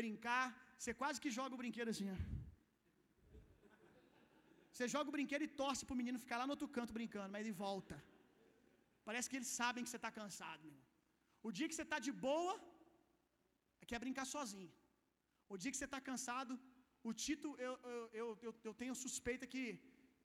brincar. 0.00 0.46
Você 0.78 0.92
quase 1.02 1.20
que 1.24 1.30
joga 1.38 1.54
o 1.56 1.62
brinquedo 1.62 1.90
assim, 1.94 2.08
ó. 2.16 2.18
Você 4.76 4.86
joga 4.94 5.08
o 5.10 5.16
brinquedo 5.16 5.44
e 5.46 5.54
torce 5.60 5.82
pro 5.88 6.00
menino 6.00 6.22
ficar 6.24 6.38
lá 6.40 6.46
no 6.48 6.54
outro 6.54 6.68
canto 6.76 6.96
brincando, 6.98 7.30
mas 7.34 7.42
ele 7.42 7.54
volta. 7.64 7.96
Parece 9.08 9.28
que 9.30 9.36
eles 9.38 9.52
sabem 9.60 9.82
que 9.84 9.90
você 9.90 10.00
está 10.00 10.10
cansado, 10.18 10.62
meu 10.66 10.72
irmão. 10.74 10.86
O 11.48 11.50
dia 11.56 11.68
que 11.68 11.76
você 11.76 11.86
está 11.88 11.98
de 12.06 12.12
boa, 12.26 12.54
é 13.80 13.86
quer 13.90 14.00
brincar 14.04 14.26
sozinho. 14.34 14.72
O 15.54 15.56
dia 15.62 15.72
que 15.72 15.78
você 15.80 15.88
está 15.90 16.00
cansado, 16.08 16.52
o 17.08 17.12
Tito, 17.22 17.50
eu, 17.66 17.74
eu, 17.94 18.04
eu, 18.20 18.28
eu, 18.46 18.52
eu 18.68 18.74
tenho 18.82 18.94
suspeita 19.04 19.46
que, 19.52 19.62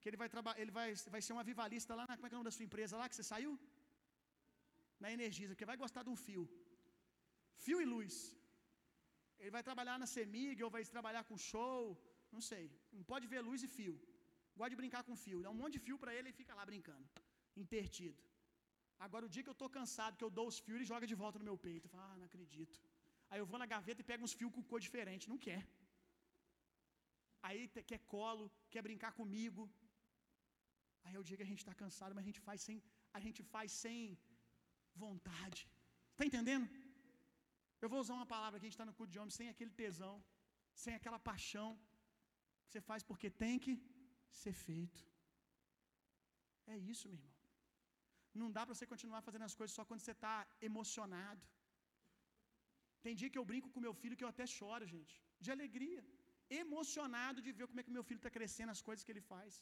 que 0.02 0.08
ele, 0.10 0.20
vai, 0.22 0.30
ele 0.62 0.74
vai, 0.80 0.88
vai 1.16 1.22
ser 1.26 1.34
um 1.38 1.42
avivalista 1.46 1.96
lá 2.00 2.06
na. 2.10 2.16
Como 2.18 2.28
é 2.28 2.30
que 2.30 2.36
é 2.36 2.38
o 2.38 2.42
nome 2.42 2.50
da 2.52 2.58
sua 2.58 2.68
empresa 2.70 3.00
lá 3.02 3.08
que 3.10 3.18
você 3.18 3.28
saiu? 3.34 3.54
Na 5.04 5.12
Energisa, 5.18 5.52
porque 5.54 5.72
vai 5.74 5.80
gostar 5.86 6.04
de 6.08 6.12
um 6.14 6.20
fio. 6.28 6.46
Fio 7.66 7.80
e 7.84 7.90
luz. 7.96 8.16
Ele 9.42 9.54
vai 9.58 9.64
trabalhar 9.70 9.98
na 10.04 10.08
Semig 10.16 10.58
ou 10.66 10.72
vai 10.78 10.84
trabalhar 10.96 11.24
com 11.30 11.44
show. 11.52 11.82
Não 12.36 12.44
sei. 12.52 12.66
Não 12.98 13.06
pode 13.12 13.28
ver 13.34 13.42
luz 13.50 13.62
e 13.68 13.72
fio. 13.78 13.96
Gosta 14.62 14.74
de 14.74 14.82
brincar 14.82 15.04
com 15.08 15.16
fio. 15.26 15.40
Dá 15.46 15.50
um 15.54 15.60
monte 15.62 15.76
de 15.76 15.82
fio 15.86 15.98
para 16.02 16.12
ele 16.18 16.30
e 16.32 16.36
fica 16.40 16.54
lá 16.58 16.64
brincando. 16.70 17.06
Intertido. 17.62 18.20
Agora, 19.06 19.24
o 19.28 19.32
dia 19.34 19.44
que 19.46 19.52
eu 19.54 19.58
estou 19.58 19.70
cansado, 19.78 20.18
que 20.20 20.26
eu 20.28 20.32
dou 20.40 20.46
os 20.52 20.58
fios, 20.64 20.76
ele 20.78 20.90
joga 20.92 21.06
de 21.12 21.16
volta 21.22 21.40
no 21.42 21.46
meu 21.50 21.56
peito. 21.66 21.86
Eu 21.86 21.92
falo, 21.94 22.04
ah, 22.10 22.18
não 22.20 22.28
acredito. 22.30 22.78
Aí 23.30 23.40
eu 23.42 23.48
vou 23.52 23.60
na 23.62 23.68
gaveta 23.74 24.02
e 24.04 24.08
pego 24.10 24.24
uns 24.28 24.36
fios 24.40 24.52
com 24.56 24.64
cor 24.72 24.80
diferente. 24.88 25.30
Não 25.32 25.40
quer. 25.46 25.62
Aí 27.48 27.62
quer 27.92 28.00
colo, 28.14 28.46
quer 28.74 28.84
brincar 28.88 29.12
comigo. 29.20 29.64
Aí 31.06 31.14
é 31.16 31.22
o 31.22 31.26
dia 31.30 31.38
que 31.40 31.48
a 31.48 31.52
gente 31.52 31.64
está 31.64 31.74
cansado, 31.84 32.14
mas 32.16 32.24
a 32.26 32.30
gente 32.30 32.42
faz 32.48 32.60
sem, 32.68 32.78
a 33.20 33.22
gente 33.26 33.42
faz 33.54 33.72
sem 33.86 34.02
vontade. 35.06 35.62
Está 36.12 36.26
entendendo? 36.30 36.68
Eu 37.84 37.90
vou 37.94 38.02
usar 38.04 38.16
uma 38.20 38.30
palavra 38.36 38.60
que 38.60 38.66
a 38.66 38.70
gente 38.70 38.78
está 38.80 38.90
no 38.90 38.98
culto 39.00 39.14
de 39.16 39.20
homem, 39.22 39.34
sem 39.40 39.50
aquele 39.54 39.74
tesão, 39.82 40.16
sem 40.84 40.94
aquela 41.00 41.20
paixão. 41.32 41.70
Você 42.68 42.82
faz 42.90 43.02
porque 43.10 43.32
tem 43.44 43.58
que 43.66 43.74
ser 44.42 44.54
feito. 44.68 45.02
É 46.74 46.78
isso, 46.94 47.06
meu 47.10 47.18
irmão. 47.20 47.34
Não 48.42 48.50
dá 48.56 48.62
para 48.66 48.76
você 48.76 48.88
continuar 48.94 49.22
fazendo 49.28 49.46
as 49.50 49.56
coisas 49.60 49.76
só 49.78 49.84
quando 49.90 50.04
você 50.04 50.14
está 50.18 50.36
emocionado. 50.70 51.44
Tem 53.04 53.16
dia 53.20 53.32
que 53.34 53.40
eu 53.42 53.48
brinco 53.52 53.72
com 53.74 53.86
meu 53.88 53.94
filho 54.02 54.18
que 54.18 54.26
eu 54.26 54.34
até 54.34 54.46
choro, 54.58 54.86
gente, 54.96 55.14
de 55.44 55.50
alegria, 55.56 56.02
emocionado 56.64 57.42
de 57.46 57.52
ver 57.58 57.68
como 57.70 57.80
é 57.82 57.86
que 57.86 57.96
meu 57.98 58.06
filho 58.10 58.22
está 58.22 58.32
crescendo, 58.38 58.76
as 58.78 58.84
coisas 58.88 59.04
que 59.06 59.14
ele 59.14 59.26
faz. 59.34 59.54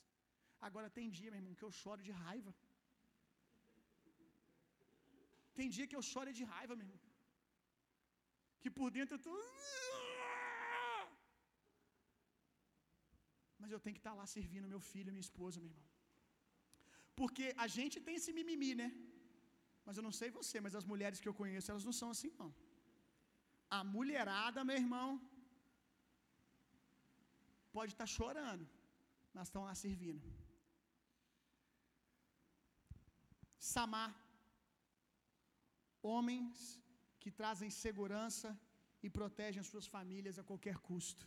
Agora 0.68 0.96
tem 0.98 1.10
dia, 1.20 1.32
meu 1.32 1.40
irmão, 1.42 1.56
que 1.60 1.66
eu 1.68 1.72
choro 1.82 2.02
de 2.08 2.14
raiva. 2.24 2.54
Tem 5.58 5.70
dia 5.76 5.88
que 5.92 5.98
eu 6.00 6.04
choro 6.12 6.34
de 6.40 6.44
raiva, 6.54 6.76
meu 6.76 6.86
irmão. 6.88 7.00
Que 8.62 8.70
por 8.78 8.90
dentro 8.98 9.16
eu 9.16 9.22
estou. 9.22 9.40
Mas 13.62 13.72
eu 13.76 13.80
tenho 13.84 13.96
que 13.98 14.04
estar 14.06 14.16
tá 14.16 14.20
lá 14.22 14.26
servindo 14.38 14.74
meu 14.74 14.82
filho, 14.92 15.14
minha 15.16 15.28
esposa, 15.28 15.60
meu 15.64 15.70
irmão. 15.72 15.88
Porque 17.20 17.46
a 17.66 17.68
gente 17.78 17.98
tem 18.06 18.16
esse 18.20 18.34
mimimi, 18.38 18.74
né? 18.82 18.90
Mas 19.86 19.98
eu 19.98 20.04
não 20.08 20.14
sei 20.20 20.30
você, 20.40 20.58
mas 20.66 20.76
as 20.80 20.88
mulheres 20.92 21.20
que 21.22 21.30
eu 21.32 21.38
conheço, 21.42 21.70
elas 21.72 21.88
não 21.90 21.96
são 22.02 22.10
assim, 22.16 22.32
não. 22.42 22.50
A 23.78 23.80
mulherada, 23.96 24.68
meu 24.70 24.78
irmão, 24.84 25.08
pode 27.78 27.92
estar 27.94 28.08
tá 28.10 28.16
chorando, 28.18 28.66
mas 29.34 29.48
estão 29.48 29.64
lá 29.68 29.74
servindo. 29.86 30.28
Samar, 33.74 34.12
homens 36.14 36.58
que 37.22 37.32
trazem 37.40 37.70
segurança 37.84 38.50
e 39.06 39.10
protegem 39.18 39.62
as 39.62 39.70
suas 39.72 39.88
famílias 39.96 40.40
a 40.40 40.48
qualquer 40.50 40.78
custo. 40.90 41.26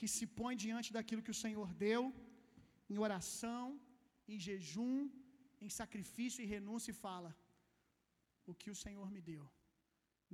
Que 0.00 0.08
se 0.16 0.26
põe 0.40 0.54
diante 0.64 0.94
daquilo 0.96 1.24
que 1.26 1.34
o 1.34 1.40
Senhor 1.44 1.70
deu 1.86 2.02
em 2.92 2.98
oração, 3.06 3.64
em 4.32 4.38
jejum, 4.46 4.98
em 5.64 5.70
sacrifício 5.80 6.42
e 6.42 6.50
renúncia 6.54 6.92
e 6.92 7.00
fala: 7.06 7.30
O 8.50 8.54
que 8.60 8.70
o 8.74 8.78
Senhor 8.84 9.08
me 9.16 9.22
deu, 9.32 9.44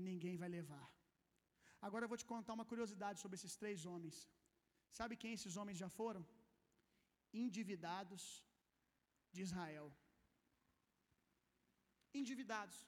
ninguém 0.09 0.37
vai 0.43 0.51
levar. 0.59 0.87
Agora 1.87 2.05
eu 2.05 2.13
vou 2.13 2.21
te 2.23 2.29
contar 2.33 2.55
uma 2.59 2.69
curiosidade 2.73 3.21
sobre 3.23 3.37
esses 3.39 3.55
três 3.63 3.81
homens. 3.91 4.17
Sabe 4.99 5.21
quem 5.23 5.33
esses 5.39 5.57
homens 5.61 5.79
já 5.85 5.89
foram? 6.01 6.23
Endividados 7.45 8.25
de 9.35 9.43
Israel. 9.47 9.89
Endividados. 12.21 12.79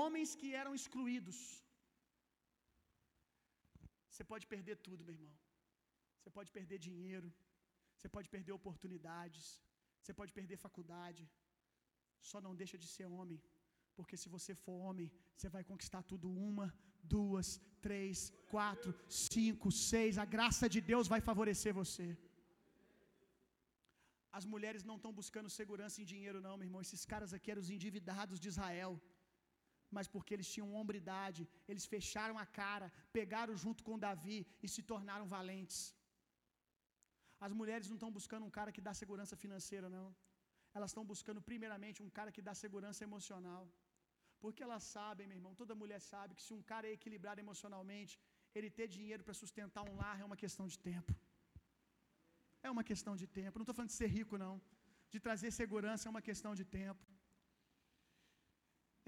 Homens 0.00 0.30
que 0.40 0.48
eram 0.62 0.74
excluídos. 0.80 1.38
Você 4.10 4.24
pode 4.32 4.46
perder 4.54 4.76
tudo, 4.88 5.06
meu 5.06 5.14
irmão. 5.18 5.34
Você 6.22 6.30
pode 6.38 6.50
perder 6.56 6.78
dinheiro, 6.88 7.28
você 7.96 8.08
pode 8.16 8.28
perder 8.34 8.52
oportunidades, 8.60 9.44
você 10.00 10.12
pode 10.20 10.32
perder 10.38 10.56
faculdade. 10.66 11.22
Só 12.30 12.40
não 12.46 12.54
deixa 12.60 12.76
de 12.82 12.88
ser 12.94 13.06
homem, 13.18 13.38
porque 13.96 14.16
se 14.22 14.28
você 14.34 14.52
for 14.64 14.76
homem, 14.88 15.08
você 15.36 15.48
vai 15.56 15.62
conquistar 15.70 16.02
tudo 16.10 16.28
uma, 16.48 16.66
duas, 17.14 17.48
três, 17.86 18.18
quatro, 18.52 18.90
cinco, 19.08 19.70
seis. 19.90 20.18
A 20.24 20.26
graça 20.36 20.68
de 20.74 20.80
Deus 20.92 21.08
vai 21.14 21.20
favorecer 21.30 21.72
você. 21.82 22.08
As 24.38 24.44
mulheres 24.52 24.84
não 24.90 24.98
estão 24.98 25.12
buscando 25.20 25.54
segurança 25.60 25.96
em 26.02 26.10
dinheiro, 26.12 26.44
não, 26.46 26.56
meu 26.58 26.68
irmão. 26.68 26.84
Esses 26.86 27.04
caras 27.12 27.32
aqui 27.36 27.50
eram 27.52 27.64
os 27.64 27.72
endividados 27.76 28.38
de 28.42 28.48
Israel. 28.52 28.92
Mas 29.96 30.06
porque 30.12 30.32
eles 30.34 30.50
tinham 30.52 30.68
hombridade, 30.76 31.42
eles 31.70 31.84
fecharam 31.94 32.36
a 32.44 32.46
cara, 32.60 32.86
pegaram 33.18 33.54
junto 33.64 33.80
com 33.88 34.02
Davi 34.06 34.38
e 34.64 34.68
se 34.74 34.82
tornaram 34.92 35.26
valentes. 35.36 35.80
As 37.46 37.52
mulheres 37.60 37.86
não 37.90 37.98
estão 37.98 38.10
buscando 38.18 38.44
um 38.48 38.52
cara 38.58 38.70
que 38.74 38.82
dá 38.88 38.92
segurança 39.02 39.36
financeira, 39.44 39.88
não. 39.98 40.08
Elas 40.76 40.90
estão 40.92 41.04
buscando, 41.12 41.40
primeiramente, 41.48 41.98
um 42.06 42.10
cara 42.18 42.30
que 42.36 42.42
dá 42.48 42.54
segurança 42.64 43.00
emocional. 43.08 43.64
Porque 44.42 44.62
elas 44.66 44.84
sabem, 44.96 45.26
meu 45.30 45.38
irmão, 45.38 45.54
toda 45.60 45.80
mulher 45.82 46.00
sabe 46.12 46.36
que 46.36 46.44
se 46.46 46.52
um 46.58 46.62
cara 46.70 46.86
é 46.88 46.92
equilibrado 46.98 47.40
emocionalmente, 47.44 48.14
ele 48.56 48.70
ter 48.78 48.86
dinheiro 48.96 49.22
para 49.26 49.34
sustentar 49.42 49.82
um 49.90 49.96
lar 50.02 50.16
é 50.22 50.24
uma 50.30 50.38
questão 50.44 50.66
de 50.72 50.78
tempo. 50.88 51.12
É 52.66 52.70
uma 52.74 52.84
questão 52.90 53.14
de 53.20 53.26
tempo. 53.38 53.58
Não 53.58 53.64
estou 53.64 53.76
falando 53.78 53.92
de 53.94 53.98
ser 54.00 54.10
rico, 54.18 54.36
não. 54.44 54.54
De 55.12 55.20
trazer 55.26 55.50
segurança 55.62 56.08
é 56.08 56.10
uma 56.14 56.24
questão 56.30 56.52
de 56.60 56.64
tempo. 56.78 57.04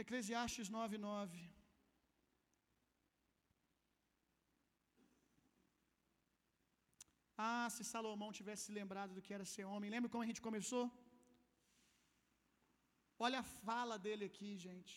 Eclesiastes 0.04 0.68
9, 0.68 0.98
9. 0.98 1.63
Ah, 7.36 7.68
se 7.74 7.82
Salomão 7.92 8.30
tivesse 8.38 8.68
lembrado 8.78 9.12
do 9.14 9.22
que 9.22 9.34
era 9.36 9.44
ser 9.54 9.64
homem. 9.72 9.90
Lembra 9.94 10.10
como 10.10 10.24
a 10.24 10.26
gente 10.30 10.46
começou? 10.48 10.84
Olha 13.18 13.40
a 13.40 13.50
fala 13.66 13.96
dele 14.06 14.24
aqui, 14.30 14.50
gente. 14.66 14.94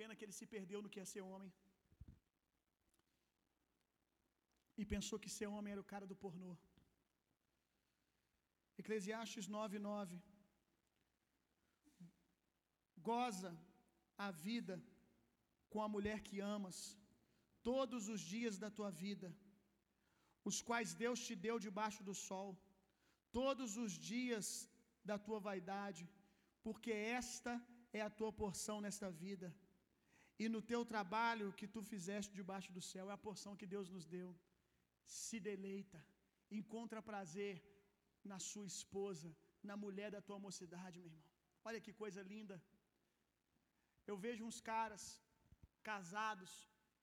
Pena 0.00 0.16
que 0.16 0.24
ele 0.24 0.38
se 0.40 0.46
perdeu 0.46 0.80
no 0.82 0.88
que 0.88 1.00
é 1.00 1.04
ser 1.04 1.22
homem. 1.32 1.52
e 4.80 4.84
pensou 4.92 5.16
que 5.22 5.30
ser 5.36 5.48
homem 5.54 5.72
era 5.72 5.82
o 5.84 5.90
cara 5.92 6.06
do 6.10 6.16
pornô. 6.22 6.52
Eclesiastes 8.82 9.46
9:9 9.56 10.18
Goza 13.08 13.52
a 14.26 14.30
vida 14.46 14.74
com 15.72 15.80
a 15.82 15.92
mulher 15.94 16.18
que 16.28 16.38
amas 16.56 16.78
todos 17.70 18.02
os 18.14 18.20
dias 18.34 18.56
da 18.62 18.70
tua 18.78 18.90
vida, 19.04 19.28
os 20.50 20.58
quais 20.68 20.90
Deus 21.04 21.18
te 21.26 21.34
deu 21.46 21.56
debaixo 21.66 22.02
do 22.08 22.14
sol, 22.28 22.50
todos 23.38 23.76
os 23.84 23.92
dias 24.12 24.46
da 25.10 25.16
tua 25.26 25.38
vaidade, 25.48 26.04
porque 26.66 26.92
esta 27.20 27.52
é 27.98 28.00
a 28.04 28.14
tua 28.18 28.32
porção 28.42 28.78
nesta 28.86 29.08
vida. 29.24 29.48
E 30.42 30.46
no 30.54 30.60
teu 30.70 30.82
trabalho 30.92 31.54
que 31.58 31.68
tu 31.74 31.80
fizeste 31.92 32.32
debaixo 32.40 32.70
do 32.76 32.82
céu, 32.90 33.06
é 33.10 33.14
a 33.14 33.24
porção 33.26 33.58
que 33.60 33.70
Deus 33.74 33.88
nos 33.94 34.06
deu. 34.16 34.30
Se 35.22 35.38
deleita, 35.48 36.00
encontra 36.60 37.08
prazer 37.10 37.56
na 38.30 38.38
sua 38.50 38.66
esposa, 38.74 39.30
na 39.68 39.76
mulher 39.84 40.10
da 40.14 40.22
tua 40.28 40.38
mocidade, 40.46 40.98
meu 40.98 41.08
irmão. 41.10 41.26
Olha 41.68 41.80
que 41.84 41.92
coisa 42.02 42.22
linda. 42.34 42.56
Eu 44.10 44.16
vejo 44.24 44.44
uns 44.50 44.60
caras 44.72 45.02
casados 45.90 46.52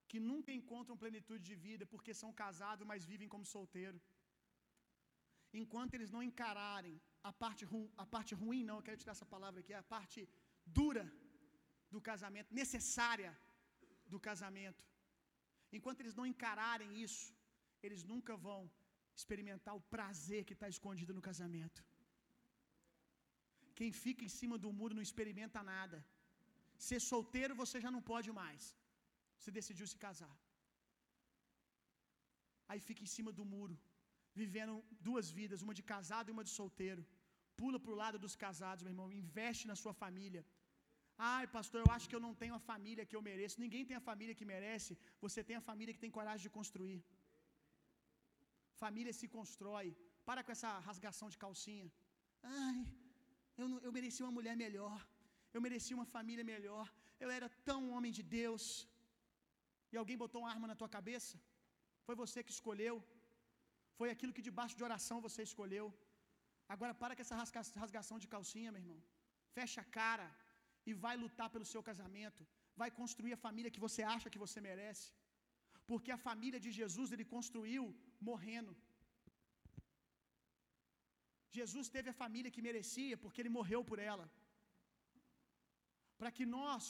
que 0.10 0.20
nunca 0.30 0.52
encontram 0.60 1.02
plenitude 1.04 1.44
de 1.50 1.56
vida 1.68 1.86
porque 1.94 2.14
são 2.22 2.32
casados, 2.44 2.88
mas 2.92 3.10
vivem 3.12 3.30
como 3.34 3.52
solteiro. 3.56 4.00
Enquanto 5.62 5.94
eles 5.96 6.12
não 6.16 6.24
encararem 6.30 6.96
a 7.30 7.32
parte, 7.44 7.64
ru, 7.72 7.82
a 8.04 8.06
parte 8.16 8.34
ruim, 8.42 8.64
não, 8.70 8.78
eu 8.78 8.86
quero 8.88 9.02
tirar 9.02 9.16
essa 9.18 9.30
palavra 9.36 9.60
aqui, 9.62 9.74
a 9.74 9.88
parte 9.96 10.20
dura 10.80 11.06
do 11.94 12.02
casamento, 12.10 12.54
necessária 12.62 13.32
do 14.14 14.20
casamento. 14.28 14.84
Enquanto 15.78 16.02
eles 16.02 16.16
não 16.20 16.26
encararem 16.34 16.92
isso, 17.08 17.26
eles 17.86 18.04
nunca 18.12 18.36
vão 18.48 18.60
experimentar 19.20 19.74
o 19.76 19.86
prazer 19.96 20.42
que 20.48 20.56
está 20.58 20.68
escondido 20.76 21.14
no 21.18 21.26
casamento. 21.30 21.82
Quem 23.78 23.92
fica 24.04 24.24
em 24.28 24.34
cima 24.40 24.58
do 24.64 24.72
muro 24.80 24.96
não 24.98 25.08
experimenta 25.08 25.62
nada. 25.74 25.98
Ser 26.78 27.00
solteiro 27.12 27.54
você 27.64 27.78
já 27.86 27.92
não 27.96 28.02
pode 28.12 28.30
mais. 28.42 28.64
Você 29.40 29.52
decidiu 29.60 29.88
se 29.94 29.98
casar. 30.06 30.36
Aí 32.70 32.80
fica 32.88 33.04
em 33.06 33.12
cima 33.16 33.32
do 33.38 33.46
muro, 33.54 33.76
vivendo 34.42 34.74
duas 35.08 35.28
vidas, 35.40 35.62
uma 35.66 35.76
de 35.80 35.84
casado 35.94 36.30
e 36.30 36.36
uma 36.36 36.44
de 36.48 36.54
solteiro. 36.60 37.04
Pula 37.60 37.80
para 37.84 37.94
o 37.94 38.00
lado 38.04 38.18
dos 38.24 38.36
casados, 38.46 38.84
meu 38.84 38.94
irmão. 38.94 39.12
Investe 39.22 39.66
na 39.72 39.76
sua 39.84 39.94
família. 40.04 40.44
Ai, 41.18 41.46
pastor, 41.56 41.80
eu 41.84 41.92
acho 41.96 42.08
que 42.10 42.16
eu 42.18 42.24
não 42.26 42.34
tenho 42.42 42.56
a 42.58 42.64
família 42.72 43.06
que 43.10 43.16
eu 43.18 43.24
mereço. 43.30 43.64
Ninguém 43.66 43.86
tem 43.90 43.98
a 43.98 44.08
família 44.10 44.36
que 44.40 44.46
merece. 44.54 44.92
Você 45.26 45.44
tem 45.48 45.56
a 45.58 45.68
família 45.70 45.94
que 45.96 46.04
tem 46.04 46.12
coragem 46.18 46.44
de 46.48 46.56
construir. 46.58 47.00
Família 48.84 49.14
se 49.20 49.28
constrói. 49.38 49.88
Para 50.28 50.44
com 50.44 50.52
essa 50.56 50.72
rasgação 50.88 51.30
de 51.34 51.38
calcinha. 51.44 51.90
Ai, 52.44 52.80
eu, 53.60 53.68
não, 53.72 53.80
eu 53.80 53.92
mereci 53.98 54.22
uma 54.22 54.36
mulher 54.38 54.56
melhor. 54.66 55.00
Eu 55.58 55.64
mereci 55.66 55.92
uma 56.00 56.08
família 56.16 56.46
melhor. 56.54 56.86
Eu 57.24 57.30
era 57.38 57.50
tão 57.70 57.80
homem 57.94 58.12
de 58.18 58.24
Deus. 58.40 58.64
E 59.92 59.98
alguém 60.02 60.18
botou 60.24 60.42
uma 60.42 60.52
arma 60.56 60.68
na 60.72 60.80
tua 60.82 60.90
cabeça? 60.98 61.36
Foi 62.08 62.16
você 62.24 62.40
que 62.48 62.56
escolheu. 62.58 62.96
Foi 64.00 64.10
aquilo 64.14 64.36
que 64.38 64.48
debaixo 64.50 64.78
de 64.80 64.86
oração 64.90 65.26
você 65.28 65.42
escolheu. 65.50 65.88
Agora 66.74 66.94
para 67.02 67.16
com 67.16 67.24
essa 67.26 67.38
rasgação 67.84 68.18
de 68.24 68.30
calcinha, 68.34 68.74
meu 68.74 68.84
irmão. 68.84 69.00
Fecha 69.58 69.80
a 69.84 69.90
cara 70.00 70.28
e 70.90 70.94
vai 71.06 71.16
lutar 71.24 71.50
pelo 71.54 71.70
seu 71.74 71.82
casamento. 71.90 72.42
Vai 72.82 72.90
construir 73.00 73.34
a 73.36 73.44
família 73.46 73.74
que 73.76 73.86
você 73.86 74.02
acha 74.16 74.32
que 74.34 74.44
você 74.46 74.60
merece. 74.70 75.08
Porque 75.90 76.12
a 76.16 76.24
família 76.28 76.60
de 76.66 76.72
Jesus 76.80 77.12
ele 77.16 77.26
construiu 77.36 77.84
morrendo. 78.30 78.74
Jesus 81.60 81.88
teve 81.96 82.10
a 82.12 82.20
família 82.24 82.54
que 82.56 82.66
merecia 82.70 83.16
porque 83.24 83.42
ele 83.42 83.56
morreu 83.60 83.82
por 83.92 84.00
ela. 84.12 84.28
Para 86.22 86.32
que 86.38 86.46
nós 86.58 86.84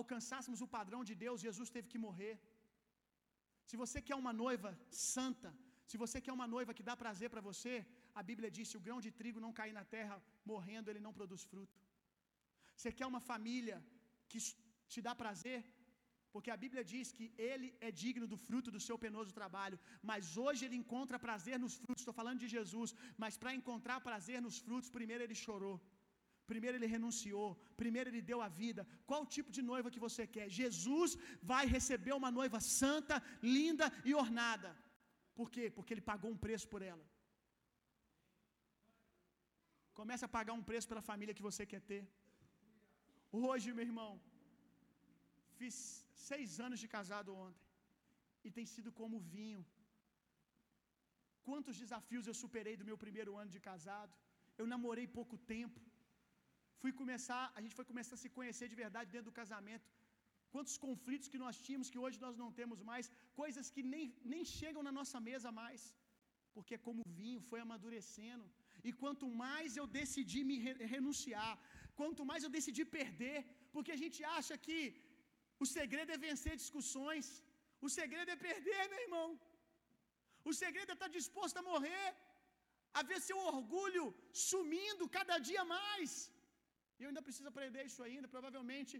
alcançássemos 0.00 0.60
o 0.66 0.70
padrão 0.76 1.02
de 1.08 1.14
Deus, 1.24 1.44
Jesus 1.48 1.70
teve 1.76 1.88
que 1.92 2.02
morrer. 2.06 2.34
Se 3.70 3.76
você 3.82 3.98
quer 4.06 4.16
uma 4.22 4.32
noiva 4.44 4.70
santa, 5.16 5.50
se 5.90 5.96
você 6.02 6.18
quer 6.24 6.34
uma 6.38 6.48
noiva 6.54 6.74
que 6.76 6.86
dá 6.88 6.94
prazer 7.02 7.28
para 7.32 7.46
você, 7.50 7.74
a 8.20 8.22
Bíblia 8.30 8.50
diz: 8.56 8.68
se 8.70 8.78
o 8.78 8.84
grão 8.86 8.98
de 9.06 9.10
trigo 9.20 9.44
não 9.44 9.52
cair 9.60 9.74
na 9.78 9.84
terra 9.96 10.16
morrendo, 10.52 10.90
ele 10.90 11.04
não 11.06 11.16
produz 11.18 11.42
fruto. 11.52 11.78
Você 12.76 12.90
quer 12.98 13.06
uma 13.12 13.22
família 13.30 13.76
que 14.30 14.40
te 14.92 15.00
dá 15.06 15.14
prazer? 15.22 15.60
Porque 16.34 16.50
a 16.54 16.58
Bíblia 16.64 16.82
diz 16.92 17.06
que 17.16 17.26
ele 17.50 17.68
é 17.86 17.90
digno 18.02 18.26
do 18.32 18.38
fruto 18.46 18.70
do 18.74 18.82
seu 18.86 18.96
penoso 19.04 19.32
trabalho, 19.38 19.78
mas 20.10 20.36
hoje 20.44 20.64
ele 20.66 20.76
encontra 20.82 21.24
prazer 21.26 21.56
nos 21.64 21.74
frutos. 21.80 22.02
Estou 22.02 22.18
falando 22.20 22.42
de 22.44 22.48
Jesus, 22.56 22.90
mas 23.22 23.36
para 23.42 23.54
encontrar 23.58 24.06
prazer 24.08 24.38
nos 24.46 24.58
frutos, 24.66 24.94
primeiro 24.98 25.24
ele 25.24 25.38
chorou. 25.46 25.76
Primeiro 26.52 26.76
ele 26.76 26.92
renunciou, 26.94 27.48
primeiro 27.82 28.08
ele 28.10 28.22
deu 28.30 28.38
a 28.46 28.48
vida. 28.60 28.82
Qual 29.10 29.22
tipo 29.36 29.50
de 29.56 29.62
noiva 29.70 29.92
que 29.94 30.04
você 30.06 30.24
quer? 30.34 30.46
Jesus 30.60 31.12
vai 31.52 31.64
receber 31.76 32.14
uma 32.20 32.30
noiva 32.38 32.60
santa, 32.80 33.16
linda 33.58 33.86
e 34.10 34.14
ornada. 34.22 34.70
Por 35.38 35.48
quê? 35.54 35.64
Porque 35.76 35.92
ele 35.94 36.08
pagou 36.12 36.30
um 36.34 36.40
preço 36.46 36.66
por 36.72 36.82
ela. 36.92 37.06
Comece 39.98 40.24
a 40.26 40.34
pagar 40.36 40.54
um 40.58 40.66
preço 40.70 40.88
pela 40.90 41.06
família 41.10 41.36
que 41.38 41.46
você 41.48 41.64
quer 41.72 41.82
ter. 41.90 42.02
Hoje, 43.48 43.74
meu 43.78 43.86
irmão, 43.90 44.10
fiz 45.58 45.74
seis 46.28 46.58
anos 46.66 46.80
de 46.82 46.88
casado 46.96 47.30
ontem 47.44 47.66
e 48.46 48.50
tem 48.56 48.66
sido 48.74 48.90
como 49.00 49.24
vinho. 49.36 49.62
Quantos 51.48 51.76
desafios 51.82 52.26
eu 52.26 52.36
superei 52.42 52.74
do 52.80 52.88
meu 52.88 52.98
primeiro 53.04 53.32
ano 53.42 53.52
de 53.56 53.60
casado? 53.68 54.14
Eu 54.60 54.66
namorei 54.74 55.06
pouco 55.18 55.36
tempo. 55.54 55.80
Fui 56.82 56.92
começar, 57.00 57.42
a 57.58 57.60
gente 57.62 57.76
foi 57.78 57.86
começar 57.90 58.14
a 58.16 58.22
se 58.24 58.30
conhecer 58.36 58.66
de 58.72 58.78
verdade 58.84 59.08
dentro 59.14 59.30
do 59.30 59.38
casamento. 59.40 59.88
Quantos 60.54 60.76
conflitos 60.84 61.30
que 61.32 61.40
nós 61.44 61.56
tínhamos 61.64 61.90
que 61.92 62.00
hoje 62.04 62.18
nós 62.26 62.36
não 62.42 62.50
temos 62.60 62.78
mais, 62.90 63.06
coisas 63.40 63.66
que 63.74 63.82
nem, 63.92 64.06
nem 64.32 64.42
chegam 64.58 64.82
na 64.86 64.92
nossa 64.98 65.18
mesa 65.28 65.50
mais, 65.60 65.82
porque 66.54 66.76
como 66.86 67.10
vinho, 67.20 67.42
foi 67.50 67.60
amadurecendo. 67.66 68.46
E 68.88 68.92
quanto 69.02 69.26
mais 69.42 69.76
eu 69.80 69.86
decidi 70.00 70.40
me 70.50 70.56
renunciar, 70.94 71.52
quanto 71.98 72.24
mais 72.30 72.42
eu 72.46 72.52
decidi 72.58 72.84
perder, 72.98 73.38
porque 73.74 73.92
a 73.96 74.00
gente 74.02 74.20
acha 74.38 74.56
que 74.66 74.80
o 75.64 75.66
segredo 75.76 76.12
é 76.16 76.24
vencer 76.28 76.54
discussões, 76.64 77.26
o 77.86 77.90
segredo 77.98 78.30
é 78.34 78.44
perder, 78.48 78.82
meu 78.92 79.02
irmão. 79.06 79.28
O 80.50 80.52
segredo 80.62 80.90
é 80.92 80.96
estar 80.98 81.12
disposto 81.20 81.58
a 81.60 81.66
morrer, 81.70 82.08
a 82.98 83.02
ver 83.08 83.18
seu 83.28 83.38
orgulho 83.52 84.04
sumindo 84.48 85.12
cada 85.18 85.36
dia 85.48 85.64
mais. 85.76 86.12
E 87.00 87.04
eu 87.04 87.10
ainda 87.10 87.26
preciso 87.26 87.48
aprender 87.52 87.82
isso 87.90 88.02
ainda. 88.06 88.28
Provavelmente 88.36 88.94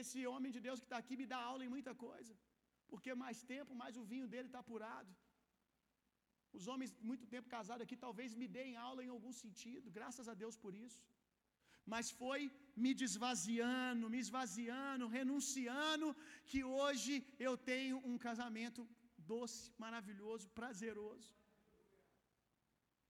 esse 0.00 0.18
homem 0.32 0.52
de 0.56 0.60
Deus 0.66 0.80
que 0.82 0.88
está 0.88 0.98
aqui 1.02 1.16
me 1.20 1.26
dá 1.32 1.40
aula 1.50 1.64
em 1.66 1.72
muita 1.76 1.92
coisa, 2.06 2.32
porque 2.90 3.20
mais 3.24 3.38
tempo, 3.54 3.78
mais 3.82 3.96
o 4.02 4.04
vinho 4.12 4.28
dele 4.32 4.48
está 4.50 4.60
apurado. 4.64 5.12
Os 6.58 6.66
homens 6.72 6.90
muito 7.10 7.24
tempo 7.34 7.52
casados 7.56 7.84
aqui 7.84 7.96
talvez 8.06 8.30
me 8.42 8.48
deem 8.56 8.74
aula 8.88 9.00
em 9.04 9.12
algum 9.16 9.32
sentido, 9.42 9.94
graças 9.98 10.28
a 10.32 10.34
Deus 10.42 10.56
por 10.64 10.74
isso. 10.86 11.00
Mas 11.92 12.06
foi 12.20 12.40
me 12.84 12.92
desvaziando, 13.02 14.10
me 14.14 14.20
esvaziando, 14.24 15.12
renunciando, 15.18 16.08
que 16.50 16.60
hoje 16.78 17.14
eu 17.46 17.54
tenho 17.70 17.96
um 18.10 18.16
casamento 18.28 18.80
doce, 19.32 19.60
maravilhoso, 19.84 20.46
prazeroso. 20.60 21.30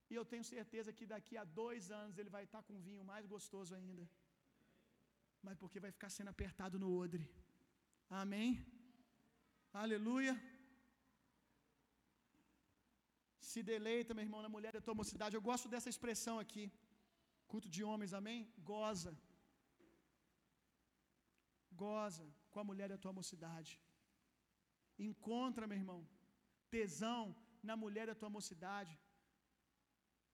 E 0.09 0.15
eu 0.19 0.25
tenho 0.31 0.45
certeza 0.55 0.95
que 0.97 1.05
daqui 1.15 1.35
a 1.43 1.45
dois 1.61 1.85
anos 2.01 2.17
ele 2.17 2.33
vai 2.35 2.43
estar 2.47 2.61
com 2.67 2.75
um 2.77 2.85
vinho 2.89 3.03
mais 3.13 3.25
gostoso 3.35 3.73
ainda. 3.79 4.05
Mas 5.45 5.57
porque 5.61 5.83
vai 5.85 5.91
ficar 5.97 6.09
sendo 6.17 6.31
apertado 6.33 6.79
no 6.83 6.89
odre. 7.03 7.25
Amém? 8.21 8.49
Aleluia. 9.83 10.35
Se 13.49 13.61
deleita, 13.71 14.13
meu 14.13 14.25
irmão, 14.27 14.41
na 14.45 14.53
mulher 14.55 14.73
da 14.75 14.81
tua 14.85 14.99
mocidade. 15.01 15.35
Eu 15.35 15.45
gosto 15.49 15.67
dessa 15.73 15.89
expressão 15.93 16.35
aqui. 16.43 16.65
Culto 17.51 17.69
de 17.75 17.81
homens, 17.89 18.13
amém? 18.19 18.39
Goza. 18.71 19.13
Goza 21.83 22.27
com 22.51 22.59
a 22.61 22.67
mulher 22.69 22.89
da 22.93 22.97
tua 23.03 23.13
mocidade. 23.19 23.73
Encontra, 25.09 25.69
meu 25.69 25.77
irmão, 25.81 25.99
tesão 26.75 27.23
na 27.69 27.75
mulher 27.83 28.05
da 28.07 28.15
tua 28.21 28.31
mocidade. 28.37 28.93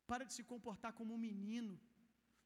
Para 0.10 0.26
de 0.28 0.34
se 0.38 0.44
comportar 0.52 0.94
como 1.00 1.14
um 1.14 1.26
menino. 1.30 1.76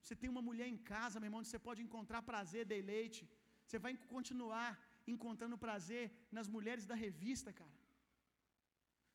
Você 0.02 0.16
tem 0.22 0.30
uma 0.34 0.44
mulher 0.50 0.68
em 0.74 0.80
casa, 0.94 1.20
meu 1.20 1.28
irmão, 1.28 1.42
onde 1.42 1.52
você 1.52 1.62
pode 1.68 1.82
encontrar 1.88 2.22
prazer, 2.32 2.64
deleite. 2.76 3.22
Você 3.66 3.80
vai 3.86 3.94
continuar 4.16 4.70
encontrando 5.16 5.58
prazer 5.66 6.04
nas 6.38 6.48
mulheres 6.56 6.86
da 6.92 6.96
revista, 7.06 7.52
cara. 7.62 7.78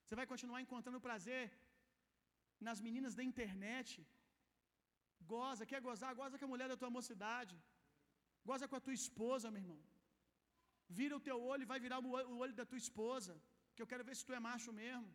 Você 0.04 0.16
vai 0.20 0.26
continuar 0.32 0.60
encontrando 0.64 1.04
prazer 1.08 1.42
nas 2.68 2.80
meninas 2.86 3.14
da 3.18 3.24
internet. 3.30 3.90
Goza, 5.32 5.68
quer 5.70 5.80
gozar? 5.88 6.10
Goza 6.20 6.38
com 6.38 6.46
a 6.48 6.52
mulher 6.54 6.68
da 6.72 6.78
tua 6.82 6.92
mocidade. 6.98 7.56
Goza 8.48 8.68
com 8.70 8.76
a 8.78 8.84
tua 8.86 8.96
esposa, 9.00 9.52
meu 9.54 9.62
irmão. 9.64 9.80
Vira 10.98 11.16
o 11.16 11.24
teu 11.28 11.38
olho 11.52 11.64
e 11.64 11.70
vai 11.72 11.80
virar 11.84 11.98
o 12.00 12.38
olho 12.44 12.54
da 12.60 12.66
tua 12.70 12.80
esposa. 12.84 13.34
Que 13.74 13.82
eu 13.82 13.90
quero 13.92 14.06
ver 14.08 14.16
se 14.18 14.26
tu 14.28 14.34
é 14.38 14.40
macho 14.48 14.72
mesmo. 14.82 15.10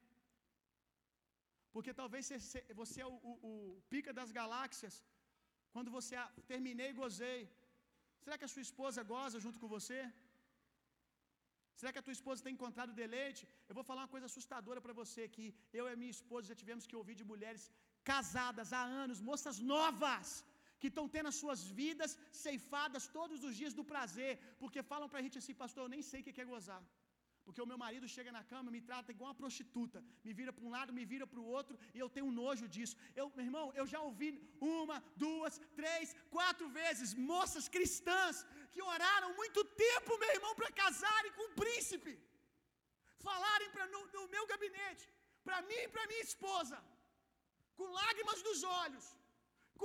Porque 1.73 1.93
talvez 2.01 2.29
você 2.81 2.99
é 3.05 3.09
o, 3.13 3.15
o, 3.29 3.33
o 3.49 3.81
pica 3.91 4.11
das 4.19 4.31
galáxias. 4.39 4.95
Quando 5.77 5.91
você 5.97 6.15
terminei 6.51 6.89
e 6.91 6.99
gozei. 7.01 7.39
Será 8.23 8.35
que 8.37 8.47
a 8.47 8.53
sua 8.53 8.63
esposa 8.67 9.01
goza 9.11 9.41
junto 9.43 9.59
com 9.61 9.69
você? 9.75 9.99
Será 11.79 11.89
que 11.93 12.01
a 12.01 12.05
tua 12.05 12.15
esposa 12.17 12.43
tem 12.45 12.55
encontrado 12.55 12.97
deleite? 13.01 13.41
Eu 13.69 13.75
vou 13.77 13.83
falar 13.89 14.01
uma 14.03 14.13
coisa 14.13 14.27
assustadora 14.29 14.81
para 14.85 14.95
você 15.01 15.23
que 15.35 15.45
eu 15.79 15.83
e 15.87 15.91
a 15.93 15.99
minha 16.01 16.15
esposa 16.17 16.49
já 16.51 16.57
tivemos 16.61 16.87
que 16.89 16.97
ouvir 17.01 17.15
de 17.21 17.25
mulheres 17.33 17.63
casadas 18.11 18.71
há 18.77 18.83
anos, 19.03 19.21
moças 19.29 19.59
novas, 19.73 20.27
que 20.81 20.89
estão 20.91 21.05
tendo 21.15 21.31
as 21.31 21.39
suas 21.43 21.61
vidas 21.81 22.11
ceifadas 22.45 23.05
todos 23.19 23.39
os 23.49 23.53
dias 23.61 23.75
do 23.79 23.85
prazer, 23.93 24.33
porque 24.61 24.89
falam 24.91 25.09
para 25.11 25.19
a 25.21 25.25
gente 25.25 25.39
assim, 25.41 25.55
pastor, 25.63 25.83
eu 25.83 25.93
nem 25.95 26.03
sei 26.09 26.21
o 26.21 26.25
que 26.25 26.43
é 26.45 26.51
gozar. 26.55 26.81
Porque 27.47 27.61
o 27.63 27.69
meu 27.71 27.77
marido 27.83 28.05
chega 28.13 28.31
na 28.37 28.41
cama, 28.51 28.73
me 28.75 28.81
trata 28.87 29.13
igual 29.13 29.27
uma 29.29 29.39
prostituta, 29.41 29.99
me 30.25 30.31
vira 30.39 30.51
para 30.55 30.65
um 30.67 30.71
lado, 30.75 30.95
me 30.97 31.05
vira 31.11 31.25
para 31.31 31.41
o 31.43 31.49
outro, 31.57 31.75
e 31.95 31.99
eu 32.03 32.09
tenho 32.15 32.35
nojo 32.39 32.65
disso. 32.75 32.95
Eu, 33.19 33.25
meu 33.37 33.45
irmão, 33.47 33.65
eu 33.79 33.85
já 33.93 33.99
ouvi 34.07 34.29
uma, 34.79 34.97
duas, 35.23 35.53
três, 35.79 36.15
quatro 36.37 36.67
vezes 36.79 37.13
moças 37.31 37.67
cristãs 37.75 38.35
que 38.73 38.81
oraram 38.93 39.29
muito 39.41 39.63
tempo, 39.85 40.19
meu 40.23 40.31
irmão, 40.37 40.53
para 40.59 40.71
casarem 40.81 41.31
com 41.37 41.45
um 41.47 41.55
príncipe, 41.61 42.13
falarem 43.29 43.69
pra, 43.75 43.87
no, 43.93 44.01
no 44.17 44.25
meu 44.35 44.45
gabinete, 44.53 45.07
para 45.47 45.61
mim 45.69 45.81
e 45.85 45.91
para 45.95 46.09
minha 46.11 46.25
esposa, 46.29 46.77
com 47.77 47.97
lágrimas 48.01 48.41
nos 48.49 48.61
olhos, 48.83 49.07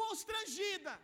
constrangida. 0.01 0.95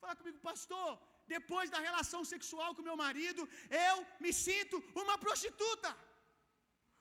Fala 0.00 0.16
comigo, 0.20 0.40
pastor, 0.50 0.92
depois 1.34 1.68
da 1.74 1.80
relação 1.88 2.20
sexual 2.32 2.70
com 2.74 2.88
meu 2.90 2.98
marido, 3.04 3.42
eu 3.88 3.96
me 4.24 4.32
sinto 4.46 4.76
uma 5.02 5.16
prostituta. 5.24 5.90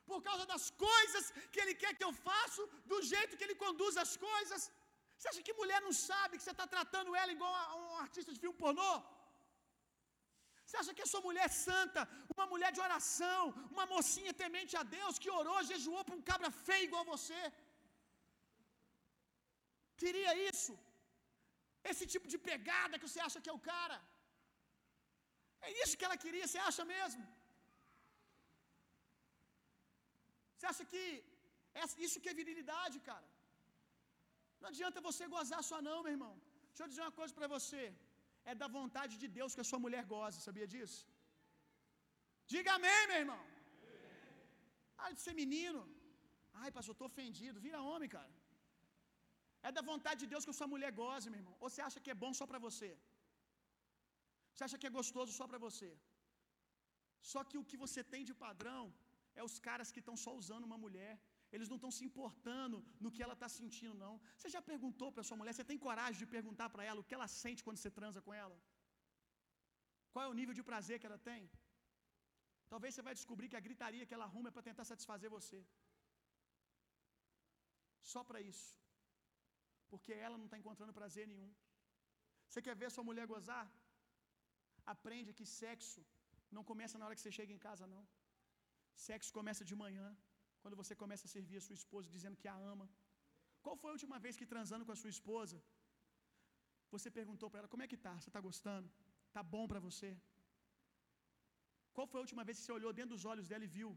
Por 0.09 0.19
causa 0.27 0.43
das 0.51 0.65
coisas 0.87 1.25
que 1.51 1.61
ele 1.63 1.75
quer 1.81 1.93
que 1.97 2.05
eu 2.07 2.13
faça, 2.27 2.61
do 2.91 2.99
jeito 3.11 3.37
que 3.37 3.45
ele 3.47 3.61
conduz 3.65 3.95
as 4.05 4.13
coisas. 4.29 4.61
Você 5.17 5.27
acha 5.29 5.43
que 5.45 5.59
mulher 5.61 5.79
não 5.87 5.93
sabe 6.07 6.37
que 6.37 6.45
você 6.45 6.55
está 6.55 6.67
tratando 6.75 7.15
ela 7.21 7.31
igual 7.37 7.53
a 7.61 7.75
um 7.83 7.97
artista 8.05 8.31
de 8.33 8.41
filme 8.43 8.57
pornô? 8.63 8.93
Você 10.65 10.77
acha 10.79 10.93
que 10.95 11.05
a 11.05 11.11
sua 11.11 11.21
mulher 11.27 11.47
santa, 11.65 12.01
uma 12.35 12.45
mulher 12.53 12.71
de 12.77 12.81
oração, 12.87 13.41
uma 13.75 13.85
mocinha 13.93 14.33
temente 14.41 14.73
a 14.81 14.83
Deus 14.97 15.19
que 15.23 15.29
orou, 15.39 15.67
jejuou 15.71 16.03
para 16.07 16.17
um 16.17 16.25
cabra 16.29 16.49
feio 16.65 16.87
igual 16.89 17.05
você? 17.13 17.41
Queria 20.01 20.33
isso? 20.49 20.73
Esse 21.91 22.05
tipo 22.13 22.27
de 22.33 22.37
pegada 22.49 22.99
que 22.99 23.07
você 23.07 23.21
acha 23.27 23.41
que 23.43 23.51
é 23.53 23.57
o 23.59 23.65
cara? 23.73 23.97
É 25.65 25.69
isso 25.83 25.97
que 25.99 26.05
ela 26.07 26.17
queria, 26.25 26.45
você 26.47 26.59
acha 26.69 26.83
mesmo? 26.93 27.23
Você 30.55 30.67
acha 30.71 30.85
que 30.91 31.01
isso 32.05 32.21
que 32.23 32.29
é 32.31 32.39
virilidade, 32.41 32.97
cara? 33.09 33.27
Não 34.61 34.69
adianta 34.71 35.05
você 35.09 35.23
gozar 35.35 35.61
só 35.71 35.79
não, 35.87 35.97
meu 36.05 36.13
irmão. 36.17 36.33
Deixa 36.69 36.83
eu 36.83 36.91
dizer 36.91 37.03
uma 37.05 37.17
coisa 37.19 37.33
para 37.39 37.49
você. 37.55 37.83
É 38.51 38.55
da 38.61 38.69
vontade 38.79 39.13
de 39.21 39.27
Deus 39.37 39.53
que 39.55 39.63
a 39.65 39.69
sua 39.71 39.79
mulher 39.85 40.03
goza, 40.15 40.45
sabia 40.47 40.67
disso? 40.73 40.99
Diga 42.53 42.71
amém, 42.79 43.01
meu 43.11 43.19
irmão. 43.23 43.43
Ah, 45.01 45.11
de 45.15 45.21
ser 45.25 45.35
menino. 45.43 45.81
Ai, 46.61 46.69
pastor, 46.75 46.93
eu 46.93 46.99
tô 47.01 47.07
ofendido. 47.11 47.63
Vira 47.65 47.87
homem, 47.89 48.09
cara. 48.17 48.33
É 49.67 49.71
da 49.77 49.83
vontade 49.91 50.19
de 50.23 50.29
Deus 50.33 50.45
que 50.45 50.53
a 50.53 50.59
sua 50.59 50.69
mulher 50.73 50.91
goze, 51.01 51.29
meu 51.33 51.39
irmão. 51.41 51.55
Ou 51.61 51.69
você 51.69 51.81
acha 51.87 52.01
que 52.03 52.13
é 52.13 52.21
bom 52.23 52.31
só 52.39 52.45
para 52.51 52.61
você? 52.67 52.89
Você 54.57 54.63
acha 54.65 54.77
que 54.81 54.89
é 54.89 54.97
gostoso 54.99 55.31
só 55.39 55.45
para 55.49 55.59
você? 55.65 55.89
Só 57.31 57.41
que 57.49 57.57
o 57.61 57.65
que 57.69 57.77
você 57.83 58.01
tem 58.13 58.23
de 58.29 58.33
padrão 58.45 58.83
é 59.39 59.43
os 59.47 59.55
caras 59.67 59.91
que 59.93 60.01
estão 60.03 60.15
só 60.23 60.31
usando 60.41 60.67
uma 60.69 60.79
mulher. 60.85 61.13
Eles 61.55 61.69
não 61.71 61.77
estão 61.79 61.91
se 61.97 62.03
importando 62.07 62.77
no 63.03 63.11
que 63.15 63.23
ela 63.25 63.35
está 63.37 63.49
sentindo, 63.57 63.95
não. 64.05 64.13
Você 64.37 64.49
já 64.55 64.61
perguntou 64.71 65.09
para 65.11 65.27
sua 65.27 65.37
mulher? 65.39 65.53
Você 65.53 65.67
tem 65.71 65.79
coragem 65.85 66.19
de 66.23 66.29
perguntar 66.37 66.67
para 66.73 66.85
ela 66.89 67.01
o 67.01 67.07
que 67.07 67.15
ela 67.17 67.27
sente 67.41 67.63
quando 67.67 67.79
você 67.81 67.91
transa 67.99 68.21
com 68.25 68.33
ela? 68.43 68.57
Qual 70.13 70.25
é 70.25 70.29
o 70.33 70.37
nível 70.39 70.55
de 70.59 70.63
prazer 70.69 70.97
que 70.99 71.09
ela 71.09 71.21
tem? 71.29 71.43
Talvez 72.71 72.91
você 72.93 73.03
vai 73.07 73.15
descobrir 73.19 73.49
que 73.51 73.59
a 73.59 73.65
gritaria 73.67 74.07
que 74.07 74.15
ela 74.17 74.27
arruma 74.29 74.49
é 74.49 74.55
para 74.55 74.67
tentar 74.69 74.85
satisfazer 74.91 75.29
você. 75.37 75.59
Só 78.13 78.23
para 78.29 78.41
isso. 78.51 78.69
Porque 79.91 80.13
ela 80.25 80.37
não 80.39 80.47
está 80.47 80.57
encontrando 80.61 80.99
prazer 81.01 81.25
nenhum. 81.33 81.51
Você 82.47 82.61
quer 82.65 82.75
ver 82.81 82.89
sua 82.95 83.07
mulher 83.09 83.27
gozar? 83.35 83.65
Aprende 84.93 85.35
que 85.37 85.45
sexo 85.61 86.01
não 86.55 86.63
começa 86.69 86.97
na 86.97 87.05
hora 87.05 87.15
que 87.17 87.23
você 87.23 87.33
chega 87.37 87.53
em 87.55 87.63
casa, 87.67 87.85
não. 87.93 88.03
Sexo 89.05 89.31
começa 89.39 89.63
de 89.69 89.75
manhã, 89.83 90.07
quando 90.61 90.77
você 90.81 90.93
começa 91.03 91.25
a 91.27 91.33
servir 91.35 91.57
a 91.59 91.65
sua 91.67 91.77
esposa 91.81 92.13
dizendo 92.15 92.39
que 92.41 92.49
a 92.53 92.57
ama. 92.73 92.87
Qual 93.65 93.75
foi 93.81 93.89
a 93.91 93.95
última 93.97 94.17
vez 94.25 94.35
que 94.39 94.51
transando 94.53 94.85
com 94.87 94.93
a 94.95 94.99
sua 95.01 95.11
esposa, 95.15 95.57
você 96.95 97.09
perguntou 97.19 97.49
para 97.49 97.59
ela: 97.61 97.71
"Como 97.73 97.83
é 97.85 97.89
que 97.91 97.99
tá? 98.05 98.13
Você 98.19 98.29
está 98.31 98.41
gostando? 98.49 98.89
Tá 99.37 99.43
bom 99.55 99.65
para 99.71 99.81
você?" 99.87 100.11
Qual 101.95 102.07
foi 102.11 102.19
a 102.19 102.25
última 102.25 102.43
vez 102.47 102.55
que 102.57 102.65
você 102.65 102.75
olhou 102.79 102.93
dentro 102.99 103.13
dos 103.15 103.25
olhos 103.31 103.47
dela 103.51 103.65
e 103.67 103.73
viu 103.79 103.89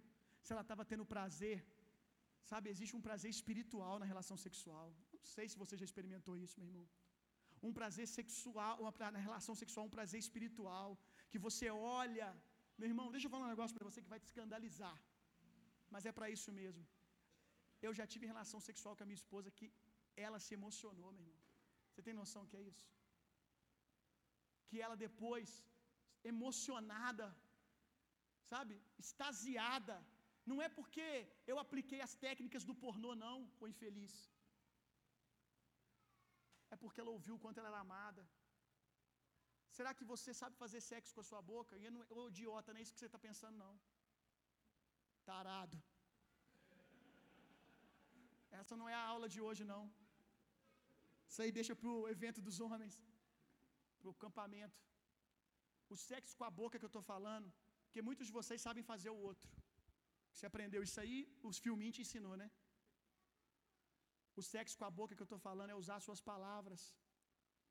se 0.44 0.52
ela 0.54 0.64
estava 0.66 0.84
tendo 0.92 1.04
prazer? 1.14 1.58
Sabe, 2.50 2.70
existe 2.74 2.94
um 2.98 3.04
prazer 3.08 3.30
espiritual 3.36 3.96
na 4.02 4.06
relação 4.12 4.36
sexual. 4.46 4.88
Não 5.16 5.24
sei 5.34 5.46
se 5.52 5.60
você 5.62 5.74
já 5.80 5.86
experimentou 5.88 6.34
isso, 6.44 6.58
meu 6.60 6.68
irmão 6.70 6.86
um 7.68 7.72
prazer 7.78 8.06
sexual, 8.18 8.74
uma, 8.82 8.92
relação 9.28 9.54
sexual, 9.62 9.84
um 9.86 9.96
prazer 9.96 10.20
espiritual, 10.26 10.88
que 11.30 11.38
você 11.46 11.66
olha, 11.98 12.28
meu 12.78 12.88
irmão, 12.92 13.06
deixa 13.14 13.26
eu 13.26 13.32
falar 13.34 13.46
um 13.46 13.54
negócio 13.54 13.76
para 13.76 13.88
você 13.88 14.00
que 14.04 14.12
vai 14.14 14.20
te 14.22 14.28
escandalizar, 14.30 14.96
mas 15.94 16.06
é 16.10 16.12
para 16.18 16.30
isso 16.36 16.50
mesmo. 16.60 16.84
Eu 17.86 17.92
já 17.98 18.06
tive 18.12 18.30
relação 18.32 18.60
sexual 18.68 18.94
com 18.96 19.04
a 19.04 19.08
minha 19.10 19.22
esposa 19.22 19.56
que 19.58 19.68
ela 20.26 20.38
se 20.44 20.54
emocionou, 20.58 21.10
meu 21.12 21.24
irmão. 21.26 21.42
Você 21.90 22.02
tem 22.06 22.14
noção 22.22 22.46
que 22.50 22.56
é 22.60 22.64
isso? 22.70 22.86
Que 24.68 24.78
ela 24.84 24.96
depois, 25.06 25.50
emocionada, 26.32 27.26
sabe, 28.52 28.74
extasiada, 29.02 29.96
não 30.50 30.58
é 30.66 30.68
porque 30.78 31.06
eu 31.50 31.56
apliquei 31.64 32.00
as 32.06 32.14
técnicas 32.26 32.64
do 32.68 32.74
pornô, 32.82 33.10
não, 33.26 33.36
o 33.62 33.68
infeliz 33.72 34.14
é 36.74 36.76
porque 36.82 37.00
ela 37.02 37.14
ouviu 37.16 37.34
o 37.36 37.42
quanto 37.44 37.58
ela 37.60 37.70
era 37.72 37.80
amada. 37.86 38.22
Será 39.76 39.90
que 39.98 40.04
você 40.12 40.30
sabe 40.40 40.54
fazer 40.62 40.80
sexo 40.90 41.14
com 41.14 41.22
a 41.24 41.28
sua 41.30 41.42
boca? 41.52 41.72
E 41.82 41.90
não, 41.94 42.02
ô 42.18 42.28
idiota, 42.32 42.72
não 42.72 42.80
é 42.80 42.82
isso 42.84 42.94
que 42.94 43.00
você 43.00 43.10
está 43.10 43.20
pensando, 43.28 43.56
não. 43.64 43.74
Tarado. 45.30 45.78
Essa 48.60 48.76
não 48.80 48.88
é 48.92 48.94
a 49.00 49.04
aula 49.14 49.28
de 49.34 49.40
hoje, 49.46 49.64
não. 49.72 49.82
Isso 51.30 51.40
aí 51.42 51.52
deixa 51.58 51.74
para 51.80 51.90
o 51.96 52.08
evento 52.14 52.40
dos 52.46 52.56
homens, 52.66 52.94
para 54.00 54.10
o 54.12 54.14
campamento. 54.24 54.78
O 55.94 55.96
sexo 56.08 56.36
com 56.38 56.46
a 56.48 56.54
boca 56.60 56.78
que 56.78 56.86
eu 56.88 56.92
estou 56.94 57.04
falando, 57.12 57.48
porque 57.84 58.02
muitos 58.08 58.26
de 58.28 58.34
vocês 58.38 58.60
sabem 58.66 58.82
fazer 58.92 59.10
o 59.10 59.20
outro. 59.30 59.48
Você 60.32 60.46
aprendeu 60.50 60.82
isso 60.88 60.98
aí, 61.02 61.18
os 61.50 61.58
filminhos 61.64 61.96
te 61.96 62.02
ensinou, 62.06 62.34
né? 62.42 62.48
O 64.40 64.42
sexo 64.54 64.78
com 64.80 64.86
a 64.88 64.94
boca 64.98 65.14
que 65.16 65.22
eu 65.24 65.30
estou 65.30 65.40
falando 65.48 65.70
é 65.74 65.76
usar 65.82 65.98
suas 66.06 66.20
palavras 66.30 66.80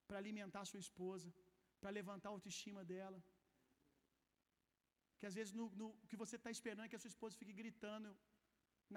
para 0.08 0.18
alimentar 0.22 0.64
sua 0.72 0.82
esposa, 0.86 1.28
para 1.82 1.92
levantar 2.00 2.30
a 2.30 2.36
autoestima 2.38 2.82
dela. 2.92 3.20
Que 5.20 5.26
às 5.30 5.36
vezes 5.40 5.52
no, 5.60 5.66
no 5.80 5.88
que 6.10 6.18
você 6.24 6.36
está 6.40 6.52
esperando 6.58 6.86
é 6.86 6.90
que 6.92 7.00
a 7.00 7.04
sua 7.04 7.14
esposa 7.16 7.40
fique 7.42 7.56
gritando 7.62 8.10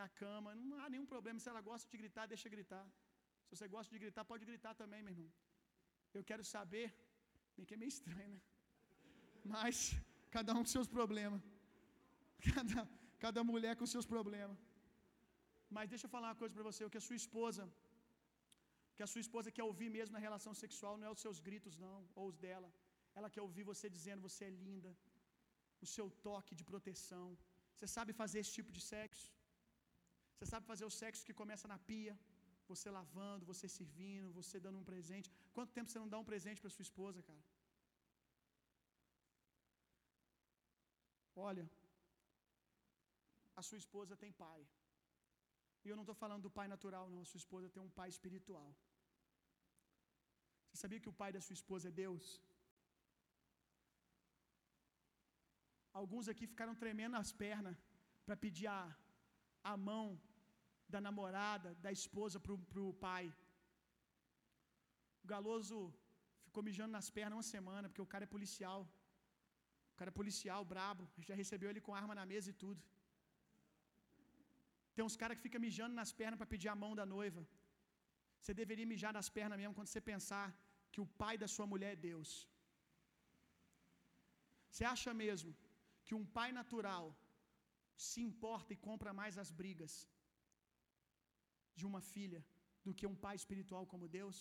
na 0.00 0.06
cama. 0.22 0.50
Não 0.70 0.78
há 0.82 0.88
nenhum 0.94 1.08
problema. 1.14 1.40
Se 1.44 1.48
ela 1.52 1.62
gosta 1.70 1.86
de 1.92 1.98
gritar, 2.02 2.26
deixa 2.34 2.54
gritar. 2.56 2.84
Se 3.46 3.50
você 3.54 3.68
gosta 3.76 3.90
de 3.94 4.00
gritar, 4.04 4.24
pode 4.32 4.44
gritar 4.50 4.74
também, 4.82 5.02
meu 5.06 5.14
irmão. 5.14 5.32
Eu 6.18 6.24
quero 6.30 6.44
saber. 6.56 6.88
Bem 7.56 7.66
que 7.68 7.74
é 7.76 7.80
meio 7.82 7.92
estranho, 7.96 8.30
né? 8.34 8.40
Mas 9.54 9.76
cada 10.36 10.52
um 10.58 10.62
com 10.64 10.72
seus 10.76 10.88
problemas. 10.96 11.42
Cada, 12.54 12.88
cada 13.24 13.40
mulher 13.52 13.74
com 13.80 13.86
seus 13.94 14.06
problemas. 14.14 14.58
Mas 15.76 15.90
deixa 15.92 16.06
eu 16.06 16.14
falar 16.14 16.28
uma 16.30 16.40
coisa 16.42 16.54
para 16.56 16.68
você, 16.70 16.80
o 16.84 16.92
que 16.92 17.00
a 17.02 17.06
sua 17.08 17.18
esposa 17.22 17.64
que 18.96 19.04
a 19.06 19.10
sua 19.12 19.22
esposa 19.26 19.54
quer 19.56 19.64
ouvir 19.70 19.88
mesmo 19.96 20.14
na 20.16 20.22
relação 20.26 20.52
sexual 20.62 20.94
não 20.98 21.06
é 21.08 21.12
os 21.14 21.22
seus 21.24 21.38
gritos 21.46 21.76
não, 21.84 22.00
ou 22.18 22.26
os 22.30 22.36
dela. 22.44 22.68
Ela 23.18 23.30
quer 23.34 23.42
ouvir 23.46 23.64
você 23.70 23.86
dizendo 23.96 24.26
você 24.28 24.42
é 24.48 24.52
linda. 24.64 24.90
O 25.84 25.86
seu 25.94 26.06
toque 26.26 26.54
de 26.58 26.64
proteção. 26.70 27.26
Você 27.74 27.86
sabe 27.96 28.12
fazer 28.20 28.38
esse 28.42 28.52
tipo 28.58 28.70
de 28.76 28.82
sexo? 28.92 29.28
Você 30.34 30.46
sabe 30.52 30.66
fazer 30.72 30.84
o 30.90 30.94
sexo 31.00 31.24
que 31.28 31.38
começa 31.40 31.66
na 31.72 31.78
pia, 31.88 32.14
você 32.72 32.88
lavando, 32.98 33.48
você 33.52 33.66
servindo, 33.78 34.36
você 34.40 34.60
dando 34.66 34.78
um 34.82 34.88
presente. 34.90 35.30
Quanto 35.56 35.74
tempo 35.78 35.90
você 35.90 36.00
não 36.02 36.12
dá 36.14 36.18
um 36.22 36.28
presente 36.32 36.60
para 36.62 36.74
sua 36.76 36.86
esposa, 36.88 37.22
cara? 37.30 37.42
Olha, 41.48 41.66
a 43.60 43.62
sua 43.68 43.78
esposa 43.84 44.20
tem 44.22 44.32
pai. 44.44 44.62
E 45.84 45.88
eu 45.90 45.96
não 45.98 46.06
estou 46.06 46.18
falando 46.22 46.44
do 46.46 46.54
pai 46.58 46.66
natural, 46.74 47.04
não. 47.12 47.22
A 47.24 47.28
sua 47.30 47.42
esposa 47.44 47.72
tem 47.74 47.82
um 47.88 47.94
pai 47.98 48.08
espiritual. 48.14 48.68
Você 50.66 50.78
sabia 50.82 51.00
que 51.04 51.12
o 51.12 51.18
pai 51.20 51.30
da 51.36 51.40
sua 51.46 51.56
esposa 51.60 51.88
é 51.88 51.98
Deus? 52.04 52.26
Alguns 56.00 56.26
aqui 56.32 56.46
ficaram 56.52 56.74
tremendo 56.82 57.16
as 57.22 57.30
pernas 57.42 57.76
para 58.26 58.36
pedir 58.44 58.68
a, 58.78 58.82
a 59.72 59.74
mão 59.88 60.06
da 60.94 61.00
namorada, 61.08 61.70
da 61.86 61.92
esposa 61.98 62.38
para 62.44 62.82
o 62.88 62.94
pai. 63.06 63.24
O 65.22 65.26
Galoso 65.32 65.78
ficou 66.46 66.62
mijando 66.68 66.92
nas 66.98 67.10
pernas 67.16 67.36
uma 67.38 67.50
semana, 67.56 67.88
porque 67.88 68.04
o 68.06 68.10
cara 68.12 68.24
é 68.26 68.34
policial. 68.36 68.80
O 69.92 69.96
cara 69.98 70.10
é 70.12 70.20
policial, 70.20 70.62
brabo, 70.72 71.04
já 71.28 71.34
recebeu 71.42 71.68
ele 71.70 71.84
com 71.86 71.98
arma 72.00 72.14
na 72.20 72.26
mesa 72.32 72.48
e 72.50 72.58
tudo. 72.64 72.80
Tem 74.94 75.04
uns 75.08 75.16
caras 75.20 75.36
que 75.36 75.46
ficam 75.46 75.64
mijando 75.66 75.94
nas 76.00 76.12
pernas 76.20 76.38
para 76.40 76.52
pedir 76.54 76.70
a 76.72 76.78
mão 76.82 76.92
da 77.00 77.06
noiva. 77.16 77.42
Você 78.40 78.52
deveria 78.62 78.90
mijar 78.92 79.12
nas 79.18 79.28
pernas 79.38 79.58
mesmo 79.60 79.76
quando 79.78 79.90
você 79.92 80.02
pensar 80.12 80.46
que 80.92 81.00
o 81.04 81.10
pai 81.22 81.34
da 81.42 81.48
sua 81.54 81.66
mulher 81.72 81.92
é 81.92 82.02
Deus. 82.08 82.30
Você 84.70 84.84
acha 84.94 85.12
mesmo 85.24 85.50
que 86.06 86.14
um 86.20 86.26
pai 86.38 86.48
natural 86.60 87.04
se 88.08 88.20
importa 88.28 88.70
e 88.74 88.82
compra 88.88 89.10
mais 89.20 89.36
as 89.42 89.50
brigas 89.60 89.94
de 91.78 91.84
uma 91.90 92.00
filha 92.14 92.40
do 92.84 92.94
que 92.98 93.06
um 93.12 93.18
pai 93.24 93.34
espiritual 93.40 93.84
como 93.92 94.12
Deus? 94.18 94.38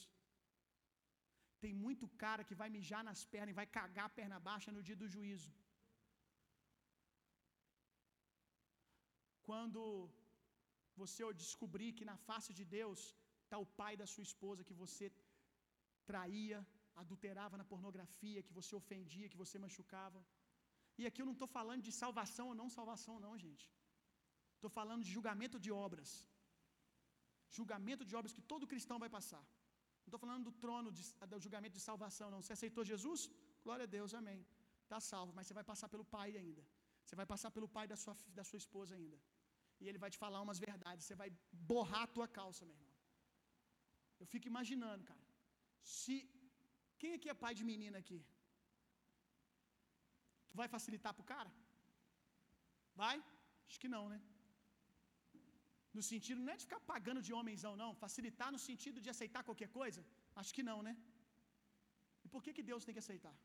Tem 1.64 1.74
muito 1.86 2.06
cara 2.24 2.46
que 2.48 2.60
vai 2.62 2.70
mijar 2.78 3.04
nas 3.10 3.22
pernas 3.34 3.54
e 3.54 3.60
vai 3.60 3.68
cagar 3.78 4.06
a 4.08 4.16
perna 4.20 4.40
baixa 4.50 4.72
no 4.76 4.84
dia 4.88 4.98
do 5.02 5.10
juízo. 5.16 5.52
Quando 9.48 9.84
você 11.02 11.22
descobrir 11.44 11.92
que 11.98 12.06
na 12.12 12.18
face 12.28 12.52
de 12.60 12.66
Deus 12.78 13.02
está 13.44 13.58
o 13.58 13.72
pai 13.80 13.94
da 14.02 14.08
sua 14.14 14.24
esposa 14.30 14.66
que 14.70 14.76
você 14.84 15.06
traía, 16.12 16.60
adulterava 17.04 17.56
na 17.62 17.66
pornografia, 17.74 18.44
que 18.48 18.58
você 18.60 18.74
ofendia, 18.82 19.30
que 19.34 19.42
você 19.44 19.58
machucava. 19.66 20.20
E 21.00 21.06
aqui 21.08 21.22
eu 21.22 21.30
não 21.30 21.38
estou 21.38 21.50
falando 21.60 21.84
de 21.88 21.94
salvação 22.04 22.46
ou 22.50 22.56
não 22.62 22.70
salvação, 22.78 23.16
não, 23.26 23.34
gente. 23.46 23.66
Estou 24.56 24.72
falando 24.80 25.04
de 25.08 25.12
julgamento 25.18 25.60
de 25.66 25.72
obras. 25.86 26.10
Julgamento 27.60 28.04
de 28.10 28.16
obras 28.20 28.34
que 28.38 28.44
todo 28.52 28.72
cristão 28.74 28.98
vai 29.04 29.10
passar. 29.18 29.44
Não 30.02 30.10
estou 30.10 30.22
falando 30.26 30.44
do 30.50 30.54
trono, 30.64 30.92
de, 30.98 31.04
do 31.32 31.40
julgamento 31.46 31.76
de 31.80 31.84
salvação, 31.90 32.28
não. 32.34 32.42
Você 32.42 32.54
aceitou 32.58 32.84
Jesus? 32.92 33.30
Glória 33.66 33.86
a 33.88 33.92
Deus, 33.98 34.14
amém. 34.22 34.40
Está 34.84 35.00
salvo, 35.12 35.34
mas 35.34 35.48
você 35.48 35.56
vai 35.60 35.66
passar 35.72 35.90
pelo 35.94 36.06
pai 36.16 36.30
ainda. 36.42 36.64
Você 37.04 37.16
vai 37.20 37.26
passar 37.34 37.50
pelo 37.56 37.68
pai 37.76 37.86
da 37.92 37.98
sua, 38.04 38.16
da 38.40 38.44
sua 38.50 38.60
esposa 38.64 38.96
ainda. 38.96 39.18
E 39.82 39.88
ele 39.90 40.02
vai 40.04 40.10
te 40.14 40.20
falar 40.24 40.40
umas 40.46 40.60
verdades. 40.68 41.06
Você 41.06 41.18
vai 41.22 41.30
borrar 41.72 42.04
a 42.08 42.14
tua 42.16 42.28
calça, 42.38 42.66
meu 42.66 42.76
irmão. 42.78 42.92
Eu 44.22 44.28
fico 44.34 44.48
imaginando, 44.54 45.04
cara. 45.12 45.24
Se. 45.96 46.16
Quem 47.02 47.14
aqui 47.18 47.30
é 47.34 47.42
pai 47.46 47.54
de 47.60 47.64
menina 47.72 47.98
aqui? 48.04 48.20
Tu 50.50 50.58
vai 50.62 50.68
facilitar 50.76 51.14
pro 51.18 51.30
cara? 51.34 51.52
Vai? 53.02 53.16
Acho 53.68 53.80
que 53.84 53.92
não, 53.96 54.04
né? 54.14 54.20
No 55.98 56.04
sentido 56.10 56.42
não 56.44 56.54
é 56.54 56.58
de 56.60 56.66
ficar 56.68 56.82
pagando 56.92 57.22
de 57.28 57.34
homenzão, 57.38 57.74
não. 57.84 57.90
Facilitar 58.04 58.50
no 58.56 58.62
sentido 58.68 59.00
de 59.06 59.10
aceitar 59.14 59.44
qualquer 59.50 59.70
coisa? 59.80 60.02
Acho 60.42 60.54
que 60.58 60.66
não, 60.70 60.80
né? 60.88 60.94
E 62.26 62.30
por 62.34 62.42
que, 62.44 62.54
que 62.58 62.66
Deus 62.72 62.86
tem 62.86 62.96
que 62.98 63.04
aceitar? 63.06 63.36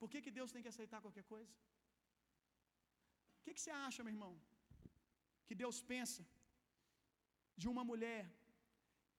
Por 0.00 0.08
que, 0.12 0.20
que 0.24 0.32
Deus 0.38 0.52
tem 0.54 0.62
que 0.64 0.72
aceitar 0.74 1.00
qualquer 1.06 1.24
coisa? 1.34 1.52
O 3.42 3.44
que, 3.44 3.54
que 3.56 3.62
você 3.62 3.72
acha, 3.86 4.04
meu 4.04 4.14
irmão? 4.16 4.34
Que 5.46 5.54
Deus 5.62 5.78
pensa 5.92 6.22
de 7.60 7.66
uma 7.72 7.84
mulher 7.90 8.22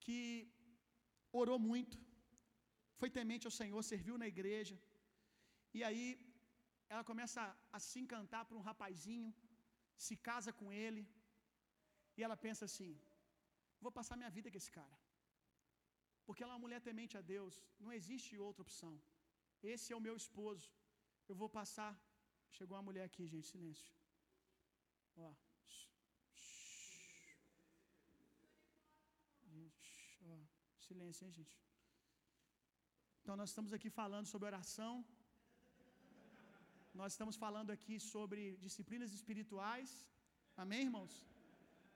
que 0.05 0.19
orou 1.41 1.57
muito, 1.69 1.97
foi 2.99 3.09
temente 3.17 3.45
ao 3.47 3.57
Senhor, 3.59 3.81
serviu 3.93 4.15
na 4.21 4.27
igreja, 4.33 4.75
e 5.77 5.81
aí 5.87 6.05
ela 6.93 7.03
começa 7.09 7.41
a, 7.75 7.79
se 7.87 7.97
encantar 8.03 8.43
por 8.47 8.55
um 8.59 8.65
rapazinho, 8.69 9.31
se 10.05 10.15
casa 10.29 10.51
com 10.59 10.67
ele, 10.85 11.03
e 12.17 12.23
ela 12.25 12.37
pensa 12.45 12.63
assim: 12.69 12.91
vou 13.83 13.91
passar 13.99 14.19
minha 14.21 14.35
vida 14.37 14.51
com 14.51 14.59
esse 14.61 14.73
cara, 14.79 14.97
porque 16.25 16.43
ela 16.43 16.53
é 16.53 16.55
uma 16.55 16.65
mulher 16.65 16.81
temente 16.89 17.17
a 17.21 17.25
Deus, 17.35 17.55
não 17.85 17.93
existe 17.99 18.39
outra 18.47 18.63
opção. 18.67 18.93
Esse 19.73 19.87
é 19.93 19.97
o 19.97 20.05
meu 20.07 20.15
esposo, 20.23 20.69
eu 21.29 21.35
vou 21.43 21.49
passar. 21.59 21.93
Chegou 22.57 22.75
uma 22.77 22.87
mulher 22.87 23.05
aqui, 23.09 23.23
gente, 23.33 23.47
silêncio. 23.51 23.91
Ó. 25.15 25.33
Ó, 30.31 30.37
silêncio, 30.87 31.25
hein, 31.25 31.33
gente? 31.39 31.57
Então, 33.21 33.35
nós 33.41 33.49
estamos 33.51 33.73
aqui 33.77 33.89
falando 33.89 34.27
sobre 34.31 34.47
oração. 34.53 34.93
Nós 37.01 37.11
estamos 37.13 37.35
falando 37.43 37.69
aqui 37.75 37.99
sobre 38.13 38.39
disciplinas 38.65 39.13
espirituais. 39.19 39.91
Amém, 40.63 40.81
irmãos? 40.87 41.13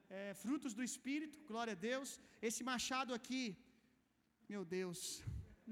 É, 0.09 0.33
frutos 0.43 0.73
do 0.77 0.83
Espírito, 0.89 1.43
glória 1.51 1.73
a 1.77 1.81
Deus. 1.89 2.19
Esse 2.49 2.63
machado 2.71 3.13
aqui, 3.19 3.43
meu 4.53 4.63
Deus, 4.77 4.99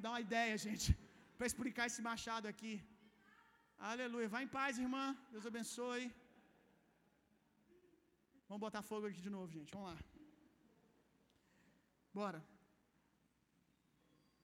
dá 0.03 0.09
uma 0.11 0.25
ideia, 0.27 0.57
gente, 0.67 0.87
para 1.37 1.47
explicar 1.51 1.87
esse 1.87 2.01
machado 2.09 2.47
aqui. 2.53 2.75
Aleluia. 3.93 4.27
Vá 4.35 4.41
em 4.43 4.53
paz, 4.59 4.77
irmã. 4.85 5.05
Deus 5.33 5.45
abençoe. 5.51 6.05
Vamos 8.47 8.63
botar 8.65 8.81
fogo 8.91 9.07
aqui 9.07 9.21
de 9.27 9.31
novo, 9.35 9.49
gente. 9.55 9.71
Vamos 9.75 9.89
lá. 9.91 9.97
Bora. 12.19 12.41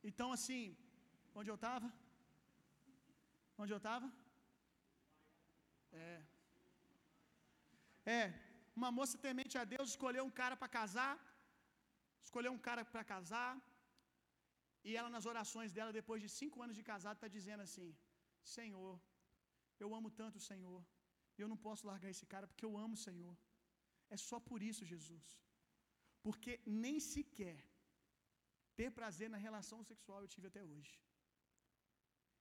Então, 0.09 0.29
assim, 0.37 0.61
onde 1.39 1.49
eu 1.51 1.57
estava? 1.59 1.87
Onde 3.61 3.71
eu 3.75 3.81
estava? 3.81 4.07
É. 6.05 6.13
É, 8.17 8.23
uma 8.79 8.91
moça 8.97 9.23
temente 9.25 9.55
a 9.61 9.65
Deus 9.73 9.89
escolheu 9.93 10.23
um 10.29 10.33
cara 10.39 10.55
para 10.61 10.73
casar, 10.79 11.13
escolheu 12.27 12.51
um 12.57 12.61
cara 12.67 12.83
para 12.93 13.03
casar, 13.13 13.51
e 14.87 14.95
ela 14.99 15.09
nas 15.15 15.25
orações 15.31 15.71
dela, 15.75 15.97
depois 15.99 16.19
de 16.23 16.29
cinco 16.39 16.63
anos 16.63 16.75
de 16.79 16.83
casado, 16.91 17.17
está 17.17 17.29
dizendo 17.37 17.63
assim: 17.67 17.89
Senhor, 18.55 18.95
eu 19.83 19.89
amo 19.97 20.09
tanto 20.21 20.37
o 20.41 20.45
Senhor, 20.49 20.81
eu 21.37 21.47
não 21.51 21.59
posso 21.67 21.85
largar 21.91 22.09
esse 22.15 22.25
cara 22.33 22.47
porque 22.47 22.65
eu 22.69 22.75
amo 22.85 22.95
o 22.99 23.03
Senhor. 23.07 23.35
É 24.15 24.17
só 24.29 24.37
por 24.49 24.59
isso, 24.69 24.89
Jesus. 24.93 25.27
Porque 26.25 26.51
nem 26.83 26.97
sequer 27.13 27.59
ter 28.79 28.89
prazer 28.99 29.29
na 29.33 29.39
relação 29.47 29.79
sexual 29.91 30.19
eu 30.21 30.31
tive 30.33 30.47
até 30.51 30.63
hoje. 30.71 30.93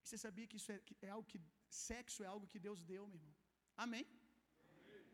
E 0.02 0.06
você 0.08 0.18
sabia 0.24 0.46
que 0.50 0.58
isso 0.60 0.70
é, 0.74 0.78
que 0.86 0.94
é 1.08 1.10
algo 1.16 1.28
que. 1.32 1.40
Sexo 1.86 2.20
é 2.26 2.28
algo 2.34 2.46
que 2.52 2.60
Deus 2.66 2.80
deu, 2.92 3.02
meu 3.10 3.18
irmão. 3.20 3.36
Amém? 3.84 4.04
Amém? 4.76 5.04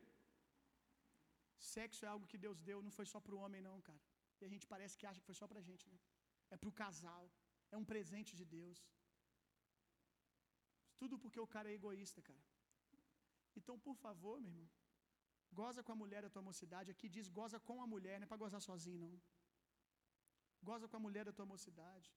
Sexo 1.73 2.05
é 2.07 2.09
algo 2.13 2.29
que 2.33 2.39
Deus 2.45 2.59
deu, 2.69 2.79
não 2.87 2.93
foi 2.99 3.07
só 3.13 3.21
para 3.25 3.35
o 3.37 3.41
homem, 3.45 3.61
não, 3.69 3.79
cara. 3.89 4.03
E 4.41 4.45
a 4.47 4.51
gente 4.53 4.67
parece 4.73 4.97
que 4.99 5.07
acha 5.09 5.21
que 5.21 5.31
foi 5.31 5.39
só 5.41 5.47
para 5.51 5.61
a 5.63 5.67
gente, 5.69 5.85
né? 5.93 5.99
É 6.55 6.57
para 6.61 6.71
o 6.73 6.79
casal. 6.85 7.25
É 7.75 7.77
um 7.83 7.87
presente 7.93 8.33
de 8.41 8.45
Deus. 8.57 8.81
Tudo 11.01 11.19
porque 11.23 11.41
o 11.45 11.51
cara 11.55 11.71
é 11.71 11.79
egoísta, 11.81 12.21
cara. 12.29 12.45
Então, 13.59 13.77
por 13.87 13.97
favor, 14.05 14.37
meu 14.41 14.51
irmão, 14.53 14.69
goza 15.53 15.83
com 15.83 15.93
a 15.93 15.99
mulher 16.03 16.23
da 16.23 16.31
tua 16.35 16.43
mocidade. 16.43 16.91
Aqui 16.91 17.09
diz 17.09 17.29
goza 17.29 17.59
com 17.69 17.83
a 17.83 17.87
mulher, 17.87 18.19
não 18.19 18.25
é 18.25 18.31
para 18.33 18.43
gozar 18.45 18.61
sozinho, 18.61 18.99
não. 19.07 19.21
Goza 20.63 20.89
com 20.89 20.97
a 20.97 21.01
mulher 21.07 21.25
da 21.25 21.33
tua 21.33 21.47
mocidade. 21.55 22.09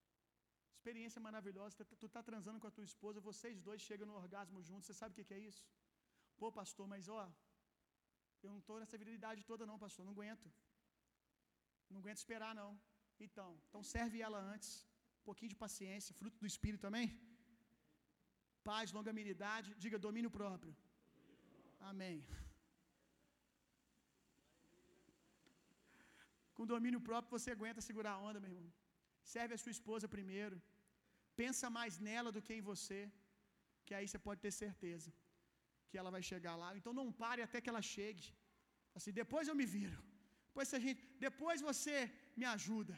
Experiência 0.75 1.19
maravilhosa. 1.27 1.85
Tu 2.01 2.05
está 2.05 2.21
transando 2.29 2.59
com 2.59 2.67
a 2.67 2.75
tua 2.77 2.83
esposa, 2.91 3.19
vocês 3.19 3.61
dois 3.61 3.81
chegam 3.81 4.07
no 4.07 4.15
orgasmo 4.23 4.61
juntos. 4.61 4.87
Você 4.87 4.93
sabe 4.93 5.13
o 5.13 5.25
que 5.25 5.33
é 5.33 5.39
isso? 5.39 5.63
Pô, 6.37 6.51
pastor, 6.51 6.87
mas 6.87 7.07
ó, 7.09 7.23
eu 8.43 8.51
não 8.51 8.59
estou 8.59 8.79
nessa 8.79 8.97
virilidade 8.97 9.43
toda, 9.51 9.65
não, 9.65 9.77
pastor. 9.85 10.05
Não 10.05 10.13
aguento. 10.13 10.49
Não 11.89 11.99
aguento 12.01 12.17
esperar, 12.23 12.53
não. 12.61 12.71
Então, 13.19 13.49
então 13.67 13.83
serve 13.83 14.21
ela 14.21 14.39
antes. 14.53 14.71
Um 15.21 15.25
pouquinho 15.29 15.49
de 15.49 15.61
paciência, 15.63 16.15
fruto 16.19 16.37
do 16.39 16.47
Espírito 16.47 16.81
também. 16.87 17.07
Paz, 18.63 18.91
longanimidade, 18.91 19.75
diga 19.75 20.05
domínio 20.07 20.31
próprio. 20.31 20.75
Amém. 21.79 22.17
Com 26.59 26.71
domínio 26.75 27.01
próprio 27.07 27.33
você 27.35 27.49
aguenta 27.57 27.87
segurar 27.89 28.13
a 28.15 28.23
onda, 28.27 28.39
meu 28.43 28.51
irmão. 28.53 28.69
Serve 29.33 29.53
a 29.55 29.61
sua 29.63 29.73
esposa 29.75 30.05
primeiro. 30.15 30.57
Pensa 31.41 31.65
mais 31.77 31.93
nela 32.07 32.31
do 32.35 32.41
que 32.45 32.53
em 32.57 32.63
você, 32.69 32.99
que 33.85 33.93
aí 33.97 34.05
você 34.07 34.19
pode 34.25 34.39
ter 34.45 34.51
certeza 34.63 35.11
que 35.89 35.97
ela 35.99 36.11
vai 36.15 36.21
chegar 36.31 36.55
lá. 36.61 36.69
Então 36.79 36.93
não 36.99 37.07
pare 37.23 37.41
até 37.45 37.59
que 37.61 37.71
ela 37.73 37.83
chegue. 37.93 38.25
Assim, 38.97 39.13
depois 39.21 39.47
eu 39.51 39.55
me 39.61 39.67
viro. 39.75 39.99
Depois 40.47 40.73
a 40.79 40.81
gente, 40.85 41.01
depois 41.27 41.61
você 41.69 41.97
me 42.39 42.45
ajuda. 42.55 42.97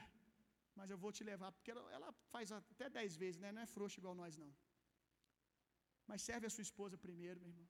Mas 0.79 0.89
eu 0.93 0.97
vou 1.03 1.11
te 1.17 1.23
levar, 1.31 1.51
porque 1.55 1.71
ela, 1.73 1.83
ela 1.97 2.09
faz 2.33 2.51
até 2.59 2.88
dez 2.97 3.15
vezes, 3.23 3.39
né? 3.43 3.51
Não 3.57 3.63
é 3.65 3.69
frouxa 3.75 3.99
igual 4.01 4.15
nós 4.23 4.35
não. 4.43 4.51
Mas 6.09 6.27
serve 6.29 6.47
a 6.49 6.53
sua 6.55 6.65
esposa 6.69 6.97
primeiro, 7.07 7.39
meu 7.43 7.51
irmão. 7.53 7.69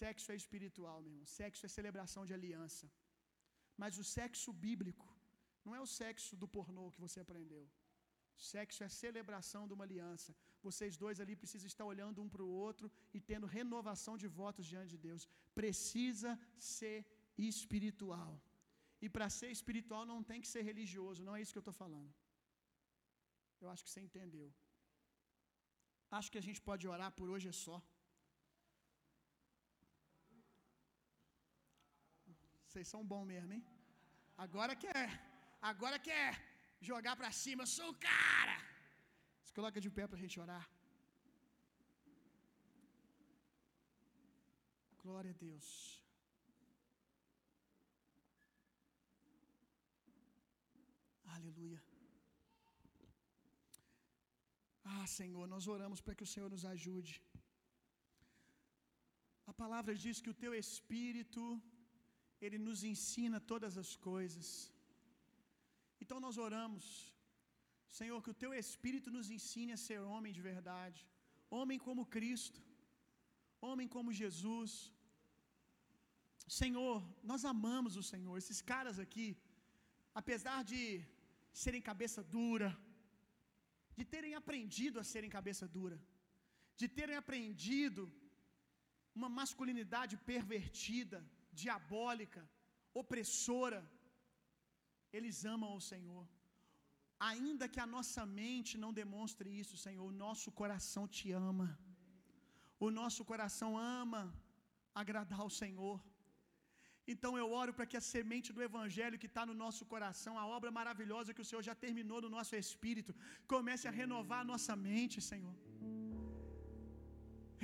Sexo 0.00 0.30
é 0.32 0.36
espiritual, 0.42 0.98
meu 1.02 1.12
irmão. 1.12 1.26
Sexo 1.38 1.66
é 1.66 1.70
celebração 1.78 2.24
de 2.30 2.34
aliança. 2.38 2.86
Mas 3.82 3.98
o 4.02 4.04
sexo 4.16 4.50
bíblico 4.66 5.06
não 5.64 5.74
é 5.78 5.80
o 5.86 5.90
sexo 6.00 6.34
do 6.42 6.48
pornô 6.56 6.84
que 6.94 7.04
você 7.06 7.18
aprendeu. 7.24 7.64
Sexo 8.50 8.82
é 8.82 8.86
a 8.88 8.96
celebração 9.02 9.62
de 9.68 9.74
uma 9.76 9.84
aliança. 9.86 10.30
Vocês 10.66 10.96
dois 11.02 11.18
ali 11.22 11.34
precisam 11.42 11.68
estar 11.72 11.86
olhando 11.92 12.22
um 12.24 12.28
para 12.34 12.44
o 12.46 12.54
outro 12.66 12.86
e 13.16 13.20
tendo 13.30 13.52
renovação 13.58 14.14
de 14.22 14.28
votos 14.40 14.66
diante 14.72 14.92
de 14.94 15.00
Deus. 15.08 15.22
Precisa 15.60 16.32
ser 16.74 16.98
espiritual. 17.50 18.32
E 19.04 19.08
para 19.14 19.28
ser 19.38 19.50
espiritual 19.58 20.04
não 20.12 20.20
tem 20.30 20.40
que 20.42 20.52
ser 20.54 20.62
religioso, 20.70 21.26
não 21.26 21.36
é 21.36 21.42
isso 21.42 21.54
que 21.54 21.60
eu 21.62 21.66
estou 21.66 21.78
falando. 21.84 22.12
Eu 23.62 23.68
acho 23.72 23.84
que 23.84 23.92
você 23.92 24.02
entendeu. 24.08 24.48
Acho 26.18 26.30
que 26.32 26.40
a 26.42 26.46
gente 26.48 26.60
pode 26.68 26.86
orar 26.94 27.12
por 27.18 27.28
hoje 27.34 27.48
é 27.54 27.56
só. 27.64 27.78
Vocês 32.66 32.88
são 32.94 33.02
bom 33.12 33.22
mesmo, 33.34 33.52
hein? 33.54 33.62
Agora 34.44 34.74
quer, 34.82 35.08
agora 35.70 35.96
quer 36.08 36.28
jogar 36.90 37.14
para 37.20 37.30
cima, 37.40 37.62
eu 37.62 37.70
sou 37.78 37.88
o 37.90 37.98
cara. 38.08 38.56
Se 39.46 39.52
coloca 39.56 39.82
de 39.84 39.90
pé 39.96 40.04
para 40.06 40.18
a 40.18 40.22
gente 40.24 40.36
orar. 40.44 40.66
Glória 45.02 45.32
a 45.34 45.38
Deus. 45.46 45.68
Aleluia. 51.36 51.80
Ah, 54.92 55.06
Senhor, 55.18 55.46
nós 55.54 55.66
oramos 55.74 56.00
para 56.04 56.16
que 56.18 56.26
o 56.26 56.32
Senhor 56.34 56.48
nos 56.54 56.64
ajude. 56.74 57.14
A 59.50 59.54
palavra 59.62 59.94
diz 60.04 60.16
que 60.22 60.32
o 60.32 60.38
teu 60.44 60.54
espírito 60.64 61.42
ele 62.44 62.58
nos 62.66 62.80
ensina 62.92 63.38
todas 63.52 63.74
as 63.82 63.90
coisas. 64.08 64.46
Então 66.02 66.18
nós 66.26 66.36
oramos, 66.46 66.86
Senhor, 67.98 68.18
que 68.24 68.32
o 68.34 68.40
teu 68.42 68.52
espírito 68.62 69.10
nos 69.16 69.28
ensine 69.36 69.72
a 69.74 69.82
ser 69.86 70.00
homem 70.12 70.32
de 70.36 70.42
verdade, 70.50 71.00
homem 71.58 71.78
como 71.86 72.10
Cristo, 72.16 72.60
homem 73.68 73.88
como 73.94 74.18
Jesus. 74.22 74.72
Senhor, 76.60 76.96
nós 77.30 77.44
amamos 77.54 77.94
o 78.02 78.04
Senhor. 78.12 78.36
Esses 78.42 78.60
caras 78.72 78.98
aqui, 79.04 79.26
apesar 80.20 80.60
de 80.72 80.80
serem 81.62 81.82
cabeça 81.90 82.22
dura, 82.36 82.70
de 83.98 84.04
terem 84.14 84.34
aprendido 84.40 84.98
a 84.98 85.04
serem 85.12 85.30
cabeça 85.38 85.66
dura, 85.76 85.98
de 86.80 86.88
terem 86.98 87.16
aprendido 87.22 88.02
uma 89.18 89.28
masculinidade 89.40 90.14
pervertida, 90.30 91.18
diabólica, 91.62 92.42
opressora, 93.00 93.80
eles 95.16 95.44
amam 95.54 95.72
o 95.76 95.86
Senhor. 95.92 96.24
Ainda 97.30 97.68
que 97.72 97.80
a 97.84 97.88
nossa 97.94 98.22
mente 98.40 98.72
não 98.82 98.92
demonstre 99.00 99.48
isso, 99.62 99.76
Senhor, 99.84 100.04
o 100.08 100.18
nosso 100.24 100.50
coração 100.60 101.04
te 101.16 101.26
ama. 101.50 101.68
O 102.86 102.90
nosso 103.00 103.22
coração 103.30 103.70
ama 104.02 104.22
agradar 105.02 105.40
ao 105.44 105.50
Senhor. 105.62 105.98
Então 107.12 107.32
eu 107.40 107.46
oro 107.60 107.72
para 107.76 107.88
que 107.90 107.98
a 108.00 108.06
semente 108.12 108.48
do 108.56 108.62
Evangelho 108.68 109.20
que 109.22 109.28
está 109.30 109.44
no 109.50 109.56
nosso 109.62 109.84
coração, 109.92 110.34
a 110.42 110.46
obra 110.56 110.70
maravilhosa 110.80 111.34
que 111.34 111.44
o 111.44 111.48
Senhor 111.50 111.62
já 111.68 111.74
terminou 111.84 112.20
no 112.24 112.30
nosso 112.36 112.54
espírito, 112.64 113.12
comece 113.52 113.86
a 113.88 113.96
renovar 114.00 114.40
a 114.42 114.48
nossa 114.52 114.74
mente, 114.88 115.18
Senhor. 115.30 115.56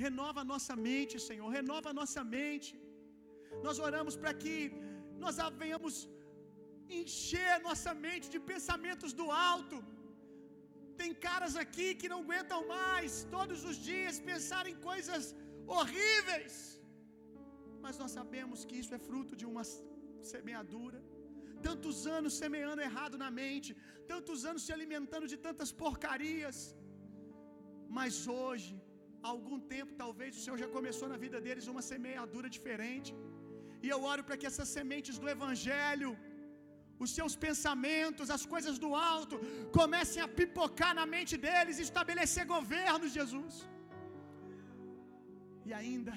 Renova 0.05 0.39
a 0.41 0.49
nossa 0.53 0.75
mente, 0.87 1.15
Senhor. 1.27 1.47
Renova 1.59 1.89
a 1.91 1.97
nossa 2.01 2.23
mente. 2.37 2.71
Nós 3.65 3.77
oramos 3.87 4.15
para 4.21 4.33
que 4.41 4.55
nós 5.23 5.37
venhamos 5.63 5.95
encher 7.01 7.53
nossa 7.67 7.93
mente 8.05 8.27
de 8.33 8.39
pensamentos 8.51 9.13
do 9.19 9.27
alto. 9.53 9.77
Tem 11.01 11.11
caras 11.27 11.55
aqui 11.63 11.87
que 11.99 12.11
não 12.13 12.19
aguentam 12.23 12.59
mais 12.77 13.11
todos 13.35 13.59
os 13.69 13.77
dias 13.89 14.23
pensar 14.31 14.63
em 14.71 14.77
coisas 14.89 15.23
horríveis. 15.77 16.55
Mas 17.83 17.99
nós 18.01 18.13
sabemos 18.19 18.65
que 18.67 18.79
isso 18.81 18.95
é 18.97 19.01
fruto 19.09 19.35
de 19.41 19.45
uma 19.51 19.63
semeadura. 20.33 20.99
Tantos 21.67 21.97
anos 22.17 22.33
semeando 22.41 22.81
errado 22.89 23.15
na 23.23 23.29
mente, 23.41 23.71
tantos 24.13 24.39
anos 24.49 24.65
se 24.65 24.73
alimentando 24.77 25.27
de 25.33 25.37
tantas 25.47 25.71
porcarias. 25.83 26.57
Mas 27.97 28.13
hoje, 28.41 28.73
há 29.23 29.29
algum 29.35 29.59
tempo, 29.75 29.99
talvez 30.03 30.31
o 30.37 30.43
Senhor 30.43 30.57
já 30.63 30.69
começou 30.77 31.07
na 31.13 31.19
vida 31.25 31.39
deles 31.45 31.71
uma 31.73 31.83
semeadura 31.91 32.49
diferente. 32.57 33.11
E 33.87 33.91
eu 33.95 33.99
oro 34.13 34.23
para 34.27 34.39
que 34.39 34.49
essas 34.51 34.69
sementes 34.77 35.17
do 35.21 35.29
Evangelho, 35.35 36.11
os 37.03 37.11
seus 37.17 37.33
pensamentos, 37.45 38.33
as 38.37 38.45
coisas 38.53 38.77
do 38.83 38.89
alto, 39.13 39.35
comecem 39.79 40.21
a 40.25 40.31
pipocar 40.39 40.93
na 40.99 41.05
mente 41.15 41.35
deles 41.45 41.77
e 41.77 41.85
estabelecer 41.89 42.45
governo, 42.55 43.13
Jesus. 43.17 43.55
E 45.69 45.73
ainda, 45.81 46.15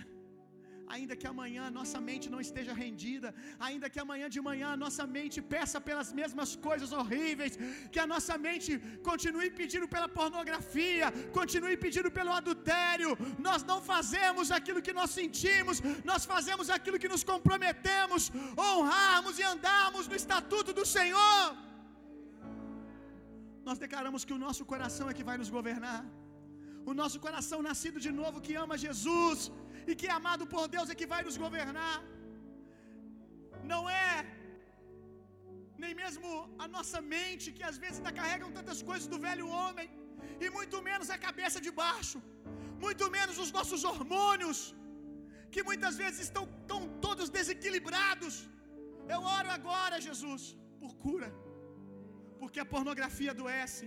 ainda 0.95 1.15
que 1.21 1.29
amanhã 1.33 1.65
nossa 1.79 1.99
mente 2.09 2.27
não 2.35 2.41
esteja 2.47 2.73
rendida, 2.83 3.29
ainda 3.67 3.91
que 3.93 4.01
amanhã 4.05 4.27
de 4.37 4.41
manhã 4.49 4.69
nossa 4.85 5.05
mente 5.17 5.39
peça 5.55 5.79
pelas 5.89 6.11
mesmas 6.21 6.51
coisas 6.69 6.91
horríveis, 6.99 7.55
que 7.93 8.01
a 8.05 8.09
nossa 8.13 8.35
mente 8.47 8.73
continue 9.11 9.51
pedindo 9.61 9.89
pela 9.95 10.09
pornografia, 10.19 11.09
continue 11.39 11.77
pedindo 11.87 12.11
pelo 12.19 12.35
adultério, 12.41 13.11
nós 13.49 13.63
não 13.71 13.79
fazemos 13.93 14.51
aquilo 14.59 14.85
que 14.87 14.97
nós 15.01 15.11
sentimos, 15.21 15.79
nós 16.13 16.25
fazemos 16.35 16.69
aquilo 16.77 17.01
que 17.03 17.13
nos 17.15 17.25
comprometemos, 17.33 18.23
honrarmos 18.69 19.37
e 19.43 19.47
andarmos 19.55 20.07
no 20.13 20.19
estatuto 20.23 20.73
do 20.81 20.87
Senhor. 20.97 21.43
Nós 23.69 23.79
declaramos 23.85 24.25
que 24.27 24.37
o 24.37 24.43
nosso 24.47 24.65
coração 24.73 25.07
é 25.09 25.17
que 25.19 25.29
vai 25.31 25.37
nos 25.41 25.51
governar. 25.57 26.03
O 26.91 26.93
nosso 27.01 27.19
coração 27.25 27.59
nascido 27.71 27.99
de 28.07 28.13
novo 28.21 28.39
que 28.45 28.55
ama 28.63 28.77
Jesus 28.85 29.41
e 29.91 29.99
que 30.01 30.09
é 30.11 30.15
amado 30.21 30.45
por 30.55 30.65
Deus 30.75 30.91
é 30.93 30.99
que 31.01 31.11
vai 31.15 31.23
nos 31.29 31.39
governar. 31.45 31.97
Não 33.73 33.83
é 34.03 34.13
nem 35.83 35.93
mesmo 36.03 36.29
a 36.65 36.67
nossa 36.77 36.99
mente 37.15 37.47
que 37.57 37.65
às 37.71 37.77
vezes 37.83 37.99
ainda 37.99 38.19
carregam 38.19 38.51
tantas 38.59 38.81
coisas 38.89 39.09
do 39.13 39.19
velho 39.27 39.47
homem 39.59 39.89
e 40.45 40.49
muito 40.57 40.79
menos 40.89 41.09
a 41.17 41.19
cabeça 41.27 41.59
de 41.67 41.73
baixo, 41.83 42.19
muito 42.85 43.07
menos 43.17 43.37
os 43.45 43.53
nossos 43.59 43.83
hormônios 43.91 44.61
que 45.55 45.63
muitas 45.69 45.95
vezes 46.03 46.21
estão, 46.27 46.45
estão 46.63 46.81
todos 47.07 47.29
desequilibrados. 47.39 48.35
Eu 49.15 49.21
oro 49.39 49.51
agora, 49.59 50.05
Jesus, 50.09 50.43
por 50.83 50.93
cura, 51.05 51.31
porque 52.41 52.61
a 52.65 52.71
pornografia 52.75 53.33
adoece. 53.37 53.87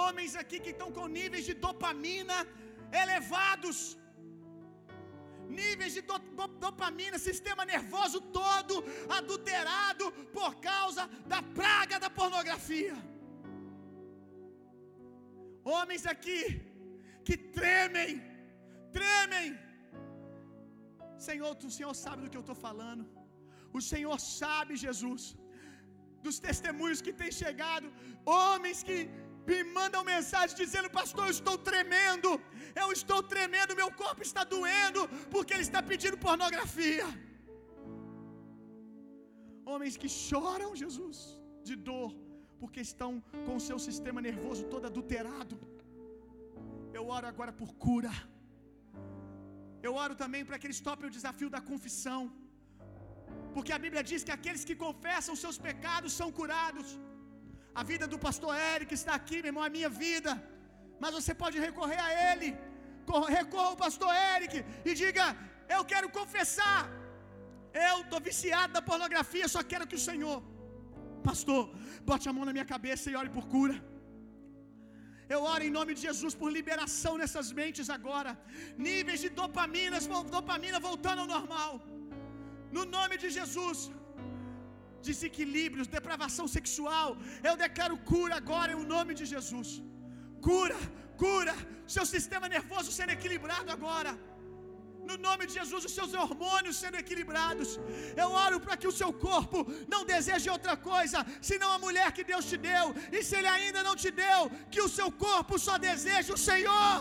Homens 0.00 0.34
aqui 0.42 0.58
que 0.64 0.72
estão 0.74 0.90
com 0.96 1.14
níveis 1.20 1.46
de 1.48 1.54
dopamina 1.64 2.38
elevados, 3.02 3.78
níveis 5.58 5.94
de 5.96 6.02
dopamina, 6.64 7.18
sistema 7.28 7.64
nervoso 7.74 8.18
todo 8.38 8.74
adulterado 9.18 10.06
por 10.38 10.50
causa 10.70 11.04
da 11.32 11.40
praga 11.60 11.98
da 12.04 12.10
pornografia. 12.20 12.96
Homens 15.74 16.04
aqui 16.14 16.42
que 17.26 17.36
tremem, 17.58 18.12
tremem. 18.98 19.48
Senhor, 21.28 21.50
o 21.70 21.76
Senhor 21.78 21.94
sabe 22.04 22.22
do 22.22 22.30
que 22.30 22.38
eu 22.40 22.46
estou 22.46 22.58
falando. 22.68 23.04
O 23.78 23.80
Senhor 23.92 24.18
sabe, 24.40 24.80
Jesus, 24.84 25.24
dos 26.24 26.38
testemunhos 26.48 27.02
que 27.06 27.12
têm 27.20 27.32
chegado, 27.42 27.88
homens 28.38 28.78
que 28.88 28.98
me 29.50 29.58
mandam 29.78 30.02
mensagem 30.14 30.56
dizendo: 30.62 30.88
Pastor, 30.98 31.24
eu 31.26 31.34
estou 31.38 31.56
tremendo, 31.70 32.30
eu 32.82 32.88
estou 32.98 33.20
tremendo, 33.34 33.80
meu 33.82 33.90
corpo 34.02 34.22
está 34.28 34.44
doendo, 34.54 35.02
porque 35.34 35.54
ele 35.56 35.66
está 35.68 35.82
pedindo 35.90 36.24
pornografia. 36.28 37.08
Homens 39.72 39.96
que 40.02 40.10
choram, 40.28 40.70
Jesus, 40.82 41.18
de 41.68 41.76
dor, 41.88 42.10
porque 42.60 42.80
estão 42.90 43.10
com 43.46 43.54
o 43.58 43.64
seu 43.68 43.78
sistema 43.88 44.20
nervoso 44.28 44.64
todo 44.74 44.88
adulterado. 44.92 45.56
Eu 46.98 47.04
oro 47.16 47.26
agora 47.32 47.52
por 47.60 47.70
cura. 47.86 48.12
Eu 49.86 49.92
oro 50.02 50.14
também 50.22 50.42
para 50.48 50.58
que 50.58 50.66
eles 50.68 50.80
topem 50.88 51.08
o 51.08 51.16
desafio 51.18 51.50
da 51.54 51.60
confissão. 51.70 52.20
Porque 53.54 53.72
a 53.76 53.80
Bíblia 53.84 54.02
diz 54.10 54.20
que 54.26 54.34
aqueles 54.38 54.64
que 54.68 54.76
confessam 54.86 55.40
seus 55.44 55.58
pecados 55.68 56.12
são 56.20 56.28
curados. 56.40 56.90
A 57.74 57.82
vida 57.90 58.06
do 58.12 58.18
pastor 58.26 58.52
Eric 58.74 58.92
está 59.00 59.12
aqui, 59.20 59.36
meu 59.42 59.50
irmão, 59.50 59.64
a 59.66 59.74
minha 59.76 59.90
vida. 60.04 60.32
Mas 61.02 61.14
você 61.18 61.32
pode 61.42 61.58
recorrer 61.66 62.00
a 62.08 62.10
ele. 62.30 62.48
Recorra 63.40 63.68
ao 63.70 63.76
pastor 63.84 64.10
Eric 64.34 64.54
e 64.88 64.94
diga: 65.02 65.24
Eu 65.76 65.82
quero 65.92 66.08
confessar. 66.18 66.80
Eu 67.88 67.96
estou 68.02 68.20
viciado 68.28 68.72
da 68.76 68.82
pornografia, 68.90 69.46
só 69.54 69.62
quero 69.72 69.86
que 69.90 69.98
o 70.00 70.04
Senhor, 70.08 70.38
pastor, 71.28 71.62
bote 72.08 72.28
a 72.28 72.32
mão 72.36 72.44
na 72.48 72.54
minha 72.56 72.68
cabeça 72.72 73.06
e 73.10 73.16
ore 73.20 73.30
por 73.36 73.46
cura. 73.54 73.76
Eu 75.34 75.40
oro 75.52 75.62
em 75.66 75.74
nome 75.78 75.92
de 75.96 76.02
Jesus 76.08 76.34
por 76.40 76.48
liberação 76.58 77.12
nessas 77.20 77.48
mentes 77.58 77.88
agora. 77.96 78.30
Níveis 78.88 79.20
de 79.24 79.28
dopaminas, 79.40 80.08
dopamina 80.36 80.80
voltando 80.88 81.20
ao 81.24 81.30
normal. 81.36 81.72
No 82.76 82.84
nome 82.96 83.14
de 83.22 83.28
Jesus 83.38 83.78
desequilíbrios, 85.08 85.92
depravação 85.98 86.46
sexual. 86.56 87.08
Eu 87.50 87.54
declaro 87.64 87.96
cura 88.12 88.34
agora 88.42 88.72
em 88.72 88.86
nome 88.94 89.14
de 89.20 89.26
Jesus. 89.34 89.70
Cura, 90.48 90.78
cura. 91.22 91.54
Seu 91.96 92.04
sistema 92.14 92.48
nervoso 92.56 92.90
sendo 92.98 93.14
equilibrado 93.18 93.70
agora. 93.78 94.12
no 95.08 95.16
nome 95.26 95.44
de 95.48 95.54
Jesus, 95.58 95.82
os 95.88 95.94
seus 95.98 96.12
hormônios 96.22 96.76
sendo 96.82 96.98
equilibrados. 97.02 97.70
Eu 98.22 98.28
oro 98.44 98.58
para 98.64 98.76
que 98.80 98.88
o 98.90 98.96
seu 99.00 99.10
corpo 99.26 99.58
não 99.94 100.02
deseje 100.12 100.48
outra 100.56 100.74
coisa, 100.90 101.20
senão 101.50 101.70
a 101.76 101.80
mulher 101.86 102.08
que 102.16 102.24
Deus 102.32 102.44
te 102.50 102.58
deu. 102.70 102.84
E 103.16 103.20
se 103.28 103.34
Ele 103.38 103.50
ainda 103.56 103.82
não 103.88 103.94
te 104.02 104.10
deu, 104.24 104.40
que 104.72 104.82
o 104.86 104.92
seu 104.98 105.08
corpo 105.26 105.56
só 105.66 105.76
deseje 105.88 106.30
o 106.36 106.42
Senhor. 106.48 106.94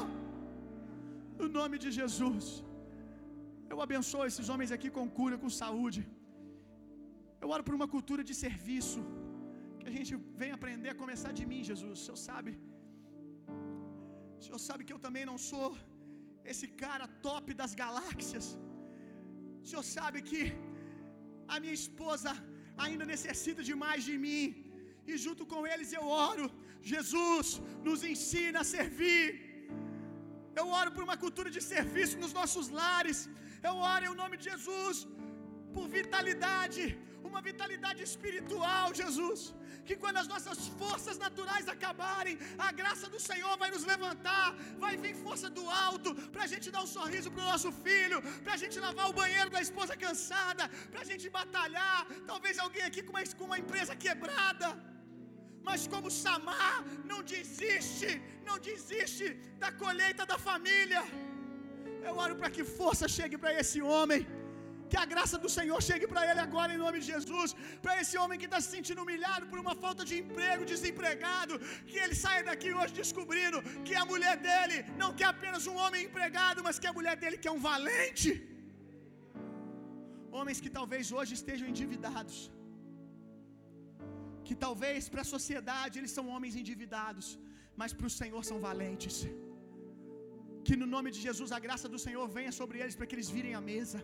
No 1.42 1.50
nome 1.60 1.78
de 1.84 1.92
Jesus. 2.00 2.48
Eu 3.74 3.80
abençoo 3.86 4.26
esses 4.30 4.48
homens 4.52 4.72
aqui 4.76 4.90
com 4.98 5.06
cura, 5.20 5.38
com 5.44 5.58
saúde. 5.64 6.02
Eu 7.42 7.50
oro 7.56 7.64
por 7.68 7.76
uma 7.80 7.90
cultura 7.96 8.24
de 8.30 8.36
serviço. 8.46 9.02
Que 9.80 9.90
a 9.92 9.96
gente 9.98 10.14
venha 10.42 10.56
aprender 10.60 10.90
a 10.94 11.00
começar 11.04 11.32
de 11.40 11.46
mim, 11.52 11.62
Jesus. 11.72 11.94
O 11.98 12.04
Senhor 12.06 12.20
sabe. 12.30 12.52
O 14.40 14.42
Senhor 14.46 14.62
sabe 14.70 14.86
que 14.88 14.94
eu 14.96 15.02
também 15.06 15.26
não 15.32 15.38
sou 15.52 15.70
esse 16.52 16.68
cara 16.84 17.08
top 17.28 17.48
das 17.62 17.74
galáxias. 17.84 18.48
O 19.64 19.68
Senhor 19.70 19.86
sabe 19.98 20.20
que 20.30 20.42
a 21.54 21.58
minha 21.64 21.78
esposa 21.82 22.32
ainda 22.86 23.06
necessita 23.14 23.62
de 23.70 23.76
mais 23.86 24.02
de 24.10 24.16
mim. 24.26 24.44
E 25.12 25.16
junto 25.26 25.44
com 25.52 25.62
eles 25.74 25.92
eu 26.00 26.06
oro. 26.30 26.48
Jesus 26.94 27.48
nos 27.88 28.02
ensina 28.14 28.60
a 28.64 28.70
servir. 28.76 29.24
Eu 30.60 30.66
oro 30.80 30.92
por 30.96 31.04
uma 31.08 31.18
cultura 31.24 31.50
de 31.56 31.62
serviço 31.74 32.16
nos 32.24 32.34
nossos 32.40 32.68
lares. 32.82 33.20
Eu 33.70 33.76
oro 33.94 34.06
em 34.08 34.20
nome 34.24 34.38
de 34.40 34.46
Jesus 34.52 34.98
por 35.76 35.86
vitalidade, 35.98 36.84
uma 37.28 37.42
vitalidade 37.50 38.02
espiritual, 38.10 38.88
Jesus. 39.02 39.42
Que 39.88 39.96
quando 40.02 40.18
as 40.22 40.28
nossas 40.34 40.60
forças 40.82 41.18
naturais 41.26 41.68
acabarem, 41.76 42.36
a 42.68 42.72
graça 42.80 43.08
do 43.14 43.20
Senhor 43.28 43.54
vai 43.62 43.70
nos 43.76 43.86
levantar, 43.92 44.48
vai 44.84 44.94
vir 45.04 45.16
força 45.26 45.50
do 45.58 45.66
alto, 45.88 46.14
para 46.34 46.44
a 46.46 46.52
gente 46.54 46.70
dar 46.76 46.84
um 46.84 46.92
sorriso 46.98 47.32
para 47.32 47.44
o 47.46 47.50
nosso 47.54 47.72
filho, 47.86 48.20
para 48.44 48.54
a 48.58 48.62
gente 48.64 48.78
lavar 48.86 49.08
o 49.10 49.18
banheiro 49.22 49.50
da 49.56 49.62
esposa 49.68 49.96
cansada, 50.06 50.66
para 50.92 51.02
a 51.02 51.10
gente 51.12 51.28
batalhar. 51.40 52.00
Talvez 52.32 52.58
alguém 52.66 52.86
aqui 52.90 53.04
com 53.08 53.14
uma, 53.16 53.26
com 53.40 53.46
uma 53.52 53.60
empresa 53.64 53.96
quebrada. 54.06 54.70
Mas 55.68 55.88
como 55.94 56.10
Samar 56.24 56.78
não 57.12 57.22
desiste, 57.34 58.12
não 58.48 58.58
desiste 58.70 59.28
da 59.64 59.72
colheita 59.84 60.26
da 60.32 60.38
família. 60.50 61.04
Eu 62.08 62.16
oro 62.24 62.36
para 62.40 62.50
que 62.56 62.64
força 62.80 63.08
chegue 63.18 63.38
para 63.38 63.54
esse 63.62 63.82
homem. 63.82 64.22
Que 64.92 64.98
a 65.04 65.08
graça 65.14 65.38
do 65.44 65.50
Senhor 65.56 65.80
chegue 65.88 66.06
para 66.12 66.24
ele 66.30 66.42
agora 66.46 66.74
em 66.76 66.82
nome 66.84 66.98
de 67.02 67.08
Jesus. 67.14 67.50
Para 67.84 67.96
esse 68.02 68.16
homem 68.22 68.40
que 68.42 68.48
está 68.50 68.60
se 68.66 68.70
sentindo 68.76 69.02
humilhado 69.06 69.46
por 69.52 69.60
uma 69.64 69.76
falta 69.84 70.04
de 70.10 70.16
emprego, 70.22 70.70
desempregado. 70.74 71.56
Que 71.90 71.98
ele 72.04 72.18
saia 72.24 72.44
daqui 72.52 72.72
hoje 72.80 72.94
descobrindo 73.02 73.60
que 73.88 73.96
a 74.04 74.06
mulher 74.12 74.36
dele 74.48 74.78
não 75.02 75.12
quer 75.20 75.30
apenas 75.34 75.66
um 75.72 75.78
homem 75.84 76.04
empregado, 76.10 76.64
mas 76.68 76.80
que 76.84 76.90
a 76.92 76.96
mulher 77.00 77.16
dele 77.24 77.40
quer 77.44 77.54
um 77.58 77.64
valente. 77.72 78.32
Homens 80.38 80.62
que 80.64 80.72
talvez 80.80 81.06
hoje 81.18 81.34
estejam 81.40 81.68
endividados. 81.74 82.38
Que 84.48 84.56
talvez 84.66 85.10
para 85.14 85.24
a 85.26 85.32
sociedade 85.36 85.98
eles 86.00 86.16
são 86.18 86.26
homens 86.34 86.56
endividados, 86.62 87.28
mas 87.82 87.94
para 87.98 88.10
o 88.10 88.16
Senhor 88.20 88.42
são 88.52 88.60
valentes. 88.70 89.18
Que 90.68 90.76
no 90.82 90.88
nome 90.96 91.10
de 91.16 91.20
Jesus 91.28 91.52
a 91.58 91.62
graça 91.66 91.88
do 91.94 92.00
Senhor 92.06 92.26
venha 92.38 92.54
sobre 92.62 92.78
eles 92.82 92.96
para 92.98 93.08
que 93.10 93.16
eles 93.18 93.30
virem 93.38 93.54
à 93.60 93.62
mesa. 93.74 94.00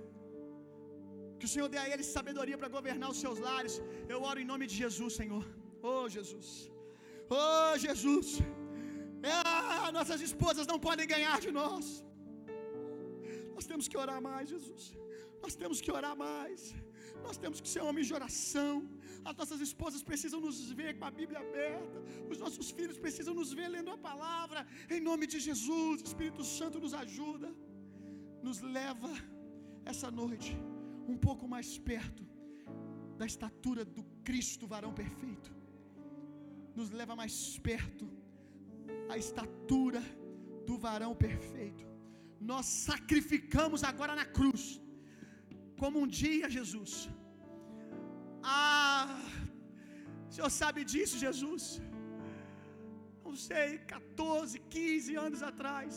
Que 1.39 1.47
o 1.47 1.51
Senhor 1.53 1.67
dê 1.73 1.79
a 1.83 1.87
eles 1.93 2.07
sabedoria 2.17 2.57
para 2.61 2.69
governar 2.77 3.09
os 3.13 3.19
seus 3.23 3.39
lares. 3.47 3.75
Eu 4.13 4.19
oro 4.29 4.39
em 4.43 4.49
nome 4.53 4.65
de 4.71 4.75
Jesus, 4.83 5.13
Senhor. 5.21 5.45
Oh, 5.91 6.07
Jesus. 6.17 6.49
Oh, 7.41 7.73
Jesus. 7.85 8.29
Ah, 9.33 9.91
nossas 9.97 10.21
esposas 10.27 10.67
não 10.71 10.79
podem 10.87 11.07
ganhar 11.13 11.37
de 11.45 11.51
nós. 11.61 11.85
Nós 13.55 13.65
temos 13.71 13.87
que 13.91 13.97
orar 14.03 14.19
mais, 14.29 14.45
Jesus. 14.53 14.83
Nós 15.43 15.55
temos 15.61 15.79
que 15.83 15.91
orar 15.99 16.15
mais. 16.25 16.61
Nós 17.25 17.37
temos 17.43 17.59
que 17.63 17.69
ser 17.73 17.81
homens 17.87 18.07
de 18.09 18.13
oração. 18.19 18.73
As 19.29 19.35
nossas 19.39 19.59
esposas 19.67 20.01
precisam 20.09 20.39
nos 20.45 20.57
ver 20.79 20.91
com 20.97 21.05
a 21.09 21.13
Bíblia 21.19 21.39
aberta. 21.45 21.97
Os 22.31 22.39
nossos 22.43 22.69
filhos 22.77 22.97
precisam 23.05 23.33
nos 23.39 23.51
ver 23.59 23.69
lendo 23.75 23.91
a 23.95 23.99
palavra. 24.09 24.61
Em 24.95 25.01
nome 25.09 25.25
de 25.33 25.39
Jesus, 25.47 26.03
Espírito 26.11 26.45
Santo 26.57 26.79
nos 26.85 26.95
ajuda. 27.03 27.51
Nos 28.47 28.59
leva 28.77 29.11
essa 29.93 30.09
noite 30.21 30.51
um 31.13 31.17
pouco 31.27 31.45
mais 31.55 31.69
perto 31.89 32.23
da 33.19 33.25
estatura 33.31 33.83
do 33.97 34.03
Cristo 34.27 34.71
varão 34.73 34.93
perfeito. 35.03 35.51
Nos 36.77 36.89
leva 36.99 37.15
mais 37.21 37.35
perto 37.69 38.05
a 39.13 39.17
estatura 39.25 40.01
do 40.67 40.77
varão 40.85 41.13
perfeito. 41.27 41.85
Nós 42.51 42.65
sacrificamos 42.89 43.83
agora 43.91 44.13
na 44.21 44.25
cruz, 44.37 44.63
como 45.81 45.99
um 46.03 46.09
dia, 46.21 46.49
Jesus. 46.57 46.93
Ah, 48.43 49.19
o 50.27 50.31
Senhor 50.35 50.51
sabe 50.61 50.81
disso, 50.93 51.21
Jesus. 51.25 51.63
Não 53.25 53.35
sei, 53.49 53.69
14, 53.95 54.59
15 54.75 55.15
anos 55.25 55.41
atrás, 55.49 55.93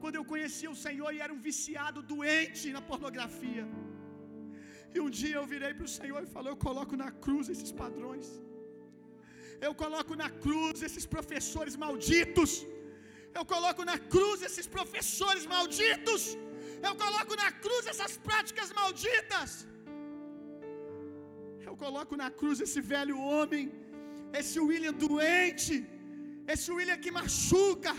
quando 0.00 0.16
eu 0.18 0.24
conheci 0.32 0.66
o 0.72 0.78
Senhor 0.86 1.10
e 1.12 1.20
era 1.24 1.32
um 1.36 1.42
viciado 1.48 2.00
doente 2.14 2.66
na 2.76 2.82
pornografia. 2.90 3.64
E 4.96 5.00
um 5.04 5.10
dia 5.20 5.36
eu 5.40 5.46
virei 5.52 5.72
para 5.78 5.88
o 5.88 5.94
Senhor 5.98 6.20
e 6.26 6.32
falei: 6.34 6.50
Eu 6.54 6.60
coloco 6.66 6.96
na 7.04 7.10
cruz 7.24 7.48
esses 7.54 7.72
padrões. 7.82 8.26
Eu 9.66 9.72
coloco 9.82 10.14
na 10.22 10.30
cruz 10.44 10.82
esses 10.88 11.06
professores 11.14 11.76
malditos. 11.84 12.52
Eu 13.38 13.44
coloco 13.52 13.82
na 13.90 13.98
cruz 14.14 14.38
esses 14.48 14.66
professores 14.76 15.44
malditos. 15.54 16.24
Eu 16.88 16.94
coloco 17.04 17.34
na 17.42 17.50
cruz 17.64 17.84
essas 17.92 18.14
práticas 18.26 18.68
malditas. 18.80 19.52
Eu 21.68 21.74
coloco 21.84 22.14
na 22.22 22.30
cruz 22.40 22.56
esse 22.66 22.80
velho 22.94 23.16
homem, 23.30 23.64
esse 24.40 24.58
William 24.68 24.96
doente, 25.06 25.76
esse 26.54 26.68
William 26.76 26.98
que 27.04 27.12
machuca, 27.18 27.94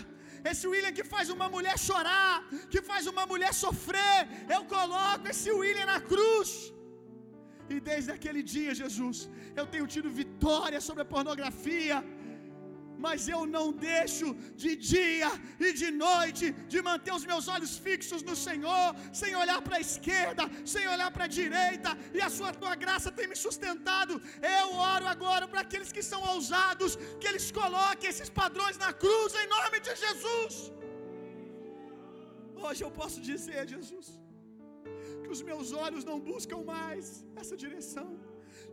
esse 0.50 0.64
William 0.72 0.94
que 0.98 1.06
faz 1.14 1.26
uma 1.36 1.48
mulher 1.54 1.76
chorar, 1.88 2.34
que 2.72 2.80
faz 2.90 3.04
uma 3.12 3.24
mulher 3.32 3.52
sofrer. 3.64 4.20
Eu 4.56 4.62
coloco 4.76 5.26
esse 5.34 5.50
William 5.60 5.88
na 5.94 6.00
cruz. 6.12 6.50
E 7.74 7.78
desde 7.90 8.10
aquele 8.16 8.42
dia, 8.54 8.74
Jesus, 8.82 9.18
eu 9.60 9.66
tenho 9.72 9.86
tido 9.94 10.16
vitória 10.22 10.80
sobre 10.88 11.02
a 11.04 11.12
pornografia. 11.14 11.98
Mas 13.04 13.22
eu 13.32 13.40
não 13.54 13.64
deixo 13.88 14.28
de 14.62 14.70
dia 14.92 15.30
e 15.66 15.70
de 15.80 15.88
noite 16.04 16.46
de 16.72 16.78
manter 16.88 17.12
os 17.16 17.24
meus 17.30 17.46
olhos 17.54 17.72
fixos 17.86 18.22
no 18.28 18.36
Senhor, 18.44 18.86
sem 19.20 19.32
olhar 19.42 19.60
para 19.66 19.76
a 19.78 19.84
esquerda, 19.86 20.44
sem 20.74 20.84
olhar 20.94 21.10
para 21.16 21.24
a 21.26 21.34
direita, 21.40 21.90
e 22.16 22.20
a 22.28 22.30
sua 22.36 22.52
tua 22.60 22.74
graça 22.84 23.12
tem 23.18 23.28
me 23.32 23.36
sustentado. 23.44 24.14
Eu 24.60 24.68
oro 24.94 25.06
agora 25.14 25.46
para 25.52 25.62
aqueles 25.66 25.92
que 25.96 26.04
são 26.12 26.22
ousados, 26.34 26.96
que 27.20 27.28
eles 27.32 27.48
coloquem 27.60 28.08
esses 28.14 28.30
padrões 28.42 28.78
na 28.84 28.92
cruz 29.04 29.34
em 29.42 29.48
nome 29.56 29.78
de 29.88 29.94
Jesus. 30.04 30.56
Hoje 32.64 32.82
eu 32.86 32.92
posso 33.00 33.20
dizer, 33.30 33.60
Jesus, 33.74 34.06
que 35.26 35.34
os 35.36 35.42
meus 35.50 35.68
olhos 35.84 36.04
não 36.10 36.18
buscam 36.30 36.58
mais 36.74 37.04
essa 37.42 37.56
direção, 37.64 38.08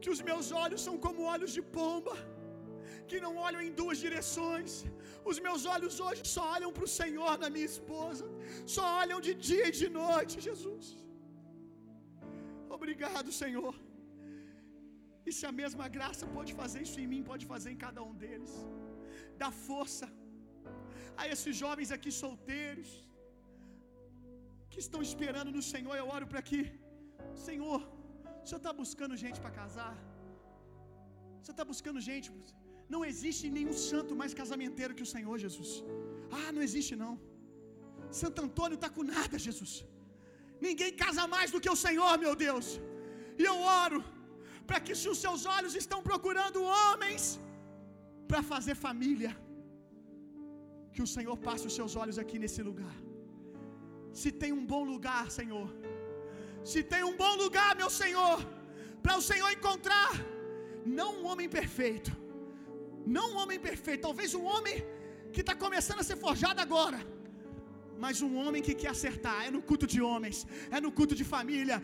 que 0.01 0.09
os 0.13 0.21
meus 0.29 0.47
olhos 0.63 0.81
são 0.87 0.95
como 1.05 1.29
olhos 1.33 1.51
de 1.57 1.63
pomba, 1.77 2.15
que 3.09 3.19
não 3.25 3.31
olham 3.45 3.61
em 3.67 3.71
duas 3.79 3.97
direções. 4.05 4.71
Os 5.31 5.37
meus 5.45 5.63
olhos 5.75 5.95
hoje 6.05 6.21
só 6.35 6.43
olham 6.55 6.71
para 6.75 6.87
o 6.87 6.93
Senhor 6.99 7.33
na 7.43 7.49
minha 7.55 7.69
esposa, 7.73 8.25
só 8.75 8.83
olham 9.01 9.19
de 9.27 9.33
dia 9.47 9.65
e 9.71 9.75
de 9.81 9.89
noite, 10.01 10.35
Jesus. 10.47 10.87
Obrigado, 12.77 13.31
Senhor. 13.41 13.73
E 15.27 15.31
se 15.37 15.45
a 15.49 15.53
mesma 15.61 15.85
graça 15.97 16.25
pode 16.37 16.51
fazer 16.61 16.79
isso 16.87 16.99
em 17.03 17.09
mim, 17.11 17.21
pode 17.31 17.45
fazer 17.53 17.69
em 17.73 17.81
cada 17.85 18.01
um 18.09 18.13
deles. 18.23 18.53
Dá 19.43 19.49
força 19.67 20.07
a 21.21 21.25
esses 21.33 21.55
jovens 21.63 21.91
aqui 21.97 22.11
solteiros, 22.23 22.91
que 24.73 24.81
estão 24.85 25.01
esperando 25.09 25.51
no 25.57 25.63
Senhor, 25.73 25.95
eu 26.01 26.07
oro 26.15 26.27
para 26.31 26.41
que, 26.49 26.59
Senhor, 27.47 27.79
o 28.41 28.45
Senhor 28.47 28.61
está 28.63 28.73
buscando 28.81 29.21
gente 29.23 29.39
para 29.43 29.53
casar, 29.61 29.95
o 31.39 31.43
Senhor 31.43 31.55
está 31.57 31.65
buscando 31.73 32.01
gente, 32.09 32.29
não 32.93 33.01
existe 33.11 33.43
nenhum 33.57 33.75
santo 33.89 34.13
mais 34.21 34.33
casamenteiro 34.41 34.95
que 34.97 35.05
o 35.07 35.11
Senhor, 35.15 35.35
Jesus. 35.45 35.71
Ah, 36.39 36.49
não 36.55 36.63
existe 36.67 36.93
não. 37.03 37.13
Santo 38.21 38.39
Antônio 38.47 38.77
está 38.79 38.89
com 38.95 39.03
nada, 39.15 39.37
Jesus. 39.47 39.73
Ninguém 40.67 40.91
casa 41.03 41.23
mais 41.35 41.49
do 41.53 41.61
que 41.63 41.71
o 41.75 41.79
Senhor, 41.85 42.13
meu 42.25 42.33
Deus. 42.47 42.67
E 43.41 43.45
eu 43.51 43.57
oro 43.83 44.01
para 44.67 44.79
que, 44.85 44.93
se 45.01 45.07
os 45.13 45.21
seus 45.25 45.41
olhos 45.57 45.73
estão 45.83 45.99
procurando 46.09 46.59
homens 46.81 47.23
para 48.29 48.41
fazer 48.51 48.75
família, 48.87 49.31
que 50.95 51.03
o 51.05 51.11
Senhor 51.15 51.35
passe 51.47 51.65
os 51.69 51.75
seus 51.79 51.95
olhos 52.03 52.19
aqui 52.23 52.37
nesse 52.43 52.61
lugar. 52.69 52.95
Se 54.21 54.31
tem 54.41 54.51
um 54.59 54.65
bom 54.73 54.83
lugar, 54.93 55.23
Senhor. 55.39 55.67
Se 56.71 56.81
tem 56.91 57.03
um 57.11 57.15
bom 57.21 57.33
lugar, 57.43 57.71
meu 57.81 57.89
Senhor, 58.01 58.37
para 59.03 59.15
o 59.21 59.23
Senhor 59.29 59.49
encontrar, 59.57 60.11
não 60.99 61.09
um 61.19 61.25
homem 61.31 61.49
perfeito, 61.57 62.11
não 63.17 63.25
um 63.31 63.37
homem 63.41 63.59
perfeito, 63.69 64.01
talvez 64.07 64.29
um 64.41 64.45
homem 64.53 64.77
que 65.33 65.41
está 65.43 65.55
começando 65.63 66.01
a 66.03 66.07
ser 66.09 66.17
forjado 66.25 66.59
agora, 66.65 66.99
Mas 68.03 68.21
um 68.27 68.33
homem 68.41 68.61
que 68.67 68.73
quer 68.81 68.91
acertar 68.95 69.39
é 69.47 69.51
no 69.55 69.61
culto 69.69 69.85
de 69.93 69.99
homens, 70.07 70.37
é 70.75 70.79
no 70.85 70.91
culto 70.97 71.15
de 71.19 71.25
família. 71.33 71.77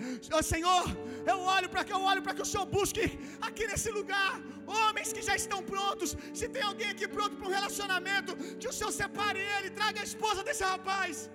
Senhor, 0.51 0.85
eu 1.31 1.37
olho 1.55 1.69
para 1.73 1.83
que 1.87 1.93
eu 1.97 2.01
olho 2.11 2.21
para 2.25 2.33
que 2.37 2.43
o 2.45 2.49
Senhor 2.51 2.65
busque 2.77 3.03
aqui 3.47 3.65
nesse 3.71 3.91
lugar 3.99 4.31
homens 4.79 5.13
que 5.15 5.23
já 5.29 5.35
estão 5.41 5.59
prontos. 5.71 6.09
Se 6.39 6.47
tem 6.55 6.63
alguém 6.69 6.89
aqui 6.93 7.07
pronto 7.17 7.35
para 7.37 7.47
um 7.49 7.55
relacionamento, 7.59 8.35
que 8.61 8.67
o 8.71 8.75
Senhor 8.77 8.91
separe 9.01 9.41
ele, 9.55 9.69
traga 9.79 10.01
a 10.01 10.07
esposa 10.11 10.43
desse 10.47 10.63
rapaz. 10.73 11.29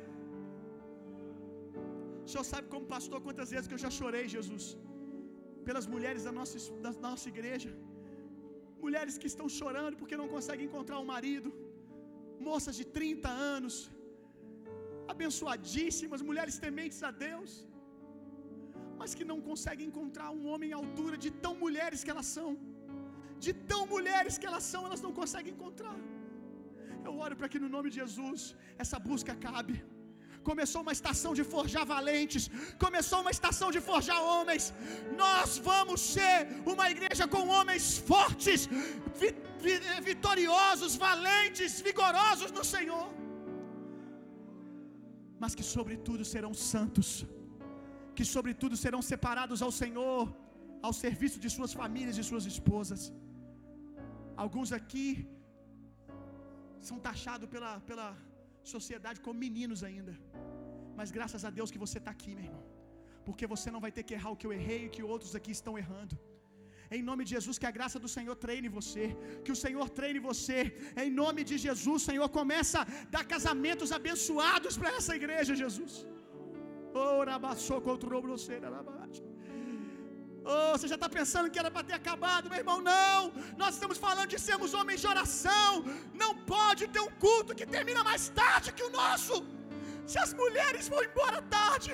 Senhor 2.34 2.46
sabe 2.52 2.66
como 2.72 2.92
pastor 2.94 3.18
quantas 3.26 3.50
vezes 3.54 3.68
que 3.68 3.76
eu 3.76 3.82
já 3.84 3.90
chorei, 3.98 4.22
Jesus, 4.36 4.64
pelas 5.66 5.86
mulheres 5.92 6.22
da 6.28 6.32
nossa, 6.38 6.58
da 6.86 6.92
nossa 7.06 7.26
igreja. 7.32 7.70
Mulheres 8.84 9.16
que 9.20 9.28
estão 9.32 9.46
chorando 9.58 9.94
porque 10.00 10.16
não 10.22 10.28
conseguem 10.34 10.66
encontrar 10.68 10.98
um 11.02 11.10
marido. 11.12 11.50
Moças 12.48 12.76
de 12.80 12.84
30 12.96 13.30
anos, 13.56 13.76
abençoadíssimas, 15.12 16.26
mulheres 16.30 16.56
tementes 16.66 17.00
a 17.08 17.12
Deus, 17.26 17.52
mas 19.00 19.14
que 19.18 19.26
não 19.30 19.38
conseguem 19.50 19.86
encontrar 19.90 20.28
um 20.38 20.44
homem 20.52 20.72
à 20.74 20.78
altura 20.82 21.16
de 21.24 21.32
tão 21.46 21.54
mulheres 21.64 22.02
que 22.04 22.12
elas 22.16 22.30
são. 22.36 22.50
De 23.46 23.54
tão 23.72 23.82
mulheres 23.94 24.36
que 24.42 24.48
elas 24.50 24.66
são, 24.74 24.82
elas 24.88 25.04
não 25.06 25.14
conseguem 25.22 25.54
encontrar. 25.56 25.96
Eu 27.08 27.14
oro 27.24 27.36
para 27.38 27.50
que 27.52 27.62
no 27.64 27.72
nome 27.76 27.88
de 27.92 27.98
Jesus 28.02 28.42
essa 28.84 28.98
busca 29.08 29.32
acabe. 29.38 29.76
Começou 30.50 30.80
uma 30.84 30.94
estação 30.98 31.32
de 31.38 31.44
forjar 31.54 31.84
valentes, 31.94 32.44
começou 32.84 33.20
uma 33.24 33.34
estação 33.36 33.68
de 33.76 33.80
forjar 33.88 34.20
homens. 34.32 34.64
Nós 35.22 35.58
vamos 35.70 36.00
ser 36.14 36.36
uma 36.74 36.86
igreja 36.94 37.26
com 37.34 37.42
homens 37.56 37.86
fortes, 38.12 38.62
vitoriosos, 40.10 40.94
valentes, 41.08 41.74
vigorosos 41.88 42.52
no 42.58 42.66
Senhor 42.74 43.06
mas 45.42 45.54
que 45.58 45.64
sobretudo 45.76 46.22
serão 46.32 46.52
santos, 46.72 47.08
que 48.16 48.24
sobretudo 48.34 48.74
serão 48.82 49.00
separados 49.12 49.60
ao 49.66 49.72
Senhor, 49.80 50.22
ao 50.86 50.92
serviço 51.04 51.38
de 51.44 51.48
suas 51.56 51.72
famílias 51.80 52.18
e 52.20 52.28
suas 52.30 52.44
esposas. 52.52 53.02
Alguns 54.44 54.70
aqui 54.78 55.08
são 56.88 56.98
taxados 57.08 57.48
pela, 57.54 57.72
pela 57.90 58.08
sociedade 58.74 59.20
como 59.20 59.38
meninos 59.46 59.82
ainda, 59.88 60.14
mas 60.98 61.10
graças 61.10 61.44
a 61.48 61.50
Deus 61.58 61.70
que 61.70 61.82
você 61.86 61.98
está 61.98 62.12
aqui, 62.16 62.34
meu 62.34 62.44
irmão, 62.44 62.64
porque 63.26 63.46
você 63.54 63.70
não 63.74 63.80
vai 63.84 63.92
ter 63.96 64.04
que 64.08 64.14
errar 64.18 64.30
o 64.30 64.36
que 64.36 64.46
eu 64.46 64.52
errei 64.52 64.86
e 64.86 64.92
que 64.94 65.02
outros 65.02 65.34
aqui 65.38 65.52
estão 65.58 65.76
errando. 65.82 66.16
Em 66.96 67.02
nome 67.02 67.24
de 67.24 67.30
Jesus, 67.36 67.58
que 67.60 67.68
a 67.70 67.76
graça 67.78 67.98
do 68.04 68.10
Senhor 68.16 68.36
treine 68.44 68.68
você. 68.78 69.04
Que 69.44 69.52
o 69.54 69.56
Senhor 69.64 69.86
treine 69.98 70.20
você. 70.30 70.58
Em 71.04 71.10
nome 71.10 71.42
de 71.50 71.56
Jesus, 71.66 72.02
Senhor, 72.02 72.28
começa 72.28 72.80
a 72.82 72.86
dar 73.14 73.24
casamentos 73.24 73.92
abençoados 73.98 74.76
para 74.76 74.90
essa 74.98 75.16
igreja, 75.20 75.54
Jesus. 75.62 76.06
Oh, 76.94 77.24
Oh, 80.44 80.72
você 80.72 80.86
já 80.92 80.96
está 80.96 81.08
pensando 81.08 81.50
que 81.50 81.58
era 81.58 81.70
para 81.70 81.86
ter 81.88 81.94
acabado, 81.94 82.50
meu 82.50 82.58
irmão? 82.58 82.78
Não, 82.92 83.32
nós 83.56 83.74
estamos 83.76 83.96
falando 83.96 84.28
de 84.34 84.38
sermos 84.38 84.74
homens 84.74 85.00
de 85.00 85.08
oração. 85.14 85.70
Não 86.22 86.32
pode 86.54 86.86
ter 86.94 87.00
um 87.00 87.12
culto 87.26 87.54
que 87.58 87.66
termina 87.76 88.04
mais 88.04 88.28
tarde 88.28 88.72
que 88.72 88.82
o 88.82 88.90
nosso. 88.90 89.36
Se 90.06 90.18
as 90.18 90.34
mulheres 90.34 90.86
vão 90.92 91.02
embora 91.02 91.40
tarde, 91.58 91.92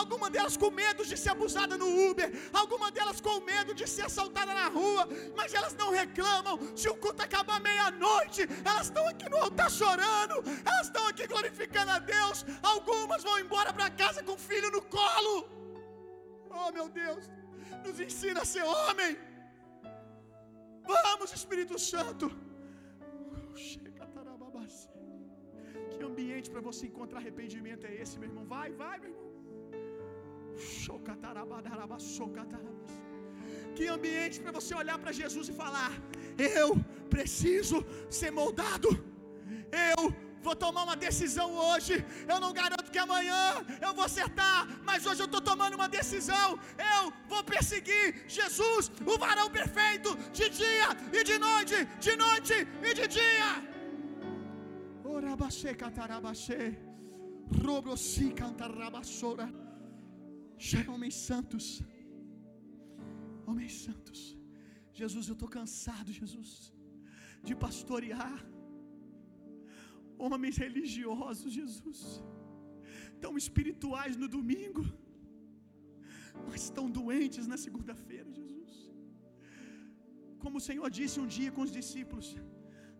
alguma 0.00 0.28
delas 0.28 0.56
com 0.56 0.70
medo 0.70 1.04
de 1.10 1.16
ser 1.16 1.30
abusada 1.30 1.76
no 1.82 1.88
Uber, 2.10 2.28
alguma 2.52 2.90
delas 2.90 3.20
com 3.20 3.38
medo 3.52 3.72
de 3.72 3.86
ser 3.86 4.04
assaltada 4.06 4.52
na 4.52 4.66
rua, 4.78 5.08
mas 5.36 5.54
elas 5.54 5.74
não 5.82 5.90
reclamam. 5.92 6.58
Se 6.74 6.88
o 6.88 6.96
culto 6.96 7.22
acabar 7.22 7.60
meia-noite, 7.60 8.48
elas 8.64 8.86
estão 8.88 9.06
aqui 9.06 9.28
no 9.28 9.36
altar 9.36 9.70
chorando, 9.70 10.42
elas 10.64 10.86
estão 10.88 11.06
aqui 11.06 11.26
glorificando 11.34 11.92
a 11.92 12.00
Deus. 12.00 12.44
Algumas 12.62 13.22
vão 13.22 13.38
embora 13.38 13.72
para 13.72 13.88
casa 13.90 14.24
com 14.24 14.32
o 14.32 14.44
filho 14.50 14.70
no 14.72 14.82
colo. 14.82 15.36
Oh 16.50 16.70
meu 16.72 16.88
Deus, 16.88 17.30
nos 17.86 17.98
ensina 18.06 18.40
a 18.44 18.50
ser 18.54 18.64
homem. 18.76 19.12
Vamos, 20.92 21.30
Espírito 21.40 21.76
Santo. 21.92 22.26
Que 25.92 26.02
ambiente 26.10 26.48
para 26.54 26.62
você 26.68 26.82
encontrar 26.90 27.18
arrependimento 27.22 27.84
é 27.90 27.94
esse, 28.02 28.14
meu 28.20 28.28
irmão? 28.30 28.44
Vai, 28.54 28.68
vai, 28.82 28.96
meu 29.02 29.10
irmão. 29.10 29.28
Que 33.76 33.86
ambiente 33.96 34.36
para 34.42 34.52
você 34.58 34.72
olhar 34.82 34.98
para 35.02 35.12
Jesus 35.20 35.46
e 35.52 35.54
falar: 35.62 35.92
Eu 36.56 36.68
preciso 37.14 37.78
ser 38.18 38.30
moldado. 38.40 38.90
Eu 39.90 40.00
vou 40.46 40.54
tomar 40.64 40.82
uma 40.88 40.96
decisão 41.06 41.48
hoje. 41.68 41.94
Eu 42.32 42.38
não 42.44 42.52
garanto 42.60 42.90
que 42.94 43.00
amanhã 43.06 43.42
eu 43.86 43.92
vou 43.94 44.04
acertar, 44.04 44.58
mas 44.88 45.06
hoje 45.06 45.22
eu 45.22 45.30
estou 45.30 45.42
tomando 45.50 45.74
uma 45.80 45.88
decisão. 45.98 46.48
Eu 46.94 47.02
vou 47.32 47.42
perseguir 47.52 48.06
Jesus, 48.38 48.90
o 49.12 49.18
varão 49.24 49.48
perfeito, 49.58 50.10
de 50.38 50.48
dia 50.62 50.88
e 51.18 51.22
de 51.30 51.38
noite, 51.48 51.76
de 52.06 52.14
noite 52.16 52.54
e 52.88 52.94
de 53.00 53.06
dia. 53.18 53.50
Orabaxê, 55.04 55.74
catarabaxê, 55.84 56.62
robrosi, 57.64 58.28
cantarabassora. 58.42 59.48
Já 60.58 60.80
é 60.82 60.90
homens 60.94 61.16
santos. 61.28 61.66
Homens 63.46 63.74
santos. 63.84 64.20
Jesus, 65.00 65.26
eu 65.28 65.36
estou 65.36 65.48
cansado, 65.48 66.10
Jesus, 66.12 66.50
de 67.42 67.54
pastorear 67.54 68.51
homens 70.18 70.56
religiosos, 70.64 71.52
Jesus, 71.60 72.00
tão 73.24 73.32
espirituais 73.42 74.16
no 74.22 74.28
domingo, 74.36 74.84
mas 76.48 76.70
tão 76.78 76.86
doentes 76.98 77.46
na 77.52 77.58
segunda-feira, 77.66 78.28
Jesus. 78.40 78.72
Como 80.42 80.56
o 80.58 80.64
Senhor 80.68 80.88
disse 80.98 81.18
um 81.24 81.28
dia 81.38 81.50
com 81.56 81.62
os 81.66 81.74
discípulos: 81.80 82.28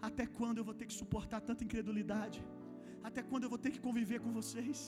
Até 0.09 0.27
quando 0.39 0.59
eu 0.59 0.67
vou 0.69 0.77
ter 0.81 0.87
que 0.91 0.99
suportar 1.03 1.41
tanta 1.49 1.65
incredulidade? 1.67 2.41
Até 3.09 3.21
quando 3.31 3.45
eu 3.45 3.53
vou 3.55 3.63
ter 3.65 3.73
que 3.75 3.83
conviver 3.87 4.19
com 4.25 4.33
vocês? 4.41 4.81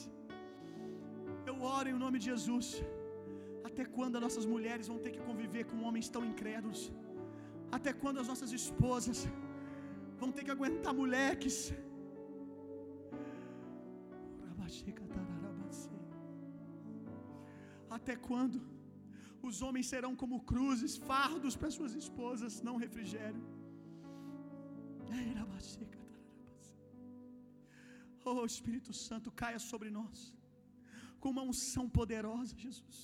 Eu 1.51 1.55
oro 1.77 1.89
em 1.93 1.97
nome 2.03 2.17
de 2.21 2.27
Jesus. 2.31 2.67
Até 3.69 3.83
quando 3.95 4.15
as 4.17 4.23
nossas 4.25 4.45
mulheres 4.53 4.87
vão 4.91 4.99
ter 5.05 5.11
que 5.15 5.23
conviver 5.29 5.63
com 5.69 5.83
homens 5.87 6.07
tão 6.15 6.23
incrédulos? 6.31 6.81
Até 7.77 7.91
quando 8.01 8.19
as 8.23 8.27
nossas 8.31 8.51
esposas 8.59 9.19
vão 10.21 10.31
ter 10.35 10.43
que 10.45 10.53
aguentar 10.55 10.93
moleques? 11.01 11.57
Até 17.97 18.15
quando 18.27 18.57
os 19.49 19.61
homens 19.65 19.87
serão 19.93 20.13
como 20.21 20.43
cruzes, 20.51 20.95
fardos 21.09 21.55
para 21.59 21.75
suas 21.77 21.93
esposas, 22.03 22.61
não 22.67 22.77
refrigério? 22.85 23.43
Oh 28.31 28.43
Espírito 28.53 28.91
Santo, 29.07 29.29
caia 29.41 29.59
sobre 29.71 29.89
nós 29.97 30.19
com 31.25 31.29
uma 31.33 31.43
unção 31.51 31.85
poderosa, 31.97 32.53
Jesus. 32.65 32.97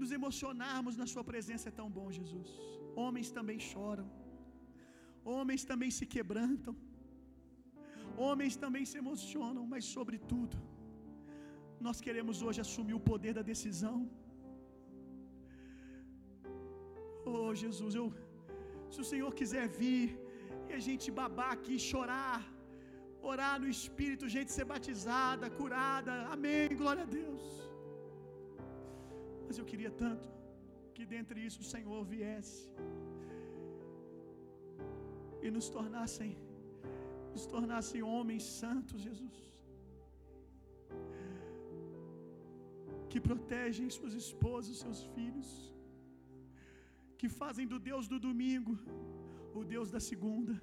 Nos 0.00 0.10
emocionarmos 0.16 0.96
na 1.00 1.06
Sua 1.12 1.24
presença 1.30 1.66
é 1.70 1.72
tão 1.80 1.88
bom, 1.98 2.06
Jesus. 2.18 2.50
Homens 3.02 3.30
também 3.38 3.58
choram, 3.70 4.06
homens 5.34 5.64
também 5.70 5.90
se 5.98 6.06
quebrantam, 6.14 6.74
homens 8.26 8.54
também 8.64 8.84
se 8.90 8.98
emocionam, 9.02 9.64
mas, 9.72 9.84
sobretudo, 9.96 10.56
nós 11.86 11.98
queremos 12.06 12.38
hoje 12.46 12.60
assumir 12.66 12.96
o 12.98 13.04
poder 13.10 13.32
da 13.38 13.44
decisão. 13.52 13.98
Oh, 17.32 17.50
Jesus, 17.62 17.92
eu, 18.00 18.06
se 18.92 19.00
o 19.04 19.08
Senhor 19.12 19.32
quiser 19.40 19.66
vir 19.80 20.06
e 20.68 20.72
a 20.78 20.82
gente 20.86 21.08
babar 21.20 21.50
aqui, 21.56 21.76
chorar, 21.90 22.40
orar 23.30 23.54
no 23.62 23.68
Espírito, 23.76 24.34
gente 24.36 24.50
ser 24.56 24.66
batizada, 24.74 25.46
curada, 25.60 26.14
amém, 26.34 26.76
glória 26.82 27.04
a 27.06 27.10
Deus. 27.20 27.44
Mas 29.46 29.58
eu 29.60 29.66
queria 29.70 29.92
tanto 30.04 30.28
que 30.96 31.04
dentre 31.14 31.38
isso 31.48 31.60
o 31.64 31.70
Senhor 31.74 32.00
viesse 32.14 32.60
e 35.46 35.50
nos 35.56 35.68
tornassem, 35.76 36.32
nos 37.32 37.46
tornassem 37.54 38.02
homens 38.02 38.44
santos, 38.62 39.00
Jesus, 39.08 39.38
que 43.10 43.20
protegem 43.28 43.88
suas 43.98 44.14
esposas, 44.22 44.78
seus 44.84 45.02
filhos, 45.14 45.50
que 47.20 47.28
fazem 47.40 47.66
do 47.72 47.78
Deus 47.90 48.06
do 48.12 48.18
domingo 48.28 48.74
o 49.60 49.64
Deus 49.64 49.90
da 49.90 50.00
segunda, 50.00 50.54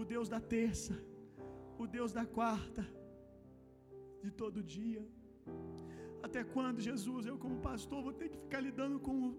o 0.00 0.04
Deus 0.04 0.28
da 0.28 0.40
terça, 0.40 0.94
o 1.78 1.86
Deus 1.86 2.12
da 2.12 2.24
quarta, 2.26 2.86
de 4.22 4.30
todo 4.30 4.62
dia. 4.62 5.02
Até 6.22 6.44
quando, 6.44 6.80
Jesus, 6.80 7.24
eu 7.26 7.38
como 7.38 7.60
pastor 7.60 8.02
vou 8.02 8.12
ter 8.12 8.28
que 8.28 8.38
ficar 8.38 8.60
lidando 8.60 8.98
com 9.00 9.34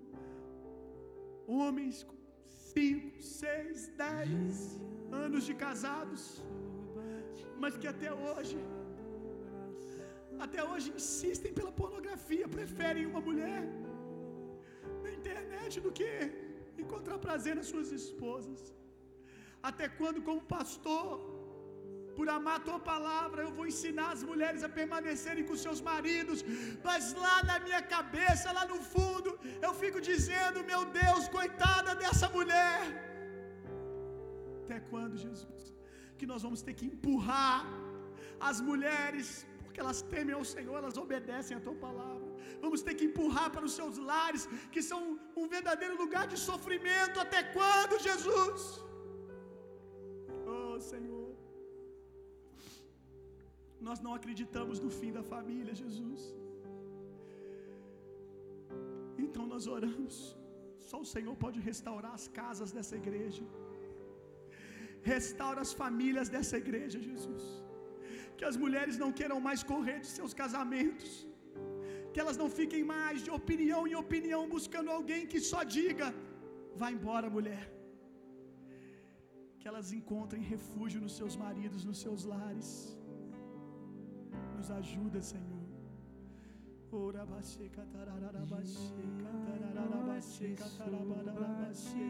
homens 1.45 2.05
cinco, 2.73 3.21
seis, 3.21 3.87
dez 3.89 4.81
anos 5.23 5.43
de 5.49 5.53
casados, 5.65 6.23
mas 7.61 7.77
que 7.81 7.87
até 7.93 8.11
hoje, 8.25 8.57
até 10.45 10.61
hoje 10.69 10.87
insistem 10.99 11.53
pela 11.59 11.71
pornografia, 11.81 12.47
preferem 12.57 13.05
uma 13.11 13.21
mulher 13.29 13.61
na 15.03 15.11
internet 15.19 15.79
do 15.85 15.91
que 15.99 16.11
encontrar 16.83 17.25
prazer 17.27 17.55
nas 17.59 17.69
suas 17.73 17.91
esposas. 17.99 18.61
Até 19.69 19.87
quando, 19.99 20.25
como 20.27 20.41
pastor, 20.57 21.07
por 22.15 22.27
amar 22.37 22.55
a 22.57 22.65
tua 22.67 22.79
palavra, 22.91 23.43
eu 23.43 23.51
vou 23.57 23.65
ensinar 23.71 24.09
as 24.15 24.23
mulheres 24.31 24.63
a 24.67 24.69
permanecerem 24.79 25.45
com 25.49 25.63
seus 25.65 25.79
maridos, 25.89 26.39
mas 26.87 27.13
lá 27.25 27.37
na 27.49 27.57
minha 27.65 27.81
cabeça, 27.95 28.55
lá 28.57 28.65
no 28.73 28.79
fundo, 28.93 29.31
eu 29.67 29.73
fico 29.83 30.01
dizendo: 30.09 30.65
meu 30.71 30.83
Deus, 31.01 31.29
coitada 31.37 31.93
dessa 32.03 32.29
mulher. 32.37 33.10
Até 34.71 34.79
quando, 34.91 35.21
Jesus? 35.27 35.63
Que 36.19 36.27
nós 36.31 36.41
vamos 36.45 36.61
ter 36.65 36.73
que 36.79 36.85
empurrar 36.89 37.55
as 38.49 38.57
mulheres, 38.67 39.27
porque 39.63 39.81
elas 39.83 39.99
temem 40.13 40.33
ao 40.37 40.45
Senhor, 40.51 40.75
elas 40.81 40.97
obedecem 41.01 41.55
a 41.57 41.63
tua 41.65 41.75
palavra. 41.87 42.29
Vamos 42.65 42.81
ter 42.85 42.93
que 42.99 43.07
empurrar 43.09 43.47
para 43.55 43.65
os 43.69 43.73
seus 43.79 43.97
lares, 44.11 44.43
que 44.73 44.81
são 44.89 45.01
um 45.41 45.47
verdadeiro 45.55 45.95
lugar 46.03 46.25
de 46.33 46.37
sofrimento. 46.49 47.19
Até 47.25 47.41
quando, 47.57 48.01
Jesus? 48.07 48.61
Oh, 50.55 50.79
Senhor. 50.91 51.29
Nós 53.89 53.99
não 54.05 54.13
acreditamos 54.19 54.79
no 54.85 54.91
fim 54.99 55.11
da 55.17 55.25
família, 55.33 55.75
Jesus. 55.83 56.21
Então 59.25 59.45
nós 59.53 59.67
oramos. 59.75 60.15
Só 60.91 60.99
o 61.05 61.09
Senhor 61.15 61.35
pode 61.45 61.59
restaurar 61.69 62.13
as 62.19 62.27
casas 62.39 62.71
dessa 62.77 62.95
igreja. 63.03 63.43
Restaura 65.13 65.61
as 65.65 65.73
famílias 65.81 66.29
dessa 66.35 66.55
igreja, 66.63 66.97
Jesus. 67.09 67.43
Que 68.37 68.45
as 68.49 68.57
mulheres 68.63 68.97
não 69.03 69.11
queiram 69.19 69.39
mais 69.47 69.61
correr 69.71 69.99
de 70.05 70.09
seus 70.17 70.33
casamentos. 70.41 71.11
Que 72.11 72.19
elas 72.23 72.37
não 72.41 72.49
fiquem 72.59 72.83
mais 72.95 73.17
de 73.25 73.31
opinião 73.39 73.81
em 73.89 73.95
opinião 74.05 74.41
buscando 74.55 74.91
alguém 74.97 75.21
que 75.31 75.39
só 75.51 75.61
diga: 75.77 76.07
vá 76.81 76.89
embora, 76.97 77.29
mulher. 77.37 77.63
Que 79.59 79.67
elas 79.71 79.89
encontrem 79.99 80.49
refúgio 80.55 80.99
nos 81.05 81.15
seus 81.19 81.35
maridos, 81.45 81.85
nos 81.89 81.99
seus 82.05 82.23
lares. 82.33 82.69
Nos 84.57 84.69
ajuda, 84.81 85.21
Senhor. 85.33 85.61
Ora 86.93 87.25
baixê, 87.25 87.65
catarararabaxê, 87.69 89.03
catarararabaxê, 89.23 90.49
catarararabaxê. 90.61 92.09